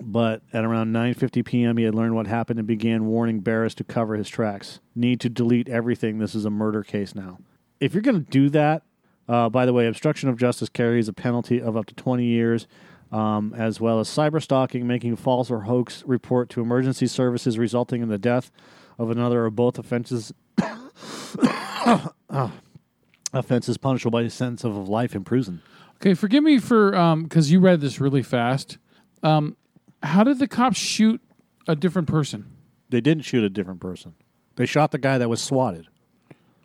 But 0.00 0.42
at 0.52 0.64
around 0.64 0.92
9:50 0.92 1.44
p.m., 1.44 1.76
he 1.76 1.84
had 1.84 1.94
learned 1.94 2.14
what 2.14 2.28
happened 2.28 2.60
and 2.60 2.68
began 2.68 3.06
warning 3.06 3.42
Barriss 3.42 3.74
to 3.76 3.84
cover 3.84 4.14
his 4.14 4.28
tracks. 4.28 4.78
Need 4.94 5.20
to 5.20 5.28
delete 5.28 5.68
everything. 5.68 6.18
This 6.18 6.34
is 6.36 6.44
a 6.44 6.50
murder 6.50 6.84
case 6.84 7.14
now. 7.14 7.38
If 7.80 7.92
you're 7.94 8.02
going 8.02 8.24
to 8.24 8.30
do 8.30 8.48
that, 8.50 8.84
uh, 9.28 9.48
by 9.48 9.66
the 9.66 9.72
way, 9.72 9.86
obstruction 9.86 10.28
of 10.28 10.38
justice 10.38 10.68
carries 10.68 11.08
a 11.08 11.12
penalty 11.12 11.60
of 11.60 11.76
up 11.76 11.86
to 11.86 11.94
20 11.94 12.24
years, 12.24 12.66
um, 13.10 13.54
as 13.56 13.80
well 13.80 14.00
as 14.00 14.08
cyber 14.08 14.42
stalking, 14.42 14.86
making 14.86 15.16
false 15.16 15.50
or 15.50 15.62
hoax 15.62 16.02
report 16.06 16.48
to 16.50 16.60
emergency 16.60 17.06
services, 17.06 17.58
resulting 17.58 18.02
in 18.02 18.08
the 18.08 18.18
death 18.18 18.50
of 18.98 19.10
another 19.10 19.44
or 19.44 19.50
both 19.50 19.78
offenses. 19.78 20.32
Ah, 20.60 22.12
offenses 23.32 23.78
punishable 23.78 24.10
by 24.10 24.22
a 24.22 24.30
sentence 24.30 24.64
of 24.64 24.88
life 24.88 25.14
in 25.14 25.24
prison. 25.24 25.62
Okay, 25.96 26.14
forgive 26.14 26.44
me 26.44 26.58
for 26.58 26.94
um 26.94 27.24
because 27.24 27.50
you 27.50 27.60
read 27.60 27.80
this 27.80 28.00
really 28.00 28.22
fast. 28.22 28.78
Um, 29.22 29.56
how 30.02 30.24
did 30.24 30.38
the 30.38 30.48
cops 30.48 30.76
shoot 30.76 31.20
a 31.66 31.74
different 31.74 32.08
person? 32.08 32.50
They 32.88 33.00
didn't 33.00 33.24
shoot 33.24 33.44
a 33.44 33.50
different 33.50 33.80
person. 33.80 34.14
They 34.56 34.66
shot 34.66 34.90
the 34.90 34.98
guy 34.98 35.18
that 35.18 35.28
was 35.28 35.42
swatted. 35.42 35.88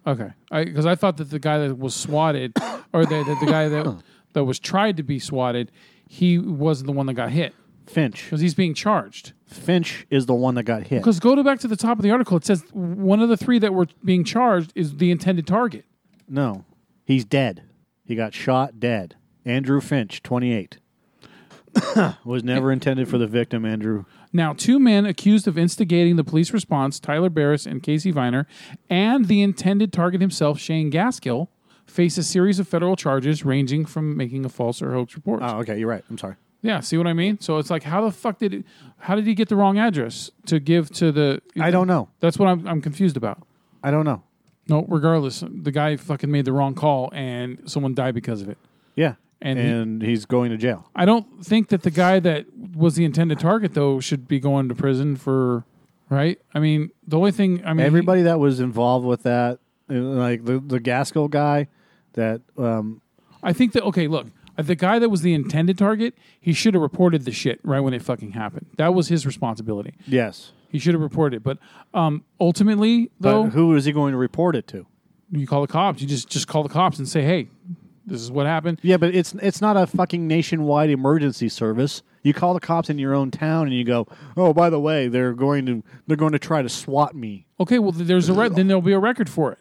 Okay, 0.06 0.32
because 0.52 0.86
I, 0.86 0.96
thought 0.96 1.18
that 1.18 1.30
the 1.30 1.40
guy 1.40 1.60
that 1.60 1.78
was 1.78 1.96
swatted, 1.96 2.52
or 2.92 3.06
the, 3.06 3.24
the, 3.24 3.38
the 3.40 3.52
guy 3.52 3.70
that 3.70 4.04
that 4.34 4.44
was 4.44 4.60
tried 4.60 4.98
to 4.98 5.04
be 5.04 5.18
swatted, 5.18 5.72
he 6.08 6.38
wasn't 6.38 6.88
the 6.88 6.94
one 6.94 7.06
that 7.08 7.14
got 7.14 7.32
hit 7.32 7.54
Finch. 7.86 8.24
because 8.26 8.42
he's 8.42 8.54
being 8.54 8.74
charged. 8.74 9.34
Finch 9.46 10.06
is 10.10 10.26
the 10.26 10.34
one 10.34 10.56
that 10.56 10.64
got 10.64 10.84
hit. 10.84 11.00
Because 11.00 11.20
go 11.20 11.36
to 11.36 11.44
back 11.44 11.60
to 11.60 11.68
the 11.68 11.76
top 11.76 11.98
of 11.98 12.04
the 12.04 12.12
article, 12.12 12.38
it 12.38 12.46
says 12.46 12.64
one 12.72 13.22
of 13.22 13.30
the 13.30 13.38
three 13.38 13.60
that 13.60 13.74
were 13.74 13.88
being 14.04 14.24
charged 14.24 14.72
is 14.76 14.98
the 14.98 15.12
intended 15.12 15.48
target. 15.48 15.86
No, 16.28 16.66
he's 17.06 17.26
dead. 17.26 17.64
He 18.06 18.16
got 18.16 18.34
shot 18.34 18.80
dead. 18.80 19.16
Andrew 19.46 19.82
Finch, 19.82 20.24
28. 20.24 20.80
was 22.24 22.44
never 22.44 22.72
intended 22.72 23.08
for 23.08 23.18
the 23.18 23.28
victim, 23.28 23.66
Andrew. 23.66 24.06
Now, 24.32 24.54
two 24.54 24.80
men 24.80 25.06
accused 25.06 25.48
of 25.48 25.58
instigating 25.58 26.16
the 26.16 26.24
police 26.24 26.52
response, 26.54 27.00
Tyler 27.00 27.30
Barriss 27.30 27.66
and 27.70 27.82
Casey 27.82 28.12
Viner, 28.12 28.48
and 28.90 29.28
the 29.28 29.42
intended 29.42 29.92
target 29.92 30.22
himself, 30.22 30.60
Shane 30.60 30.92
Gaskill, 30.92 31.50
face 31.88 32.18
a 32.18 32.24
series 32.24 32.60
of 32.60 32.68
federal 32.68 32.96
charges 32.96 33.44
ranging 33.46 33.86
from 33.86 34.16
making 34.18 34.46
a 34.46 34.50
false 34.50 34.82
or 34.82 34.94
hoax 34.94 35.16
report. 35.16 35.42
Oh, 35.44 35.60
okay, 35.60 35.78
you're 35.80 35.90
right. 35.90 36.04
I'm 36.10 36.18
sorry. 36.18 36.36
Yeah, 36.62 36.80
see 36.80 36.98
what 36.98 37.08
I 37.08 37.14
mean? 37.14 37.40
So 37.42 37.58
it's 37.58 37.70
like, 37.70 37.84
how 37.84 38.06
the 38.06 38.12
fuck 38.12 38.40
did 38.40 38.54
it, 38.54 38.66
how 39.00 39.16
did 39.16 39.28
he 39.28 39.34
get 39.34 39.50
the 39.50 39.56
wrong 39.58 39.78
address 39.78 40.32
to 40.46 40.60
give 40.60 40.90
to 40.92 41.12
the? 41.12 41.42
I 41.60 41.72
don't 41.72 41.88
know. 41.88 42.10
That's 42.22 42.40
what 42.40 42.48
I'm, 42.48 42.66
I'm 42.68 42.82
confused 42.82 43.18
about. 43.18 43.46
I 43.84 43.92
don't 43.92 44.06
know. 44.06 44.24
No, 44.70 44.86
regardless, 44.88 45.44
the 45.46 45.72
guy 45.72 45.98
fucking 45.98 46.32
made 46.32 46.46
the 46.46 46.54
wrong 46.54 46.74
call 46.74 47.10
and 47.14 47.70
someone 47.70 47.94
died 47.94 48.16
because 48.16 48.42
of 48.42 48.48
it. 48.48 48.58
Yeah. 48.96 49.16
And 49.42 49.60
And, 49.60 50.02
he- 50.02 50.10
he's 50.12 50.26
going 50.26 50.52
to 50.52 50.58
jail. 50.58 50.90
I 50.96 51.04
don't 51.04 51.46
think 51.46 51.68
that 51.68 51.84
the 51.84 51.92
guy 51.92 52.22
that 52.22 52.46
was 52.74 52.96
the 52.96 53.04
intended 53.04 53.40
target 53.40 53.74
though 53.74 54.00
should 54.00 54.26
be 54.26 54.40
going 54.40 54.70
to 54.70 54.76
prison 54.76 55.18
for, 55.18 55.66
right? 56.10 56.40
I 56.54 56.60
mean, 56.60 56.92
the 57.06 57.18
only 57.18 57.32
thing 57.34 57.62
I 57.66 57.74
mean, 57.74 57.80
he- 57.80 57.86
Everybody 57.88 58.22
that 58.22 58.40
was 58.40 58.62
involved 58.62 59.06
with 59.06 59.24
that, 59.24 59.60
like 59.88 60.46
the, 60.46 60.60
the 60.60 60.80
Gaskill 60.80 61.30
guy, 61.30 61.68
that 62.14 62.42
um, 62.58 63.02
I 63.42 63.54
think 63.54 63.74
that 63.74 63.84
okay, 63.84 64.08
look, 64.08 64.28
uh, 64.58 64.62
the 64.64 64.76
guy 64.76 65.00
that 65.00 65.10
was 65.10 65.22
the 65.22 65.34
intended 65.34 65.78
target, 65.78 66.16
he 66.40 66.54
should 66.54 66.74
have 66.74 66.82
reported 66.84 67.26
the 67.26 67.32
shit 67.32 67.60
right 67.64 67.80
when 67.80 67.94
it 67.94 68.02
fucking 68.02 68.32
happened. 68.32 68.68
That 68.78 68.94
was 68.94 69.08
his 69.08 69.26
responsibility. 69.26 69.94
yes. 70.08 70.52
He 70.70 70.80
should 70.80 70.96
have 70.96 71.02
reported. 71.02 71.38
it. 71.38 71.44
But 71.44 71.60
um, 71.94 72.24
ultimately, 72.42 73.12
But 73.20 73.30
though, 73.32 73.44
who 73.44 73.76
is 73.76 73.86
he 73.86 73.92
going 73.92 74.12
to 74.14 74.18
report 74.18 74.56
it 74.56 74.66
to? 74.70 74.88
you 75.32 75.46
call 75.46 75.62
the 75.62 75.68
cops. 75.68 76.02
You 76.02 76.08
just 76.08 76.30
just 76.30 76.48
call 76.48 76.64
the 76.64 76.70
cops 76.70 76.98
and 76.98 77.08
say, 77.08 77.22
"Hey, 77.22 77.50
this 78.08 78.20
is 78.22 78.32
what 78.32 78.48
happened." 78.48 78.80
Yeah, 78.82 78.98
but 78.98 79.14
it's 79.14 79.34
it's 79.36 79.62
not 79.62 79.78
a 79.78 79.86
fucking 79.86 80.28
nationwide 80.28 80.90
emergency 80.90 81.48
service. 81.50 82.02
You 82.24 82.34
call 82.34 82.56
the 82.56 82.60
cops 82.60 82.90
in 82.90 82.98
your 82.98 83.14
own 83.14 83.30
town 83.30 83.68
and 83.68 83.76
you 83.76 83.84
go, 83.84 84.08
"Oh, 84.36 84.52
by 84.52 84.72
the 84.72 84.80
way, 84.80 85.08
they're 85.10 85.34
going 85.34 85.66
to 85.68 85.84
they're 86.08 86.18
going 86.18 86.32
to 86.34 86.40
try 86.40 86.64
to 86.64 86.70
swat 86.70 87.14
me." 87.16 87.46
Okay, 87.60 87.78
well, 87.78 87.92
there's 87.92 88.30
a 88.30 88.34
re- 88.34 88.50
then 88.50 88.68
there'll 88.68 88.82
be 88.82 88.94
a 88.94 89.00
record 89.00 89.30
for 89.30 89.52
it. 89.52 89.60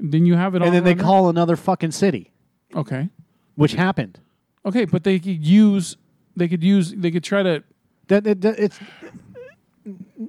Then 0.00 0.26
you 0.26 0.34
have 0.36 0.54
it. 0.54 0.62
All. 0.62 0.66
and 0.68 0.74
then 0.74 0.84
they 0.84 0.94
call 0.94 1.28
another 1.28 1.56
fucking 1.56 1.90
city, 1.92 2.30
Okay, 2.74 3.08
which 3.56 3.72
happened. 3.72 4.20
okay, 4.64 4.84
but 4.84 5.04
they 5.04 5.18
could 5.18 5.44
use. 5.46 5.96
They 6.36 6.48
could 6.48 6.62
use. 6.62 6.92
They 6.94 7.10
could 7.10 7.24
try 7.24 7.42
to. 7.42 7.64
That 8.08 8.26
it, 8.26 8.40
that- 8.42 8.58
it's 8.58 8.78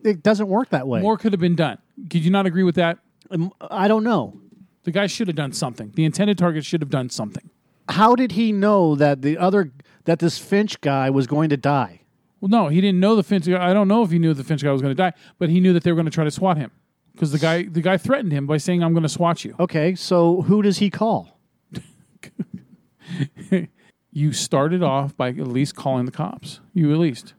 it 0.04 0.24
doesn't 0.24 0.48
work 0.48 0.70
that 0.70 0.88
way. 0.88 1.02
More 1.02 1.18
could 1.18 1.34
have 1.34 1.40
been 1.40 1.56
done. 1.56 1.78
Could 2.10 2.24
you 2.24 2.32
not 2.32 2.46
agree 2.46 2.64
with 2.64 2.76
that? 2.76 3.00
Um, 3.30 3.52
I 3.62 3.88
don't 3.88 4.04
know. 4.04 4.40
The 4.84 4.92
guy 4.92 5.08
should 5.08 5.28
have 5.28 5.36
done 5.36 5.52
something. 5.52 5.92
The 5.96 6.06
intended 6.06 6.38
target 6.38 6.66
should 6.66 6.82
have 6.82 6.90
done 6.90 7.10
something. 7.10 7.50
How 7.90 8.16
did 8.16 8.34
he 8.34 8.52
know 8.52 8.96
that 8.96 9.22
the 9.22 9.38
other 9.38 9.72
that 10.06 10.20
this 10.20 10.38
Finch 10.38 10.80
guy 10.82 11.10
was 11.10 11.28
going 11.28 11.50
to 11.50 11.58
die? 11.58 12.02
Well, 12.40 12.50
no, 12.50 12.70
he 12.70 12.80
didn't 12.80 13.02
know 13.02 13.16
the 13.16 13.24
Finch 13.24 13.46
guy. 13.46 13.70
I 13.70 13.74
don't 13.74 13.88
know 13.90 14.02
if 14.04 14.12
he 14.12 14.20
knew 14.20 14.34
the 14.34 14.44
Finch 14.46 14.64
guy 14.64 14.72
was 14.72 14.82
going 14.82 14.92
to 14.92 14.96
die, 14.96 15.14
but 15.38 15.50
he 15.50 15.60
knew 15.60 15.74
that 15.74 15.84
they 15.84 15.92
were 15.92 15.96
going 15.96 16.06
to 16.06 16.12
try 16.12 16.24
to 16.24 16.32
swat 16.32 16.58
him 16.58 16.72
because 17.20 17.34
the 17.34 17.38
guy 17.40 17.64
the 17.64 17.82
guy 17.82 17.98
threatened 17.98 18.32
him 18.32 18.48
by 18.48 18.56
saying, 18.56 18.82
"I'm 18.82 18.94
going 18.94 19.04
to 19.04 19.10
swat 19.10 19.44
you." 19.44 19.54
Okay, 19.60 19.94
so 19.94 20.44
who 20.44 20.62
does 20.62 20.78
he 20.78 20.90
call? 20.90 21.38
You 24.12 24.34
started 24.34 24.82
off 24.82 25.16
by 25.16 25.30
at 25.30 25.48
least 25.48 25.76
calling 25.76 26.06
the 26.06 26.12
cops. 26.12 26.62
You 26.74 26.92
at 26.92 26.98
least, 26.98 27.36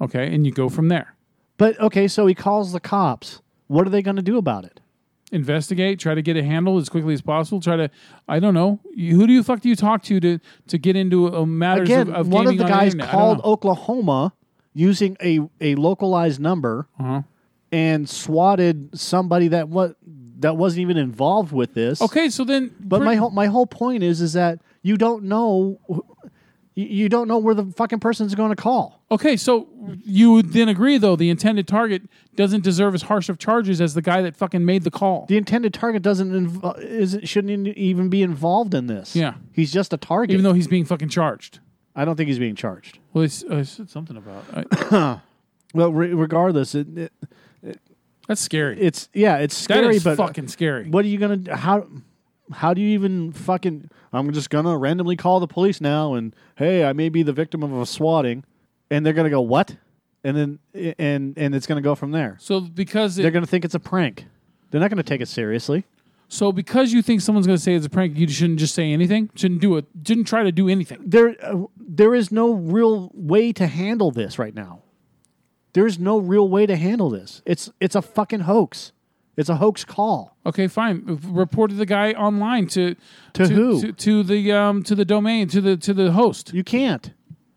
okay, 0.00 0.32
and 0.32 0.46
you 0.46 0.52
go 0.52 0.68
from 0.68 0.86
there. 0.88 1.16
But 1.56 1.78
okay, 1.80 2.06
so 2.06 2.26
he 2.26 2.34
calls 2.34 2.72
the 2.72 2.78
cops. 2.78 3.42
What 3.66 3.84
are 3.86 3.90
they 3.90 4.00
going 4.00 4.16
to 4.16 4.22
do 4.22 4.38
about 4.38 4.64
it? 4.64 4.80
Investigate. 5.32 5.98
Try 5.98 6.14
to 6.14 6.22
get 6.22 6.36
it 6.36 6.44
handled 6.44 6.80
as 6.80 6.88
quickly 6.88 7.14
as 7.14 7.20
possible. 7.20 7.60
Try 7.60 7.76
to, 7.76 7.90
I 8.28 8.38
don't 8.38 8.54
know, 8.54 8.78
you, 8.94 9.16
who 9.16 9.26
do 9.26 9.32
you 9.32 9.42
fuck 9.42 9.60
do 9.60 9.68
you 9.68 9.74
talk 9.74 10.02
to 10.04 10.20
to 10.20 10.38
to 10.68 10.78
get 10.78 10.94
into 10.94 11.34
uh, 11.34 11.44
matters 11.44 11.88
Again, 11.88 12.08
of, 12.10 12.14
of 12.14 12.28
one 12.28 12.46
of 12.46 12.56
the 12.56 12.64
on 12.64 12.70
guys 12.70 12.94
internet? 12.94 13.08
I 13.08 13.12
don't 13.12 13.20
called 13.20 13.38
know. 13.38 13.44
Oklahoma 13.44 14.32
using 14.72 15.16
a, 15.20 15.40
a 15.60 15.74
localized 15.74 16.40
number 16.40 16.86
Uh-huh. 17.00 17.22
And 17.74 18.08
swatted 18.08 18.96
somebody 18.96 19.48
that 19.48 19.68
what 19.68 19.96
that 20.38 20.56
wasn't 20.56 20.80
even 20.82 20.96
involved 20.96 21.50
with 21.52 21.74
this. 21.74 22.00
Okay, 22.00 22.28
so 22.30 22.44
then, 22.44 22.72
But 22.78 23.02
my 23.02 23.16
whole 23.16 23.30
my 23.30 23.46
whole 23.46 23.66
point 23.66 24.04
is 24.04 24.20
is 24.20 24.34
that 24.34 24.60
you 24.82 24.96
don't 24.96 25.24
know 25.24 25.80
you, 26.76 26.84
you 26.86 27.08
don't 27.08 27.26
know 27.26 27.38
where 27.38 27.54
the 27.54 27.64
fucking 27.64 27.98
person's 27.98 28.36
going 28.36 28.50
to 28.50 28.56
call. 28.56 29.02
Okay, 29.10 29.36
so 29.36 29.68
you 30.04 30.30
would 30.32 30.52
then 30.52 30.68
agree 30.68 30.98
though 30.98 31.16
the 31.16 31.30
intended 31.30 31.66
target 31.66 32.02
doesn't 32.36 32.62
deserve 32.62 32.94
as 32.94 33.02
harsh 33.02 33.28
of 33.28 33.38
charges 33.38 33.80
as 33.80 33.94
the 33.94 34.02
guy 34.02 34.22
that 34.22 34.36
fucking 34.36 34.64
made 34.64 34.84
the 34.84 34.90
call. 34.92 35.26
The 35.26 35.36
intended 35.36 35.74
target 35.74 36.02
doesn't 36.02 36.30
inv- 36.30 36.80
isn't 36.80 37.28
shouldn't 37.28 37.66
even 37.76 38.08
be 38.08 38.22
involved 38.22 38.72
in 38.72 38.86
this. 38.86 39.16
Yeah. 39.16 39.34
he's 39.52 39.72
just 39.72 39.92
a 39.92 39.96
target. 39.96 40.32
Even 40.32 40.44
though 40.44 40.52
he's 40.52 40.68
being 40.68 40.84
fucking 40.84 41.08
charged. 41.08 41.58
I 41.96 42.04
don't 42.04 42.14
think 42.16 42.28
he's 42.28 42.38
being 42.40 42.56
charged. 42.56 42.98
Well, 43.12 43.24
it's, 43.24 43.42
uh, 43.44 43.56
I 43.56 43.62
said 43.62 43.90
something 43.90 44.16
about 44.16 44.44
I, 44.52 45.20
Well, 45.74 45.92
re- 45.92 46.14
regardless, 46.14 46.76
it, 46.76 46.86
it, 46.96 47.12
that's 48.28 48.40
scary. 48.40 48.80
it's 48.80 49.08
yeah, 49.12 49.38
it's 49.38 49.56
scary. 49.56 49.96
is 49.96 50.04
but 50.04 50.16
fucking 50.16 50.48
scary. 50.48 50.88
what 50.88 51.04
are 51.04 51.08
you 51.08 51.18
gonna 51.18 51.56
how? 51.56 51.86
How 52.52 52.74
do 52.74 52.82
you 52.82 52.88
even 52.88 53.32
fucking? 53.32 53.90
I'm 54.12 54.32
just 54.32 54.50
gonna 54.50 54.76
randomly 54.76 55.16
call 55.16 55.40
the 55.40 55.46
police 55.46 55.80
now, 55.80 56.14
and 56.14 56.34
hey, 56.56 56.84
I 56.84 56.92
may 56.92 57.08
be 57.08 57.22
the 57.22 57.32
victim 57.32 57.62
of 57.62 57.72
a 57.72 57.86
swatting, 57.86 58.44
and 58.90 59.04
they're 59.04 59.14
gonna 59.14 59.30
go 59.30 59.40
what? 59.40 59.76
And 60.22 60.36
then 60.36 60.58
and 60.98 61.36
and 61.36 61.54
it's 61.54 61.66
gonna 61.66 61.80
go 61.80 61.94
from 61.94 62.10
there. 62.12 62.36
So 62.40 62.60
because 62.60 63.16
They're 63.16 63.30
gonna 63.30 63.46
think 63.46 63.64
it's 63.64 63.74
a 63.74 63.80
prank. 63.80 64.26
They're 64.70 64.80
not 64.80 64.90
gonna 64.90 65.02
take 65.02 65.20
it 65.20 65.28
seriously. 65.28 65.84
so 66.28 66.50
because 66.52 66.92
you 66.92 67.00
think 67.02 67.20
someone's 67.20 67.46
going 67.46 67.56
to 67.58 67.62
say 67.62 67.74
it's 67.74 67.86
a 67.86 67.90
prank, 67.90 68.16
you 68.18 68.26
shouldn't 68.26 68.58
just 68.58 68.74
say 68.74 68.92
anything. 68.92 69.30
Shouldn't 69.36 69.60
do 69.60 69.76
it. 69.76 69.84
Shouldn't 70.06 70.26
try 70.26 70.42
to 70.42 70.50
do 70.50 70.68
anything. 70.68 70.98
There, 71.04 71.36
uh, 71.42 71.64
there 71.78 72.14
is 72.14 72.32
no 72.32 72.52
real 72.52 73.10
way 73.14 73.52
to 73.52 73.66
handle 73.66 74.10
this 74.10 74.38
right 74.38 74.54
now. 74.54 74.82
There 75.74 75.86
is 75.86 75.98
no 75.98 76.18
real 76.18 76.48
way 76.48 76.66
to 76.66 76.76
handle 76.76 77.10
this. 77.10 77.42
It's 77.44 77.70
it's 77.80 77.94
a 77.94 78.02
fucking 78.02 78.40
hoax. 78.40 78.92
It's 79.36 79.48
a 79.48 79.56
hoax 79.56 79.84
call. 79.84 80.36
Okay, 80.46 80.68
fine. 80.68 81.18
Reported 81.28 81.76
the 81.76 81.86
guy 81.86 82.12
online 82.12 82.68
to 82.68 82.94
To 83.34 83.46
who? 83.48 83.80
to, 83.80 83.92
to 83.92 84.22
the 84.22 84.52
um 84.52 84.82
to 84.84 84.94
the 84.94 85.04
domain 85.04 85.48
to 85.48 85.60
the 85.60 85.76
to 85.76 85.92
the 85.92 86.12
host. 86.12 86.54
You 86.54 86.64
can't. 86.64 87.12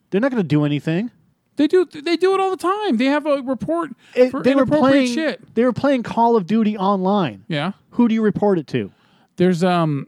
They're 0.10 0.22
not 0.22 0.32
going 0.32 0.42
to 0.42 0.48
do 0.48 0.66
anything. 0.66 1.12
They 1.58 1.68
do 1.68 1.86
they 1.86 2.18
do 2.18 2.34
it 2.34 2.40
all 2.40 2.50
the 2.52 2.58
time. 2.58 2.98
They 2.98 3.06
have 3.06 3.26
a 3.26 3.42
report 3.44 3.92
It- 4.16 4.32
for 4.32 4.42
they 4.44 4.56
were 4.56 4.66
playing. 4.66 5.14
shit. 5.14 5.54
They 5.56 5.64
were 5.64 5.74
playing 5.74 6.04
Call 6.04 6.36
of 6.36 6.46
Duty 6.48 6.78
online. 6.78 7.44
Yeah. 7.48 7.72
Who 7.92 8.08
do 8.08 8.14
you 8.16 8.22
report 8.24 8.58
it 8.60 8.68
to? 8.68 8.92
There's 9.38 9.64
um 9.64 10.08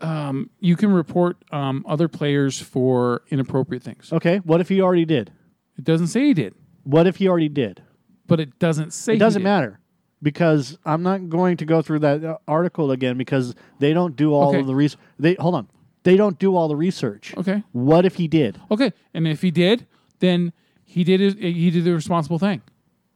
um 0.00 0.50
you 0.60 0.76
can 0.76 0.90
report 0.92 1.36
um 1.52 1.84
other 1.88 2.08
players 2.08 2.60
for 2.60 3.22
inappropriate 3.30 3.82
things. 3.82 4.12
Okay, 4.12 4.38
what 4.38 4.60
if 4.60 4.68
he 4.68 4.80
already 4.80 5.04
did? 5.04 5.30
It 5.78 5.84
doesn't 5.84 6.08
say 6.08 6.24
he 6.26 6.34
did, 6.34 6.54
What 6.86 7.06
if 7.06 7.16
he 7.16 7.28
already 7.28 7.48
did? 7.48 7.82
but 8.28 8.40
it 8.40 8.58
doesn't 8.58 8.92
say 8.92 9.14
It 9.14 9.18
doesn't 9.18 9.42
matter 9.44 9.78
because 10.20 10.78
I'm 10.84 11.02
not 11.04 11.28
going 11.28 11.56
to 11.58 11.64
go 11.64 11.80
through 11.82 12.00
that 12.00 12.24
uh, 12.24 12.38
article 12.48 12.90
again 12.90 13.16
because 13.16 13.54
they 13.78 13.92
don't 13.92 14.16
do 14.16 14.32
all 14.34 14.48
Okay. 14.48 14.58
of 14.60 14.66
the 14.66 14.74
research. 14.74 14.98
They 15.18 15.34
hold 15.34 15.54
on. 15.54 15.68
They 16.02 16.16
don't 16.16 16.36
do 16.38 16.56
all 16.56 16.66
the 16.68 16.74
research. 16.76 17.34
Okay. 17.36 17.62
What 17.72 18.04
if 18.04 18.16
he 18.16 18.26
did? 18.26 18.60
Okay. 18.70 18.92
And 19.14 19.28
if 19.28 19.42
he 19.42 19.50
did, 19.52 19.86
then 20.20 20.52
he 20.84 21.04
did 21.04 21.20
his, 21.20 21.34
he 21.34 21.70
did 21.70 21.84
the 21.84 21.92
responsible 21.92 22.38
thing. 22.40 22.62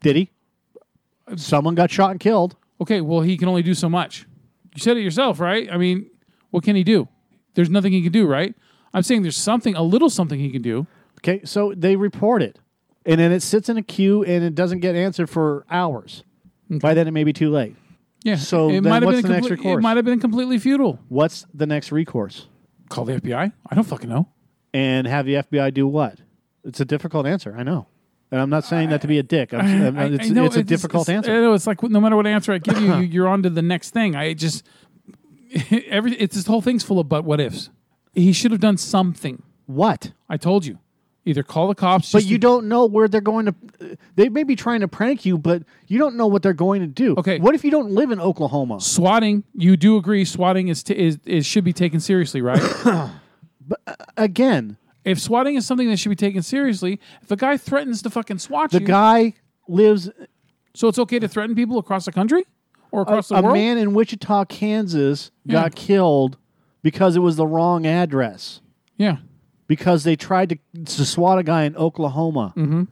Did 0.00 0.14
he? 0.16 0.30
Someone 1.36 1.74
got 1.74 1.90
shot 1.90 2.10
and 2.12 2.20
killed. 2.20 2.56
Okay, 2.80 3.00
well, 3.00 3.20
he 3.20 3.36
can 3.36 3.48
only 3.48 3.62
do 3.62 3.74
so 3.74 3.88
much. 3.88 4.26
You 4.74 4.80
said 4.80 4.96
it 4.96 5.00
yourself, 5.02 5.38
right? 5.40 5.68
I 5.70 5.76
mean, 5.76 6.08
what 6.50 6.64
can 6.64 6.76
he 6.76 6.82
do? 6.84 7.08
There's 7.54 7.70
nothing 7.70 7.92
he 7.92 8.02
can 8.02 8.12
do, 8.12 8.26
right? 8.26 8.54
I'm 8.94 9.02
saying 9.02 9.22
there's 9.22 9.36
something, 9.36 9.74
a 9.76 9.82
little 9.82 10.08
something 10.10 10.38
he 10.40 10.50
can 10.50 10.62
do. 10.62 10.86
Okay, 11.18 11.42
so 11.44 11.74
they 11.76 11.96
report 11.96 12.42
it, 12.42 12.58
and 13.06 13.20
then 13.20 13.32
it 13.32 13.40
sits 13.42 13.68
in 13.68 13.76
a 13.76 13.82
queue 13.82 14.22
and 14.24 14.44
it 14.44 14.54
doesn't 14.54 14.80
get 14.80 14.94
answered 14.94 15.28
for 15.30 15.64
hours. 15.70 16.22
By 16.68 16.94
then, 16.94 17.08
it 17.08 17.12
may 17.12 17.24
be 17.24 17.32
too 17.32 17.50
late. 17.50 17.74
Yeah. 18.22 18.36
So 18.36 18.68
it 18.68 18.74
then 18.74 18.82
might 18.84 19.02
have 19.02 19.04
what's 19.04 19.22
been 19.22 19.30
the 19.30 19.36
next 19.38 19.50
recourse? 19.50 19.78
It 19.78 19.82
might 19.82 19.96
have 19.96 20.04
been 20.04 20.20
completely 20.20 20.58
futile. 20.58 20.98
What's 21.08 21.46
the 21.54 21.66
next 21.66 21.90
recourse? 21.90 22.46
Call 22.88 23.04
the 23.06 23.14
FBI. 23.20 23.52
I 23.68 23.74
don't 23.74 23.84
fucking 23.84 24.08
know. 24.10 24.28
And 24.74 25.06
have 25.06 25.26
the 25.26 25.34
FBI 25.34 25.72
do 25.74 25.86
what? 25.88 26.18
It's 26.64 26.78
a 26.80 26.84
difficult 26.84 27.26
answer. 27.26 27.54
I 27.58 27.62
know, 27.64 27.86
and 28.30 28.40
I'm 28.40 28.50
not 28.50 28.64
saying 28.64 28.90
that 28.90 29.00
to 29.00 29.08
be 29.08 29.18
a 29.18 29.22
dick. 29.22 29.52
I'm, 29.54 29.60
I'm- 29.82 29.98
I- 29.98 30.02
I 30.02 30.06
it's, 30.08 30.28
know 30.28 30.44
it's 30.44 30.54
a 30.56 30.62
difficult 30.62 31.08
it's- 31.08 31.16
answer. 31.16 31.32
I 31.32 31.40
know 31.40 31.54
it's 31.54 31.66
like 31.66 31.82
no 31.82 32.00
matter 32.00 32.14
what 32.14 32.26
answer 32.26 32.52
I 32.52 32.58
give 32.58 32.78
you, 32.80 32.94
you 32.96 33.00
you're 33.10 33.28
on 33.28 33.42
to 33.44 33.50
the 33.50 33.62
next 33.62 33.90
thing. 33.90 34.14
I 34.14 34.34
just 34.34 34.64
every 35.88 36.12
it's 36.14 36.36
this 36.36 36.46
whole 36.46 36.60
thing's 36.60 36.82
full 36.84 37.00
of 37.00 37.08
but 37.08 37.24
what 37.24 37.40
ifs. 37.40 37.70
He 38.12 38.32
should 38.32 38.50
have 38.50 38.60
done 38.60 38.76
something. 38.76 39.42
what? 39.66 40.12
I 40.28 40.36
told 40.36 40.66
you. 40.66 40.78
Either 41.26 41.42
call 41.42 41.68
the 41.68 41.74
cops. 41.74 42.12
But 42.12 42.24
you 42.24 42.36
to- 42.36 42.40
don't 42.40 42.68
know 42.68 42.86
where 42.86 43.06
they're 43.06 43.20
going 43.20 43.46
to. 43.46 43.54
They 44.16 44.28
may 44.30 44.42
be 44.42 44.56
trying 44.56 44.80
to 44.80 44.88
prank 44.88 45.26
you, 45.26 45.36
but 45.36 45.62
you 45.86 45.98
don't 45.98 46.16
know 46.16 46.26
what 46.26 46.42
they're 46.42 46.52
going 46.54 46.80
to 46.80 46.86
do. 46.86 47.14
Okay. 47.18 47.38
What 47.38 47.54
if 47.54 47.62
you 47.64 47.70
don't 47.70 47.90
live 47.90 48.10
in 48.10 48.20
Oklahoma? 48.20 48.80
swatting. 48.80 49.44
You 49.54 49.76
do 49.76 49.96
agree 49.96 50.24
swatting 50.24 50.68
is 50.68 50.82
t- 50.82 50.96
is, 50.98 51.18
is 51.26 51.44
should 51.44 51.64
be 51.64 51.72
taken 51.74 52.00
seriously, 52.00 52.40
right? 52.42 52.60
But 53.68 53.80
uh, 53.86 53.94
Again, 54.16 54.78
if 55.04 55.20
swatting 55.20 55.54
is 55.54 55.64
something 55.64 55.88
that 55.90 55.98
should 55.98 56.08
be 56.08 56.16
taken 56.16 56.42
seriously, 56.42 56.98
if 57.22 57.30
a 57.30 57.36
guy 57.36 57.56
threatens 57.56 58.02
to 58.02 58.10
fucking 58.10 58.38
swat 58.38 58.72
you. 58.72 58.80
the 58.80 58.82
you, 58.82 58.88
guy 58.88 59.34
lives. 59.68 60.10
so 60.74 60.88
it's 60.88 60.98
okay 60.98 61.18
to 61.20 61.28
threaten 61.28 61.54
people 61.54 61.78
across 61.78 62.04
the 62.06 62.10
country 62.12 62.44
or 62.90 63.00
A, 63.00 63.02
across 63.02 63.28
the 63.28 63.36
a 63.36 63.52
man 63.52 63.78
in 63.78 63.94
Wichita, 63.94 64.46
Kansas, 64.46 65.30
Yeah. 65.44 65.52
got 65.52 65.72
hmm. 65.78 65.84
killed 65.86 66.36
because 66.82 67.14
it 67.14 67.20
was 67.20 67.36
the 67.36 67.46
wrong 67.46 67.86
address. 67.86 68.60
yeah, 68.96 69.18
Because 69.70 70.02
they 70.02 70.16
tried 70.16 70.48
to, 70.48 70.58
to 70.84 71.04
swat 71.04 71.38
a 71.38 71.44
guy 71.44 71.62
in 71.62 71.76
Oklahoma. 71.76 72.52
Mm-hmm. 72.56 72.82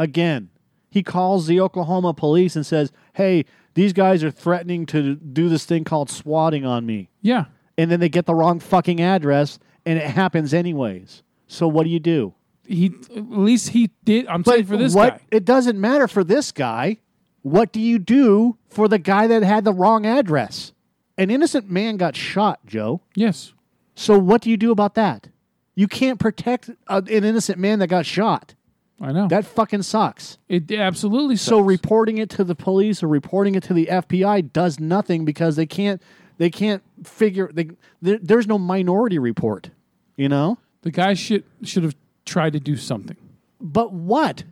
Again, 0.00 0.50
he 0.90 1.04
calls 1.04 1.46
the 1.46 1.60
Oklahoma 1.60 2.12
police 2.12 2.56
and 2.56 2.66
says, 2.66 2.90
"Hey, 3.12 3.44
these 3.74 3.92
guys 3.92 4.24
are 4.24 4.32
threatening 4.32 4.84
to 4.86 5.14
do 5.14 5.48
this 5.48 5.64
thing 5.64 5.84
called 5.84 6.10
swatting 6.10 6.66
on 6.66 6.84
me." 6.86 7.08
yeah. 7.22 7.44
and 7.78 7.88
then 7.88 8.00
they 8.00 8.08
get 8.08 8.26
the 8.26 8.34
wrong 8.34 8.58
fucking 8.58 9.00
address 9.00 9.60
and 9.86 9.96
it 9.96 10.06
happens 10.06 10.52
anyways. 10.52 11.22
So 11.46 11.68
what 11.68 11.84
do 11.84 11.90
you 11.90 12.00
do? 12.00 12.34
He 12.66 12.86
at 13.14 13.30
least 13.30 13.68
he 13.68 13.90
did. 14.04 14.26
I'm 14.26 14.42
saying 14.44 14.66
for 14.66 14.76
this 14.76 14.92
what 14.92 15.18
guy. 15.18 15.20
it 15.30 15.44
doesn't 15.44 15.80
matter 15.80 16.08
for 16.08 16.24
this 16.24 16.50
guy. 16.50 16.98
What 17.42 17.72
do 17.72 17.80
you 17.80 18.00
do 18.00 18.56
for 18.70 18.88
the 18.88 18.98
guy 18.98 19.28
that 19.28 19.44
had 19.44 19.64
the 19.64 19.72
wrong 19.72 20.04
address? 20.04 20.72
An 21.16 21.30
innocent 21.30 21.70
man 21.70 21.96
got 21.96 22.16
shot, 22.16 22.58
Joe. 22.66 23.02
Yes. 23.14 23.52
So 23.94 24.18
what 24.18 24.42
do 24.42 24.50
you 24.50 24.56
do 24.56 24.72
about 24.72 24.94
that? 24.96 25.28
You 25.74 25.88
can't 25.88 26.20
protect 26.20 26.70
a, 26.86 26.96
an 26.96 27.24
innocent 27.24 27.58
man 27.58 27.78
that 27.80 27.88
got 27.88 28.06
shot. 28.06 28.54
I 29.00 29.12
know. 29.12 29.26
That 29.26 29.44
fucking 29.44 29.82
sucks. 29.82 30.38
it 30.48 30.70
absolutely 30.70 31.36
So 31.36 31.58
reporting 31.58 32.18
it 32.18 32.30
to 32.30 32.44
the 32.44 32.54
police 32.54 33.02
or 33.02 33.08
reporting 33.08 33.56
it 33.56 33.64
to 33.64 33.74
the 33.74 33.86
FBI 33.86 34.52
does 34.52 34.78
nothing 34.78 35.24
because 35.24 35.56
they 35.56 35.66
can't 35.66 36.00
they 36.38 36.48
can't 36.48 36.82
figure 37.02 37.50
they 37.52 37.70
there, 38.00 38.18
there's 38.22 38.46
no 38.46 38.58
minority 38.58 39.18
report, 39.18 39.70
you 40.16 40.28
know? 40.28 40.58
the 40.84 40.90
guy 40.90 41.14
should 41.14 41.42
should 41.62 41.82
have 41.82 41.96
tried 42.24 42.52
to 42.52 42.60
do 42.60 42.76
something. 42.76 43.16
But 43.60 43.92
what? 43.92 44.44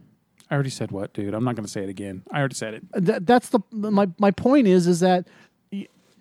I 0.51 0.55
already 0.55 0.71
said 0.71 0.91
what, 0.91 1.13
dude. 1.15 1.33
I'm 1.33 1.45
not 1.45 1.55
going 1.55 1.65
to 1.65 1.71
say 1.71 1.83
it 1.83 1.89
again. 1.89 2.23
I 2.31 2.41
already 2.41 2.55
said 2.55 2.75
it. 2.75 2.85
That, 2.93 3.27
that's 3.27 3.51
the 3.51 3.61
my 3.71 4.09
my 4.19 4.33
point 4.33 4.67
is 4.67 4.87
is 4.87 5.01
that 5.01 5.29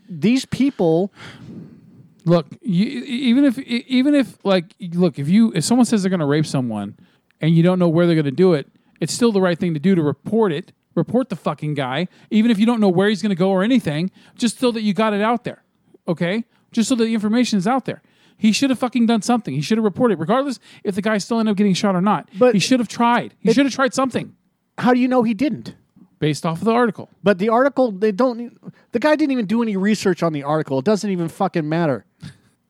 these 0.07 0.45
people 0.45 1.11
Look, 2.25 2.47
you, 2.61 2.85
even 2.85 3.45
if 3.45 3.57
even 3.57 4.13
if 4.15 4.43
like 4.45 4.75
look, 4.93 5.17
if 5.19 5.27
you 5.27 5.51
if 5.55 5.63
someone 5.63 5.85
says 5.85 6.03
they're 6.03 6.09
going 6.09 6.19
to 6.19 6.25
rape 6.25 6.45
someone 6.45 6.97
and 7.39 7.55
you 7.55 7.63
don't 7.63 7.79
know 7.79 7.89
where 7.89 8.05
they're 8.05 8.15
going 8.15 8.25
to 8.25 8.31
do 8.31 8.53
it, 8.53 8.67
it's 8.99 9.13
still 9.13 9.31
the 9.31 9.41
right 9.41 9.57
thing 9.57 9.73
to 9.73 9.79
do 9.79 9.95
to 9.95 10.01
report 10.01 10.51
it. 10.51 10.71
Report 10.93 11.29
the 11.29 11.37
fucking 11.37 11.73
guy, 11.73 12.07
even 12.29 12.51
if 12.51 12.59
you 12.59 12.65
don't 12.65 12.81
know 12.81 12.89
where 12.89 13.07
he's 13.07 13.21
going 13.21 13.29
to 13.29 13.35
go 13.35 13.49
or 13.49 13.63
anything, 13.63 14.11
just 14.35 14.59
so 14.59 14.71
that 14.71 14.81
you 14.81 14.93
got 14.93 15.13
it 15.13 15.21
out 15.21 15.45
there. 15.45 15.63
Okay? 16.05 16.43
Just 16.73 16.89
so 16.89 16.95
that 16.95 17.05
the 17.05 17.13
information 17.13 17.57
is 17.57 17.65
out 17.65 17.85
there. 17.85 18.01
He 18.37 18.51
should 18.51 18.69
have 18.71 18.79
fucking 18.79 19.05
done 19.05 19.21
something. 19.21 19.53
He 19.53 19.61
should 19.61 19.77
have 19.77 19.85
reported, 19.85 20.19
regardless 20.19 20.59
if 20.83 20.95
the 20.95 21.01
guy 21.01 21.17
still 21.17 21.39
ended 21.39 21.51
up 21.51 21.57
getting 21.57 21.73
shot 21.73 21.95
or 21.95 22.01
not. 22.01 22.27
But- 22.37 22.53
he 22.55 22.59
should 22.59 22.81
have 22.81 22.89
tried. 22.89 23.35
He 23.39 23.53
should 23.53 23.65
have 23.65 23.73
tried 23.73 23.93
something 23.93 24.35
how 24.81 24.93
do 24.93 24.99
you 24.99 25.07
know 25.07 25.23
he 25.23 25.33
didn't? 25.33 25.75
Based 26.21 26.45
off 26.45 26.59
of 26.59 26.65
the 26.65 26.71
article. 26.71 27.09
But 27.23 27.39
the 27.39 27.49
article 27.49 27.91
they 27.91 28.13
don't 28.13 28.57
the 28.93 28.99
guy 28.99 29.17
didn't 29.17 29.31
even 29.31 29.47
do 29.47 29.61
any 29.61 29.75
research 29.75 30.23
on 30.23 30.31
the 30.31 30.43
article. 30.43 30.79
It 30.79 30.85
doesn't 30.85 31.09
even 31.09 31.27
fucking 31.27 31.67
matter. 31.67 32.05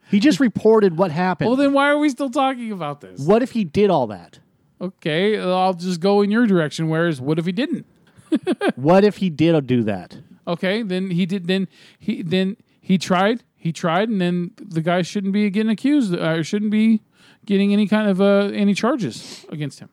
He 0.10 0.20
just 0.20 0.40
reported 0.48 0.98
what 0.98 1.12
happened. 1.12 1.50
Well, 1.50 1.58
then 1.58 1.74
why 1.74 1.90
are 1.90 2.00
we 2.00 2.10
still 2.10 2.32
talking 2.32 2.72
about 2.72 3.02
this? 3.02 3.20
what 3.20 3.44
if 3.44 3.52
he 3.52 3.64
did 3.64 3.92
all 3.92 4.08
that? 4.08 4.40
Okay, 4.80 5.38
I'll 5.38 5.76
just 5.76 6.00
go 6.00 6.24
in 6.24 6.32
your 6.32 6.48
direction. 6.48 6.90
Whereas, 6.90 7.22
what 7.22 7.38
if 7.38 7.46
he 7.46 7.52
didn't? 7.52 7.86
What 8.76 9.04
if 9.04 9.18
he 9.18 9.30
did 9.30 9.68
do 9.68 9.84
that? 9.84 10.18
Okay, 10.48 10.82
then 10.82 11.12
he 11.12 11.26
did. 11.26 11.48
Then 11.48 11.68
he 12.00 12.22
then 12.24 12.56
he 12.80 12.98
tried. 12.98 13.44
He 13.58 13.74
tried, 13.74 14.08
and 14.08 14.20
then 14.22 14.52
the 14.58 14.82
guy 14.82 15.02
shouldn't 15.02 15.34
be 15.34 15.50
getting 15.50 15.70
accused 15.70 16.16
or 16.16 16.42
shouldn't 16.44 16.72
be 16.72 17.02
getting 17.46 17.74
any 17.74 17.88
kind 17.88 18.10
of 18.10 18.22
uh, 18.22 18.50
any 18.54 18.74
charges 18.74 19.46
against 19.50 19.80
him. 19.80 19.90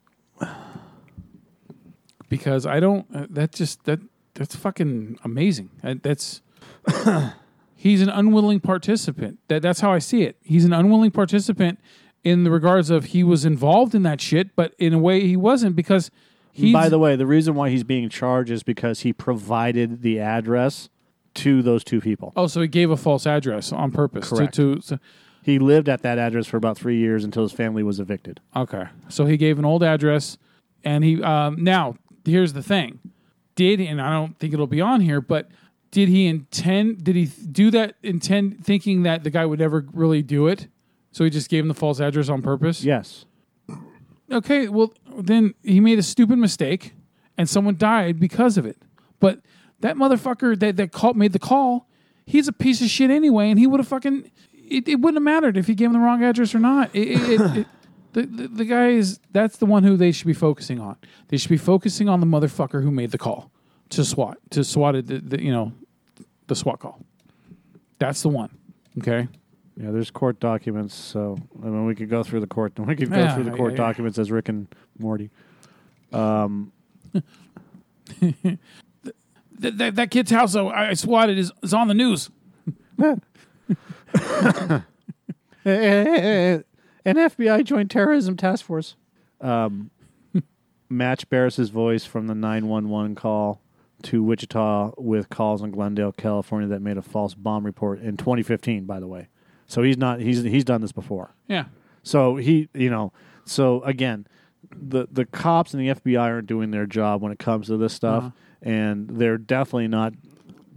Because 2.29 2.67
I 2.67 2.81
don't. 2.81 3.07
Uh, 3.15 3.27
that 3.31 3.53
just 3.53 3.85
that 3.85 4.01
that's 4.35 4.55
fucking 4.57 5.19
amazing. 5.25 5.71
Uh, 5.83 5.95
that's 6.03 6.43
he's 7.77 8.03
an 8.03 8.09
unwilling 8.09 8.61
participant. 8.61 9.39
That 9.49 9.63
that's 9.63 9.81
how 9.81 9.93
I 9.93 9.99
see 9.99 10.23
it. 10.23 10.37
He's 10.43 10.65
an 10.65 10.73
unwilling 10.73 11.11
participant 11.11 11.79
in 12.25 12.45
the 12.45 12.51
regards 12.51 12.91
of 12.91 13.07
he 13.07 13.23
was 13.25 13.45
involved 13.45 13.95
in 13.95 14.03
that 14.03 14.21
shit, 14.21 14.55
but 14.57 14.75
in 14.79 14.93
a 14.93 14.99
way 14.99 15.21
he 15.27 15.37
wasn't 15.37 15.77
because 15.77 16.11
he. 16.53 16.73
By 16.73 16.89
the 16.89 16.99
way, 16.99 17.17
the 17.17 17.27
reason 17.27 17.55
why 17.55 17.71
he's 17.71 17.85
being 17.85 18.09
charged 18.09 18.51
is 18.51 18.63
because 18.63 19.01
he 19.01 19.13
provided 19.13 20.03
the 20.03 20.21
address 20.21 20.89
to 21.35 21.63
those 21.63 21.85
two 21.85 22.01
people. 22.01 22.33
oh, 22.37 22.47
so 22.49 22.61
he 22.61 22.67
gave 22.67 22.91
a 22.91 22.97
false 22.97 23.27
address 23.27 23.71
on 23.73 23.93
purpose. 23.93 24.29
to- 24.29 24.35
Correct. 24.37 24.55
To, 24.55 24.81
so- 24.81 24.99
He 25.43 25.59
lived 25.61 25.89
at 25.89 26.03
that 26.03 26.19
address 26.19 26.47
for 26.49 26.57
about 26.57 26.77
three 26.77 26.99
years 26.99 27.23
until 27.23 27.45
his 27.45 27.53
family 27.53 27.83
was 27.85 28.01
evicted. 28.01 28.41
Okay. 28.57 28.85
So 29.09 29.25
he 29.25 29.37
gave 29.37 29.59
an 29.59 29.65
old 29.65 29.85
address, 29.85 30.37
and 30.83 31.05
he 31.05 31.23
um, 31.23 31.63
now 31.63 31.97
here's 32.29 32.53
the 32.53 32.63
thing: 32.63 33.01
did 33.55 33.81
and 33.81 34.01
I 34.01 34.13
don't 34.13 34.39
think 34.39 34.55
it'll 34.55 34.67
be 34.67 34.81
on 34.81 35.01
here, 35.01 35.21
but 35.21 35.49
did 35.91 36.09
he 36.09 36.27
intend? 36.27 37.05
Did 37.05 37.17
he 37.17 37.27
do 37.27 37.71
that 37.73 37.97
intend 38.03 38.65
thinking 38.65 39.03
that 39.03 39.25
the 39.25 39.31
guy 39.31 39.45
would 39.47 39.59
never 39.59 39.87
really 39.93 40.23
do 40.23 40.47
it? 40.47 40.69
So 41.11 41.25
he 41.25 41.31
just 41.31 41.49
gave 41.49 41.65
him 41.65 41.69
the 41.69 41.75
false 41.75 42.01
address 42.01 42.29
on 42.29 42.43
purpose. 42.43 42.85
Yes. 42.85 43.25
Okay. 44.31 44.69
Well, 44.69 44.93
then 45.17 45.55
he 45.63 45.81
made 45.81 45.99
a 45.99 46.03
stupid 46.03 46.39
mistake, 46.39 46.95
and 47.37 47.49
someone 47.49 47.77
died 47.77 48.21
because 48.21 48.59
of 48.59 48.67
it. 48.67 48.77
But 49.19 49.41
that 49.81 49.97
motherfucker 49.97 50.59
that 50.61 50.77
that 50.77 50.93
call, 50.93 51.15
made 51.15 51.33
the 51.33 51.39
call, 51.39 51.89
he's 52.27 52.47
a 52.47 52.53
piece 52.53 52.81
of 52.81 52.89
shit 52.89 53.11
anyway, 53.11 53.51
and 53.51 53.59
he 53.59 53.67
would 53.67 53.81
have 53.81 53.89
fucking. 53.89 54.31
It, 54.53 54.87
it 54.87 54.97
wouldn't 54.97 55.17
have 55.17 55.23
mattered 55.23 55.57
if 55.57 55.67
he 55.67 55.75
gave 55.75 55.87
him 55.87 55.95
the 55.95 55.99
wrong 55.99 56.23
address 56.23 56.55
or 56.55 56.59
not. 56.59 56.95
It, 56.95 57.09
it, 57.09 57.41
it, 57.41 57.57
it, 57.57 57.67
the, 58.13 58.23
the 58.27 58.49
the 58.49 58.65
guy 58.65 58.89
is 58.89 59.21
that's 59.33 59.59
the 59.59 59.67
one 59.67 59.85
who 59.85 59.97
they 59.97 60.13
should 60.13 60.27
be 60.27 60.33
focusing 60.35 60.81
on. 60.81 60.97
They 61.29 61.37
should 61.37 61.51
be 61.51 61.57
focusing 61.59 62.09
on 62.09 62.21
the 62.21 62.27
motherfucker 62.27 62.83
who 62.83 62.91
made 62.91 63.11
the 63.11 63.19
call 63.19 63.51
to 63.91 64.05
SWAT 64.05 64.39
to 64.51 64.65
SWAT 64.65 65.07
the, 65.07 65.19
the 65.19 65.43
you 65.43 65.53
know 65.53 65.73
the 66.47 66.55
SWAT 66.55 66.79
call. 66.81 67.01
That's 67.99 68.23
the 68.23 68.29
one. 68.29 68.51
Okay. 68.99 69.29
Yeah, 69.81 69.93
there's 69.93 70.11
court 70.11 70.41
documents, 70.41 70.93
so 70.95 71.39
I 71.63 71.67
mean, 71.67 71.87
we 71.87 71.95
could 71.95 72.11
go 72.11 72.25
through 72.25 72.41
the 72.41 72.47
court. 72.49 72.73
We 72.79 72.97
could 72.97 73.11
go 73.11 73.17
Yeah, 73.17 73.35
through 73.35 73.45
the 73.45 73.53
court 73.53 73.73
yeah, 73.75 73.83
yeah. 73.83 73.87
documents 73.89 74.19
as 74.19 74.31
Rick 74.33 74.49
and 74.49 74.67
Morty. 74.99 75.31
Um, 76.13 76.73
Th- 78.21 78.59
that, 79.75 79.97
that 79.97 80.11
kid's 80.11 80.31
house 80.31 80.53
though, 80.53 80.69
I 80.69 80.91
I 80.91 80.95
swatted 80.95 81.39
is, 81.39 81.53
is 81.63 81.75
on 81.75 81.89
the 81.89 81.95
news. 81.95 82.31
an 87.09 87.17
FBI 87.17 87.65
Joint 87.65 87.91
Terrorism 87.91 88.37
Task 88.37 88.65
Force. 88.65 88.97
Um, 89.41 89.91
Match 90.89 91.29
Barriss's 91.29 91.71
voice 91.71 92.05
from 92.05 92.27
the 92.27 92.35
911 92.35 93.15
call 93.15 93.61
to 94.05 94.23
Wichita 94.23 94.93
with 94.97 95.29
calls 95.29 95.63
in 95.63 95.71
Glendale, 95.71 96.13
California 96.13 96.69
that 96.69 96.81
made 96.81 96.97
a 96.97 97.03
false 97.03 97.35
bomb 97.35 97.65
report 97.67 98.01
in 98.01 98.17
2015, 98.17 98.85
by 98.85 99.01
the 99.01 99.07
way. 99.07 99.29
So 99.67 99.83
he's 99.83 99.99
not 99.99 100.21
he's 100.21 100.43
he's 100.43 100.65
done 100.65 100.81
this 100.81 100.93
before. 100.93 101.35
Yeah. 101.47 101.65
So 102.03 102.37
he, 102.37 102.69
you 102.73 102.89
know, 102.91 103.13
so 103.45 103.83
again, 103.83 104.27
the 104.71 105.07
the 105.11 105.27
cops 105.27 105.75
and 105.75 105.83
the 105.83 105.95
FBI 105.95 106.19
aren't 106.21 106.47
doing 106.47 106.71
their 106.71 106.87
job 106.87 107.21
when 107.23 107.33
it 107.33 107.39
comes 107.39 107.67
to 107.67 107.77
this 107.77 107.93
stuff, 107.93 108.25
Uh-huh. 108.25 108.31
and 108.71 109.09
they're 109.11 109.37
definitely 109.37 109.89
not 109.89 110.15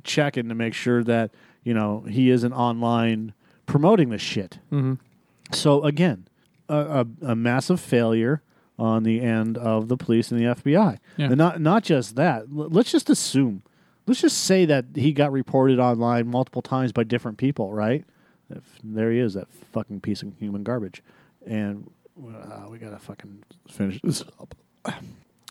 checking 0.04 0.50
to 0.50 0.56
make 0.56 0.74
sure 0.74 1.04
that 1.04 1.32
you 1.64 1.74
know 1.74 2.02
he 2.10 2.30
isn't 2.32 2.52
online 2.54 3.34
promoting 3.66 4.10
this 4.10 4.22
shit. 4.22 4.60
Mhm. 4.72 4.98
So 5.54 5.84
again, 5.84 6.28
a, 6.70 7.06
a, 7.24 7.32
a 7.32 7.36
massive 7.36 7.80
failure 7.80 8.42
on 8.80 9.04
the 9.04 9.22
end 9.22 9.58
of 9.58 9.88
the 9.90 9.98
police 9.98 10.32
and 10.32 10.40
the 10.40 10.46
FBI. 10.46 10.98
Yeah. 11.18 11.26
And 11.28 11.38
not 11.38 11.62
not 11.62 11.84
just 11.84 12.16
that. 12.16 12.44
L- 12.44 12.70
let's 12.70 12.92
just 12.92 13.10
assume 13.10 13.64
let's 14.08 14.22
just 14.22 14.44
say 14.46 14.66
that 14.66 14.86
he 14.96 15.12
got 15.14 15.32
reported 15.32 15.80
online 15.80 16.28
multiple 16.28 16.62
times 16.62 16.92
by 16.92 17.04
different 17.04 17.38
people, 17.38 17.72
right? 17.74 18.04
If, 18.50 18.64
there 18.84 19.12
he 19.12 19.20
is, 19.20 19.34
that 19.36 19.48
fucking 19.72 20.02
piece 20.02 20.24
of 20.24 20.34
human 20.38 20.64
garbage. 20.64 21.02
And 21.46 21.90
uh, 22.22 22.68
we 22.70 22.78
gotta 22.80 23.00
fucking 23.00 23.44
finish 23.70 24.00
this 24.04 24.24
up. 24.40 24.56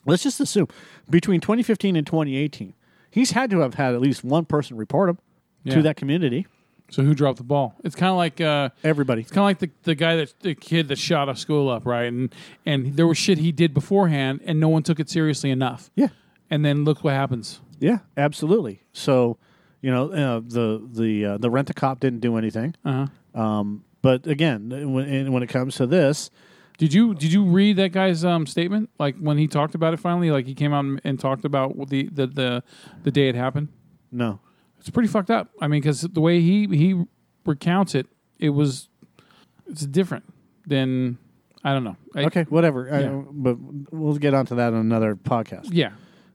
Let's 0.06 0.22
just 0.22 0.40
assume 0.40 0.68
between 1.08 1.40
2015 1.40 1.94
and 1.96 2.06
2018, 2.06 2.74
he's 3.10 3.30
had 3.32 3.50
to 3.50 3.60
have 3.60 3.74
had 3.74 3.94
at 3.94 4.00
least 4.00 4.24
one 4.24 4.44
person 4.46 4.76
report 4.76 5.10
him 5.10 5.18
Yeah. 5.64 5.74
to 5.76 5.82
that 5.82 5.96
community. 5.96 6.46
So 6.90 7.02
who 7.02 7.14
dropped 7.14 7.38
the 7.38 7.44
ball? 7.44 7.74
It's 7.84 7.94
kind 7.94 8.10
of 8.10 8.16
like 8.16 8.40
uh, 8.40 8.70
Everybody. 8.82 9.22
it's 9.22 9.30
kind 9.30 9.42
of 9.42 9.44
like 9.44 9.58
the, 9.60 9.70
the 9.84 9.94
guy 9.94 10.16
that 10.16 10.34
the 10.40 10.54
kid 10.54 10.88
that 10.88 10.98
shot 10.98 11.28
a 11.28 11.36
school 11.36 11.68
up, 11.68 11.86
right? 11.86 12.06
And 12.06 12.34
and 12.66 12.96
there 12.96 13.06
was 13.06 13.16
shit 13.18 13.38
he 13.38 13.52
did 13.52 13.72
beforehand, 13.74 14.40
and 14.44 14.58
no 14.60 14.68
one 14.68 14.82
took 14.82 14.98
it 15.00 15.08
seriously 15.08 15.50
enough. 15.50 15.90
Yeah. 15.94 16.08
And 16.50 16.64
then 16.64 16.84
look 16.84 17.04
what 17.04 17.14
happens. 17.14 17.60
Yeah, 17.78 17.98
absolutely. 18.16 18.82
So, 18.92 19.38
you 19.80 19.90
know, 19.90 20.10
uh, 20.10 20.40
the 20.44 20.86
the 20.92 21.24
uh, 21.24 21.38
the 21.38 21.48
rent 21.50 21.70
a 21.70 21.74
cop 21.74 22.00
didn't 22.00 22.20
do 22.20 22.36
anything. 22.36 22.74
Uh 22.84 23.06
huh. 23.34 23.40
Um, 23.40 23.84
but 24.02 24.26
again, 24.26 24.68
when 24.92 25.32
when 25.32 25.42
it 25.42 25.48
comes 25.48 25.76
to 25.76 25.86
this, 25.86 26.30
Did 26.78 26.92
you 26.92 27.14
did 27.14 27.32
you 27.32 27.44
read 27.44 27.76
that 27.76 27.92
guy's 27.92 28.24
um, 28.24 28.46
statement? 28.46 28.90
Like 28.98 29.16
when 29.18 29.38
he 29.38 29.46
talked 29.46 29.74
about 29.76 29.94
it 29.94 30.00
finally, 30.00 30.30
like 30.32 30.46
he 30.46 30.54
came 30.54 30.72
out 30.72 30.84
and, 30.84 31.00
and 31.04 31.20
talked 31.20 31.44
about 31.44 31.88
the, 31.88 32.08
the 32.12 32.26
the 32.26 32.62
the 33.04 33.10
day 33.12 33.28
it 33.28 33.34
happened. 33.36 33.68
no, 34.10 34.40
It's 34.80 34.90
pretty 34.90 35.08
fucked 35.08 35.30
up. 35.30 35.50
I 35.60 35.68
mean, 35.68 35.80
because 35.80 36.00
the 36.02 36.20
way 36.20 36.40
he 36.40 36.66
he 36.66 37.04
recounts 37.46 37.94
it, 37.94 38.06
it 38.38 38.50
was 38.50 38.88
it's 39.66 39.86
different 39.86 40.24
than 40.66 41.18
I 41.62 41.72
don't 41.72 41.84
know. 41.84 41.96
I- 42.14 42.24
okay, 42.24 42.44
whatever. 42.48 42.92
I- 42.92 43.08
but 43.30 43.56
we'll 43.92 44.16
get 44.16 44.34
onto 44.34 44.54
that 44.56 44.72
on 44.72 44.80
another 44.80 45.14
podcast. 45.16 45.68
Yeah. 45.72 45.92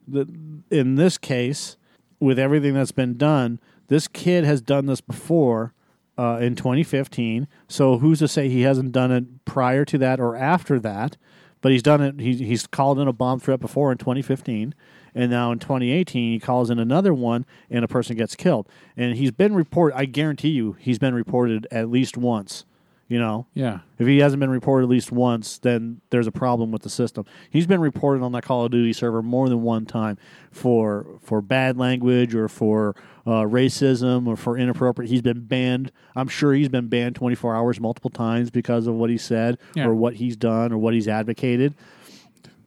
The, 0.07 0.27
in 0.69 0.95
this 0.95 1.17
case, 1.17 1.77
with 2.19 2.38
everything 2.38 2.76
that's 2.76 2.91
been 2.91 3.17
done, 3.17 3.59
this 3.88 4.07
kid 4.07 4.43
has 4.43 4.61
done 4.61 4.85
this 4.85 5.01
before 5.01 5.73
uh, 6.17 6.38
in 6.41 6.55
2015. 6.55 7.47
So 7.67 7.97
who's 7.97 8.19
to 8.19 8.27
say 8.27 8.47
he 8.49 8.61
hasn't 8.61 8.91
done 8.91 9.11
it 9.11 9.45
prior 9.45 9.84
to 9.85 9.97
that 9.97 10.19
or 10.19 10.35
after 10.35 10.80
that? 10.80 11.17
But 11.61 11.72
he's 11.72 11.81
done 11.81 12.01
it. 12.01 12.19
He, 12.19 12.35
he's 12.35 12.67
called 12.67 12.99
in 12.99 13.07
a 13.07 13.13
bomb 13.13 13.39
threat 13.39 13.59
before 13.59 13.91
in 13.91 13.97
2015, 13.97 14.76
and 15.15 15.31
now 15.31 15.51
in 15.51 15.57
2018 15.59 16.33
he 16.33 16.39
calls 16.39 16.69
in 16.69 16.77
another 16.77 17.13
one, 17.13 17.45
and 17.71 17.83
a 17.83 17.87
person 17.87 18.15
gets 18.15 18.35
killed. 18.35 18.67
And 18.95 19.15
he's 19.15 19.31
been 19.31 19.55
reported. 19.55 19.97
I 19.97 20.05
guarantee 20.05 20.49
you, 20.49 20.75
he's 20.79 20.99
been 20.99 21.15
reported 21.15 21.65
at 21.71 21.89
least 21.89 22.17
once. 22.17 22.65
You 23.07 23.19
know, 23.19 23.45
Yeah. 23.53 23.81
if 23.99 24.07
he 24.07 24.17
hasn't 24.17 24.39
been 24.39 24.49
reported 24.49 24.85
at 24.85 24.89
least 24.89 25.11
once, 25.11 25.59
then 25.59 26.01
there's 26.09 26.25
a 26.25 26.31
problem 26.31 26.71
with 26.71 26.81
the 26.81 26.89
system. 26.89 27.23
He's 27.51 27.67
been 27.67 27.79
reported 27.79 28.23
on 28.23 28.31
that 28.31 28.41
Call 28.41 28.65
of 28.65 28.71
Duty 28.71 28.93
server 28.93 29.21
more 29.21 29.47
than 29.47 29.61
one 29.61 29.85
time 29.85 30.17
for 30.51 31.05
for 31.21 31.39
bad 31.39 31.77
language 31.77 32.33
or 32.33 32.47
for 32.47 32.95
uh, 33.27 33.43
racism 33.43 34.25
or 34.25 34.35
for 34.35 34.57
inappropriate. 34.57 35.11
He's 35.11 35.21
been 35.21 35.41
banned. 35.41 35.91
I'm 36.15 36.27
sure 36.27 36.53
he's 36.53 36.67
been 36.69 36.87
banned 36.87 37.15
24 37.15 37.55
hours 37.55 37.79
multiple 37.79 38.09
times 38.09 38.49
because 38.49 38.87
of 38.87 38.95
what 38.95 39.11
he 39.11 39.19
said 39.19 39.59
Yeah. 39.75 39.85
or 39.85 39.93
what 39.93 40.15
he's 40.15 40.35
done 40.35 40.71
or 40.71 40.79
what 40.79 40.95
he's 40.95 41.07
advocated. 41.07 41.75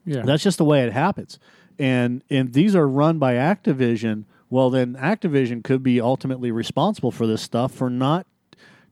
Yeah. 0.05 0.23
That's 0.23 0.43
just 0.45 0.59
the 0.59 0.65
way 0.65 0.85
it 0.85 0.93
happens. 0.93 1.41
And 1.79 2.23
and 2.29 2.53
these 2.53 2.75
are 2.75 2.89
run 2.89 3.19
by 3.19 3.35
Activision. 3.35 4.25
Well, 4.51 4.71
then 4.71 4.95
Activision 4.97 5.63
could 5.63 5.83
be 5.83 6.01
ultimately 6.01 6.51
responsible 6.51 7.11
for 7.11 7.27
this 7.27 7.43
stuff 7.43 7.73
for 7.73 7.91
not 7.91 8.27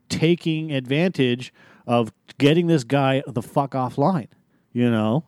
taking 0.08 0.72
advantage 0.72 1.52
of 1.86 2.12
getting 2.38 2.66
this 2.66 2.84
guy 2.84 3.22
the 3.26 3.42
fuck 3.42 3.72
offline. 3.72 4.28
You 4.72 4.90
know? 4.90 5.24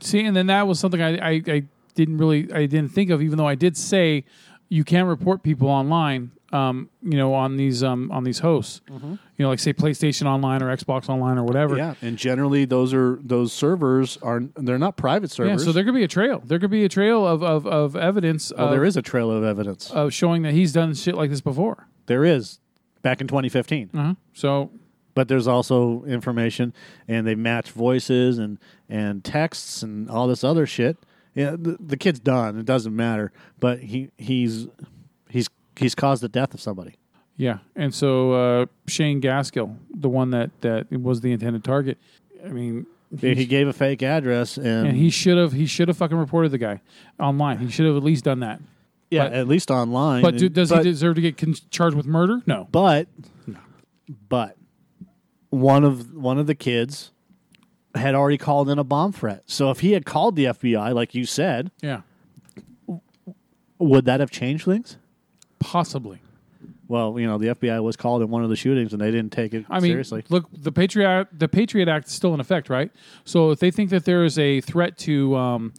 See, 0.00 0.24
and 0.24 0.36
then 0.36 0.46
that 0.46 0.66
was 0.66 0.78
something 0.78 1.00
I, 1.00 1.16
I, 1.16 1.42
I 1.46 1.62
didn't 1.94 2.18
really 2.18 2.52
I 2.52 2.66
didn't 2.66 2.90
think 2.90 3.10
of, 3.10 3.22
even 3.22 3.38
though 3.38 3.48
I 3.48 3.54
did 3.54 3.76
say 3.76 4.24
you 4.70 4.84
can 4.84 5.04
report 5.04 5.42
people 5.42 5.68
online. 5.68 6.30
Um, 6.52 6.90
you 7.00 7.16
know, 7.16 7.32
on 7.34 7.56
these 7.56 7.84
um 7.84 8.10
on 8.10 8.24
these 8.24 8.40
hosts, 8.40 8.80
you 8.88 9.18
know, 9.38 9.50
like 9.50 9.60
say 9.60 9.72
PlayStation 9.72 10.26
Online 10.26 10.64
or 10.64 10.76
Xbox 10.76 11.08
Online 11.08 11.38
or 11.38 11.44
whatever. 11.44 11.76
Yeah. 11.76 11.94
And 12.02 12.16
generally, 12.16 12.64
those 12.64 12.92
are 12.92 13.20
those 13.22 13.52
servers 13.52 14.16
are 14.20 14.42
they're 14.56 14.76
not 14.76 14.96
private 14.96 15.30
servers. 15.30 15.60
Yeah, 15.60 15.64
so 15.64 15.70
there 15.70 15.84
could 15.84 15.94
be 15.94 16.02
a 16.02 16.08
trail. 16.08 16.42
There 16.44 16.58
could 16.58 16.72
be 16.72 16.84
a 16.84 16.88
trail 16.88 17.24
of 17.24 17.44
of, 17.44 17.68
of 17.68 17.94
evidence 17.94 18.52
well, 18.56 18.66
of, 18.66 18.72
there 18.72 18.84
is 18.84 18.96
a 18.96 19.02
trail 19.02 19.30
of 19.30 19.44
evidence. 19.44 19.92
of 19.92 20.12
showing 20.12 20.42
that 20.42 20.52
he's 20.52 20.72
done 20.72 20.92
shit 20.94 21.14
like 21.14 21.30
this 21.30 21.40
before. 21.40 21.86
there 22.06 22.24
is 22.24 22.58
back 23.02 23.20
in 23.20 23.28
2015. 23.28 23.90
Uh-huh. 23.94 24.14
So 24.32 24.72
but 25.14 25.28
there's 25.28 25.46
also 25.46 26.02
information 26.04 26.72
and 27.06 27.26
they 27.28 27.36
match 27.36 27.70
voices 27.70 28.38
and 28.38 28.58
and 28.88 29.22
texts 29.22 29.84
and 29.84 30.10
all 30.10 30.26
this 30.26 30.42
other 30.42 30.66
shit 30.66 30.96
yeah 31.40 31.50
the, 31.52 31.76
the 31.80 31.96
kid's 31.96 32.20
done 32.20 32.58
it 32.58 32.66
doesn't 32.66 32.94
matter 32.94 33.32
but 33.58 33.78
he 33.80 34.10
he's 34.18 34.68
he's 35.28 35.48
he's 35.76 35.94
caused 35.94 36.22
the 36.22 36.28
death 36.28 36.54
of 36.54 36.60
somebody 36.60 36.94
yeah, 37.40 37.60
and 37.74 37.94
so 37.94 38.32
uh, 38.32 38.66
Shane 38.86 39.22
Gaskill, 39.22 39.74
the 39.94 40.10
one 40.10 40.28
that 40.32 40.50
that 40.60 40.92
was 40.92 41.22
the 41.22 41.32
intended 41.32 41.64
target. 41.64 41.96
I 42.44 42.48
mean, 42.48 42.84
he, 43.18 43.34
he 43.34 43.46
gave 43.46 43.66
a 43.66 43.72
fake 43.72 44.02
address 44.02 44.58
and, 44.58 44.88
and 44.88 44.96
he 44.96 45.08
should 45.08 45.38
have 45.38 45.54
he 45.54 45.64
should 45.64 45.88
have 45.88 45.96
fucking 45.96 46.18
reported 46.18 46.50
the 46.52 46.58
guy 46.58 46.82
online. 47.18 47.56
He 47.56 47.70
should 47.70 47.86
have 47.86 47.96
at 47.96 48.02
least 48.02 48.24
done 48.24 48.40
that. 48.40 48.60
yeah 49.10 49.24
but- 49.24 49.32
at 49.32 49.48
least 49.48 49.70
online 49.70 50.20
But 50.22 50.36
do, 50.36 50.50
does 50.50 50.68
but, 50.68 50.84
he 50.84 50.90
deserve 50.90 51.14
to 51.14 51.22
get 51.22 51.38
con- 51.38 51.54
charged 51.70 51.96
with 51.96 52.04
murder? 52.04 52.42
No. 52.44 52.68
but 52.70 53.08
but 54.28 54.58
one 55.48 55.82
of 55.84 56.12
one 56.14 56.38
of 56.38 56.46
the 56.46 56.54
kids 56.54 57.10
had 57.94 58.14
already 58.14 58.38
called 58.38 58.68
in 58.70 58.78
a 58.78 58.84
bomb 58.84 59.12
threat 59.12 59.42
so 59.46 59.70
if 59.70 59.80
he 59.80 59.92
had 59.92 60.04
called 60.06 60.36
the 60.36 60.44
FBI 60.46 60.94
like 60.94 61.14
you 61.14 61.24
said 61.26 61.70
Yeah, 61.82 62.02
would 63.78 64.04
that 64.04 64.20
have 64.20 64.30
changed 64.30 64.64
things 64.64 64.96
possibly. 65.58 66.20
well 66.88 67.18
you 67.18 67.26
know 67.26 67.38
the 67.38 67.48
FBI 67.48 67.82
was 67.82 67.96
called 67.96 68.22
in 68.22 68.28
one 68.30 68.42
of 68.44 68.50
the 68.50 68.56
shootings 68.56 68.92
and 68.92 69.00
they 69.00 69.10
didn't 69.10 69.32
take 69.32 69.52
it 69.54 69.64
I 69.68 69.80
mean, 69.80 69.90
seriously 69.92 70.24
look, 70.28 70.46
the 70.52 70.72
Patriot 70.72 71.28
the 71.32 71.48
Patriot 71.48 71.88
Act 71.88 72.06
is 72.08 72.12
still 72.12 72.34
in 72.34 72.40
effect, 72.40 72.68
right? 72.70 72.90
So 73.24 73.50
if 73.50 73.58
they 73.60 73.70
think 73.70 73.90
that 73.90 74.04
there 74.04 74.24
is 74.24 74.38
a 74.38 74.60
threat 74.60 74.96
to 74.98 75.36
um, 75.36 75.72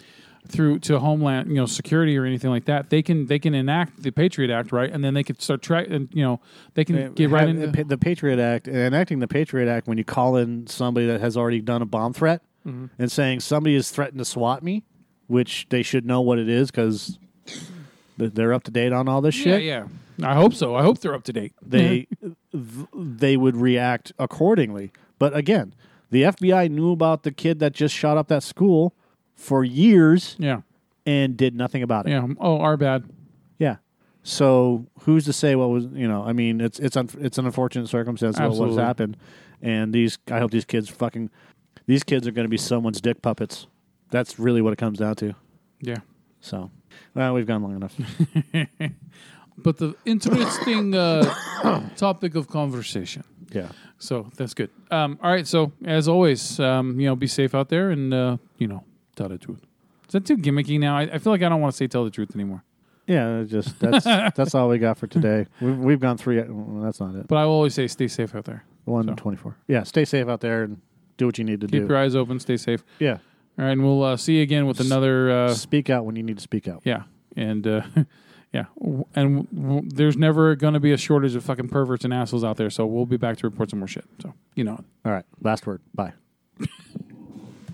through 0.47 0.79
to 0.79 0.99
homeland, 0.99 1.49
you 1.49 1.55
know, 1.55 1.65
security 1.65 2.17
or 2.17 2.25
anything 2.25 2.49
like 2.49 2.65
that, 2.65 2.89
they 2.89 3.01
can 3.01 3.27
they 3.27 3.39
can 3.39 3.53
enact 3.53 4.01
the 4.03 4.11
Patriot 4.11 4.51
Act, 4.53 4.71
right? 4.71 4.91
And 4.91 5.03
then 5.03 5.13
they 5.13 5.23
could 5.23 5.41
start 5.41 5.61
track, 5.61 5.87
and 5.89 6.09
you 6.13 6.23
know, 6.23 6.39
they 6.73 6.83
can 6.83 7.13
get 7.13 7.29
right 7.29 7.47
Have- 7.47 7.49
into. 7.49 7.67
the, 7.67 7.83
the 7.83 7.97
Patriot 7.97 8.39
Act, 8.39 8.67
enacting 8.67 9.19
the 9.19 9.27
Patriot 9.27 9.69
Act 9.69 9.87
when 9.87 9.97
you 9.97 10.03
call 10.03 10.35
in 10.37 10.67
somebody 10.67 11.05
that 11.07 11.21
has 11.21 11.37
already 11.37 11.61
done 11.61 11.81
a 11.81 11.85
bomb 11.85 12.13
threat 12.13 12.41
Mm-hmm. 12.67 12.85
and 12.99 13.11
saying 13.11 13.39
somebody 13.39 13.73
has 13.73 13.89
threatened 13.89 14.19
to 14.19 14.25
swat 14.25 14.61
me, 14.61 14.83
which 15.25 15.65
they 15.69 15.81
should 15.81 16.05
know 16.05 16.21
what 16.21 16.37
it 16.37 16.47
is 16.47 16.69
because 16.69 17.17
they're 18.17 18.53
up 18.53 18.63
to 18.65 18.71
date 18.71 18.93
on 18.93 19.07
all 19.07 19.19
this 19.21 19.35
yeah, 19.39 19.43
shit. 19.43 19.63
yeah. 19.63 19.87
I 20.21 20.35
hope 20.35 20.53
so. 20.53 20.75
I 20.75 20.83
hope 20.83 20.99
they're 20.99 21.15
up 21.15 21.23
to 21.23 21.33
date. 21.33 21.53
They 21.61 22.07
th- 22.21 22.87
they 22.93 23.35
would 23.35 23.55
react 23.57 24.11
accordingly. 24.19 24.91
But 25.17 25.35
again, 25.35 25.73
the 26.11 26.21
FBI 26.23 26.69
knew 26.69 26.91
about 26.91 27.23
the 27.23 27.31
kid 27.31 27.57
that 27.59 27.73
just 27.73 27.95
shot 27.95 28.17
up 28.17 28.27
that 28.27 28.43
school 28.43 28.93
for 29.41 29.63
years 29.63 30.35
yeah, 30.39 30.61
and 31.05 31.35
did 31.35 31.55
nothing 31.55 31.83
about 31.83 32.07
it. 32.07 32.11
yeah. 32.11 32.27
Oh, 32.39 32.59
our 32.59 32.77
bad. 32.77 33.03
Yeah. 33.57 33.77
So 34.23 34.85
who's 35.01 35.25
to 35.25 35.33
say 35.33 35.55
what 35.55 35.69
was 35.69 35.85
you 35.93 36.07
know? 36.07 36.23
I 36.23 36.33
mean, 36.33 36.61
it's 36.61 36.79
it's 36.79 36.95
un, 36.95 37.09
it's 37.19 37.37
an 37.37 37.45
unfortunate 37.45 37.87
circumstance 37.87 38.37
of 38.37 38.43
what's 38.43 38.59
Absolutely. 38.59 38.83
happened, 38.83 39.17
and 39.61 39.93
these 39.93 40.19
I 40.29 40.39
hope 40.39 40.51
these 40.51 40.65
kids 40.65 40.89
fucking 40.89 41.29
these 41.87 42.03
kids 42.03 42.27
are 42.27 42.31
going 42.31 42.45
to 42.45 42.49
be 42.49 42.57
someone's 42.57 43.01
dick 43.01 43.21
puppets. 43.21 43.67
That's 44.11 44.37
really 44.37 44.61
what 44.61 44.73
it 44.73 44.77
comes 44.77 44.99
down 44.99 45.15
to. 45.15 45.33
Yeah. 45.81 45.97
So, 46.41 46.69
well, 47.15 47.33
we've 47.33 47.47
gone 47.47 47.63
long 47.63 47.75
enough. 47.75 47.95
But 49.57 49.77
the 49.77 49.95
interesting 50.05 50.95
uh, 50.95 51.89
topic 51.95 52.35
of 52.35 52.47
conversation. 52.47 53.23
yeah. 53.51 53.69
So 53.99 54.31
that's 54.35 54.55
good. 54.55 54.71
Um, 54.89 55.19
all 55.21 55.29
right. 55.29 55.45
So 55.45 55.71
as 55.85 56.07
always, 56.07 56.59
um, 56.59 56.99
you 56.99 57.05
know, 57.05 57.15
be 57.15 57.27
safe 57.27 57.53
out 57.53 57.69
there 57.69 57.91
and 57.91 58.11
uh, 58.13 58.37
you 58.57 58.67
know, 58.67 58.83
tell 59.15 59.29
the 59.29 59.37
truth. 59.37 59.61
Is 60.07 60.13
that 60.13 60.25
too 60.25 60.37
gimmicky 60.37 60.79
now? 60.79 60.97
I, 60.97 61.03
I 61.03 61.17
feel 61.19 61.31
like 61.31 61.41
I 61.41 61.49
don't 61.49 61.61
want 61.61 61.73
to 61.73 61.77
say 61.77 61.87
tell 61.87 62.03
the 62.03 62.11
truth 62.11 62.35
anymore. 62.35 62.63
Yeah, 63.07 63.43
just 63.47 63.79
that's 63.79 64.05
that's 64.35 64.53
all 64.55 64.69
we 64.69 64.77
got 64.77 64.97
for 64.97 65.07
today. 65.07 65.47
We've, 65.59 65.77
we've 65.77 65.99
gone 65.99 66.17
three. 66.17 66.41
Well, 66.41 66.83
that's 66.83 66.99
not 66.99 67.15
it. 67.15 67.27
But 67.27 67.37
I 67.37 67.45
will 67.45 67.53
always 67.53 67.73
say 67.73 67.87
stay 67.87 68.07
safe 68.07 68.35
out 68.35 68.45
there. 68.45 68.63
One 68.85 69.07
So. 69.07 69.15
twenty 69.15 69.37
four. 69.37 69.57
Yeah, 69.67 69.83
stay 69.83 70.05
safe 70.05 70.27
out 70.27 70.41
there 70.41 70.63
and 70.63 70.81
do 71.17 71.25
what 71.25 71.37
you 71.37 71.43
need 71.43 71.61
to 71.61 71.67
Keep 71.67 71.71
do. 71.71 71.79
Keep 71.81 71.89
your 71.89 71.97
eyes 71.97 72.15
open. 72.15 72.39
Stay 72.39 72.57
safe. 72.57 72.83
Yeah, 72.99 73.17
All 73.57 73.65
right, 73.65 73.71
and 73.71 73.83
we'll 73.83 74.03
uh, 74.03 74.17
see 74.17 74.37
you 74.37 74.43
again 74.43 74.65
with 74.65 74.79
another. 74.79 75.31
Uh, 75.31 75.53
speak 75.53 75.89
out 75.89 76.05
when 76.05 76.15
you 76.15 76.23
need 76.23 76.37
to 76.37 76.43
speak 76.43 76.67
out. 76.67 76.81
yeah, 76.83 77.03
and 77.35 77.65
uh, 77.67 77.81
yeah, 78.53 78.65
and 79.15 79.47
w- 79.47 79.47
w- 79.53 79.89
there's 79.93 80.17
never 80.17 80.55
going 80.55 80.73
to 80.73 80.79
be 80.79 80.91
a 80.93 80.97
shortage 80.97 81.35
of 81.35 81.43
fucking 81.43 81.69
perverts 81.69 82.05
and 82.05 82.13
assholes 82.13 82.43
out 82.43 82.57
there. 82.57 82.69
So 82.69 82.85
we'll 82.85 83.05
be 83.05 83.17
back 83.17 83.37
to 83.37 83.47
report 83.47 83.69
some 83.71 83.79
more 83.79 83.87
shit. 83.87 84.05
So 84.21 84.33
you 84.55 84.63
know. 84.63 84.79
All 85.05 85.11
right, 85.11 85.25
last 85.41 85.65
word. 85.67 85.81
Bye. 85.93 86.13